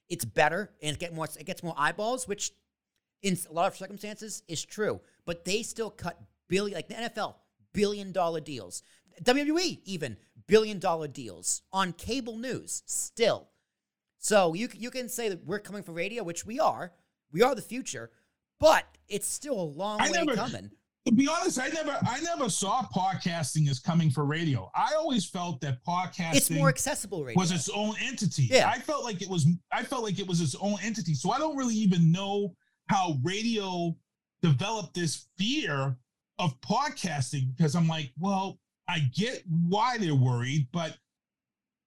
It's 0.09 0.25
better 0.25 0.71
and 0.83 0.97
it 0.97 1.01
get 1.01 1.15
more. 1.15 1.29
It 1.39 1.47
gets 1.47 1.63
more 1.63 1.75
eyeballs, 1.77 2.27
which 2.29 2.53
in 3.23 3.37
a 3.49 3.53
lot 3.53 3.67
of 3.69 3.77
circumstances 3.77 4.43
is 4.49 4.65
true. 4.65 5.01
But 5.25 5.45
they 5.45 5.63
still 5.63 5.91
cut 5.91 6.21
billion, 6.49 6.77
like 6.77 6.89
the 6.89 6.95
NFL, 6.95 7.35
billion 7.73 8.13
dollar 8.13 8.41
deals. 8.41 8.83
WWE 9.23 9.81
even 9.85 10.17
billion 10.47 10.79
dollar 10.79 11.09
deals 11.09 11.63
on 11.73 11.93
cable 11.93 12.37
news 12.37 12.83
still. 12.87 13.49
So 14.19 14.55
you 14.55 14.69
you 14.75 14.91
can 14.91 15.09
say 15.09 15.29
that 15.29 15.45
we're 15.45 15.59
coming 15.59 15.83
for 15.83 15.93
radio, 15.93 16.23
which 16.23 16.45
we 16.47 16.59
are. 16.61 16.93
We 17.33 17.43
are 17.43 17.55
the 17.55 17.63
future, 17.63 18.11
but 18.61 18.85
it's 19.09 19.27
still 19.27 19.61
a 19.61 19.63
long 19.63 20.01
I 20.01 20.11
way 20.11 20.19
never- 20.25 20.35
coming. 20.35 20.71
to 21.07 21.13
be 21.13 21.29
honest, 21.29 21.61
I 21.61 21.69
never 21.69 21.97
I 22.03 22.21
never 22.21 22.49
saw 22.51 22.83
podcasting 22.95 23.69
as 23.71 23.79
coming 23.79 24.11
for 24.11 24.25
radio. 24.25 24.71
I 24.75 24.95
always 24.97 25.25
felt 25.25 25.61
that 25.63 25.83
podcasting 25.85 26.37
It's 26.37 26.51
more 26.51 26.69
accessible 26.69 27.25
radio. 27.25 27.41
was 27.41 27.51
its 27.53 27.69
own 27.69 27.95
entity. 28.01 28.45
Yeah. 28.51 28.69
I 28.69 28.79
felt 28.81 29.05
like 29.05 29.23
it 29.23 29.29
was 29.29 29.47
I 29.73 29.83
felt 29.83 30.03
like 30.03 30.19
it 30.19 30.27
was 30.27 30.41
its 30.41 30.55
own 30.61 30.77
entity. 30.83 31.15
So 31.15 31.31
I 31.31 31.39
don't 31.39 31.57
really 31.57 31.75
even 31.77 32.11
know 32.13 32.55
how 32.89 33.17
radio 33.23 33.97
developed 34.43 34.95
this 34.95 35.27
fear 35.37 35.97
of 36.39 36.61
podcasting 36.61 37.57
because 37.57 37.75
I'm 37.75 37.89
like, 37.89 38.13
well, 38.19 38.59
I 38.89 39.01
get 39.01 39.43
why 39.49 39.99
they're 39.99 40.15
worried, 40.15 40.69
but 40.73 40.97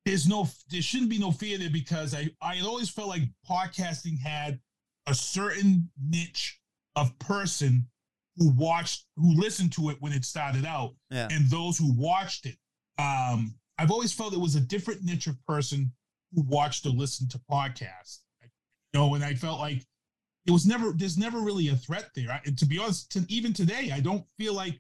there's 0.06 0.28
no 0.28 0.48
there 0.70 0.82
shouldn't 0.82 1.10
be 1.10 1.20
no 1.20 1.32
fear 1.32 1.58
there 1.58 1.70
because 1.70 2.16
I 2.16 2.30
I 2.42 2.62
always 2.62 2.90
felt 2.90 3.10
like 3.10 3.24
podcasting 3.50 4.20
had 4.20 4.60
a 5.08 5.14
certain 5.14 5.90
niche 6.02 6.60
of 6.96 7.18
person 7.20 7.88
who 8.38 8.52
watched 8.52 9.06
who 9.18 9.34
listened 9.40 9.72
to 9.74 9.90
it 9.90 9.98
when 10.00 10.14
it 10.14 10.26
started 10.26 10.66
out 10.66 10.96
yeah. 11.10 11.28
and 11.32 11.50
those 11.50 11.78
who 11.78 11.94
watched 11.94 12.46
it. 12.46 12.58
Um, 12.98 13.56
I've 13.78 13.92
always 13.92 14.12
felt 14.12 14.34
it 14.34 14.40
was 14.40 14.56
a 14.56 14.62
different 14.62 15.04
niche 15.04 15.28
of 15.28 15.36
person 15.46 15.92
who 16.34 16.44
watched 16.44 16.86
or 16.86 16.90
listened 16.90 17.32
to 17.32 17.42
podcasts. 17.50 18.20
You 18.42 19.00
know, 19.00 19.14
and 19.14 19.24
I 19.24 19.36
felt 19.36 19.60
like 19.60 19.86
it 20.48 20.52
was 20.52 20.66
never 20.66 20.92
there's 20.92 21.18
never 21.18 21.40
really 21.40 21.68
a 21.70 21.76
threat 21.76 22.10
there. 22.16 22.32
I, 22.32 22.42
and 22.46 22.58
to 22.58 22.66
be 22.66 22.80
honest, 22.80 23.12
to, 23.14 23.26
even 23.30 23.54
today, 23.54 23.92
I 23.94 24.00
don't 24.00 24.26
feel 24.38 24.54
like 24.54 24.80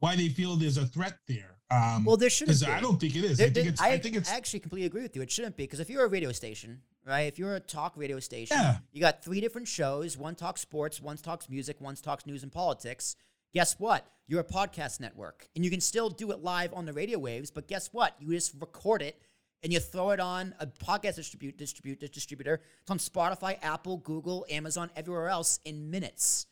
why 0.00 0.16
they 0.16 0.28
feel 0.28 0.56
there's 0.56 0.76
a 0.76 0.86
threat 0.86 1.18
there. 1.26 1.56
Um, 1.70 2.04
Well, 2.04 2.16
there 2.16 2.30
shouldn't 2.30 2.58
because 2.58 2.66
be. 2.66 2.72
I 2.72 2.80
don't 2.80 2.98
think 2.98 3.14
it 3.16 3.24
is. 3.24 3.38
There- 3.38 3.48
I 3.48 3.50
think 3.50 3.64
there- 3.64 3.72
it's. 3.72 3.80
I, 3.80 3.88
I, 3.90 3.98
think 3.98 4.16
it's. 4.16 4.30
I 4.30 4.36
actually 4.36 4.60
completely 4.60 4.86
agree 4.86 5.02
with 5.02 5.14
you. 5.16 5.22
It 5.22 5.30
shouldn't 5.30 5.56
be 5.56 5.64
because 5.64 5.80
if 5.80 5.90
you're 5.90 6.04
a 6.04 6.08
radio 6.08 6.32
station, 6.32 6.80
right? 7.04 7.22
If 7.22 7.38
you're 7.38 7.56
a 7.56 7.60
talk 7.60 7.92
radio 7.96 8.20
station, 8.20 8.56
Yeah. 8.58 8.78
you 8.92 9.00
got 9.00 9.22
three 9.24 9.40
different 9.40 9.68
shows. 9.68 10.16
One 10.16 10.34
talks 10.34 10.60
sports, 10.60 11.00
one 11.02 11.16
talks 11.16 11.48
music, 11.48 11.80
one 11.80 11.94
talks 11.96 12.24
news 12.26 12.42
and 12.42 12.50
politics. 12.52 13.16
Guess 13.54 13.78
what? 13.78 14.06
You're 14.26 14.40
a 14.40 14.44
podcast 14.44 15.00
network, 15.00 15.48
and 15.56 15.64
you 15.64 15.70
can 15.70 15.80
still 15.80 16.10
do 16.10 16.30
it 16.32 16.42
live 16.42 16.72
on 16.74 16.84
the 16.84 16.92
radio 16.92 17.18
waves. 17.18 17.50
But 17.50 17.66
guess 17.66 17.88
what? 17.92 18.14
You 18.20 18.30
just 18.30 18.54
record 18.60 19.02
it 19.02 19.20
and 19.62 19.72
you 19.72 19.80
throw 19.80 20.10
it 20.10 20.20
on 20.20 20.54
a 20.60 20.66
podcast 20.66 21.16
distribute 21.16 21.56
distribute 21.56 22.00
distributor. 22.12 22.60
It's 22.82 22.90
on 22.90 22.98
Spotify, 22.98 23.58
Apple, 23.62 23.98
Google, 23.98 24.46
Amazon, 24.50 24.90
everywhere 24.96 25.28
else 25.28 25.60
in 25.64 25.90
minutes. 25.90 26.46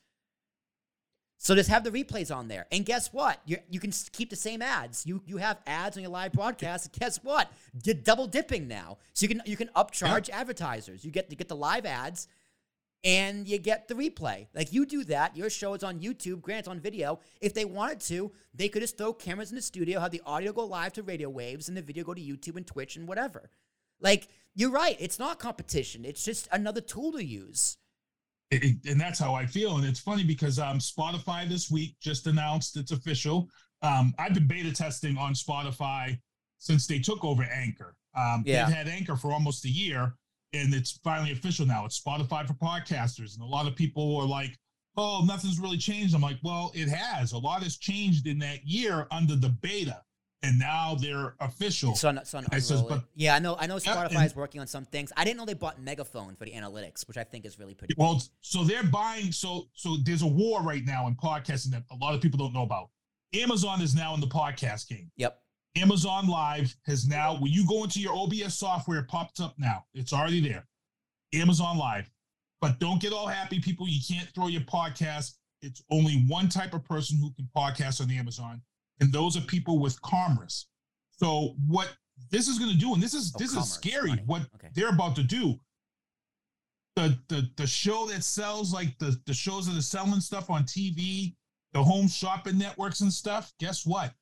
So 1.39 1.55
just 1.55 1.69
have 1.69 1.85
the 1.85 1.91
replays 1.91 2.35
on 2.35 2.49
there, 2.49 2.67
and 2.73 2.85
guess 2.85 3.13
what? 3.13 3.41
You 3.45 3.59
you 3.69 3.79
can 3.79 3.93
keep 4.13 4.31
the 4.31 4.37
same 4.37 4.63
ads. 4.63 5.05
You 5.07 5.23
you 5.27 5.37
have 5.37 5.61
ads 5.67 5.97
on 5.97 6.03
your 6.03 6.11
live 6.11 6.33
broadcast. 6.33 6.91
guess 6.99 7.23
what? 7.23 7.53
You're 7.85 7.95
double 7.95 8.27
dipping 8.27 8.67
now, 8.67 8.99
so 9.13 9.25
you 9.25 9.29
can 9.29 9.43
you 9.45 9.57
can 9.57 9.69
upcharge 9.77 10.31
advertisers. 10.31 11.05
You 11.05 11.11
get 11.11 11.31
you 11.31 11.37
get 11.37 11.49
the 11.49 11.57
live 11.57 11.85
ads, 11.85 12.27
and 13.07 13.47
you 13.49 13.57
get 13.59 13.87
the 13.89 13.95
replay. 13.95 14.49
Like 14.55 14.73
you 14.73 14.85
do 14.85 15.05
that. 15.05 15.37
Your 15.37 15.49
show 15.49 15.75
is 15.75 15.85
on 15.85 16.01
YouTube. 16.01 16.41
grants 16.43 16.67
on 16.69 16.81
video. 16.81 17.21
If 17.41 17.55
they 17.55 17.65
wanted 17.65 18.01
to, 18.01 18.33
they 18.53 18.69
could 18.69 18.83
just 18.83 18.99
throw 18.99 19.13
cameras 19.13 19.51
in 19.51 19.57
the 19.57 19.63
studio, 19.63 20.01
have 20.01 20.11
the 20.11 20.23
audio 20.27 20.53
go 20.53 20.65
live 20.67 20.93
to 20.95 21.03
radio 21.03 21.31
waves, 21.31 21.69
and 21.69 21.77
the 21.77 21.83
video 21.83 22.03
go 22.05 22.15
to 22.15 22.21
YouTube 22.21 22.57
and 22.57 22.67
Twitch 22.67 22.97
and 22.97 23.07
whatever. 23.07 23.49
Like 24.01 24.29
you're 24.55 24.71
right. 24.73 24.97
It's 24.99 25.19
not 25.19 25.39
competition. 25.39 26.05
It's 26.05 26.25
just 26.25 26.49
another 26.53 26.81
tool 26.81 27.13
to 27.13 27.25
use. 27.25 27.79
it- 28.53 28.63
it- 28.65 28.87
and 28.91 29.01
that's 29.01 29.19
how 29.19 29.35
I 29.35 29.45
feel. 29.47 29.77
And 29.77 29.85
it's 29.85 29.99
funny 29.99 30.23
because 30.23 30.59
um, 30.61 30.79
Spotify 30.79 31.49
this 31.49 31.69
week 31.71 31.97
just 32.01 32.27
announced 32.29 32.77
it's 32.77 32.93
official. 32.93 33.49
Um, 33.83 34.15
I've 34.21 34.35
been 34.35 34.47
beta 34.47 34.73
testing 34.73 35.17
on 35.19 35.35
Spotify 35.35 36.19
since 36.59 36.87
they 36.87 36.99
took 37.01 37.25
over 37.25 37.43
Anchor. 37.43 37.97
Um, 38.15 38.45
Yeah. 38.47 38.67
They've 38.67 38.75
had 38.77 38.89
Anchor 38.89 39.17
for 39.17 39.33
almost 39.33 39.65
a 39.65 39.69
year, 39.69 40.15
and 40.57 40.75
it's 40.75 40.93
finally 41.05 41.33
official 41.33 41.67
now. 41.67 41.85
It's 41.85 42.01
Spotify 42.01 42.47
for 42.47 42.55
podcasters, 42.55 43.35
and 43.35 43.43
a 43.43 43.47
lot 43.47 43.67
of 43.67 43.75
people 43.77 44.17
are 44.17 44.27
like, 44.27 44.57
"Oh, 44.97 45.25
nothing's 45.27 45.59
really 45.59 45.79
changed." 45.79 46.15
I'm 46.15 46.21
like, 46.23 46.39
"Well, 46.43 46.73
it 46.75 46.89
has. 46.89 47.33
A 47.33 47.39
lot 47.39 47.63
has 47.63 47.77
changed 47.77 48.27
in 48.27 48.39
that 48.41 48.65
year 48.67 49.07
under 49.11 49.37
the 49.37 49.49
beta, 49.51 50.03
and 50.43 50.59
now 50.59 50.95
they're 50.95 51.35
official." 51.41 51.91
It's 51.93 52.05
on, 52.05 52.19
it's 52.19 52.33
on 52.35 52.45
says, 52.61 52.83
but- 52.83 53.05
yeah, 53.15 53.35
I 53.35 53.39
know. 53.39 53.57
I 53.59 53.67
know 53.67 53.79
Yeah, 53.85 53.95
Spotify 53.97 54.17
and- 54.17 54.27
is 54.27 54.37
working 54.37 54.61
on 54.61 54.67
some 54.67 54.85
things. 54.87 55.13
I 55.17 55.25
didn't 55.25 55.37
know 55.39 55.45
they 55.45 55.55
bought 55.55 55.81
Megaphone 55.81 56.37
for 56.37 56.45
the 56.45 56.53
analytics, 56.53 57.07
which 57.09 57.17
I 57.17 57.25
think 57.25 57.45
is 57.45 57.59
really 57.59 57.75
pretty. 57.75 57.95
Well, 57.99 58.23
so 58.41 58.65
they're 58.65 58.83
buying. 58.85 59.33
So 59.33 59.69
so 59.75 59.97
there's 60.03 60.23
a 60.23 60.27
war 60.27 60.63
right 60.63 60.85
now 60.85 61.07
in 61.07 61.17
podcasting 61.17 61.71
that 61.73 61.85
a 61.91 61.97
lot 61.97 62.15
of 62.15 62.21
people 62.21 62.39
don't 62.39 62.53
know 62.55 62.63
about. 62.63 62.91
Amazon 63.35 63.83
is 63.83 63.95
now 63.95 64.15
in 64.15 64.21
the 64.21 64.27
podcast 64.29 64.89
game. 64.89 65.11
Yep. 65.17 65.39
Amazon 65.77 66.27
Live 66.27 66.75
has 66.87 67.07
now, 67.07 67.35
when 67.39 67.53
you 67.53 67.67
go 67.67 67.85
into 67.85 68.01
your 68.01 68.15
OBS 68.17 68.55
software, 68.59 69.01
it 69.01 69.09
pops 69.09 69.41
up 69.41 69.55
now. 69.59 69.85
It's 69.95 70.13
already 70.13 70.41
there. 70.41 70.67
Amazon 71.35 71.77
Live. 71.77 72.11
But 72.61 72.79
don't 72.79 73.01
get 73.01 73.13
all 73.13 73.27
happy, 73.27 73.61
people. 73.61 73.87
You 73.89 74.01
can't 74.09 74.29
throw 74.35 74.47
your 74.49 74.63
podcast. 74.63 75.35
It's 75.63 75.83
only 75.91 76.25
one 76.29 76.49
type 76.49 76.73
of 76.75 76.85
person 76.85 77.19
who 77.19 77.33
can 77.35 77.49
podcast 77.57 78.01
on 78.01 78.11
Amazon, 78.11 78.63
and 79.01 79.13
those 79.13 79.37
are 79.37 79.41
people 79.43 79.79
with 79.79 80.01
commerce. 80.03 80.67
So 81.13 81.55
what 81.67 81.95
this 82.31 82.49
is 82.49 82.59
going 82.59 82.71
to 82.73 82.79
do, 82.79 82.95
and 82.95 83.03
this 83.03 83.15
is 83.15 83.33
Oh, 83.35 83.39
this 83.39 83.53
commerce, 83.53 83.69
is 83.69 83.75
scary, 83.75 84.11
money. 84.11 84.23
what 84.27 84.43
Okay. 84.55 84.69
they're 84.75 84.89
about 84.91 85.17
to 85.17 85.23
do. 85.23 85.55
The, 86.97 87.19
the 87.29 87.51
the 87.57 87.67
show 87.67 88.07
that 88.07 88.25
sells 88.25 88.73
like 88.73 88.97
the 88.99 89.21
the 89.27 89.35
shows 89.35 89.67
that 89.67 89.77
are 89.79 89.83
selling 89.83 90.21
stuff 90.21 90.49
on 90.49 90.65
TV, 90.65 91.35
the 91.73 91.83
home 91.85 92.09
shopping 92.09 92.57
networks 92.57 93.01
and 93.03 93.13
stuff. 93.13 93.53
Guess 93.61 93.85
what? 93.85 94.15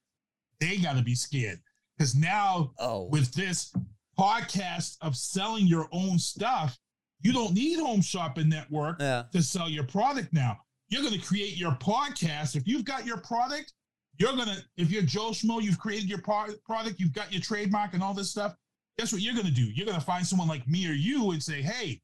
They 0.64 0.78
got 0.78 0.96
to 0.96 1.02
be 1.02 1.14
scared 1.14 1.60
because 1.98 2.14
now 2.14 2.72
Oh, 2.78 3.08
with 3.10 3.34
this 3.34 3.70
podcast 4.18 4.96
of 5.02 5.14
selling 5.14 5.66
your 5.66 5.88
own 5.92 6.18
stuff, 6.18 6.78
you 7.20 7.34
don't 7.34 7.52
need 7.52 7.78
Home 7.80 8.00
Shopping 8.00 8.48
Network 8.48 8.96
yeah. 8.98 9.24
to 9.32 9.42
sell 9.42 9.68
your 9.68 9.84
product 9.84 10.32
now. 10.32 10.58
You're 10.88 11.02
going 11.02 11.20
to 11.20 11.26
create 11.26 11.58
your 11.58 11.72
podcast. 11.72 12.56
If 12.56 12.66
you've 12.66 12.84
got 12.84 13.04
your 13.04 13.18
product, 13.18 13.74
you're 14.18 14.32
going 14.32 14.48
to, 14.48 14.56
if 14.78 14.90
you're 14.90 15.02
Joe 15.02 15.30
Schmo, 15.30 15.62
you've 15.62 15.78
created 15.78 16.08
your 16.08 16.22
pro- 16.22 16.54
product, 16.64 16.98
you've 16.98 17.12
got 17.12 17.30
your 17.32 17.42
trademark 17.42 17.92
and 17.92 18.02
all 18.02 18.14
this 18.14 18.30
stuff. 18.30 18.54
Guess 18.98 19.12
what 19.12 19.20
you're 19.20 19.34
going 19.34 19.46
to 19.46 19.52
do? 19.52 19.70
You're 19.74 19.86
going 19.86 19.98
to 19.98 20.04
find 20.04 20.26
someone 20.26 20.48
like 20.48 20.66
me 20.66 20.88
or 20.88 20.92
you 20.92 21.32
and 21.32 21.42
say, 21.42 21.60
hey, 21.60 22.00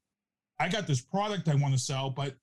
I 0.59 0.69
got 0.69 0.87
this 0.87 1.01
product 1.01 1.49
I 1.49 1.55
want 1.55 1.73
to 1.73 1.81
sell, 1.81 2.11
but 2.11 2.35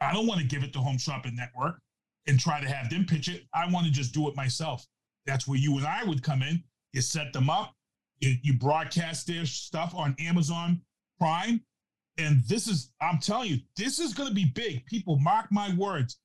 I 0.00 0.12
don't 0.12 0.26
want 0.26 0.40
to 0.40 0.46
give 0.46 0.62
it 0.62 0.72
to 0.74 0.78
Home 0.78 0.98
Shopping 0.98 1.34
Network 1.34 1.80
and 2.28 2.38
try 2.38 2.60
to 2.60 2.68
have 2.68 2.90
them 2.90 3.06
pitch 3.06 3.28
it. 3.28 3.42
I 3.54 3.68
want 3.68 3.86
to 3.86 3.92
just 3.92 4.14
do 4.14 4.28
it 4.28 4.36
myself. 4.36 4.86
That's 5.26 5.46
where 5.46 5.58
you 5.58 5.76
and 5.76 5.86
I 5.86 6.04
would 6.04 6.22
come 6.22 6.42
in. 6.42 6.62
You 6.92 7.00
set 7.00 7.32
them 7.32 7.48
up, 7.48 7.74
you, 8.18 8.34
you 8.42 8.54
broadcast 8.54 9.26
their 9.26 9.46
stuff 9.46 9.94
on 9.94 10.16
Amazon 10.18 10.82
Prime. 11.18 11.62
And 12.18 12.42
this 12.44 12.68
is, 12.68 12.90
I'm 13.00 13.18
telling 13.18 13.50
you, 13.50 13.58
this 13.76 13.98
is 13.98 14.12
going 14.12 14.28
to 14.28 14.34
be 14.34 14.44
big. 14.44 14.84
People, 14.86 15.18
mark 15.18 15.46
my 15.50 15.74
words. 15.74 16.18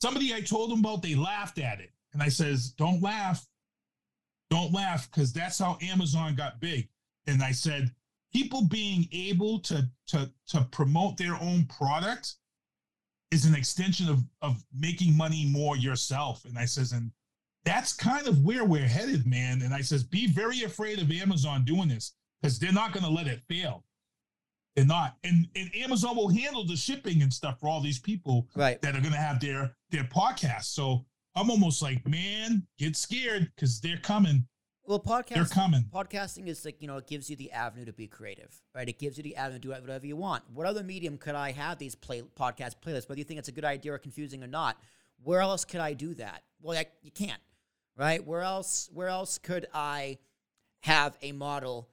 Somebody 0.00 0.34
I 0.34 0.40
told 0.40 0.70
them 0.70 0.80
about, 0.80 1.02
they 1.02 1.14
laughed 1.14 1.58
at 1.58 1.80
it. 1.80 1.90
And 2.12 2.22
I 2.22 2.28
says, 2.28 2.70
don't 2.70 3.00
laugh. 3.00 3.46
Don't 4.50 4.72
laugh 4.72 5.08
because 5.10 5.32
that's 5.32 5.58
how 5.58 5.78
Amazon 5.80 6.34
got 6.34 6.60
big. 6.60 6.88
And 7.26 7.42
I 7.42 7.52
said, 7.52 7.94
people 8.32 8.66
being 8.66 9.08
able 9.12 9.60
to, 9.60 9.88
to, 10.08 10.30
to 10.48 10.62
promote 10.72 11.16
their 11.16 11.36
own 11.40 11.66
product 11.66 12.34
is 13.32 13.46
an 13.46 13.54
extension 13.54 14.08
of 14.10 14.22
of 14.42 14.62
making 14.78 15.16
money 15.16 15.46
more 15.46 15.76
yourself. 15.76 16.44
And 16.44 16.58
I 16.58 16.66
says, 16.66 16.92
and 16.92 17.10
that's 17.64 17.92
kind 17.92 18.26
of 18.26 18.44
where 18.44 18.64
we're 18.64 18.86
headed, 18.88 19.26
man. 19.26 19.62
And 19.62 19.72
I 19.72 19.80
says, 19.82 20.02
be 20.02 20.26
very 20.26 20.62
afraid 20.62 20.98
of 21.00 21.10
Amazon 21.10 21.64
doing 21.64 21.88
this 21.88 22.12
because 22.40 22.58
they're 22.58 22.72
not 22.72 22.92
going 22.92 23.04
to 23.04 23.10
let 23.10 23.26
it 23.26 23.40
fail. 23.48 23.84
They're 24.74 24.86
not, 24.86 25.16
and 25.22 25.46
and 25.54 25.70
Amazon 25.76 26.16
will 26.16 26.30
handle 26.30 26.64
the 26.66 26.76
shipping 26.76 27.20
and 27.20 27.30
stuff 27.32 27.60
for 27.60 27.68
all 27.68 27.82
these 27.82 27.98
people 27.98 28.48
Right. 28.56 28.80
that 28.80 28.96
are 28.96 29.00
going 29.00 29.12
to 29.12 29.18
have 29.20 29.38
their 29.38 29.76
their 29.90 30.04
podcast. 30.04 30.64
So 30.64 31.04
I'm 31.36 31.50
almost 31.50 31.82
like, 31.82 32.08
man, 32.08 32.66
get 32.78 32.96
scared 32.96 33.52
because 33.54 33.80
they're 33.80 33.98
coming. 33.98 34.46
Well, 34.84 34.98
They're 35.28 35.44
coming. 35.44 35.84
podcasting 35.94 36.48
is 36.48 36.64
like 36.64 36.80
you 36.80 36.88
know 36.88 36.96
it 36.96 37.06
gives 37.06 37.28
you 37.30 37.36
the 37.36 37.52
avenue 37.52 37.84
to 37.84 37.92
be 37.92 38.06
creative, 38.08 38.60
right? 38.74 38.88
It 38.88 38.98
gives 38.98 39.16
you 39.18 39.22
the 39.22 39.36
avenue 39.36 39.58
to 39.58 39.60
do 39.60 39.68
whatever 39.70 40.06
you 40.06 40.16
want. 40.16 40.42
What 40.52 40.66
other 40.66 40.82
medium 40.82 41.18
could 41.18 41.34
I 41.34 41.52
have 41.52 41.78
these 41.78 41.94
play 41.94 42.22
podcast 42.22 42.76
playlists? 42.84 43.08
Whether 43.10 43.18
you 43.20 43.24
think 43.24 43.38
it's 43.38 43.48
a 43.48 43.52
good 43.52 43.64
idea 43.66 43.92
or 43.92 43.98
confusing 43.98 44.42
or 44.42 44.46
not, 44.48 44.76
where 45.22 45.40
else 45.40 45.64
could 45.66 45.80
I 45.80 45.92
do 45.92 46.14
that? 46.14 46.42
Well, 46.60 46.76
I, 46.78 46.86
you 47.02 47.10
can't, 47.12 47.40
right? 47.96 48.24
Where 48.24 48.42
else? 48.42 48.88
Where 48.92 49.08
else 49.08 49.38
could 49.38 49.66
I 49.72 50.18
have 50.80 51.16
a 51.22 51.32
model 51.32 51.88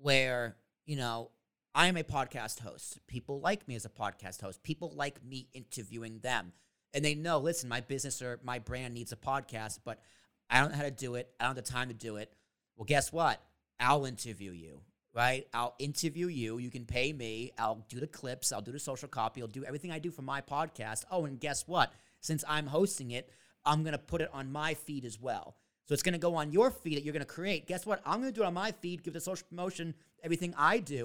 where 0.00 0.56
you 0.86 0.96
know 0.96 1.30
I 1.74 1.86
am 1.86 1.96
a 1.96 2.02
podcast 2.02 2.60
host. 2.60 2.98
People 3.06 3.40
like 3.40 3.68
me 3.68 3.76
as 3.76 3.84
a 3.84 3.90
podcast 3.90 4.40
host. 4.40 4.62
People 4.62 4.92
like 4.96 5.24
me 5.24 5.48
interviewing 5.52 6.18
them, 6.20 6.52
and 6.92 7.04
they 7.04 7.14
know. 7.14 7.38
Listen, 7.38 7.68
my 7.68 7.80
business 7.80 8.20
or 8.22 8.40
my 8.42 8.58
brand 8.58 8.94
needs 8.94 9.12
a 9.12 9.16
podcast, 9.16 9.78
but 9.84 10.00
I 10.48 10.60
don't 10.60 10.72
know 10.72 10.78
how 10.78 10.82
to 10.82 10.90
do 10.90 11.14
it. 11.14 11.30
I 11.38 11.44
don't 11.44 11.56
have 11.56 11.64
the 11.64 11.70
time 11.70 11.88
to 11.88 11.94
do 11.94 12.16
it. 12.16 12.32
Well, 12.76 12.86
guess 12.86 13.12
what? 13.12 13.40
I'll 13.78 14.04
interview 14.04 14.50
you, 14.50 14.80
right? 15.14 15.46
I'll 15.54 15.74
interview 15.78 16.26
you. 16.26 16.58
You 16.58 16.70
can 16.70 16.84
pay 16.84 17.12
me. 17.12 17.52
I'll 17.56 17.84
do 17.88 18.00
the 18.00 18.06
clips. 18.06 18.52
I'll 18.52 18.60
do 18.60 18.72
the 18.72 18.78
social 18.78 19.08
copy. 19.08 19.40
I'll 19.42 19.48
do 19.48 19.64
everything 19.64 19.92
I 19.92 19.98
do 19.98 20.10
for 20.10 20.22
my 20.22 20.40
podcast. 20.40 21.04
Oh, 21.10 21.24
and 21.24 21.38
guess 21.38 21.68
what? 21.68 21.92
Since 22.20 22.44
I'm 22.48 22.66
hosting 22.66 23.12
it, 23.12 23.30
I'm 23.64 23.82
going 23.82 23.92
to 23.92 23.98
put 23.98 24.20
it 24.20 24.30
on 24.32 24.50
my 24.50 24.74
feed 24.74 25.04
as 25.04 25.20
well. 25.20 25.56
So 25.86 25.94
it's 25.94 26.02
going 26.02 26.12
to 26.12 26.18
go 26.18 26.36
on 26.36 26.52
your 26.52 26.70
feed 26.70 26.96
that 26.96 27.04
you're 27.04 27.12
going 27.12 27.20
to 27.20 27.26
create. 27.26 27.66
Guess 27.66 27.84
what? 27.84 28.00
I'm 28.06 28.20
going 28.20 28.32
to 28.32 28.34
do 28.34 28.44
it 28.44 28.46
on 28.46 28.54
my 28.54 28.72
feed, 28.72 29.02
give 29.02 29.12
the 29.12 29.20
social 29.20 29.46
promotion, 29.48 29.94
everything 30.22 30.54
I 30.56 30.78
do 30.78 31.04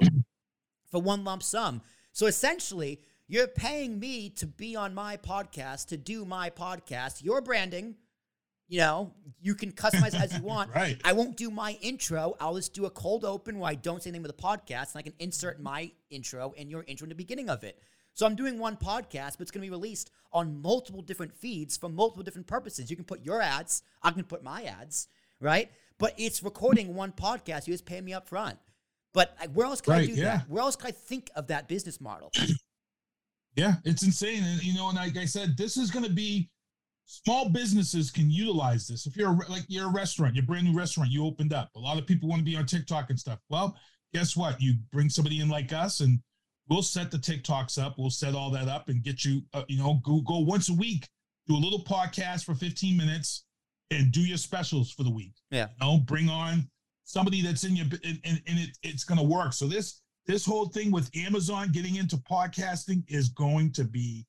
for 0.92 1.02
one 1.02 1.24
lump 1.24 1.44
sum. 1.44 1.82
So 2.12 2.28
essentially, 2.28 3.02
you're 3.28 3.48
paying 3.48 4.00
me 4.00 4.30
to 4.32 4.46
be 4.46 4.76
on 4.76 4.94
my 4.94 5.18
podcast, 5.18 5.88
to 5.88 5.98
do 5.98 6.24
my 6.24 6.50
podcast. 6.50 7.24
Your 7.24 7.42
branding, 7.42 7.96
you 8.68 8.80
know, 8.80 9.12
you 9.42 9.56
can 9.56 9.72
customize 9.72 10.14
as 10.14 10.38
you 10.38 10.44
want. 10.44 10.74
Right. 10.74 11.02
I 11.04 11.14
won't 11.14 11.36
do 11.36 11.50
my 11.50 11.78
intro. 11.82 12.36
I'll 12.40 12.56
just 12.56 12.74
do 12.74 12.86
a 12.86 12.90
cold 12.92 13.26
open 13.26 13.60
where 13.60 13.72
I 13.72 13.76
don't 13.76 14.04
say 14.04 14.12
name 14.12 14.24
of 14.24 14.36
the 14.36 14.42
podcast 14.42 14.94
and 14.94 15.00
I 15.00 15.02
can 15.02 15.14
insert 15.20 15.60
my 15.60 15.92
intro 16.10 16.54
and 16.58 16.70
your 16.70 16.84
intro 16.84 17.06
in 17.06 17.10
the 17.10 17.16
beginning 17.16 17.50
of 17.50 17.64
it. 17.64 17.82
So 18.16 18.26
I'm 18.26 18.36
doing 18.36 18.58
one 18.58 18.78
podcast, 18.78 19.38
but 19.38 19.42
it's 19.42 19.52
going 19.52 19.62
to 19.62 19.68
be 19.68 19.70
released 19.70 20.10
on 20.32 20.62
multiple 20.62 21.02
different 21.02 21.34
feeds 21.34 21.76
for 21.78 21.90
multiple 21.90 22.24
different 22.24 22.48
purposes. 22.48 22.90
You 22.90 22.96
can 22.96 23.06
put 23.06 23.24
your 23.24 23.42
ads, 23.42 23.84
I 24.02 24.12
can 24.12 24.24
put 24.24 24.42
my 24.42 24.64
ads, 24.64 25.08
right? 25.40 25.70
But 25.98 26.14
it's 26.18 26.42
recording 26.42 26.96
one 26.96 27.12
podcast. 27.12 27.68
You 27.68 27.74
just 27.74 27.86
pay 27.86 28.00
me 28.02 28.14
up 28.14 28.28
front. 28.28 28.58
But 29.14 29.36
like, 29.40 29.52
where 29.52 29.66
else 29.68 29.82
can 29.82 29.94
I 29.94 30.06
do 30.06 30.14
yeah. 30.14 30.24
that? 30.24 30.50
Where 30.50 30.64
else 30.64 30.76
can 30.76 30.88
I 30.88 30.92
think 30.92 31.30
of 31.36 31.48
that 31.48 31.68
business 31.68 32.02
model? 32.02 32.32
Yeah, 33.58 33.76
it's 33.86 34.04
insane. 34.04 34.44
And 34.44 34.62
you 34.64 34.74
know, 34.74 34.90
and 34.90 34.98
like 34.98 35.16
I 35.16 35.24
said, 35.24 35.56
this 35.56 35.78
is 35.78 35.90
going 35.90 36.04
to 36.04 36.12
be 36.12 36.50
small 37.06 37.48
businesses 37.48 38.12
can 38.12 38.30
utilize 38.30 38.86
this. 38.86 39.06
If 39.08 39.16
you're 39.16 39.32
a, 39.32 39.50
like 39.50 39.64
you're 39.70 39.88
a 39.88 39.94
restaurant, 39.94 40.36
you're 40.36 40.44
a 40.44 40.46
brand 40.46 40.66
new 40.66 40.78
restaurant, 40.78 41.10
you 41.10 41.26
opened 41.26 41.54
up. 41.54 41.70
A 41.76 41.80
lot 41.80 41.98
of 41.98 42.06
people 42.06 42.28
want 42.28 42.42
to 42.42 42.46
be 42.46 42.58
on 42.58 42.66
TikTok 42.66 43.10
and 43.12 43.20
stuff. 43.20 43.40
Well, 43.50 43.78
guess 44.14 44.36
what? 44.36 44.62
You 44.62 44.74
bring 44.92 45.10
somebody 45.10 45.40
in 45.40 45.48
like 45.48 45.72
us, 45.72 46.02
and 46.02 46.20
we'll 46.70 46.82
set 46.82 47.12
the 47.12 47.18
TikToks 47.18 47.82
up. 47.82 47.96
We'll 47.98 48.10
set 48.10 48.36
all 48.36 48.52
that 48.52 48.68
up 48.68 48.90
and 48.90 49.04
get 49.04 49.24
you. 49.26 49.42
Uh, 49.54 49.64
you 49.68 49.78
know, 49.78 50.02
go 50.04 50.22
go 50.22 50.40
once 50.40 50.70
a 50.70 50.74
week, 50.74 51.08
do 51.48 51.56
a 51.56 51.58
little 51.58 51.84
podcast 51.84 52.46
for 52.46 52.56
15 52.56 52.96
minutes, 52.98 53.46
and 53.92 54.12
do 54.12 54.22
your 54.22 54.38
specials 54.38 54.92
for 54.92 55.04
the 55.04 55.12
week. 55.12 55.34
Yeah. 55.52 55.68
You 55.80 55.86
know, 55.86 55.98
bring 56.00 56.30
on 56.30 56.68
somebody 57.04 57.42
that's 57.42 57.64
in 57.64 57.76
your 57.76 57.86
and, 58.04 58.20
and, 58.24 58.42
and 58.48 58.60
it, 58.60 58.78
it's 58.84 59.04
going 59.04 59.20
to 59.20 59.24
work. 59.26 59.54
So 59.54 59.68
this 59.68 60.02
this 60.26 60.46
whole 60.46 60.68
thing 60.70 60.92
with 60.92 61.10
Amazon 61.16 61.72
getting 61.72 61.96
into 61.98 62.18
podcasting 62.18 63.04
is 63.08 63.30
going 63.30 63.72
to 63.74 63.84
be 63.84 64.26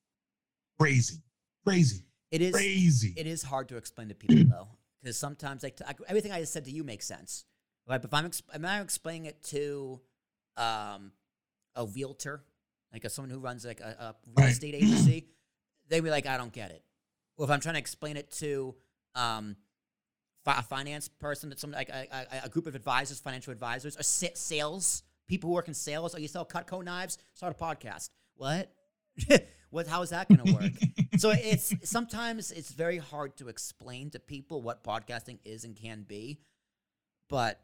crazy, 0.79 1.23
crazy, 1.65 2.03
It 2.31 2.41
is. 2.43 2.53
crazy. 2.53 3.13
It 3.17 3.25
is 3.25 3.41
hard 3.41 3.67
to 3.69 3.77
explain 3.77 4.09
to 4.09 4.15
people 4.15 4.45
though, 4.47 4.67
because 5.01 5.17
sometimes 5.17 5.63
like 5.63 5.79
everything 6.07 6.31
I 6.31 6.39
just 6.39 6.53
said 6.53 6.65
to 6.65 6.71
you 6.71 6.83
makes 6.83 7.07
sense. 7.07 7.45
Right, 7.89 8.01
but 8.01 8.09
if 8.09 8.13
I'm 8.13 8.25
ex- 8.25 8.43
am 8.53 8.65
I 8.65 8.81
explaining 8.81 9.25
it 9.25 9.41
to 9.45 10.01
um, 10.57 11.13
a 11.77 11.85
realtor, 11.85 12.43
like 12.91 13.05
a, 13.05 13.09
someone 13.09 13.29
who 13.29 13.39
runs 13.39 13.65
like 13.65 13.79
a, 13.79 13.95
a 13.99 14.15
real 14.35 14.49
estate 14.49 14.75
agency, 14.75 15.27
they'd 15.89 16.01
be 16.01 16.09
like, 16.09 16.25
I 16.25 16.35
don't 16.35 16.51
get 16.51 16.71
it. 16.71 16.83
Or 17.37 17.45
if 17.45 17.51
I'm 17.51 17.61
trying 17.61 17.75
to 17.75 17.79
explain 17.79 18.17
it 18.17 18.31
to 18.33 18.75
um, 19.15 19.55
fi- 20.43 20.57
a 20.57 20.63
finance 20.63 21.07
person, 21.07 21.49
that 21.49 21.59
some 21.59 21.71
like 21.71 21.89
a, 21.89 22.07
a, 22.11 22.45
a 22.45 22.49
group 22.49 22.67
of 22.67 22.75
advisors, 22.75 23.19
financial 23.19 23.53
advisors, 23.53 23.97
or 23.97 24.03
sa- 24.03 24.27
sales 24.33 25.03
people 25.27 25.49
who 25.49 25.53
work 25.53 25.67
in 25.67 25.73
sales. 25.73 26.15
Oh, 26.15 26.17
you 26.17 26.27
sell 26.27 26.45
Cutco 26.45 26.83
knives? 26.83 27.17
Start 27.33 27.55
a 27.59 27.63
podcast. 27.63 28.09
What? 28.35 28.71
what? 29.69 29.87
How 29.87 30.01
is 30.01 30.09
that 30.09 30.27
going 30.27 30.45
to 30.45 30.53
work? 30.53 30.71
so 31.17 31.31
it's 31.31 31.73
sometimes 31.83 32.51
it's 32.51 32.71
very 32.71 32.97
hard 32.97 33.37
to 33.37 33.49
explain 33.49 34.09
to 34.11 34.19
people 34.19 34.61
what 34.61 34.83
podcasting 34.83 35.39
is 35.45 35.63
and 35.63 35.75
can 35.75 36.03
be. 36.07 36.39
But 37.29 37.59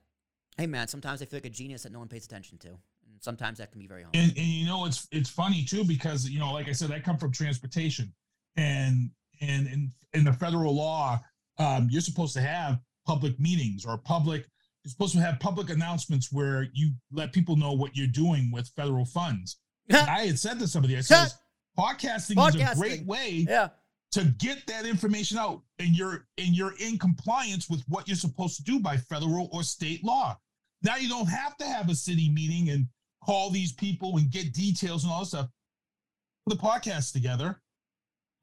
hey, 0.57 0.67
man, 0.67 0.87
sometimes 0.87 1.21
I 1.21 1.25
feel 1.25 1.37
like 1.37 1.45
a 1.45 1.49
genius 1.49 1.83
that 1.83 1.91
no 1.91 1.99
one 1.99 2.07
pays 2.07 2.25
attention 2.25 2.57
to, 2.59 2.77
sometimes 3.23 3.57
that 3.57 3.71
can 3.71 3.79
be 3.79 3.87
very 3.87 4.03
humbling. 4.03 4.23
and, 4.23 4.37
and 4.37 4.47
you 4.47 4.65
know 4.65 4.85
it's 4.85 5.07
it's 5.11 5.29
funny 5.29 5.63
too 5.63 5.83
because 5.83 6.29
you 6.29 6.39
know 6.39 6.51
like 6.51 6.67
i 6.67 6.71
said 6.71 6.91
i 6.91 6.99
come 6.99 7.17
from 7.17 7.31
transportation. 7.31 8.13
And 8.55 9.09
and 9.41 9.67
in 9.67 9.91
in 10.13 10.23
the 10.23 10.33
federal 10.33 10.75
law 10.75 11.19
um 11.57 11.87
you're 11.89 12.01
supposed 12.01 12.33
to 12.35 12.41
have 12.41 12.79
public 13.07 13.39
meetings 13.39 13.85
or 13.85 13.97
public 13.97 14.45
you're 14.83 14.91
supposed 14.91 15.13
to 15.13 15.21
have 15.21 15.39
public 15.39 15.69
announcements 15.69 16.31
where 16.31 16.67
you 16.73 16.91
let 17.11 17.31
people 17.31 17.55
know 17.55 17.71
what 17.71 17.95
you're 17.95 18.07
doing 18.07 18.51
with 18.51 18.67
federal 18.75 19.05
funds. 19.05 19.57
I 19.91 20.25
had 20.25 20.37
said 20.37 20.59
to 20.59 20.67
somebody 20.67 20.97
i 20.97 21.01
said, 21.01 21.29
podcasting, 21.79 22.47
is 22.49 22.55
a 22.55 22.75
great 22.75 23.05
way 23.05 23.45
yeah, 23.47 23.69
to 24.11 24.25
get 24.37 24.67
that 24.67 24.85
information 24.85 25.37
out 25.37 25.61
and 25.79 25.95
you're 25.95 26.25
and 26.37 26.49
you're 26.49 26.73
in 26.79 26.97
compliance 26.99 27.69
with 27.69 27.81
what 27.87 28.07
you're 28.07 28.17
supposed 28.17 28.57
to 28.57 28.63
do 28.63 28.79
by 28.79 28.97
federal 28.97 29.49
or 29.51 29.63
state 29.63 30.03
law. 30.03 30.37
Now 30.83 30.97
you 30.97 31.07
don't 31.07 31.29
have 31.29 31.55
to 31.57 31.65
have 31.65 31.89
a 31.89 31.95
city 31.95 32.29
meeting 32.29 32.69
and 32.69 32.87
call 33.25 33.49
these 33.49 33.71
people 33.71 34.17
and 34.17 34.29
get 34.29 34.53
details 34.53 35.03
and 35.03 35.11
all 35.13 35.19
this 35.21 35.29
stuff. 35.29 35.49
Put 36.47 36.57
the 36.57 36.63
podcast 36.63 37.13
together. 37.13 37.61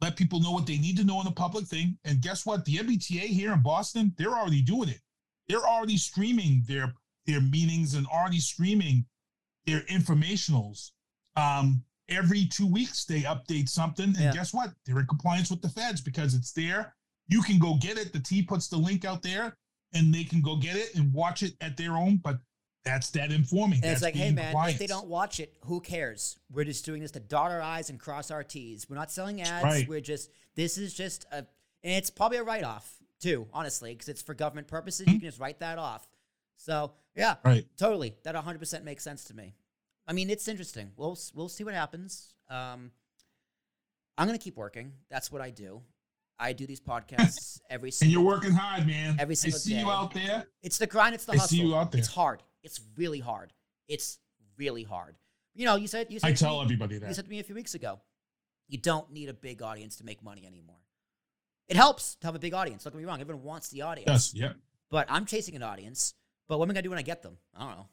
Let 0.00 0.16
people 0.16 0.40
know 0.40 0.52
what 0.52 0.66
they 0.66 0.78
need 0.78 0.96
to 0.96 1.04
know 1.04 1.20
in 1.20 1.26
the 1.26 1.32
public 1.32 1.66
thing. 1.66 1.98
And 2.04 2.22
guess 2.22 2.46
what? 2.46 2.64
The 2.64 2.76
mbta 2.78 3.20
here 3.26 3.52
in 3.52 3.62
boston 3.62 4.14
they're 4.16 4.30
already 4.34 4.62
doing 4.62 4.88
it. 4.88 5.00
They're 5.48 5.66
already 5.66 5.96
streaming 5.98 6.62
their 6.66 6.94
their 7.26 7.40
meetings 7.42 7.94
and 7.94 8.06
already 8.06 8.40
streaming 8.40 9.04
their 9.66 9.82
informationals. 9.82 10.92
Um 11.36 11.84
every 12.08 12.46
two 12.46 12.66
weeks 12.66 13.04
they 13.04 13.22
update 13.22 13.68
something. 13.68 14.06
And 14.06 14.16
Yeah. 14.18 14.32
guess 14.32 14.52
what? 14.54 14.72
They're 14.84 15.00
in 15.00 15.06
compliance 15.06 15.50
with 15.50 15.60
the 15.62 15.68
feds 15.68 16.00
because 16.00 16.34
it's 16.34 16.52
there. 16.52 16.94
You 17.28 17.42
can 17.42 17.58
go 17.58 17.74
get 17.76 17.98
it. 17.98 18.12
The 18.12 18.20
t 18.20 18.42
puts 18.42 18.68
the 18.68 18.78
link 18.78 19.04
out 19.04 19.22
there 19.22 19.56
and 19.92 20.12
they 20.14 20.24
can 20.24 20.40
go 20.40 20.56
get 20.56 20.76
it 20.76 20.94
and 20.94 21.12
watch 21.12 21.42
it 21.42 21.54
at 21.60 21.76
their 21.76 21.96
own. 21.96 22.16
But 22.16 22.38
that's 22.84 23.10
that 23.10 23.30
informing 23.30 23.80
and 23.82 23.92
it's 23.92 24.02
like, 24.02 24.14
hey, 24.14 24.30
man, 24.32 24.54
if 24.68 24.78
they 24.78 24.86
don't 24.86 25.06
watch 25.08 25.38
it, 25.40 25.54
who 25.66 25.80
cares? 25.80 26.38
We're 26.50 26.64
just 26.64 26.84
doing 26.84 27.02
this 27.02 27.10
to 27.12 27.20
dot 27.20 27.50
our 27.50 27.60
i's 27.60 27.90
and 27.90 27.98
cross 28.00 28.30
our 28.30 28.42
t's. 28.42 28.88
We're 28.88 28.96
not 28.96 29.10
selling 29.10 29.42
ads. 29.42 29.62
right. 29.64 29.88
We're 29.88 30.00
just 30.00 30.30
this 30.54 30.78
is 30.78 30.94
just 30.94 31.26
a, 31.30 31.38
and 31.38 31.46
it's 31.82 32.10
probably 32.10 32.38
a 32.38 32.42
write 32.42 32.64
off 32.64 32.90
too, 33.20 33.46
honestly, 33.52 33.92
because 33.92 34.08
it's 34.08 34.22
for 34.22 34.32
government 34.34 34.66
purposes. 34.66 35.06
You 35.06 35.14
can 35.14 35.20
just 35.20 35.38
write 35.40 35.60
that 35.60 35.78
off. 35.78 36.08
So 36.56 36.92
yeah, 37.14 37.36
right 37.44 37.66
Totally. 37.76 38.14
That 38.24 38.34
100% 38.34 38.82
makes 38.84 39.04
sense 39.04 39.24
to 39.24 39.34
me. 39.34 39.54
I 40.06 40.12
mean, 40.12 40.30
it's 40.30 40.48
interesting. 40.48 40.90
We'll 40.96 41.18
we'll 41.34 41.48
see 41.50 41.64
what 41.64 41.74
happens. 41.74 42.34
Um, 42.48 42.90
I'm 44.18 44.26
going 44.26 44.38
to 44.38 44.42
keep 44.42 44.56
working. 44.56 44.92
That's 45.10 45.30
what 45.30 45.40
I 45.42 45.50
do. 45.50 45.82
I 46.38 46.52
do 46.54 46.66
these 46.66 46.80
podcasts 46.92 47.60
every 47.68 47.90
single. 47.90 48.06
and 48.18 48.24
you're 48.26 48.34
working 48.36 48.52
hard 48.52 48.86
man 48.86 49.16
Every 49.18 49.34
single 49.34 49.56
i 49.56 49.60
see 49.60 49.74
day. 49.74 49.80
you 49.80 49.90
out 49.90 50.14
there 50.14 50.46
It's 50.62 50.78
the 50.78 50.86
grind, 50.86 51.14
it's 51.14 51.26
the 51.26 51.32
I 51.32 51.36
hustle. 51.36 51.48
see 51.58 51.62
you 51.62 51.76
out 51.76 51.92
there. 51.92 51.98
It's 51.98 52.08
hard. 52.08 52.42
It's 52.62 52.80
really 52.96 53.20
hard. 53.20 53.52
It's 53.88 54.18
really 54.56 54.82
hard. 54.82 55.16
You 55.54 55.64
know, 55.66 55.76
you 55.76 55.86
said 55.88 56.06
you 56.10 56.18
said 56.20 56.28
i 56.28 56.32
tell 56.32 56.58
me- 56.58 56.64
everybody 56.64 56.98
that. 56.98 57.08
you 57.08 57.14
said 57.14 57.24
to 57.24 57.30
me 57.30 57.40
a 57.40 57.42
few 57.42 57.54
weeks 57.54 57.74
ago, 57.74 58.00
you 58.68 58.78
don't 58.78 59.10
need 59.12 59.28
a 59.28 59.34
big 59.34 59.62
audience 59.62 59.96
to 59.96 60.04
make 60.04 60.22
money 60.22 60.46
anymore. 60.46 60.76
It 61.68 61.76
helps 61.76 62.16
to 62.16 62.26
have 62.26 62.34
a 62.34 62.38
big 62.38 62.54
audience. 62.54 62.84
Don't 62.84 62.92
get 62.92 62.98
me 62.98 63.04
wrong. 63.04 63.20
Everyone 63.20 63.44
wants 63.44 63.68
the 63.68 63.82
audience. 63.82 64.08
yes 64.08 64.34
yep 64.34 64.56
But 64.90 65.06
I'm 65.10 65.24
chasing 65.26 65.54
an 65.56 65.62
audience. 65.62 66.14
But 66.48 66.58
what 66.58 66.64
am 66.66 66.70
I 66.70 66.74
gonna 66.74 66.82
do 66.82 66.90
when 66.90 66.98
I 66.98 67.02
get 67.02 67.22
them? 67.22 67.36
I 67.56 67.60
don't 67.60 67.76
know. 67.76 67.88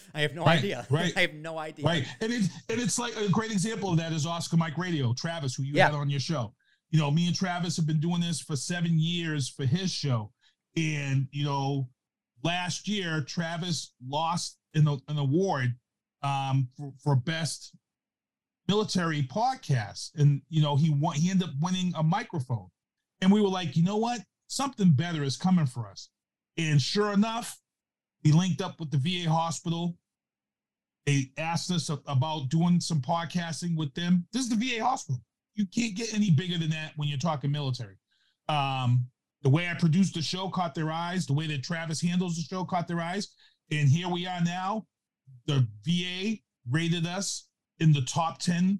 I 0.14 0.20
have 0.22 0.34
no 0.34 0.44
Right, 0.44 0.58
idea. 0.58 0.86
right. 0.90 1.12
I 1.16 1.20
have 1.20 1.34
no 1.34 1.58
idea. 1.58 1.84
Right. 1.84 2.04
And 2.20 2.32
it's 2.32 2.48
and 2.68 2.80
it's 2.80 2.98
like 2.98 3.16
a 3.16 3.28
great 3.28 3.52
example 3.52 3.90
of 3.90 3.96
that 3.98 4.12
is 4.12 4.26
Oscar 4.26 4.56
Mike 4.56 4.76
Radio, 4.78 5.12
Travis, 5.14 5.54
who 5.54 5.62
you 5.64 5.74
Yeah. 5.74 5.86
had 5.86 5.94
on 5.94 6.08
your 6.10 6.20
show. 6.20 6.54
You 6.90 6.98
know, 6.98 7.10
me 7.10 7.26
and 7.26 7.36
Travis 7.36 7.76
have 7.76 7.86
been 7.86 8.00
doing 8.00 8.20
this 8.20 8.40
for 8.40 8.56
seven 8.56 8.98
years 8.98 9.48
for 9.48 9.64
his 9.64 9.90
show. 9.92 10.32
And, 10.76 11.28
you 11.30 11.44
know, 11.44 11.88
last 12.42 12.88
year, 12.88 13.22
Travis 13.22 13.92
lost 14.06 14.58
an, 14.74 14.88
an 15.08 15.18
award 15.18 15.74
um, 16.22 16.68
for, 16.76 16.92
for 17.02 17.16
best 17.16 17.74
military 18.68 19.22
podcast, 19.22 20.10
and 20.16 20.42
you 20.48 20.62
know 20.62 20.76
he 20.76 20.90
won. 20.90 21.16
He 21.16 21.30
ended 21.30 21.48
up 21.48 21.54
winning 21.60 21.92
a 21.96 22.02
microphone, 22.02 22.68
and 23.20 23.32
we 23.32 23.40
were 23.40 23.48
like, 23.48 23.76
you 23.76 23.82
know 23.82 23.96
what? 23.96 24.20
Something 24.46 24.92
better 24.92 25.22
is 25.22 25.36
coming 25.36 25.66
for 25.66 25.88
us. 25.88 26.10
And 26.56 26.80
sure 26.80 27.12
enough, 27.12 27.58
we 28.24 28.32
linked 28.32 28.60
up 28.60 28.80
with 28.80 28.90
the 28.90 28.98
VA 28.98 29.30
hospital. 29.30 29.96
They 31.06 31.30
asked 31.38 31.70
us 31.70 31.88
about 31.88 32.50
doing 32.50 32.80
some 32.80 33.00
podcasting 33.00 33.76
with 33.76 33.94
them. 33.94 34.26
This 34.32 34.42
is 34.42 34.50
the 34.50 34.56
VA 34.56 34.84
hospital. 34.84 35.20
You 35.54 35.66
can't 35.66 35.96
get 35.96 36.14
any 36.14 36.30
bigger 36.30 36.58
than 36.58 36.70
that 36.70 36.92
when 36.96 37.08
you're 37.08 37.18
talking 37.18 37.50
military. 37.50 37.96
Um, 38.48 39.06
the 39.42 39.48
way 39.50 39.68
I 39.68 39.74
produced 39.74 40.14
the 40.14 40.22
show 40.22 40.48
caught 40.48 40.74
their 40.74 40.90
eyes. 40.90 41.26
The 41.26 41.32
way 41.32 41.46
that 41.48 41.62
Travis 41.62 42.00
handles 42.00 42.36
the 42.36 42.42
show 42.42 42.64
caught 42.64 42.88
their 42.88 43.00
eyes. 43.00 43.28
And 43.70 43.88
here 43.88 44.08
we 44.08 44.26
are 44.26 44.40
now. 44.42 44.86
The 45.46 45.66
VA 45.84 46.38
rated 46.70 47.06
us 47.06 47.48
in 47.78 47.92
the 47.92 48.02
top 48.02 48.38
10 48.38 48.78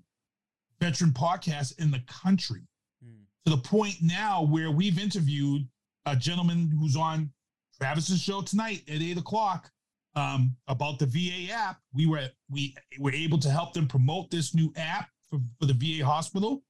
veteran 0.80 1.10
podcasts 1.12 1.78
in 1.78 1.90
the 1.90 2.00
country 2.06 2.62
Hmm. 3.02 3.22
to 3.46 3.50
the 3.56 3.62
point 3.62 3.96
now 4.02 4.42
where 4.42 4.70
we've 4.70 4.98
interviewed 4.98 5.66
a 6.06 6.16
gentleman 6.16 6.70
who's 6.78 6.96
on 6.96 7.32
Travis's 7.78 8.20
show 8.20 8.42
tonight 8.42 8.82
at 8.88 9.00
eight 9.00 9.16
o'clock 9.16 9.70
um, 10.14 10.56
about 10.68 10.98
the 10.98 11.06
VA 11.06 11.52
app. 11.52 11.80
We 11.94 12.06
were 12.06 12.28
we 12.50 12.74
were 12.98 13.12
able 13.12 13.38
to 13.38 13.50
help 13.50 13.72
them 13.72 13.86
promote 13.86 14.30
this 14.30 14.54
new 14.54 14.72
app 14.76 15.08
for, 15.30 15.38
for 15.58 15.66
the 15.66 15.72
VA 15.74 16.04
hospital, 16.04 16.62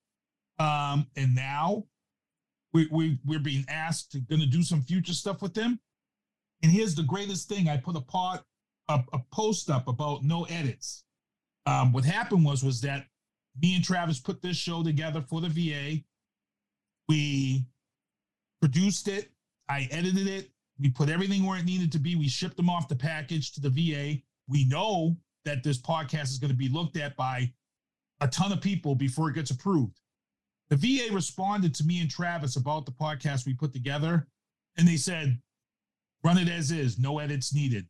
um, 0.59 1.07
and 1.17 1.35
now 1.35 1.85
we, 2.73 2.89
we 2.91 3.19
we're 3.25 3.41
being 3.41 3.65
asked 3.69 4.13
to 4.13 4.21
going 4.21 4.41
to 4.41 4.47
do 4.47 4.63
some 4.63 4.83
future 4.83 5.15
stuff 5.15 5.43
with 5.43 5.55
them. 5.55 5.81
And 6.63 6.71
here's 6.71 6.95
the 6.95 7.03
greatest 7.03 7.49
thing: 7.49 7.69
I 7.69 7.77
put 7.77 7.97
a 7.97 8.01
part 8.01 8.43
a, 8.89 9.03
a 9.13 9.19
post 9.33 9.71
up 9.71 9.89
about 9.89 10.23
no 10.23 10.45
edits. 10.45 11.05
Um, 11.67 11.93
what 11.93 12.05
happened 12.05 12.45
was 12.45 12.63
was 12.63 12.81
that 12.83 13.07
me 13.61 13.75
and 13.75 13.85
Travis 13.85 14.19
put 14.19 14.43
this 14.43 14.57
show 14.57 14.83
together 14.83 15.21
for 15.21 15.41
the 15.41 15.49
VA. 15.49 16.03
We 17.09 17.67
produced 18.61 19.09
it. 19.09 19.31
I 19.69 19.89
edited 19.91 20.27
it. 20.27 20.51
We 20.79 20.91
put 20.91 21.09
everything 21.09 21.45
where 21.45 21.59
it 21.59 21.65
needed 21.65 21.93
to 21.93 21.99
be. 21.99 22.17
We 22.17 22.29
shipped 22.29 22.57
them 22.57 22.71
off 22.71 22.89
the 22.89 22.97
package 22.97 23.53
to 23.53 23.61
the 23.61 23.71
VA. 23.71 24.21
We 24.49 24.65
know 24.67 25.17
that 25.45 25.63
this 25.63 25.79
podcast 25.79 26.25
is 26.25 26.39
going 26.39 26.51
to 26.51 26.57
be 26.57 26.69
looked 26.69 26.97
at 26.97 27.17
by 27.17 27.53
a 28.21 28.29
ton 28.29 28.53
of 28.53 28.61
people 28.61 28.95
before 28.95 29.31
it 29.31 29.35
gets 29.35 29.51
approved. 29.51 30.01
The 30.71 30.77
VA 30.77 31.13
responded 31.13 31.75
to 31.75 31.85
me 31.85 32.01
and 32.01 32.09
Travis 32.09 32.57
about 32.57 32.87
the 32.87 32.93
podcast 32.93 33.45
we 33.45 33.55
put 33.55 33.73
together, 33.73 34.29
and 34.77 34.87
they 34.87 34.97
said, 34.97 35.41
run 36.23 36.39
it 36.39 36.49
as 36.49 36.71
is, 36.71 36.99
no 36.99 37.19
edits 37.19 37.53
needed. 37.53 37.87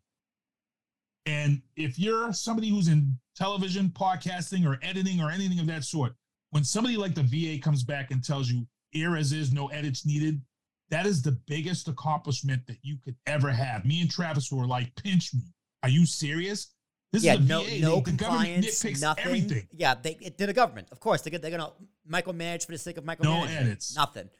And 1.27 1.61
if 1.77 1.98
you're 1.98 2.32
somebody 2.32 2.70
who's 2.70 2.89
in 2.89 3.19
television, 3.36 3.90
podcasting, 3.90 4.66
or 4.66 4.78
editing, 4.82 5.20
or 5.20 5.31
anything 5.31 5.61
of 5.61 5.66
that 5.66 5.85
sort, 5.85 6.15
when 6.51 6.65
somebody 6.65 6.97
like 6.97 7.15
the 7.15 7.23
VA 7.23 7.62
comes 7.62 7.85
back 7.85 8.11
and 8.11 8.24
tells 8.24 8.51
you 8.51 8.66
air 8.94 9.16
as 9.16 9.32
is, 9.32 9.52
no 9.52 9.69
edits 9.69 10.07
needed, 10.07 10.40
that 10.89 11.07
is 11.07 11.23
the 11.23 11.39
biggest 11.47 11.86
accomplishment 11.86 12.66
that 12.66 12.78
you 12.82 12.97
could 13.05 13.15
ever 13.27 13.51
have. 13.51 13.85
Me 13.85 14.01
and 14.01 14.11
Travis 14.11 14.51
were 14.51 14.66
like, 14.66 14.93
pinch 14.97 15.35
me. 15.35 15.43
Are 15.82 15.89
you 15.89 16.05
serious? 16.07 16.74
This 17.12 17.24
yeah, 17.24 17.35
is 17.35 17.41
no, 17.49 17.65
VA. 17.65 17.78
no 17.81 17.97
They- 17.97 18.03
compliance, 18.03 18.85
nothing. 19.01 19.24
Everything. 19.24 19.69
Yeah, 19.73 19.95
they 20.01 20.16
it, 20.20 20.39
they're 20.39 20.47
the 20.47 20.53
government, 20.53 20.89
of 20.93 21.01
course. 21.01 21.23
They're, 21.23 21.39
they're 21.39 21.51
gonna 21.51 21.73
micromanage 22.09 22.66
for 22.66 22.73
the 22.73 22.78
sake 22.78 22.99
of 22.99 23.05
micromanaging. 23.05 23.24
No 23.24 23.45
edits. 23.45 23.97
Nothing. 23.97 24.31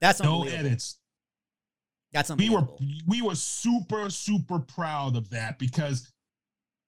That's 0.00 0.22
No 0.22 0.44
edits. 0.44 0.98
That's 2.12 2.30
we 2.34 2.48
were 2.50 2.66
we 3.06 3.22
were 3.22 3.34
super 3.34 4.10
super 4.10 4.58
proud 4.58 5.16
of 5.16 5.30
that 5.30 5.58
because 5.58 6.12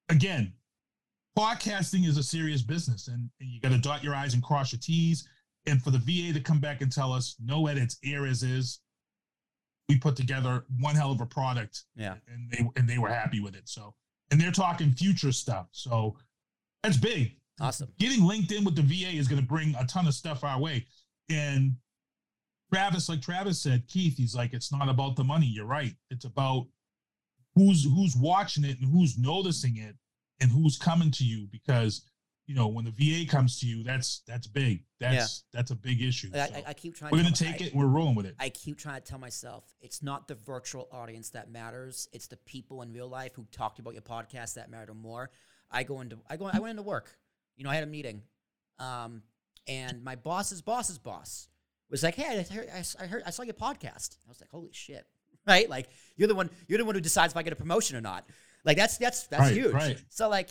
again 0.09 0.53
podcasting 1.39 2.07
is 2.07 2.17
a 2.19 2.23
serious 2.23 2.61
business 2.63 3.09
and, 3.09 3.31
and 3.41 3.51
you 3.51 3.61
got 3.61 3.71
to 3.71 3.79
dot 3.79 4.03
your 4.03 4.15
i's 4.17 4.35
and 4.35 4.43
cross 4.43 4.73
your 4.73 4.81
t's 4.83 5.27
and 5.67 5.81
for 5.81 5.91
the 5.91 5.99
va 5.99 6.33
to 6.35 6.41
come 6.41 6.59
back 6.59 6.81
and 6.83 6.91
tell 6.93 7.13
us 7.13 7.37
no 7.43 7.69
edits 7.69 7.99
air 8.05 8.27
as 8.27 8.43
is 8.43 8.81
we 9.89 9.97
put 9.97 10.17
together 10.17 10.65
one 10.81 10.95
hell 10.97 11.13
of 11.13 11.21
a 11.21 11.27
product 11.27 11.85
Yeah. 11.95 12.17
and 12.27 12.51
they 12.51 12.69
and 12.77 12.89
they 12.89 12.99
were 12.99 13.09
happy 13.09 13.39
with 13.41 13.55
it 13.55 13.69
so 13.69 13.95
and 14.33 14.41
they're 14.41 14.51
talking 14.51 14.91
future 14.91 15.31
stuff 15.31 15.69
so 15.71 16.17
that's 16.83 16.97
big 16.97 17.37
Awesome. 17.61 17.89
getting 17.99 18.25
linked 18.25 18.51
in 18.51 18.65
with 18.65 18.75
the 18.75 18.83
VA 18.83 19.17
is 19.17 19.29
going 19.29 19.41
to 19.41 19.47
bring 19.47 19.75
a 19.79 19.87
ton 19.87 20.09
of 20.09 20.15
stuff 20.15 20.43
our 20.43 20.59
way. 20.59 20.85
And 21.31 21.77
Travis, 22.73 23.09
like 23.09 23.21
Travis 23.21 23.63
said, 23.63 23.87
Keith, 23.87 24.17
he's 24.17 24.35
like, 24.35 24.53
it's 24.53 24.73
not 24.73 24.89
about 24.89 25.15
the 25.15 25.25
money. 25.25 25.47
You're 25.47 25.67
right. 25.67 25.95
It's 26.11 26.25
about 26.25 26.67
who's 27.55 27.85
who's 27.85 28.17
watching 28.17 28.65
it 28.65 28.81
and 28.81 28.91
who's 28.91 29.19
noticing 29.19 29.77
it 29.77 29.95
and 30.41 30.51
who's 30.51 30.79
coming 30.79 31.11
to 31.13 31.25
you 31.25 31.47
because 31.53 32.11
you 32.47 32.55
know 32.55 32.67
when 32.69 32.85
the 32.85 32.91
VA 32.91 33.31
comes 33.31 33.61
to 33.61 33.67
you, 33.67 33.83
that's 33.85 34.23
that's 34.27 34.47
big. 34.47 34.85
That's 35.01 35.45
that's 35.53 35.71
a 35.71 35.77
big 35.77 36.03
issue. 36.03 36.31
I, 36.35 36.47
So 36.49 36.55
I, 36.55 36.65
I 36.69 36.75
keep 36.75 36.95
trying. 36.97 37.11
we're 37.13 37.19
to 37.19 37.25
gonna 37.25 37.35
take 37.37 37.63
I- 37.63 37.67
it. 37.67 37.75
We're 37.75 37.87
rolling 37.87 38.15
with 38.15 38.27
it. 38.27 38.35
I 38.41 38.49
keep 38.51 38.79
trying 38.79 39.01
to 39.01 39.07
tell 39.07 39.19
myself 39.19 39.65
it's 39.81 40.03
not 40.03 40.29
the 40.29 40.35
virtual 40.35 40.89
audience 40.93 41.31
that 41.31 41.51
matters. 41.51 42.09
It's 42.13 42.27
the 42.27 42.37
people 42.37 42.83
in 42.83 42.93
real 42.93 43.09
life 43.09 43.33
who 43.35 43.47
talked 43.53 43.79
about 43.79 43.93
your 43.95 44.03
podcast 44.03 44.55
that 44.55 44.71
matter 44.71 44.95
more. 44.95 45.31
I 45.71 45.83
go 45.85 46.01
into 46.01 46.19
I 46.29 46.37
go 46.37 46.47
I 46.53 46.59
went 46.59 46.71
into 46.71 46.83
work. 46.83 47.11
You 47.57 47.65
know, 47.65 47.71
I 47.71 47.75
had 47.75 47.85
a 47.85 47.87
meeting, 47.89 48.23
um, 48.79 49.23
and 49.69 50.03
my 50.03 50.17
boss's 50.17 50.63
boss's 50.63 50.99
boss 50.99 51.49
was 51.91 52.03
like, 52.03 52.15
"Hey, 52.17 52.39
I 52.39 52.53
heard, 52.55 52.69
I 53.01 53.07
heard 53.07 53.23
I 53.27 53.31
saw 53.31 53.43
your 53.43 53.55
podcast." 53.55 54.17
I 54.27 54.29
was 54.29 54.41
like, 54.41 54.51
"Holy 54.51 54.71
shit!" 54.73 55.07
Right? 55.47 55.69
Like 55.69 55.89
you're 56.17 56.29
the 56.29 56.35
one 56.37 56.51
you're 56.69 56.79
the 56.79 56.85
one 56.85 56.95
who 56.95 57.01
decides 57.01 57.33
if 57.33 57.37
I 57.37 57.43
get 57.43 57.53
a 57.53 57.57
promotion 57.57 57.97
or 57.97 58.01
not. 58.01 58.25
Like 58.65 58.77
that's 58.77 58.97
that's 58.99 59.27
that's 59.27 59.41
Right, 59.43 59.53
huge. 59.53 59.73
right. 59.73 60.01
So 60.09 60.29
like 60.29 60.49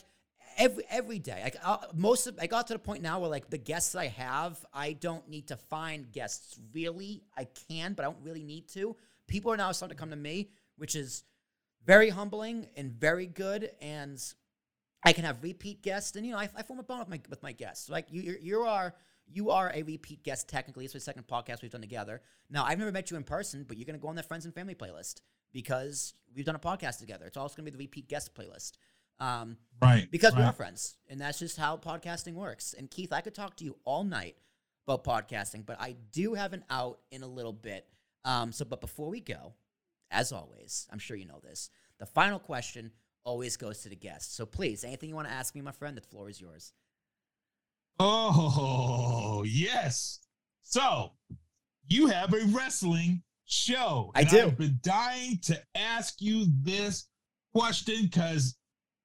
every 0.58 0.84
every 0.90 1.20
day, 1.20 1.42
like 1.44 1.56
uh, 1.64 1.78
most 1.94 2.28
of 2.28 2.38
I 2.40 2.48
got 2.48 2.68
to 2.68 2.74
the 2.74 2.80
point 2.80 3.02
now 3.02 3.20
where 3.20 3.30
like 3.30 3.50
the 3.50 3.58
guests 3.58 3.96
I 3.96 4.08
have, 4.08 4.64
I 4.74 4.94
don't 4.94 5.28
need 5.30 5.48
to 5.48 5.58
find 5.58 6.12
guests. 6.12 6.60
Really, 6.74 7.24
I 7.38 7.48
can, 7.70 7.94
but 7.94 8.04
I 8.04 8.10
don't 8.10 8.24
really 8.24 8.44
need 8.44 8.68
to. 8.70 8.96
People 9.28 9.52
are 9.52 9.58
now 9.58 9.72
starting 9.72 9.96
to 9.96 10.00
come 10.00 10.10
to 10.10 10.16
me, 10.16 10.50
which 10.78 10.96
is 10.96 11.24
very 11.86 12.10
humbling 12.10 12.68
and 12.76 12.92
very 12.92 13.26
good. 13.26 13.72
And 13.82 14.22
I 15.04 15.14
can 15.14 15.24
have 15.24 15.42
repeat 15.42 15.82
guests, 15.82 16.16
and 16.16 16.26
you 16.26 16.34
know, 16.34 16.38
I, 16.38 16.50
I 16.56 16.64
form 16.64 16.80
a 16.80 16.84
bond 16.84 17.00
with 17.00 17.10
my 17.10 17.22
with 17.30 17.44
my 17.44 17.52
guests. 17.52 17.90
Like 17.90 18.08
you, 18.12 18.22
you're, 18.22 18.40
you 18.40 18.62
are 18.62 18.94
you 19.28 19.50
are 19.50 19.72
a 19.74 19.84
repeat 19.84 20.24
guest 20.24 20.50
technically. 20.50 20.86
It's 20.86 20.94
the 20.94 21.00
second 21.00 21.28
podcast 21.28 21.62
we've 21.62 21.72
done 21.72 21.82
together. 21.82 22.22
Now, 22.50 22.66
I've 22.66 22.78
never 22.78 22.92
met 22.92 23.10
you 23.10 23.18
in 23.18 23.24
person, 23.24 23.66
but 23.68 23.78
you're 23.78 23.86
gonna 23.86 23.98
go 23.98 24.10
on 24.10 24.16
the 24.16 24.24
friends 24.24 24.46
and 24.46 24.54
family 24.54 24.76
playlist 24.76 25.22
because 25.54 26.14
we've 26.36 26.46
done 26.46 26.56
a 26.56 26.60
podcast 26.60 27.00
together. 27.00 27.26
It's 27.26 27.38
also 27.38 27.56
gonna 27.56 27.66
be 27.66 27.72
the 27.72 27.84
repeat 27.84 28.08
guest 28.08 28.36
playlist. 28.36 28.74
Um, 29.22 29.58
right. 29.82 30.10
because 30.10 30.34
we 30.34 30.42
right. 30.42 30.50
are 30.50 30.54
friends, 30.54 30.98
and 31.08 31.22
that's 31.22 31.40
just 31.40 31.58
how 31.58 31.78
podcasting 31.78 32.34
works. 32.34 32.74
And 32.78 32.90
Keith, 32.90 33.14
I 33.14 33.22
could 33.22 33.36
talk 33.36 33.56
to 33.58 33.64
you 33.64 33.78
all 33.86 34.04
night 34.04 34.36
about 34.88 35.04
podcasting, 35.04 35.66
but 35.66 35.80
I 35.80 35.96
do 36.12 36.34
have 36.34 36.54
an 36.54 36.64
out 36.70 37.00
in 37.12 37.22
a 37.22 37.28
little 37.28 37.54
bit. 37.54 37.86
Um, 38.26 38.52
so, 38.52 38.66
but 38.66 38.82
before 38.82 39.10
we 39.10 39.20
go, 39.20 39.54
as 40.10 40.32
always, 40.32 40.88
I'm 40.92 41.00
sure 41.00 41.16
you 41.16 41.26
know 41.26 41.40
this. 41.44 41.70
The 42.00 42.06
final 42.08 42.40
question 42.40 42.92
always 43.24 43.58
goes 43.58 43.84
to 43.84 43.90
the 43.90 43.96
guest. 43.96 44.36
So 44.36 44.46
please, 44.46 44.84
anything 44.84 45.10
you 45.10 45.16
want 45.16 45.28
to 45.28 45.34
ask 45.34 45.54
me, 45.54 45.62
my 45.62 45.72
friend, 45.72 45.96
the 45.96 46.02
floor 46.02 46.30
is 46.30 46.42
yours. 46.42 46.74
Oh, 48.00 49.44
yes. 49.48 50.20
So 50.64 51.12
you 51.88 52.08
have 52.08 52.34
a 52.34 52.44
wrestling 52.48 53.22
show. 53.46 54.12
I 54.16 54.24
do. 54.24 54.44
I've 54.44 54.58
been 54.58 54.80
dying 54.82 55.40
to 55.44 55.62
ask 55.76 56.22
you 56.22 56.48
this 56.64 57.08
question 57.54 58.04
because 58.04 58.56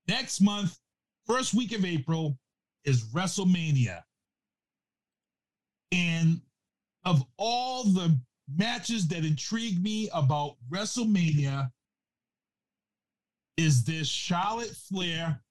next 0.09 0.41
month, 0.41 0.79
first 1.27 1.55
week 1.55 1.73
of 1.73 1.85
April, 1.85 2.39
is 2.85 3.05
WrestleMania. 3.13 4.03
And 5.93 6.41
of 7.05 7.25
all 7.37 7.85
the 7.85 8.19
matches 8.49 9.09
that 9.09 9.25
intrigue 9.25 9.83
me 9.83 10.09
about 10.13 10.57
WrestleMania, 10.71 11.71
is 13.57 13.85
this 13.85 14.07
Charlotte 14.07 14.77
Flair, 14.77 15.43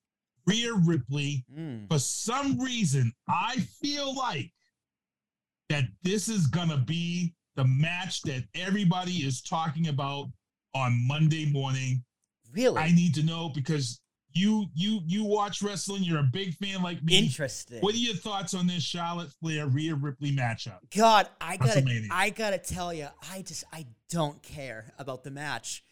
Rhea 0.45 0.73
Ripley, 0.73 1.43
Mm. 1.51 1.87
for 1.87 1.97
some 1.97 2.59
reason, 2.59 3.11
I 3.27 3.61
feel 3.81 4.13
like 4.13 4.53
that 5.69 5.85
this 6.03 6.29
is 6.29 6.45
gonna 6.45 6.77
be 6.77 7.33
the 7.55 7.63
match 7.65 8.21
that 8.21 8.47
everybody 8.53 9.25
is 9.25 9.41
talking 9.41 9.87
about 9.87 10.31
on 10.75 11.07
Monday 11.07 11.51
morning. 11.51 12.05
Really 12.51 12.77
I 12.77 12.91
need 12.91 13.15
to 13.15 13.23
know 13.23 13.49
because 13.49 13.99
you 14.35 14.65
you 14.75 14.99
you 15.05 15.23
watch 15.23 15.61
wrestling. 15.63 16.03
You're 16.03 16.19
a 16.19 16.23
big 16.31 16.53
fan 16.55 16.83
like 16.83 17.01
me. 17.03 17.17
interesting. 17.19 17.79
What 17.79 17.95
are 17.95 17.97
your 17.97 18.13
thoughts 18.15 18.53
on 18.53 18.67
this 18.67 18.83
Charlotte 18.83 19.29
Flair 19.41 19.65
Rhea 19.67 19.95
Ripley 19.95 20.31
matchup? 20.31 20.79
God, 20.95 21.27
I 21.41 21.57
gotta, 21.57 22.07
I 22.11 22.29
gotta 22.29 22.57
tell 22.57 22.93
you, 22.93 23.07
I 23.31 23.41
just, 23.41 23.63
I 23.73 23.85
don't 24.09 24.41
care 24.43 24.93
about 24.99 25.23
the 25.23 25.31
match. 25.31 25.83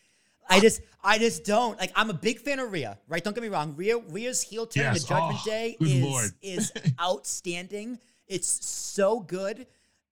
I 0.49 0.59
just, 0.59 0.81
I 1.01 1.19
just 1.19 1.45
don't. 1.45 1.79
Like, 1.79 1.93
I'm 1.95 2.09
a 2.09 2.13
big 2.13 2.39
fan 2.41 2.59
of 2.59 2.69
Rhea, 2.69 2.97
right? 3.07 3.23
Don't 3.23 3.33
get 3.33 3.41
me 3.41 3.47
wrong. 3.47 3.75
Rhea, 3.77 3.97
Rhea's 3.97 4.41
heel 4.41 4.65
turn, 4.67 4.83
Yes. 4.83 5.03
the 5.03 5.07
Judgment 5.07 5.39
Oh, 5.41 5.49
Day, 5.49 5.77
is 5.79 6.03
Lord. 6.03 6.31
is 6.41 6.71
outstanding. 7.01 7.97
It's 8.27 8.65
so 8.65 9.21
good. 9.21 9.67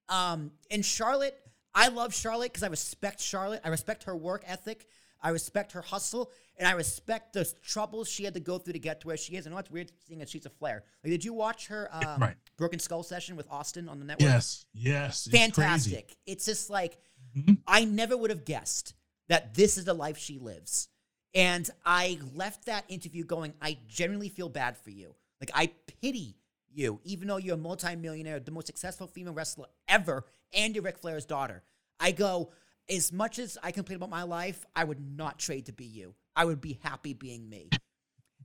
Um, 0.08 0.52
and 0.70 0.86
Charlotte, 0.86 1.38
I 1.76 1.90
love 1.90 2.14
Charlotte 2.14 2.54
because 2.54 2.64
I 2.64 2.68
respect 2.68 3.20
Charlotte. 3.20 3.60
I 3.66 3.70
respect 3.70 4.04
her 4.06 4.16
work 4.16 4.44
ethic. 4.48 4.88
I 5.24 5.30
respect 5.30 5.72
her 5.74 5.82
hustle, 5.82 6.32
and 6.58 6.68
I 6.68 6.72
respect 6.72 7.34
the 7.34 7.46
troubles 7.64 8.10
she 8.10 8.24
had 8.24 8.34
to 8.34 8.40
go 8.40 8.58
through 8.58 8.74
to 8.74 8.80
get 8.80 9.02
to 9.02 9.08
where 9.08 9.18
she 9.18 9.36
is. 9.36 9.46
I 9.46 9.50
know 9.52 9.58
it's 9.58 9.70
weird 9.72 9.92
seeing 10.08 10.22
a 10.22 10.26
she's 10.26 10.46
a 10.46 10.50
Flair. 10.50 10.84
Like, 11.04 11.12
did 11.12 11.24
you 11.26 11.34
watch 11.34 11.68
her 11.68 11.90
um, 11.92 12.20
Right. 12.22 12.36
Broken 12.58 12.80
Skull 12.80 13.04
session 13.04 13.36
with 13.36 13.48
Austin 13.52 13.88
on 13.88 14.00
the 14.00 14.06
network? 14.06 14.28
Yes, 14.30 14.66
yes, 14.74 15.28
it's 15.28 15.38
fantastic. 15.38 16.08
crazy. 16.08 16.18
It's 16.26 16.46
just 16.46 16.70
like 16.70 16.98
Mhm. 17.38 17.60
I 17.68 17.86
never 17.86 18.18
would 18.18 18.30
have 18.30 18.46
guessed 18.46 18.94
that 19.30 19.54
this 19.54 19.78
is 19.78 19.86
the 19.86 19.94
life 19.94 20.18
she 20.18 20.38
lives. 20.40 20.90
And 21.34 21.70
I 21.86 22.20
left 22.34 22.66
that 22.66 22.84
interview 22.90 23.24
going, 23.24 23.54
I 23.62 23.78
genuinely 23.88 24.28
feel 24.28 24.50
bad 24.50 24.78
for 24.78 24.90
you. 24.90 25.16
Like 25.40 25.52
I 25.54 25.68
pity 26.02 26.36
you, 26.74 27.00
even 27.06 27.28
though 27.30 27.38
you're 27.38 27.56
a 27.56 27.58
multimillionaire, 27.58 28.40
the 28.42 28.52
most 28.52 28.68
successful 28.68 29.08
female 29.08 29.34
wrestler 29.34 29.68
ever, 29.88 30.26
and 30.54 30.76
you're 30.76 30.84
Ric 30.84 30.98
Flair's 30.98 31.26
daughter. 31.26 31.64
I 32.00 32.12
go, 32.12 32.52
as 32.92 33.14
much 33.14 33.40
as 33.40 33.58
I 33.64 33.72
complain 33.72 33.96
about 33.96 34.10
my 34.10 34.24
life, 34.24 34.66
I 34.76 34.84
would 34.84 35.00
not 35.00 35.40
trade 35.40 35.68
to 35.68 35.74
be 35.74 35.86
you. 35.86 36.14
I 36.36 36.46
would 36.46 36.62
be 36.62 36.80
happy 36.84 37.14
being 37.14 37.50
me. 37.50 37.70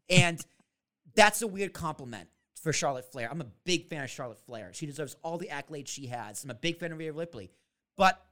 And 0.08 0.40
that's 1.14 1.42
a 1.42 1.46
weird 1.46 1.72
compliment 1.72 2.28
for 2.62 2.72
Charlotte 2.72 3.10
Flair. 3.10 3.28
I'm 3.30 3.40
a 3.40 3.46
big 3.64 3.88
fan 3.88 4.04
of 4.04 4.10
Charlotte 4.10 4.38
Flair. 4.46 4.70
She 4.72 4.86
deserves 4.86 5.16
all 5.22 5.38
the 5.38 5.48
accolades 5.48 5.88
she 5.88 6.06
has. 6.06 6.44
I'm 6.44 6.50
a 6.50 6.54
big 6.54 6.78
fan 6.78 6.92
of 6.92 6.98
Rhea 6.98 7.12
Ripley. 7.12 7.50
But 7.96 8.24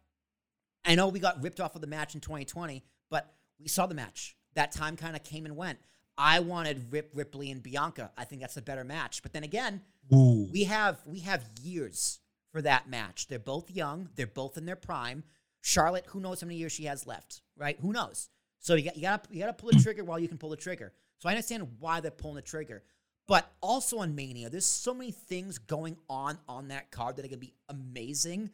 I 0.84 0.94
know 0.94 1.08
we 1.08 1.18
got 1.18 1.42
ripped 1.42 1.60
off 1.60 1.74
of 1.74 1.80
the 1.80 1.86
match 1.86 2.14
in 2.14 2.20
2020, 2.20 2.84
but 3.10 3.32
we 3.58 3.68
saw 3.68 3.86
the 3.86 3.94
match. 3.94 4.36
That 4.54 4.72
time 4.72 4.96
kind 4.96 5.16
of 5.16 5.24
came 5.24 5.46
and 5.46 5.56
went. 5.56 5.78
I 6.16 6.40
wanted 6.40 6.92
Rip 6.92 7.12
Ripley 7.14 7.50
and 7.50 7.62
Bianca. 7.62 8.12
I 8.16 8.24
think 8.24 8.40
that's 8.40 8.56
a 8.56 8.62
better 8.62 8.84
match. 8.84 9.22
But 9.22 9.32
then 9.32 9.42
again, 9.42 9.80
Ooh, 10.12 10.48
we 10.52 10.64
have 10.64 10.98
we 11.06 11.20
have 11.20 11.44
years 11.60 12.20
for 12.52 12.62
that 12.62 12.88
match. 12.88 13.26
They're 13.26 13.40
both 13.40 13.70
young. 13.70 14.10
They're 14.14 14.28
both 14.28 14.56
in 14.56 14.64
their 14.64 14.76
prime. 14.76 15.24
Charlotte, 15.66 16.04
who 16.08 16.20
knows 16.20 16.42
how 16.42 16.46
many 16.46 16.58
years 16.58 16.72
she 16.72 16.84
has 16.84 17.06
left, 17.06 17.40
right? 17.56 17.78
Who 17.80 17.90
knows? 17.90 18.28
So 18.58 18.74
you 18.74 18.84
got 18.84 18.96
you 18.96 19.02
got 19.02 19.26
you 19.30 19.40
got 19.40 19.46
to 19.46 19.54
pull 19.54 19.70
the 19.70 19.82
trigger 19.82 20.04
while 20.04 20.18
you 20.18 20.28
can 20.28 20.36
pull 20.36 20.50
the 20.50 20.58
trigger. 20.58 20.92
So 21.20 21.28
I 21.28 21.32
understand 21.32 21.66
why 21.78 22.00
they're 22.00 22.10
pulling 22.10 22.36
the 22.36 22.42
trigger, 22.42 22.82
but 23.26 23.50
also 23.62 24.00
on 24.00 24.14
Mania, 24.14 24.50
there's 24.50 24.66
so 24.66 24.92
many 24.92 25.10
things 25.10 25.56
going 25.56 25.96
on 26.06 26.38
on 26.50 26.68
that 26.68 26.90
card 26.90 27.16
that 27.16 27.24
are 27.24 27.28
gonna 27.28 27.38
be 27.38 27.54
amazing. 27.70 28.50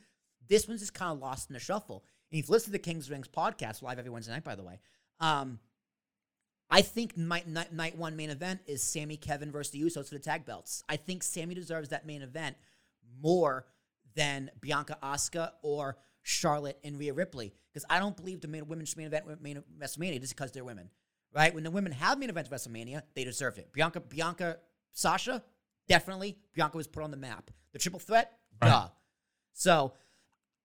This 0.47 0.69
one's 0.69 0.79
just 0.83 0.95
kind 0.95 1.11
of 1.11 1.19
lost 1.19 1.51
in 1.51 1.55
the 1.55 1.59
shuffle. 1.59 2.05
And 2.31 2.39
if 2.39 2.49
you 2.49 2.53
listen 2.53 2.67
to 2.67 2.73
the 2.73 2.79
Kings 2.79 3.11
Rings 3.11 3.27
podcast 3.27 3.83
live 3.83 3.99
every 3.99 4.11
Wednesday 4.13 4.33
night, 4.33 4.45
by 4.45 4.55
the 4.55 4.63
way, 4.63 4.79
um, 5.19 5.59
I 6.71 6.83
think 6.83 7.17
night, 7.17 7.49
night, 7.49 7.73
night 7.73 7.99
one 7.99 8.15
main 8.15 8.31
event 8.31 8.61
is 8.69 8.85
Sami, 8.85 9.17
Kevin 9.17 9.51
versus 9.51 9.73
the 9.73 9.83
Usos 9.83 10.09
for 10.09 10.15
the 10.15 10.21
tag 10.21 10.47
belts. 10.47 10.85
I 10.89 10.95
think 10.95 11.25
Sami 11.25 11.57
deserves 11.57 11.89
that 11.89 12.07
main 12.07 12.23
event 12.23 12.57
more 13.21 13.67
than 14.15 14.53
Bianca 14.61 14.97
Asuka 15.03 15.51
or 15.63 15.97
Charlotte 16.23 16.79
and 16.85 16.99
Rhea 16.99 17.13
Ripley 17.13 17.53
because 17.73 17.85
I 17.89 17.99
don't 17.99 18.17
believe 18.17 18.41
the 18.41 18.49
main, 18.49 18.67
women's 18.69 18.97
main 18.97 19.07
event 19.07 19.25
uh, 19.31 19.37
main 19.41 19.63
WrestleMania 19.79 20.21
just 20.21 20.35
because 20.37 20.53
they're 20.53 20.65
women, 20.65 20.91
right? 21.35 21.55
When 21.55 21.65
the 21.65 21.71
women 21.71 21.93
have 21.93 22.19
main 22.19 22.31
events 22.31 22.51
at 22.53 22.57
WrestleMania, 22.59 23.03
they 23.15 23.25
deserved 23.25 23.59
it. 23.59 23.73
Bianca, 23.73 24.01
Bianca, 24.01 24.59
Sasha, 24.93 25.43
definitely. 25.89 26.37
Bianca 26.55 26.77
was 26.77 26.87
put 26.87 27.03
on 27.03 27.11
the 27.11 27.17
map. 27.17 27.51
The 27.73 27.79
triple 27.79 28.01
threat, 28.01 28.33
Right. 28.61 28.69
duh. 28.69 28.89
So 29.53 29.93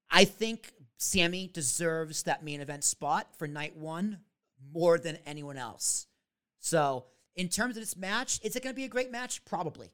I 0.09 0.25
think 0.25 0.71
Sami 0.97 1.47
deserves 1.47 2.23
that 2.23 2.43
main 2.43 2.61
event 2.61 2.83
spot 2.83 3.27
for 3.37 3.47
night 3.47 3.75
one 3.75 4.19
more 4.73 4.97
than 4.97 5.17
anyone 5.25 5.57
else. 5.57 6.07
So, 6.59 7.05
in 7.35 7.49
terms 7.49 7.75
of 7.77 7.83
this 7.83 7.97
match, 7.97 8.39
is 8.43 8.55
it 8.55 8.63
going 8.63 8.73
to 8.73 8.77
be 8.77 8.85
a 8.85 8.89
great 8.89 9.11
match? 9.11 9.43
Probably. 9.45 9.91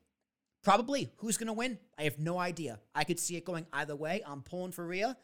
Probably. 0.64 1.12
Who's 1.18 1.38
going 1.38 1.48
to 1.48 1.54
win? 1.54 1.80
I 1.98 2.04
have 2.04 2.20
no 2.20 2.38
idea. 2.38 2.80
I 2.94 3.04
could 3.04 3.20
see 3.20 3.36
it 3.36 3.44
going 3.44 3.66
either 3.74 3.96
way. 3.96 4.22
I'm 4.26 4.42
pulling 4.44 4.72
for 4.72 4.86
Rhea. 4.86 5.18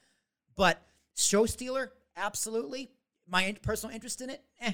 But 0.58 0.82
show 1.16 1.46
stealer, 1.46 1.94
absolutely. 2.18 2.90
My 3.30 3.56
personal 3.62 3.94
interest 3.96 4.22
in 4.22 4.30
it, 4.30 4.44
eh. 4.60 4.74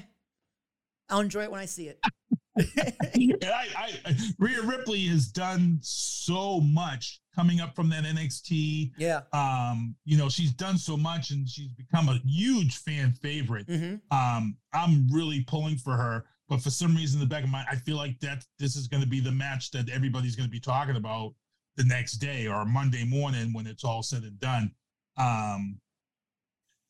I'll 1.08 1.20
enjoy 1.20 1.42
it 1.42 1.50
when 1.50 1.60
I 1.60 1.66
see 1.66 1.88
it. 1.88 2.00
And 2.56 3.44
I, 3.44 3.66
I, 4.06 4.16
Rhea 4.38 4.62
Ripley 4.62 5.06
has 5.08 5.26
done 5.26 5.78
so 5.82 6.60
much 6.60 7.20
coming 7.34 7.60
up 7.60 7.74
from 7.74 7.88
that 7.90 8.04
NXT. 8.04 8.92
yeah. 8.96 9.22
Um, 9.32 9.96
you 10.04 10.16
know, 10.16 10.28
she's 10.28 10.52
done 10.52 10.78
so 10.78 10.96
much 10.96 11.30
and 11.30 11.48
she's 11.48 11.66
become 11.72 12.08
a 12.08 12.20
huge 12.24 12.76
fan 12.78 13.12
favorite. 13.20 13.66
hmm 13.68 13.96
Um, 14.12 14.56
I'm 14.72 15.08
really 15.12 15.42
pulling 15.42 15.76
for 15.76 15.96
her, 15.96 16.26
but 16.48 16.60
for 16.60 16.70
some 16.70 16.94
reason, 16.94 17.20
in 17.20 17.28
the 17.28 17.34
back 17.34 17.42
of 17.42 17.50
my, 17.50 17.64
I 17.68 17.74
feel 17.74 17.96
like 17.96 18.20
that 18.20 18.44
this 18.60 18.76
is 18.76 18.86
going 18.86 19.02
to 19.02 19.08
be 19.08 19.18
the 19.18 19.32
match 19.32 19.72
that 19.72 19.88
everybody's 19.90 20.36
going 20.36 20.48
to 20.48 20.52
be 20.52 20.60
talking 20.60 20.94
about 20.94 21.34
the 21.76 21.84
next 21.84 22.18
day 22.18 22.46
or 22.46 22.64
Monday 22.64 23.04
morning 23.04 23.52
when 23.52 23.66
it's 23.66 23.82
all 23.82 24.04
said 24.04 24.22
and 24.22 24.38
done. 24.38 24.70
Um, 25.16 25.80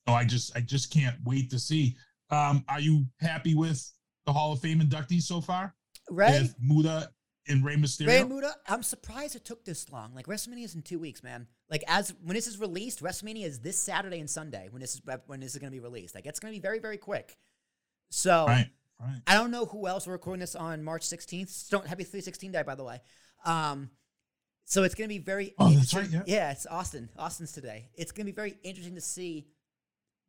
so 0.07 0.15
I 0.15 0.25
just, 0.25 0.57
I 0.57 0.61
just 0.61 0.93
can't 0.93 1.17
wait 1.25 1.51
to 1.51 1.59
see. 1.59 1.97
Um, 2.31 2.65
are 2.69 2.81
you 2.81 3.07
happy 3.21 3.55
with 3.55 3.91
the 4.27 4.33
Hall 4.33 4.53
of 4.53 4.61
Fame 4.61 4.81
inductees 4.81 5.23
so 5.23 5.41
far? 5.41 5.75
Right, 6.11 6.43
With 6.43 6.55
Muta 6.61 7.11
and 7.49 7.65
Rey 7.65 7.77
Mysterio. 7.77 8.07
Rey 8.09 8.25
Muta, 8.25 8.55
I'm 8.69 8.83
surprised 8.83 9.37
it 9.37 9.45
took 9.45 9.65
this 9.65 9.91
long. 9.91 10.15
Like 10.15 10.27
WrestleMania 10.27 10.65
is 10.65 10.75
in 10.75 10.83
two 10.83 10.99
weeks, 10.99 11.23
man. 11.23 11.47
Like 11.71 11.85
as 11.87 12.15
when 12.23 12.35
this 12.35 12.47
is 12.47 12.59
released, 12.59 13.03
WrestleMania 13.03 13.45
is 13.45 13.61
this 13.61 13.79
Saturday 13.79 14.21
and 14.21 14.29
Sunday 14.29 14.69
when 14.71 14.81
this 14.81 14.95
is 14.95 15.03
when 15.27 15.41
this 15.41 15.55
is 15.55 15.59
going 15.59 15.71
to 15.71 15.77
be 15.77 15.81
released. 15.81 16.15
Like 16.15 16.27
it's 16.27 16.41
going 16.41 16.53
to 16.53 16.57
be 16.59 16.63
very 16.63 16.79
very 16.79 16.99
quick. 16.99 17.37
So 18.11 18.47
Right, 18.47 18.69
right. 19.01 19.21
I 19.27 19.35
don't 19.35 19.51
know 19.51 19.67
who 19.67 19.87
else. 19.87 20.07
We're 20.07 20.15
recording 20.15 20.41
this 20.41 20.55
on 20.55 20.83
March 20.83 21.03
16th. 21.07 21.69
Don't 21.71 21.87
happy 21.87 22.05
316 22.05 22.53
day, 22.53 22.63
by 22.63 22.75
the 22.75 22.85
way. 22.85 23.01
Um, 23.45 23.91
so 24.65 24.83
it's 24.83 24.95
going 24.95 25.09
to 25.09 25.15
be 25.15 25.19
very. 25.19 25.55
Oh, 25.59 25.71
that's 25.71 25.95
right, 25.95 26.09
Yeah, 26.11 26.23
yeah, 26.27 26.51
it's 26.53 26.67
Austin. 26.67 27.09
Austin's 27.19 27.53
today. 27.53 27.89
It's 27.95 28.13
going 28.13 28.27
to 28.27 28.33
be 28.33 28.37
very 28.37 28.57
interesting 28.63 28.95
to 28.95 29.01
see 29.01 29.47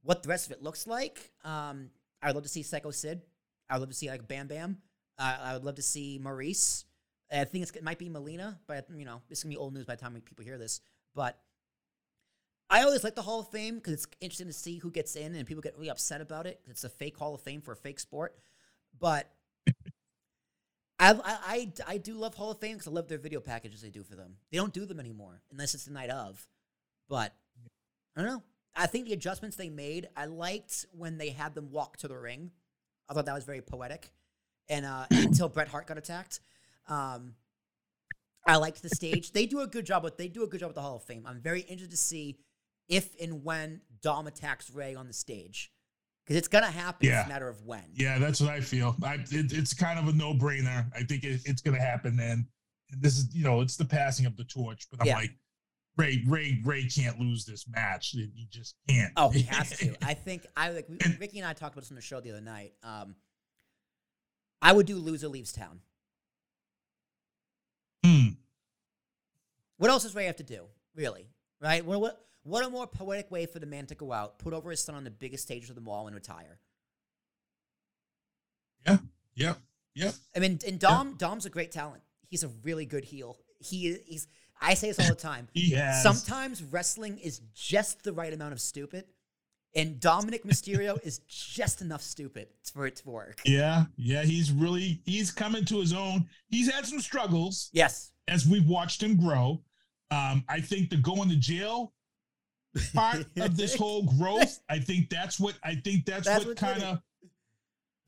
what 0.04 0.24
the 0.24 0.30
rest 0.30 0.46
of 0.46 0.52
it 0.52 0.62
looks 0.62 0.88
like. 0.88 1.32
Um, 1.44 1.90
I 2.22 2.28
would 2.28 2.36
love 2.36 2.44
to 2.44 2.50
see 2.50 2.64
Psycho 2.64 2.92
Sid. 2.92 3.22
I 3.70 3.76
would 3.76 3.82
love 3.82 3.90
to 3.90 3.96
see 3.96 4.10
like 4.10 4.28
Bam 4.28 4.48
Bam. 4.48 4.78
Uh, 5.18 5.38
I 5.42 5.54
would 5.54 5.64
love 5.64 5.76
to 5.76 5.82
see 5.82 6.20
Maurice. 6.22 6.86
I 7.32 7.44
think 7.46 7.64
it's, 7.64 7.72
it 7.72 7.84
might 7.84 7.98
be 7.98 8.10
Melina, 8.10 8.60
but 8.68 8.86
you 8.96 9.06
know, 9.06 9.22
this 9.30 9.40
is 9.40 9.44
gonna 9.44 9.54
be 9.54 9.58
old 9.58 9.74
news 9.74 9.86
by 9.86 9.96
the 9.96 10.02
time 10.02 10.14
people 10.22 10.46
hear 10.46 10.58
this. 10.58 10.82
But 11.16 11.40
I 12.70 12.84
always 12.84 13.04
like 13.04 13.16
the 13.16 13.22
Hall 13.22 13.40
of 13.40 13.50
Fame 13.50 13.76
because 13.76 13.94
it's 13.94 14.08
interesting 14.22 14.48
to 14.48 14.54
see 14.54 14.78
who 14.78 14.92
gets 14.92 15.16
in, 15.16 15.34
and 15.36 15.48
people 15.48 15.62
get 15.62 15.76
really 15.76 15.90
upset 15.90 16.22
about 16.22 16.46
it. 16.46 16.60
It's 16.70 16.84
a 16.84 16.90
fake 16.90 17.18
Hall 17.18 17.34
of 17.34 17.42
Fame 17.42 17.62
for 17.62 17.72
a 17.72 17.76
fake 17.76 18.00
sport, 18.00 18.36
but 19.00 19.30
I, 20.98 21.20
I, 21.24 21.72
I, 21.88 21.98
do 21.98 22.14
love 22.14 22.36
Hall 22.36 22.52
of 22.52 22.60
Fame 22.60 22.74
because 22.74 22.88
I 22.88 22.92
love 22.92 23.10
their 23.10 23.18
video 23.18 23.42
packages 23.42 23.82
they 23.82 23.90
do 23.90 24.04
for 24.04 24.16
them. 24.16 24.36
They 24.52 24.58
don't 24.58 24.74
do 24.74 24.86
them 24.86 25.00
anymore 25.00 25.42
unless 25.52 25.74
it's 25.74 25.86
the 25.86 25.94
night 25.94 26.10
of. 26.10 26.48
But 27.10 27.34
I 28.16 28.22
don't 28.22 28.30
know. 28.30 28.44
I 28.76 28.88
think 28.88 29.06
the 29.06 29.14
adjustments 29.14 29.56
they 29.56 29.70
made, 29.70 30.08
I 30.16 30.26
liked 30.26 30.86
when 30.92 31.18
they 31.18 31.30
had 31.30 31.54
them 31.54 31.72
walk 31.72 31.98
to 31.98 32.08
the 32.08 32.18
ring. 32.18 32.52
I 33.10 33.14
thought 33.14 33.26
that 33.26 33.36
was 33.36 33.44
very 33.44 33.62
poetic. 33.62 34.12
And 34.70 34.86
uh, 34.86 35.06
until 35.12 35.50
Bret 35.50 35.68
Hart 35.68 35.88
got 35.88 35.98
attacked, 35.98 36.40
um, 36.88 37.36
I 38.48 38.58
liked 38.58 38.82
the 38.82 38.90
stage. 38.90 39.32
They 39.32 39.46
do 39.46 39.62
a 39.62 39.68
good 39.68 39.86
job 39.86 40.04
with 40.04 40.18
they 40.18 40.28
do 40.28 40.44
a 40.44 40.48
good 40.48 40.60
job 40.60 40.70
with 40.70 40.76
the 40.76 40.82
Hall 40.82 40.98
of 40.98 41.04
Fame. 41.04 41.26
I'm 41.26 41.42
very 41.42 41.62
interested 41.62 41.92
to 41.92 41.98
see 41.98 42.38
if 42.88 43.10
and 43.20 43.44
when 43.44 43.82
Dom 44.02 44.28
attacks 44.28 44.70
Rey 44.70 44.96
on 44.96 45.08
the 45.08 45.14
stage 45.14 45.72
because 46.26 46.38
it's 46.38 46.48
gonna 46.48 46.66
happen. 46.72 47.08
Yeah. 47.08 47.20
It's 47.22 47.28
a 47.28 47.30
matter 47.30 47.48
of 47.48 47.62
when. 47.64 47.84
Yeah, 47.94 48.18
that's 48.18 48.42
what 48.42 48.50
I 48.50 48.60
feel. 48.62 48.96
I, 49.04 49.16
it, 49.16 49.54
it's 49.54 49.74
kind 49.74 50.00
of 50.00 50.08
a 50.08 50.14
no 50.18 50.34
brainer. 50.34 50.86
I 50.96 51.04
think 51.04 51.24
it, 51.24 51.42
it's 51.46 51.62
going 51.62 51.78
to 51.78 51.82
happen 51.84 52.18
then. 52.18 52.48
And 52.92 53.02
this 53.02 53.18
is, 53.18 53.34
you 53.36 53.44
know, 53.44 53.62
it's 53.62 53.78
the 53.78 53.86
passing 53.86 54.26
of 54.26 54.36
the 54.36 54.44
torch. 54.44 54.88
But 54.92 55.02
I'm 55.02 55.08
Yeah. 55.08 55.18
like, 55.18 55.32
Rey, 55.98 56.24
Rey, 56.28 56.62
Rey 56.66 56.84
can't 56.88 57.20
lose 57.20 57.46
this 57.46 57.66
match. 57.70 58.10
He 58.10 58.30
he 58.36 58.48
just 58.50 58.76
can't. 58.90 59.14
Oh, 59.16 59.30
he 59.30 59.42
has 59.50 59.70
to. 59.78 59.96
I 60.04 60.14
think 60.14 60.46
I 60.58 60.70
like 60.72 60.88
we, 60.90 60.98
And- 61.06 61.20
Ricky 61.20 61.40
and 61.40 61.48
I 61.48 61.54
talked 61.54 61.74
about 61.74 61.82
this 61.84 61.92
on 61.92 61.96
the 61.96 62.02
show 62.02 62.20
the 62.20 62.32
other 62.32 62.42
night. 62.42 62.74
Um, 62.84 63.16
I 64.62 64.74
would 64.74 64.86
do 64.88 64.98
loser 64.98 65.28
leaves 65.28 65.52
town. 65.54 65.80
Hmm. 68.04 68.28
What 69.78 69.90
else 69.90 70.04
does 70.04 70.16
Rey 70.16 70.26
have 70.26 70.38
to 70.38 70.44
do? 70.44 70.66
Really? 70.96 71.28
Right? 71.62 71.86
What 71.86 72.00
what 72.02 72.26
what 72.46 72.64
a 72.66 72.70
more 72.70 72.88
poetic 72.88 73.30
way 73.32 73.46
for 73.48 73.60
the 73.60 73.66
man 73.66 73.86
to 73.88 73.96
go 73.96 74.14
out, 74.14 74.40
put 74.40 74.54
over 74.54 74.70
his 74.70 74.80
son 74.80 74.96
on 74.96 75.04
the 75.04 75.10
biggest 75.12 75.44
stage 75.44 75.68
of 75.70 75.76
them 75.76 75.88
all, 75.88 76.06
and 76.08 76.16
retire. 76.16 76.60
Yeah. 78.88 78.98
yeah, 79.36 79.54
yeah. 79.96 80.12
I 80.36 80.40
mean, 80.40 80.60
and 80.68 80.80
Dom 80.80 81.16
Dom's 81.18 81.46
a 81.46 81.50
great 81.50 81.72
talent. 81.72 82.04
He's 82.30 82.44
a 82.44 82.50
really 82.64 82.86
good 82.86 83.04
heel. 83.04 83.38
He 83.60 83.88
is. 83.88 84.00
He's. 84.06 84.28
I 84.62 84.74
say 84.76 84.88
this 84.88 85.00
all 85.00 85.08
the 85.08 85.16
time. 85.16 85.48
He 85.54 85.72
has. 85.72 86.02
Sometimes 86.04 86.64
wrestling 86.64 87.18
is 87.18 87.42
just 87.54 88.04
the 88.04 88.14
right 88.14 88.32
amount 88.34 88.54
of 88.54 88.62
stupid, 88.62 89.06
and 89.76 90.00
Dominic 90.00 90.44
Mysterio 90.46 91.04
is 91.04 91.20
just 91.28 91.82
enough 91.82 92.02
stupid 92.04 92.48
for 92.72 92.86
it 92.86 92.98
to 92.98 93.10
work. 93.10 93.42
Yeah. 93.44 93.86
Yeah. 93.98 94.24
He's 94.24 94.52
really, 94.52 95.02
he's 95.06 95.32
coming 95.32 95.66
to 95.66 95.80
his 95.80 95.94
own. 95.94 96.28
He's 96.48 96.72
had 96.72 96.86
some 96.86 97.00
struggles 97.02 97.70
Yes. 97.74 98.12
as 98.28 98.46
we've 98.48 98.68
watched 98.68 99.02
him 99.02 99.18
grow. 99.18 99.62
Um, 100.12 100.44
I 100.48 100.62
think 100.62 100.92
the 100.92 100.98
going 100.98 101.30
to 101.30 101.36
jail 101.36 101.92
part 102.94 103.26
of 103.38 103.58
this 103.58 103.76
whole 103.76 104.04
growth, 104.04 104.60
I 104.70 104.80
think 104.80 105.10
that's 105.10 105.40
what 105.40 105.56
I 105.64 105.76
think 105.76 106.06
that's, 106.06 106.26
That's 106.28 106.46
what 106.46 106.50
what 106.50 106.58
kind 106.58 106.84
of 106.84 107.02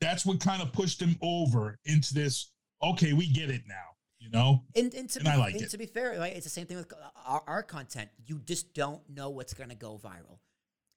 that's 0.00 0.24
what 0.24 0.40
kind 0.40 0.62
of 0.62 0.72
pushed 0.72 1.00
him 1.00 1.16
over 1.22 1.78
into 1.84 2.14
this. 2.14 2.50
Okay, 2.82 3.12
we 3.12 3.26
get 3.28 3.50
it 3.50 3.62
now. 3.66 3.74
You 4.20 4.30
know, 4.30 4.64
And, 4.74 4.92
and, 4.94 5.08
to, 5.10 5.20
And 5.20 5.24
be, 5.26 5.30
I 5.30 5.36
like 5.36 5.54
and 5.54 5.62
it. 5.62 5.70
to 5.70 5.78
be 5.78 5.86
fair, 5.86 6.18
right, 6.18 6.34
it's 6.34 6.44
the 6.44 6.50
same 6.50 6.66
thing 6.66 6.76
with 6.76 6.92
our, 7.24 7.42
our 7.46 7.62
content. 7.62 8.10
You 8.26 8.40
just 8.44 8.74
don't 8.74 9.00
know 9.08 9.30
what's 9.30 9.54
going 9.54 9.68
to 9.70 9.76
go 9.76 9.96
viral. 9.96 10.38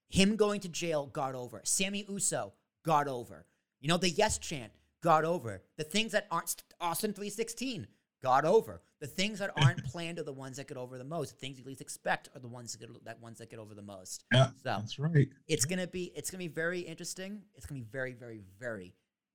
Him 0.09 0.35
going 0.35 0.59
to 0.61 0.69
jail 0.69 1.05
got 1.05 1.35
over. 1.35 1.61
Sammy 1.63 2.03
Uso 2.09 2.53
got 2.83 3.07
over. 3.07 3.45
You 3.79 3.89
know, 3.89 3.97
the 3.97 4.09
yes 4.09 4.39
chant 4.39 4.71
got 5.03 5.23
over. 5.23 5.61
The 5.77 5.83
things 5.83 6.13
that 6.13 6.27
aren't 6.31 6.63
Austin 6.81 7.13
316 7.13 7.87
got 8.23 8.45
over. 8.45 8.81
The 8.99 9.07
things 9.07 9.39
that 9.39 9.51
aren't 9.63 9.83
planned 9.91 10.19
are 10.19 10.23
the 10.23 10.33
ones 10.33 10.57
that 10.57 10.67
get 10.67 10.77
over 10.77 10.97
the 10.97 11.03
most. 11.03 11.31
The 11.31 11.37
things 11.37 11.57
you 11.57 11.65
least 11.65 11.81
expect 11.81 12.29
are 12.35 12.39
the 12.39 12.47
ones 12.47 12.73
that 12.73 12.79
get, 12.79 13.05
that 13.05 13.21
ones 13.21 13.39
that 13.39 13.49
get 13.49 13.59
over 13.59 13.73
the 13.73 13.81
most. 13.81 14.23
Yeah, 14.33 14.47
So 14.47 14.51
that's 14.63 14.99
right. 14.99 15.27
it's 15.47 15.65
gonna 15.65 15.87
be 15.87 16.11
it's 16.15 16.29
gonna 16.29 16.39
be 16.43 16.47
very 16.47 16.79
interesting. 16.81 17.41
It's 17.55 17.65
gonna 17.65 17.81
be 17.81 17.87
very 17.91 18.13
very 18.13 18.41
very 18.59 18.93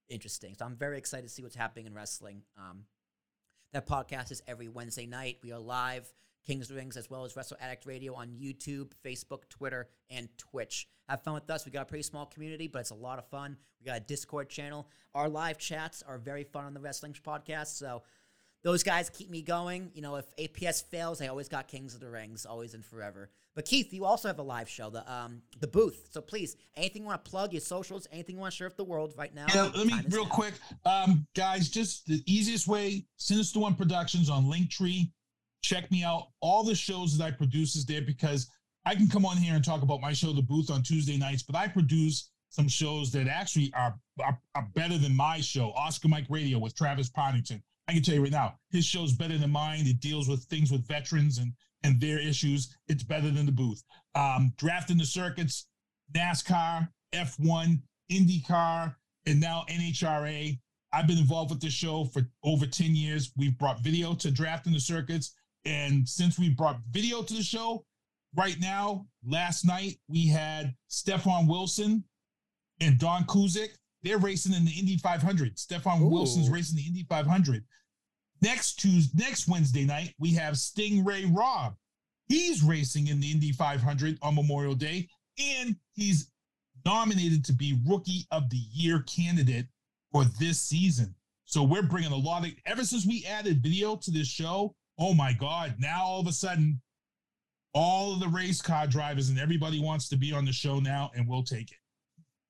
interesting. 0.09 0.55
So 0.59 0.65
I'm 0.65 0.77
very 0.77 0.99
excited 0.99 1.25
to 1.25 1.29
see 1.29 1.43
what's 1.43 1.57
happening 1.57 1.87
in 1.87 1.95
wrestling. 1.95 2.43
Um, 2.57 2.85
that 3.73 3.87
podcast 3.87 4.31
is 4.31 4.43
every 4.47 4.69
Wednesday 4.69 5.07
night. 5.07 5.39
We 5.43 5.53
are 5.53 5.59
live, 5.59 6.13
Kings 6.47 6.71
Rings, 6.71 6.97
as 6.97 7.11
well 7.11 7.25
as 7.25 7.35
Wrestle 7.35 7.57
Addict 7.61 7.85
Radio 7.87 8.15
on 8.15 8.29
YouTube, 8.29 8.93
Facebook, 9.05 9.49
Twitter, 9.51 9.89
and 10.09 10.29
Twitch. 10.39 10.87
Have 11.09 11.23
fun 11.23 11.35
with 11.35 11.51
us. 11.51 11.67
We 11.67 11.73
got 11.73 11.83
a 11.83 11.87
pretty 11.87 12.05
small 12.05 12.27
community, 12.27 12.69
but 12.69 12.79
it's 12.81 12.91
a 12.91 12.95
lot 12.95 13.19
of 13.19 13.27
fun. 13.27 13.57
We 13.81 13.87
got 13.87 13.97
a 13.97 14.01
Discord 14.01 14.49
channel. 14.49 14.89
Our 15.15 15.29
live 15.29 15.59
chats 15.59 16.03
are 16.07 16.19
very 16.19 16.45
fun 16.45 16.65
on 16.65 16.75
the 16.75 16.81
Wrestling 16.81 17.15
Podcast. 17.25 17.77
So 17.77 18.03
those 18.67 18.83
guys 18.83 19.09
keep 19.09 19.31
me 19.31 19.43
going. 19.43 19.93
You 19.95 20.03
know, 20.03 20.17
if 20.17 20.25
APS 20.39 20.83
fails, 20.83 21.23
I 21.23 21.29
always 21.29 21.49
got 21.49 21.69
Kings 21.69 21.95
of 21.95 22.01
the 22.01 22.11
Rings, 22.11 22.45
always 22.45 22.75
and 22.75 22.85
forever. 22.85 23.31
But 23.55 23.65
Keith, 23.65 23.95
you 23.95 24.05
also 24.05 24.27
have 24.27 24.41
a 24.41 24.43
live 24.43 24.69
show, 24.69 24.91
the 24.91 25.11
um 25.11 25.43
the 25.61 25.69
booth. 25.69 26.09
So 26.11 26.21
please, 26.21 26.57
anything 26.75 27.03
you 27.03 27.07
want 27.07 27.25
to 27.25 27.31
plug, 27.31 27.53
your 27.53 27.61
socials, 27.61 28.09
anything 28.11 28.35
you 28.35 28.41
want 28.41 28.53
to 28.53 28.57
share 28.57 28.67
with 28.67 28.77
the 28.77 28.83
world 28.83 29.15
right 29.17 29.33
now. 29.33 29.47
Yeah, 29.55 29.71
let 29.73 29.87
me 29.87 29.95
real 30.11 30.25
now. 30.25 30.31
quick, 30.31 30.55
um, 30.85 31.25
guys. 31.37 31.69
Just 31.69 32.07
the 32.07 32.21
easiest 32.27 32.67
way: 32.67 33.05
Sinister 33.19 33.61
One 33.61 33.77
Productions 33.77 34.29
on 34.29 34.47
Linktree. 34.47 35.13
Check 35.63 35.89
me 35.93 36.03
out. 36.03 36.31
All 36.41 36.65
the 36.65 36.75
shows 36.75 37.17
that 37.17 37.25
I 37.25 37.31
produce 37.31 37.77
is 37.77 37.87
there 37.87 38.03
because 38.03 38.51
I 38.85 38.97
can 38.97 39.07
come 39.07 39.25
on 39.25 39.37
here 39.37 39.55
and 39.55 39.65
talk 39.65 39.83
about 39.83 40.01
my 40.01 40.13
show, 40.13 40.33
The 40.33 40.43
Booth, 40.43 40.73
on 40.73 40.83
Tuesday 40.83 41.17
nights. 41.17 41.45
But 41.45 41.55
I 41.55 41.69
produce 41.69 42.31
some 42.49 42.67
shows 42.67 43.13
that 43.13 43.29
actually 43.29 43.73
are 43.75 43.95
are, 44.21 44.37
are 44.57 44.69
better 44.75 44.99
than 44.99 45.15
my 45.15 45.41
show, 45.41 45.71
Oscar 45.77 46.09
Mike 46.09 46.27
Radio 46.29 46.59
with 46.59 46.75
Travis 46.75 47.09
Partington. 47.09 47.63
I 47.89 47.93
can 47.93 48.03
tell 48.03 48.15
you 48.15 48.23
right 48.23 48.33
now, 48.33 48.59
his 48.71 48.85
show's 48.85 49.13
better 49.13 49.39
than 49.39 49.51
mine. 49.51 49.87
It 49.87 50.01
deals 50.01 50.29
with 50.29 50.45
things 50.45 50.71
with 50.71 50.87
veterans 50.87 51.39
and 51.39 51.53
and 51.83 52.01
their 52.01 52.19
issues. 52.19 52.77
It's 52.89 53.05
better 53.05 53.31
than 53.31 53.47
the 53.47 53.53
booth. 53.53 53.83
Um, 54.15 54.53
drafting 54.57 54.99
the 54.99 55.05
circuits, 55.05 55.69
NASCAR, 56.15 56.89
F1, 57.15 57.81
IndyCar, 58.11 58.95
and 59.27 59.41
now 59.41 59.65
NHRA. 59.69 60.59
I've 60.93 61.07
been 61.07 61.19
involved 61.19 61.51
with 61.51 61.61
this 61.61 61.73
show 61.73 62.05
for 62.05 62.23
over 62.43 62.67
10 62.67 62.97
years. 62.97 63.33
We've 63.37 63.59
brought 63.59 63.81
video 63.81 64.15
to 64.15 64.31
drafting 64.31 64.73
the 64.73 64.81
circuits. 64.81 65.35
And 65.65 66.09
since 66.09 66.39
we 66.39 66.49
brought 66.49 66.81
video 66.91 67.23
to 67.23 67.35
the 67.35 67.43
show, 67.43 67.85
right 68.35 68.57
now, 68.61 69.07
last 69.25 69.65
night, 69.65 69.99
we 70.09 70.27
had 70.27 70.75
Stefan 70.89 71.47
Wilson 71.47 72.05
and 72.81 72.99
Don 72.99 73.25
Kuzik. 73.25 73.71
They're 74.07 74.19
racing 74.19 74.55
in 74.55 74.65
the 74.65 74.71
Indy 74.71 74.99
500. 74.99 75.59
Stefan 75.59 76.01
Ooh. 76.01 76.07
Wilson's 76.07 76.49
racing 76.49 76.77
the 76.77 76.87
Indy 76.87 77.05
500. 77.09 77.65
Next 78.41 78.77
Tuesday, 78.77 79.25
next 79.25 79.49
Wednesday 79.49 79.85
night, 79.85 80.15
we 80.21 80.33
have 80.35 80.57
Sting 80.57 81.05
Ray 81.05 81.25
Robb. 81.25 81.75
He's 82.29 82.63
racing 82.63 83.09
in 83.09 83.19
the 83.19 83.33
Indy 83.33 83.51
500 83.51 84.17
on 84.23 84.37
Memorial 84.37 84.77
Day, 84.77 85.09
and 85.41 85.75
he's 85.95 86.31
nominated 86.85 87.45
to 87.47 87.53
be 87.53 87.81
Rookie 87.85 88.29
of 88.31 88.49
the 88.49 88.61
Year 88.73 89.03
candidate 89.09 89.67
for 90.13 90.25
this 90.39 90.61
season. 90.61 91.13
So 91.45 91.65
we're 91.65 91.83
bringing 91.83 92.13
a 92.13 92.17
lot 92.17 92.47
of. 92.47 92.53
Ever 92.65 92.85
since 92.85 93.07
we 93.07 93.25
added 93.29 93.61
video 93.61 93.97
to 93.97 94.11
this 94.13 94.29
show, 94.29 94.77
oh 95.01 95.15
my 95.15 95.33
God! 95.33 95.75
Now 95.81 96.05
all 96.05 96.21
of 96.21 96.29
a 96.29 96.33
sudden, 96.33 96.81
all 97.75 98.13
of 98.13 98.21
the 98.21 98.29
race 98.29 98.63
car 98.63 98.87
drivers 98.87 99.31
and 99.31 99.39
everybody 99.39 99.81
wants 99.81 100.09
to 100.11 100.17
be 100.17 100.33
on 100.33 100.45
the 100.45 100.53
show 100.53 100.79
now, 100.79 101.11
and 101.17 101.27
we'll 101.27 101.43
take 101.43 101.73
it. 101.73 101.79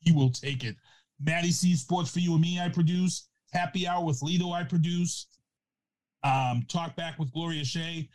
He 0.01 0.13
will 0.13 0.31
take 0.31 0.63
it. 0.63 0.77
Maddie 1.21 1.51
C 1.53 1.75
Sports 1.77 2.11
for 2.11 2.21
You 2.21 2.33
and 2.33 2.43
Me, 2.43 2.61
I 2.61 2.69
produce. 2.69 3.29
Happy 3.53 3.87
Hour 3.87 4.05
with 4.05 4.23
Lido, 4.23 4.51
I 4.53 4.65
produce. 4.65 5.27
Um, 6.23 6.65
Talk 6.69 6.97
Back 6.97 7.19
with 7.19 7.33
Gloria 7.33 7.65
Shea 7.65 8.09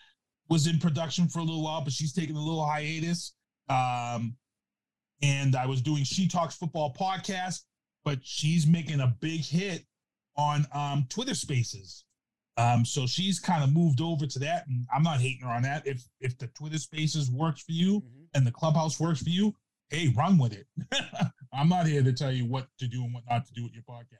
was 0.49 0.67
in 0.67 0.79
production 0.79 1.27
for 1.29 1.39
a 1.39 1.43
little 1.43 1.63
while, 1.63 1.81
but 1.81 1.93
she's 1.93 2.13
taking 2.13 2.35
a 2.35 2.39
little 2.39 2.65
hiatus. 2.65 3.33
Um, 3.69 4.35
and 5.21 5.55
I 5.55 5.65
was 5.65 5.81
doing 5.81 6.03
She 6.03 6.27
Talks 6.27 6.55
Football 6.55 6.93
podcast, 6.99 7.61
but 8.03 8.19
she's 8.23 8.67
making 8.67 8.99
a 8.99 9.15
big 9.21 9.41
hit 9.45 9.85
on 10.35 10.65
um, 10.73 11.05
Twitter 11.09 11.35
Spaces. 11.35 12.03
Um, 12.57 12.83
so 12.83 13.07
she's 13.07 13.39
kind 13.39 13.63
of 13.63 13.73
moved 13.73 14.01
over 14.01 14.27
to 14.27 14.39
that, 14.39 14.67
and 14.67 14.85
I'm 14.93 15.03
not 15.03 15.21
hating 15.21 15.41
her 15.47 15.53
on 15.53 15.61
that. 15.63 15.87
If 15.87 16.03
if 16.19 16.37
the 16.37 16.47
Twitter 16.47 16.77
Spaces 16.77 17.31
works 17.31 17.61
for 17.61 17.71
you 17.71 18.01
Mhm. 18.01 18.27
and 18.33 18.45
the 18.45 18.51
Clubhouse 18.51 18.99
works 18.99 19.21
for 19.23 19.29
you, 19.29 19.55
hey, 19.89 20.09
run 20.09 20.37
with 20.37 20.53
it. 20.53 20.67
I'm 21.53 21.69
not 21.69 21.85
here 21.87 22.01
to 22.03 22.13
tell 22.13 22.31
you 22.31 22.45
what 22.45 22.67
to 22.79 22.87
do 22.87 23.03
and 23.03 23.13
what 23.13 23.23
not 23.29 23.45
to 23.47 23.53
do 23.53 23.63
with 23.63 23.73
your 23.73 23.83
podcast. 23.83 24.17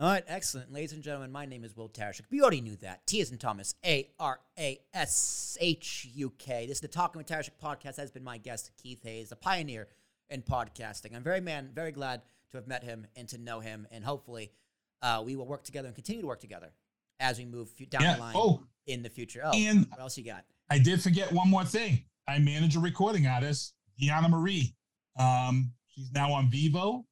All 0.00 0.08
right, 0.08 0.22
excellent. 0.28 0.72
Ladies 0.72 0.92
and 0.92 1.02
gentlemen, 1.02 1.32
my 1.32 1.44
name 1.44 1.64
is 1.64 1.76
Will 1.76 1.88
Tarashuk. 1.88 2.20
You 2.30 2.42
already 2.42 2.60
knew 2.60 2.76
that. 2.76 3.04
T 3.08 3.20
is 3.20 3.32
in 3.32 3.38
Thomas, 3.38 3.74
A 3.84 4.08
R 4.20 4.38
A 4.56 4.78
S 4.94 5.58
H 5.60 6.06
U 6.14 6.30
K. 6.38 6.66
This 6.66 6.76
is 6.76 6.80
the 6.82 6.88
Talking 6.88 7.18
with 7.18 7.26
Tarashuk 7.26 7.50
podcast. 7.60 7.96
Has 7.96 8.12
been 8.12 8.22
my 8.22 8.38
guest, 8.38 8.70
Keith 8.80 9.02
Hayes, 9.02 9.32
a 9.32 9.36
pioneer 9.36 9.88
in 10.30 10.42
podcasting. 10.42 11.16
I'm 11.16 11.24
very 11.24 11.40
man, 11.40 11.70
very 11.74 11.90
glad 11.90 12.22
to 12.52 12.58
have 12.58 12.68
met 12.68 12.84
him 12.84 13.06
and 13.16 13.28
to 13.30 13.38
know 13.38 13.58
him, 13.58 13.88
and 13.90 14.04
hopefully, 14.04 14.52
uh, 15.02 15.20
we 15.26 15.34
will 15.34 15.46
work 15.46 15.64
together 15.64 15.88
and 15.88 15.94
continue 15.96 16.20
to 16.22 16.28
work 16.28 16.40
together 16.40 16.70
as 17.18 17.38
we 17.38 17.44
move 17.44 17.74
down 17.90 18.02
Yeah. 18.02 18.14
the 18.14 18.20
line 18.20 18.34
Oh, 18.38 18.62
in 18.86 19.02
the 19.02 19.10
future. 19.10 19.40
Oh, 19.44 19.50
and 19.52 19.84
what 19.90 19.98
else 20.00 20.16
you 20.16 20.22
got? 20.24 20.44
I 20.70 20.78
did 20.78 21.02
forget 21.02 21.32
one 21.32 21.50
more 21.50 21.64
thing. 21.64 22.04
I 22.28 22.38
manage 22.38 22.76
a 22.76 22.80
recording 22.80 23.26
artist, 23.26 23.74
Deanna 24.00 24.30
Marie. 24.30 24.76
Um, 25.18 25.72
she's 25.88 26.12
now 26.12 26.32
on 26.32 26.50
Vevo, 26.50 27.04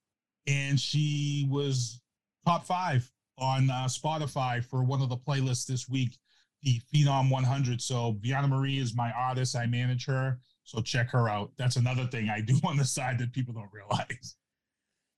and 0.46 0.78
she 0.78 1.46
was 1.50 2.00
top 2.44 2.64
five 2.64 3.10
on 3.38 3.68
uh, 3.70 3.84
Spotify 3.84 4.64
for 4.64 4.84
one 4.84 5.02
of 5.02 5.08
the 5.08 5.16
playlists 5.16 5.66
this 5.66 5.88
week, 5.88 6.16
the 6.62 6.80
Phenom 6.94 7.30
100. 7.30 7.82
So 7.82 8.16
Deanna 8.24 8.48
Marie 8.48 8.78
is 8.78 8.94
my 8.94 9.10
artist. 9.12 9.56
I 9.56 9.66
manage 9.66 10.06
her, 10.06 10.38
so 10.64 10.80
check 10.80 11.10
her 11.10 11.28
out. 11.28 11.50
That's 11.58 11.76
another 11.76 12.06
thing 12.06 12.28
I 12.28 12.40
do 12.40 12.58
on 12.64 12.76
the 12.76 12.84
side 12.84 13.18
that 13.18 13.32
people 13.32 13.54
don't 13.54 13.70
realize. 13.72 14.36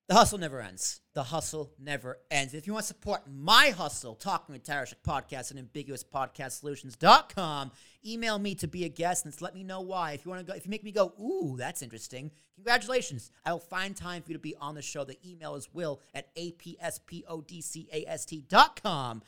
The 0.09 0.14
hustle 0.14 0.39
never 0.39 0.60
ends. 0.62 1.02
The 1.12 1.24
hustle 1.24 1.74
never 1.78 2.16
ends. 2.30 2.55
If 2.55 2.66
you 2.66 2.72
want 2.72 2.85
to 2.85 2.89
support 2.89 3.24
my 3.30 3.74
hustle, 3.76 4.14
Talking 4.14 4.55
with 4.55 4.64
Tarashuk 4.64 5.02
Podcast 5.06 5.51
and 5.51 5.70
ambiguouspodcastsolutions.com, 5.70 7.72
email 8.06 8.39
me 8.39 8.55
to 8.55 8.66
be 8.66 8.86
a 8.86 8.89
guest 8.89 9.26
and 9.26 9.43
let 9.43 9.55
me 9.55 9.62
know 9.62 9.82
why. 9.82 10.12
If 10.12 10.24
you 10.24 10.30
want 10.30 10.47
to 10.47 10.51
go, 10.51 10.56
if 10.56 10.64
you 10.64 10.70
make 10.70 10.82
me 10.82 10.93
go, 10.93 11.12
ooh, 11.20 11.56
that's 11.59 11.82
interesting, 11.82 12.30
congratulations. 12.55 13.30
I 13.44 13.52
will 13.52 13.59
find 13.59 13.94
time 13.94 14.22
for 14.22 14.30
you 14.30 14.35
to 14.35 14.40
be 14.40 14.55
on 14.59 14.74
the 14.74 14.80
show. 14.80 15.05
The 15.05 15.18
email 15.30 15.56
is 15.56 15.68
will 15.74 16.01
at 16.14 16.35
apspodcast.com. 16.36 19.22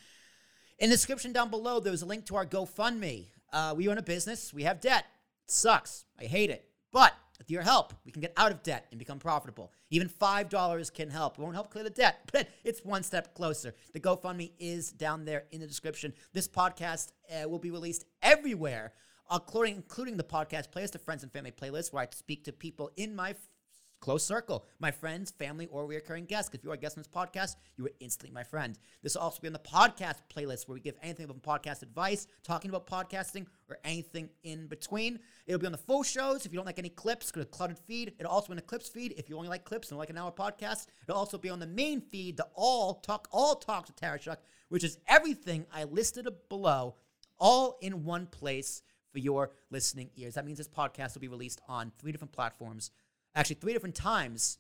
In 0.78 0.89
the 0.89 0.97
description 0.97 1.32
down 1.35 1.51
below, 1.51 1.81
there's 1.81 2.01
a 2.01 2.07
link 2.07 2.24
to 2.24 2.36
our 2.36 2.47
GoFundMe. 2.47 3.27
Uh, 3.52 3.74
we 3.77 3.86
own 3.86 3.98
a 3.98 4.02
business, 4.02 4.55
we 4.55 4.62
have 4.62 4.81
debt. 4.81 5.05
It 5.44 5.51
sucks. 5.51 6.07
I 6.19 6.24
hate 6.24 6.48
it. 6.48 6.70
But 6.90 7.12
with 7.40 7.50
your 7.50 7.62
help, 7.62 7.94
we 8.04 8.12
can 8.12 8.20
get 8.20 8.34
out 8.36 8.52
of 8.52 8.62
debt 8.62 8.86
and 8.90 8.98
become 8.98 9.18
profitable. 9.18 9.72
Even 9.88 10.08
$5 10.08 10.94
can 10.94 11.08
help. 11.08 11.38
It 11.38 11.42
won't 11.42 11.54
help 11.54 11.70
clear 11.70 11.82
the 11.82 11.90
debt, 11.90 12.28
but 12.32 12.48
it's 12.64 12.84
one 12.84 13.02
step 13.02 13.34
closer. 13.34 13.74
The 13.94 13.98
GoFundMe 13.98 14.52
is 14.58 14.92
down 14.92 15.24
there 15.24 15.44
in 15.50 15.60
the 15.60 15.66
description. 15.66 16.12
This 16.34 16.46
podcast 16.46 17.12
uh, 17.32 17.48
will 17.48 17.58
be 17.58 17.70
released 17.70 18.04
everywhere, 18.22 18.92
including, 19.32 19.76
including 19.76 20.18
the 20.18 20.22
podcast 20.22 20.68
playlist, 20.68 20.92
the 20.92 20.98
friends 20.98 21.22
and 21.22 21.32
family 21.32 21.50
playlist, 21.50 21.94
where 21.94 22.02
I 22.02 22.08
speak 22.12 22.44
to 22.44 22.52
people 22.52 22.90
in 22.98 23.16
my 23.16 23.34
close 24.01 24.24
circle, 24.24 24.64
my 24.78 24.90
friends, 24.90 25.31
family, 25.31 25.66
or 25.66 25.86
recurring 25.86 26.24
guests. 26.24 26.51
If 26.55 26.64
you 26.64 26.70
are 26.70 26.74
a 26.74 26.78
guest 26.78 26.97
on 26.97 27.02
this 27.02 27.09
podcast, 27.09 27.56
you 27.77 27.86
are 27.86 27.93
instantly 28.01 28.35
my 28.35 28.43
friend. 28.43 28.78
This 29.02 29.14
will 29.14 29.22
also 29.22 29.40
be 29.40 29.48
on 29.48 29.52
the 29.52 29.59
podcast 29.59 30.16
playlist 30.35 30.66
where 30.66 30.74
we 30.74 30.81
give 30.81 30.97
anything 31.02 31.27
from 31.27 31.40
podcast 31.40 31.82
advice, 31.82 32.27
talking 32.43 32.70
about 32.70 32.86
podcasting, 32.86 33.47
or 33.68 33.78
anything 33.85 34.31
in 34.43 34.66
between. 34.66 35.20
It'll 35.47 35.60
be 35.60 35.66
on 35.66 35.72
the 35.72 35.78
full 35.78 36.02
shows. 36.02 36.47
If 36.47 36.52
you 36.52 36.56
don't 36.56 36.66
like 36.66 36.78
any 36.78 36.89
clips, 36.89 37.31
go 37.31 37.40
to 37.40 37.47
cluttered 37.47 37.78
feed. 37.78 38.14
It'll 38.18 38.32
also 38.32 38.48
be 38.48 38.52
in 38.52 38.56
the 38.56 38.62
clips 38.62 38.89
feed. 38.89 39.14
If 39.16 39.28
you 39.28 39.36
only 39.36 39.48
like 39.48 39.64
clips 39.64 39.90
and 39.90 39.98
like 39.98 40.10
an 40.10 40.18
hour 40.18 40.32
podcast, 40.32 40.86
it'll 41.06 41.18
also 41.18 41.39
be 41.39 41.51
on 41.51 41.60
the 41.60 41.66
main 41.66 42.01
feed, 42.01 42.36
the 42.36 42.48
all 42.55 42.94
talk, 42.94 43.28
all 43.31 43.55
talk 43.56 43.86
to 43.86 43.93
Tarashuk, 43.93 44.39
which 44.68 44.85
is 44.85 44.98
everything 45.06 45.66
I 45.72 45.85
listed 45.85 46.27
below, 46.48 46.97
all 47.39 47.78
in 47.81 48.05
one 48.05 48.27
place 48.27 48.82
for 49.12 49.18
your 49.18 49.51
listening 49.70 50.10
ears. 50.16 50.35
That 50.35 50.47
means 50.47 50.59
this 50.59 50.68
podcast 50.68 51.14
will 51.14 51.20
be 51.20 51.28
released 51.28 51.60
on 51.68 51.93
three 51.98 52.12
different 52.12 52.32
platforms 52.32 52.90
actually 53.35 53.57
three 53.57 53.73
different 53.73 53.94
times 53.94 54.59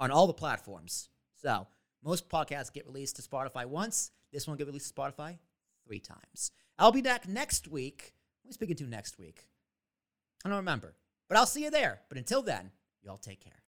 on 0.00 0.10
all 0.10 0.26
the 0.26 0.32
platforms. 0.32 1.08
So 1.40 1.66
most 2.04 2.28
podcasts 2.28 2.72
get 2.72 2.86
released 2.86 3.16
to 3.16 3.22
Spotify 3.22 3.66
once. 3.66 4.10
This 4.32 4.46
one 4.46 4.56
get 4.56 4.66
released 4.66 4.94
to 4.94 5.00
Spotify 5.00 5.38
three 5.86 6.00
times. 6.00 6.50
I'll 6.78 6.92
be 6.92 7.02
back 7.02 7.28
next 7.28 7.68
week. 7.68 8.14
Am 8.44 8.50
I 8.50 8.52
speaking 8.52 8.76
to 8.76 8.84
next 8.84 9.18
week? 9.18 9.46
I 10.44 10.48
don't 10.48 10.58
remember. 10.58 10.94
But 11.28 11.38
I'll 11.38 11.46
see 11.46 11.64
you 11.64 11.70
there. 11.70 12.00
But 12.08 12.18
until 12.18 12.42
then, 12.42 12.70
y'all 13.02 13.18
take 13.18 13.40
care. 13.40 13.62